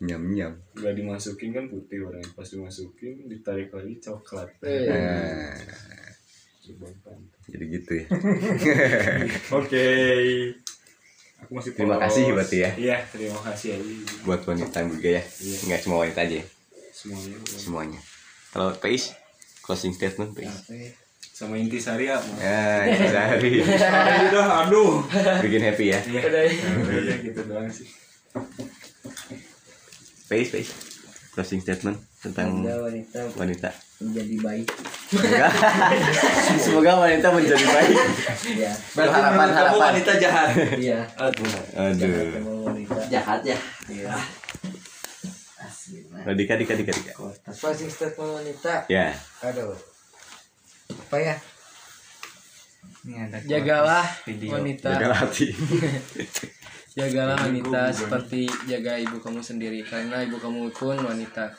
nyam 0.00 0.22
nyam 0.32 0.52
nggak 0.72 0.96
dimasukin 0.96 1.52
kan 1.52 1.68
putih 1.68 2.08
orangnya 2.08 2.32
pas 2.32 2.48
dimasukin 2.48 3.28
ditarik 3.28 3.68
lagi 3.68 4.00
coklat. 4.00 4.48
Eh. 4.64 4.88
nah, 4.88 5.52
jadi 7.50 7.64
gitu 7.68 7.92
ya. 8.00 8.06
Oke. 9.60 9.86
Aku 11.40 11.52
masih 11.52 11.72
terima 11.72 11.96
polos. 11.96 12.04
kasih 12.06 12.24
berarti 12.30 12.56
ya. 12.58 12.70
Iya 12.76 12.96
terima 13.08 13.40
kasih 13.42 13.68
aja 13.76 13.90
buat 14.22 14.40
wanita 14.42 14.78
juga 14.84 15.08
ya. 15.16 15.22
Iya. 15.22 15.56
nggak 15.66 15.80
semua 15.80 15.98
wanita 16.00 16.20
aja. 16.22 16.36
Ya 16.36 16.44
semuanya 16.92 17.36
semuanya. 17.48 18.00
Kalau 18.50 18.70
Pais 18.76 19.14
closing 19.60 19.92
statement 19.92 20.34
Pais 20.34 20.52
sama 21.32 21.56
intisari 21.56 22.04
ya. 22.04 22.20
Mau 22.20 22.36
ya 22.36 23.32
Aduh, 23.32 23.64
udah, 24.28 24.46
aduh. 24.62 24.92
bikin 25.40 25.62
happy 25.64 25.86
ya? 25.88 25.98
Iya. 26.04 26.20
Udah. 26.22 26.42
udah 26.92 27.16
gitu 27.24 27.40
doang 27.48 27.68
sih. 27.68 27.88
Pais 30.26 30.48
Pais 30.48 30.68
closing 31.32 31.60
statement 31.60 31.96
tentang 32.20 32.60
wanita. 32.62 33.20
wanita 33.34 33.70
menjadi 34.00 34.36
baik. 34.40 34.66
semoga 35.06 35.48
semoga 36.64 36.92
wanita 36.98 37.28
menjadi 37.30 37.66
baik 37.66 37.96
Ya. 38.56 38.72
berarti 38.96 39.12
Harapan, 39.14 39.48
kamu 39.50 39.76
wanita 39.76 40.12
jahat 40.16 40.48
Iya. 40.74 41.00
aduh 41.14 41.52
Emang 42.32 42.58
wanita. 42.64 42.96
jahat 43.06 43.40
ya 43.42 43.58
Iya. 43.86 44.14
oh, 46.22 46.32
dika 46.32 46.56
dika 46.56 46.72
dika 46.72 46.92
dika 46.92 47.12
closing 47.52 47.88
statement 47.88 48.30
wanita 48.34 48.88
ya 48.88 49.12
Aduh. 49.42 49.76
Apa 50.90 51.16
ya? 51.16 51.34
Ini 53.00 53.14
ada 53.22 53.36
jagalah 53.40 54.06
video. 54.24 54.56
wanita 54.56 54.88
jaga 54.90 55.14
hati 55.14 55.46
jagalah 56.90 57.38
wanita 57.38 57.94
seperti 57.94 58.50
jaga 58.66 58.98
ibu 58.98 59.22
kamu 59.22 59.38
sendiri 59.38 59.78
karena 59.86 60.26
ibu 60.26 60.42
kamu 60.42 60.74
pun 60.74 60.98
wanita. 60.98 61.54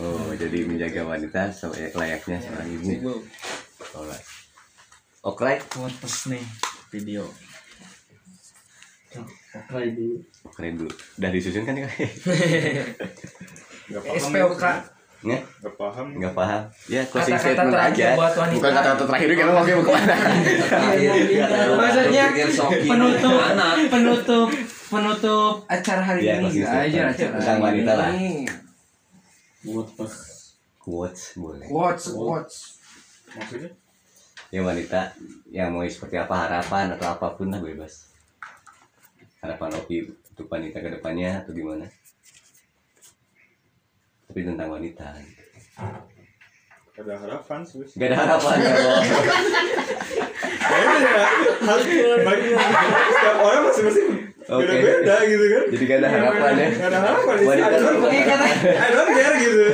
Oh 0.00 0.32
jadi 0.32 0.64
menjaga 0.64 1.04
wanita 1.04 1.52
selayaknya 1.52 1.92
layaknya 1.92 2.38
seorang 2.40 2.68
ibu. 2.72 2.88
ibu 2.88 3.14
Alright. 3.92 4.24
oke 5.24 5.52
Quotes 5.68 6.32
nih 6.32 6.44
video. 6.88 7.28
keren 10.52 10.74
dulu. 10.76 10.92
Udah 10.92 11.30
disusun 11.32 11.64
kan 11.64 11.76
ya? 11.76 11.88
Gak 13.92 14.02
paham. 14.02 14.20
SPOK 14.20 14.64
nggak? 15.18 15.42
Gak 15.58 15.74
paham. 15.74 16.06
nggak 16.12 16.34
paham. 16.34 16.62
Ya 16.86 17.02
closing 17.02 17.34
Kata-kata 17.34 17.42
statement 17.42 17.70
terakhir 17.72 17.94
aja. 17.96 18.08
buat 18.14 18.34
wanita. 18.36 18.56
bukan 18.56 18.72
kata-kata 18.72 19.02
terakhir 19.06 19.28
juga 19.28 19.42
mau 19.42 19.54
mau 19.56 19.64
ke 19.64 19.90
mana 19.90 20.14
Maksudnya 21.76 22.24
penutup 22.82 23.36
anak 23.38 23.72
penutup 23.88 24.48
penutup 24.86 25.52
acara 25.66 26.02
hari 26.04 26.20
Iya, 26.22 26.34
ini. 26.38 26.48
aja 26.60 26.62
statement. 26.62 27.08
acara 27.08 27.32
Tentang 27.32 27.56
hari 27.56 27.64
wanita 27.64 27.92
lah. 27.92 28.08
ini. 28.12 28.32
quotes 30.78 31.22
boleh. 31.34 31.66
Watch 31.66 32.04
watch 32.12 32.54
Maksudnya? 33.28 33.70
ya 34.46 34.60
wanita 34.62 35.00
yang 35.48 35.74
mau 35.74 35.82
seperti 35.84 36.14
apa 36.14 36.34
harapan 36.38 36.94
atau 36.94 37.06
apa 37.10 37.34
pun 37.34 37.50
lah 37.50 37.58
bebas. 37.58 38.06
Harapan 39.38 39.74
Opi 39.74 40.06
untuk 40.06 40.46
wanita 40.46 40.78
ke 40.78 40.88
depannya 40.92 41.42
atau 41.42 41.50
gimana 41.50 41.86
tapi 44.36 44.52
tentang 44.52 44.68
wanita 44.68 45.16
ada 46.92 47.14
harapan 47.16 47.64
sih 47.64 47.80
gak 47.96 48.12
ada 48.12 48.16
harapan 48.20 48.56
ya 48.60 48.68
ya 51.56 52.16
bagi 52.20 52.48
setiap 52.52 53.36
orang 53.40 53.64
masing-masing 53.64 54.08
Oke. 54.46 54.62
beda-beda 54.62 55.16
gitu 55.26 55.44
kan. 55.50 55.64
Jadi 55.74 55.84
gak 55.88 55.98
ada 55.98 56.08
harapan 56.12 56.52
ya. 56.54 56.68
Gak 56.70 56.86
ada 56.86 56.98
harapan. 57.02 57.34
Wanita 57.34 57.66
I 57.66 57.80
don't- 57.82 57.98
Iya, 58.06 58.22
kata- 58.30 58.52
I 58.62 58.88
don't 58.94 59.10
care 59.10 59.36
gitu. 59.42 59.64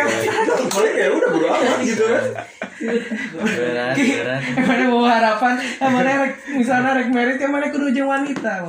Paling 0.74 0.94
ya 0.96 1.06
udah 1.14 1.28
bodo 1.30 1.46
amat 1.46 1.78
gitu 1.84 2.04
kan. 2.08 2.24
Berat 3.38 3.94
berat. 3.94 4.40
Mana 4.66 4.84
mau 4.88 5.04
harapan 5.04 5.54
mana 5.78 6.10
rek 6.26 6.32
misalnya 6.48 6.90
rek 6.96 7.08
merit 7.12 7.38
yang 7.38 7.52
mana 7.52 7.68
kudu 7.70 7.92
jeung 7.92 8.08
wanita 8.10 8.66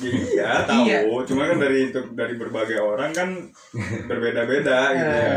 Ya 0.00 0.08
iya 0.08 0.48
tahu 0.64 0.88
Iya. 0.88 0.98
cuma 1.28 1.44
kan 1.44 1.60
dari 1.60 1.92
dari 1.92 2.34
berbagai 2.34 2.80
orang 2.80 3.12
kan 3.12 3.28
berbeda-beda 4.08 4.78
gitu 4.94 5.16
ya 5.20 5.36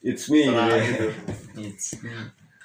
it's 0.00 0.24
me 0.28 0.48
Salah 0.48 0.72
gitu. 0.72 0.80
gitu 0.80 1.06
It's 1.60 1.88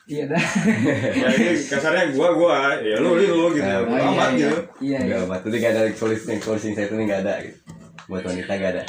iya 0.08 0.24
dah 0.26 0.40
ya 1.20 1.28
ini 1.28 1.60
kasarnya 1.60 2.16
gua 2.16 2.32
gua 2.32 2.56
ya 2.80 2.96
lu 3.04 3.20
lu 3.20 3.28
lu 3.28 3.46
gitu 3.52 3.68
Ah, 3.68 3.84
bodo 3.84 4.00
iya, 4.00 4.08
amat 4.08 4.30
iya. 4.32 4.40
gitu 4.40 4.60
iya 4.80 5.00
iya 5.04 5.12
Gak 5.12 5.28
apa, 5.28 5.36
tapi 5.44 5.56
gak 5.60 5.72
ada 5.76 5.82
closing 5.92 6.40
closing 6.40 6.72
saya 6.72 6.88
itu 6.88 6.96
gak 6.96 7.22
ada 7.22 7.34
gitu. 7.44 7.60
Buat 8.08 8.24
wanita 8.24 8.52
gak 8.56 8.72
ada. 8.72 8.84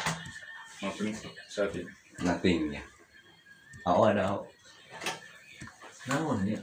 maafin 0.79 1.11
saat 1.45 1.75
ini 1.75 1.83
Nothing 2.19 2.71
ya. 2.71 2.83
Oh 3.83 4.07
ada. 4.07 4.23
oh. 4.31 4.47
namun 6.05 6.47
ya 6.47 6.59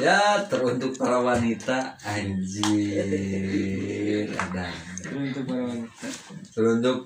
ya 0.00 0.40
teruntuk 0.48 0.96
para 0.96 1.20
wanita 1.20 2.00
anjir 2.00 3.04
ada. 4.32 4.72
Untuk 5.12 5.44
para 5.44 5.68
wanita. 5.68 6.06
Teruntuk 6.56 6.98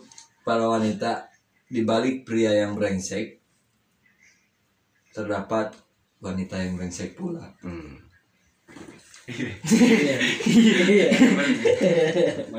para 0.47 0.65
wanita 0.71 1.27
di 1.67 1.83
balik 1.83 2.23
pria 2.23 2.55
yang 2.55 2.79
brengsek 2.79 3.43
terdapat 5.11 5.75
wanita 6.23 6.61
yang 6.63 6.79
brengsek 6.79 7.19
pula. 7.19 7.51
Hmm. 7.65 7.99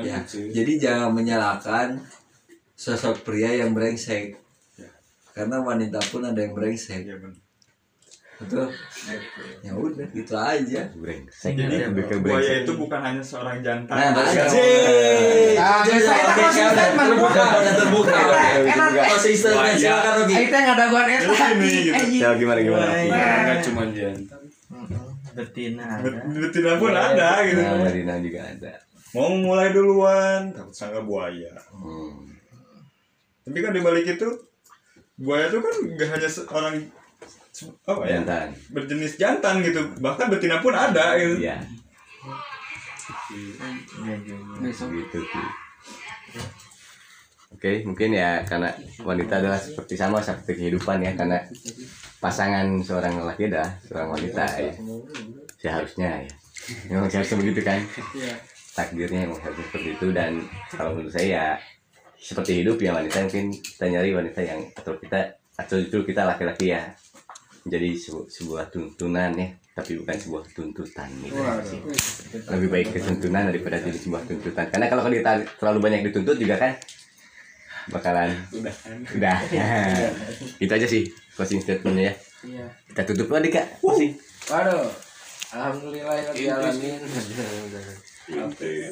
ya 0.04 0.20
jadi 0.28 0.72
jangan 0.76 1.16
menyalahkan 1.16 1.96
sosok 2.76 3.24
pria 3.24 3.56
yang 3.56 3.72
brengsek. 3.72 4.36
Karena 5.32 5.62
wanita 5.64 6.02
pun 6.12 6.28
ada 6.28 6.36
yang 6.42 6.52
brengsek. 6.52 7.08
Ya 7.08 7.16
benar 7.16 7.47
betul 8.38 8.70
ya 9.60 9.72
udah 9.74 10.06
gitu 10.08 10.34
aja 10.34 10.82
Brengsek. 10.94 11.52
jadi 11.52 11.90
buaya 11.90 12.16
brengsek. 12.16 12.62
itu 12.62 12.72
bukan 12.76 13.00
hanya 13.00 13.18
seorang 13.20 13.58
jantan 13.58 13.98
Nah. 13.98 14.14
Ah, 15.58 15.82
konsisten, 15.82 16.90
Man. 16.94 17.18
terbuka 17.74 18.14
udah 18.14 18.44
silakan 19.74 20.12
Rogi 20.16 20.34
Aing 20.34 20.48
teh 20.48 20.60
ngadaguan 20.60 21.06
eta 21.08 21.22
Terus 21.24 21.40
ini, 21.50 21.68
gitu. 21.82 21.92
anjing. 21.92 22.20
Ya 22.20 22.30
gimana 22.34 22.58
gimana. 22.60 22.86
Nggak 22.94 23.58
cuma 23.64 23.82
jantan. 23.90 24.40
betina 25.30 25.84
ada 25.96 26.08
betina 26.28 26.72
pun 26.76 26.90
ada 26.90 27.28
gitu 27.44 27.58
Nah, 27.58 27.78
Marina 27.80 28.14
juga 28.18 28.40
ada. 28.44 28.72
mau 29.08 29.30
mulai 29.32 29.70
duluan 29.70 30.50
takut 30.50 30.70
sangka 30.70 31.00
buaya 31.00 31.54
Hmm. 31.70 32.26
tapi 33.40 33.58
kan 33.58 33.70
dibalik 33.70 34.04
itu 34.04 34.28
buaya 35.16 35.46
itu 35.46 35.58
kan 35.58 35.74
gak 35.94 36.08
hanya 36.12 36.28
seorang 37.58 37.74
apa 37.90 38.02
ya 38.06 38.10
Jantan. 38.22 38.48
berjenis 38.70 39.14
jantan 39.18 39.54
gitu 39.66 39.80
bahkan 39.98 40.30
betina 40.30 40.62
pun 40.62 40.70
ada 40.70 41.18
gitu 41.18 41.42
Iya. 41.42 41.58
Gitu 44.88 45.18
sih. 45.20 45.46
Oke, 47.48 47.80
mungkin 47.88 48.12
ya 48.12 48.44
karena 48.44 48.68
wanita 49.00 49.40
adalah 49.40 49.56
seperti 49.56 49.96
sama 49.96 50.20
seperti 50.20 50.60
kehidupan 50.62 51.00
ya 51.00 51.12
karena 51.16 51.40
pasangan 52.20 52.68
seorang 52.84 53.24
lelaki 53.24 53.48
adalah 53.48 53.72
seorang 53.88 54.08
wanita 54.12 54.44
ya. 54.60 54.72
Seharusnya 55.56 56.10
ya. 56.22 56.32
Memang 56.92 57.08
seharusnya 57.08 57.36
begitu 57.40 57.60
kan? 57.64 57.80
iya 58.12 58.36
Takdirnya 58.76 59.26
memang 59.26 59.40
harus 59.42 59.58
seperti 59.58 59.88
itu 59.96 60.08
dan 60.14 60.44
kalau 60.70 60.94
menurut 60.94 61.10
saya 61.10 61.26
ya 61.26 61.46
seperti 62.14 62.62
hidup 62.62 62.78
ya 62.78 62.94
wanita 62.94 63.26
mungkin 63.26 63.50
kita 63.50 63.84
nyari 63.90 64.10
wanita 64.14 64.40
yang 64.44 64.60
atau 64.76 64.92
kita 65.00 65.18
atau 65.58 65.76
itu 65.82 65.98
kita 66.06 66.22
laki-laki 66.22 66.70
ya 66.70 66.82
menjadi 67.68 67.90
sebu- 67.94 68.26
sebuah 68.26 68.72
tuntunan 68.72 69.30
ya 69.36 69.48
tapi 69.78 69.94
bukan 69.94 70.16
sebuah 70.18 70.42
tuntutan 70.50 71.06
gitu 71.22 71.38
sih. 71.62 71.78
lebih 72.50 72.66
baik 72.66 72.98
ketuntunan 72.98 73.46
daripada 73.46 73.78
jadi 73.78 73.94
sebuah 73.94 74.26
tuntutan. 74.26 74.66
Karena 74.74 74.90
kalau 74.90 75.06
kita 75.06 75.38
terlalu 75.54 75.78
banyak 75.78 76.00
dituntut 76.10 76.34
juga 76.34 76.58
kan 76.58 76.72
bakalan 77.94 78.34
Udah. 78.50 78.74
udah. 79.14 79.38
Itu 80.66 80.72
aja 80.74 80.82
sih 80.82 81.06
closing 81.38 81.62
statementnya 81.62 82.10
ya. 82.10 82.14
Iya. 82.42 82.66
Kita 82.90 83.02
tutup 83.06 83.30
lagi 83.30 83.54
kak. 83.54 83.78
Closing. 83.78 84.18
Waduh. 84.50 84.90
Alhamdulillah 85.48 86.16
ya 86.18 86.30
dijalanin 86.34 87.00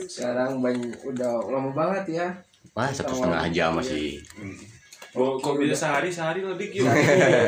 sekarang 0.09 0.63
banyak 0.63 0.97
udah 1.03 1.33
lama 1.51 1.71
banget 1.75 2.05
ya. 2.23 2.27
Wah 2.73 2.89
satu 2.95 3.11
setengah 3.11 3.43
jam 3.51 3.75
masih 3.75 4.23
Oh, 5.17 5.41
kok 5.41 5.57
bisa 5.57 5.73
sehari 5.73 6.13
sehari 6.13 6.45
lebih 6.45 6.69
gitu. 6.69 6.85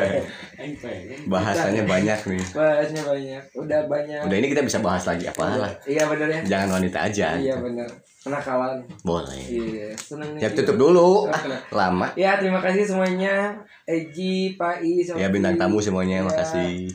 Aing 0.61 0.74
pengen. 0.81 1.20
bahasanya 1.28 1.85
banyak 1.85 2.19
nih. 2.24 2.45
Bahasnya 2.57 3.03
banyak. 3.05 3.43
Udah 3.55 3.81
banyak. 3.85 4.20
Udah 4.24 4.36
ini 4.40 4.49
kita 4.49 4.65
bisa 4.65 4.81
bahas 4.81 5.05
lagi 5.05 5.28
apa 5.28 5.45
lah. 5.55 5.73
iya 5.85 6.09
bener 6.09 6.28
ya. 6.32 6.40
Jangan 6.57 6.81
wanita 6.81 6.99
aja. 7.05 7.28
Iya 7.36 7.55
bener. 7.61 7.89
Kenakalan. 8.24 8.82
Boleh. 9.05 9.45
Iya 9.47 9.89
seneng 9.95 10.40
ya 10.40 10.49
nih. 10.49 10.57
tutup 10.57 10.77
dulu. 10.81 11.09
Ah, 11.39 11.45
lama. 11.70 12.09
Ya 12.16 12.40
terima 12.40 12.59
kasih 12.65 12.89
semuanya. 12.89 13.53
Eji 13.85 14.57
Pak 14.57 14.81
I 14.81 15.05
ya 15.05 15.28
bintang 15.28 15.61
tamu 15.61 15.78
semuanya. 15.78 16.20
Ya, 16.20 16.24
makasih 16.24 16.89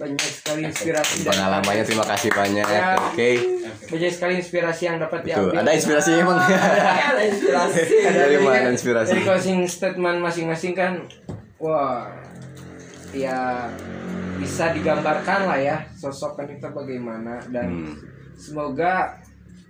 banyak 0.00 0.16
sekali 0.24 0.60
inspirasi 0.64 1.14
dan- 1.20 1.28
pengalamannya 1.30 1.84
terima 1.84 2.06
kasih 2.06 2.30
banyak 2.32 2.64
Ya. 2.64 2.96
oke. 2.96 3.30
Banyak 3.86 4.10
sekali 4.10 4.32
inspirasi 4.36 4.82
yang 4.86 4.96
dapat 4.96 5.20
Betul. 5.20 5.52
diambil. 5.52 5.60
Ada 5.60 5.70
inspirasi 5.72 6.10
emang? 6.16 6.38
Ada 7.10 7.22
inspirasi. 7.22 7.80
Dari 8.16 8.34
kan- 8.34 8.42
mana 8.42 8.70
inspirasi. 8.70 9.10
dari 9.10 9.22
closing 9.22 9.60
statement 9.62 10.18
masing-masing 10.18 10.72
kan 10.72 10.92
wah 11.56 12.08
ya 13.12 13.68
bisa 14.38 14.72
digambarkan 14.72 15.40
lah 15.44 15.58
ya 15.58 15.76
sosok 15.92 16.40
wanita 16.40 16.72
bagaimana. 16.72 17.36
Dan 17.46 17.68
Hmm. 17.84 17.94
semoga 18.34 19.20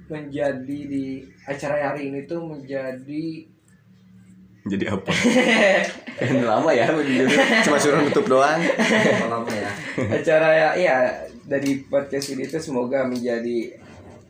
menjadi 0.07 0.79
di 0.87 1.05
acara 1.45 1.91
hari 1.91 2.09
ini 2.09 2.23
tuh 2.25 2.39
menjadi 2.41 3.47
jadi 4.71 4.95
apa? 4.95 5.11
Kan 6.21 6.39
lama 6.47 6.71
ya 6.71 6.87
cuma 7.67 7.77
suruh 7.81 7.99
nutup 7.99 8.25
doang. 8.31 8.61
Lama 9.33 9.51
ya. 9.51 9.71
Acara 10.07 10.49
ya 10.55 10.69
iya. 10.79 10.97
Dari 11.51 11.83
podcast 11.83 12.31
ini 12.31 12.47
tuh 12.47 12.63
semoga 12.63 13.03
menjadi 13.03 13.75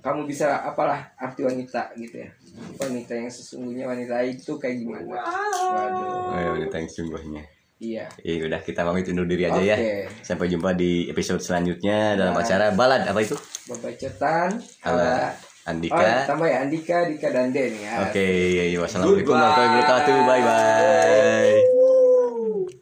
kamu 0.01 0.25
bisa 0.25 0.65
apalah 0.65 1.13
arti 1.21 1.45
wanita 1.45 1.93
gitu 2.01 2.25
ya. 2.25 2.31
Wanita 2.81 3.13
yang 3.13 3.29
sesungguhnya 3.29 3.85
wanita 3.85 4.17
itu 4.25 4.57
kayak 4.57 4.81
gimana? 4.81 5.21
Waduh. 5.21 6.35
Ayo 6.41 6.49
udah 6.57 6.69
thanks 6.73 6.97
sungguhnya 6.97 7.45
iya. 7.81 8.05
Iya 8.21 8.45
udah 8.47 8.61
kita 8.61 8.85
pamit 8.85 9.09
undur 9.09 9.25
diri 9.25 9.49
aja 9.49 9.61
ya. 9.61 9.77
Oke. 9.77 9.93
Sampai 10.21 10.49
jumpa 10.49 10.77
di 10.77 11.09
episode 11.09 11.41
selanjutnya 11.41 12.15
dalam 12.15 12.37
Nah. 12.37 12.45
acara 12.45 12.73
balad. 12.77 13.09
Apa 13.09 13.21
itu? 13.25 13.35
Babacetan 13.67 14.61
Ala 14.85 15.33
Oh, 15.61 15.71
Andika. 15.71 16.25
tambah 16.25 16.49
ya 16.49 16.65
Andika, 16.65 17.05
Dika 17.05 17.29
dan 17.29 17.53
Den 17.53 17.77
ya. 17.77 18.09
Oke, 18.09 18.27
wassalamualaikum 18.81 19.37
warahmatullahi 19.37 19.71
wabarakatuh. 19.77 20.17
Bye 20.25 20.43
bye. 20.43 21.80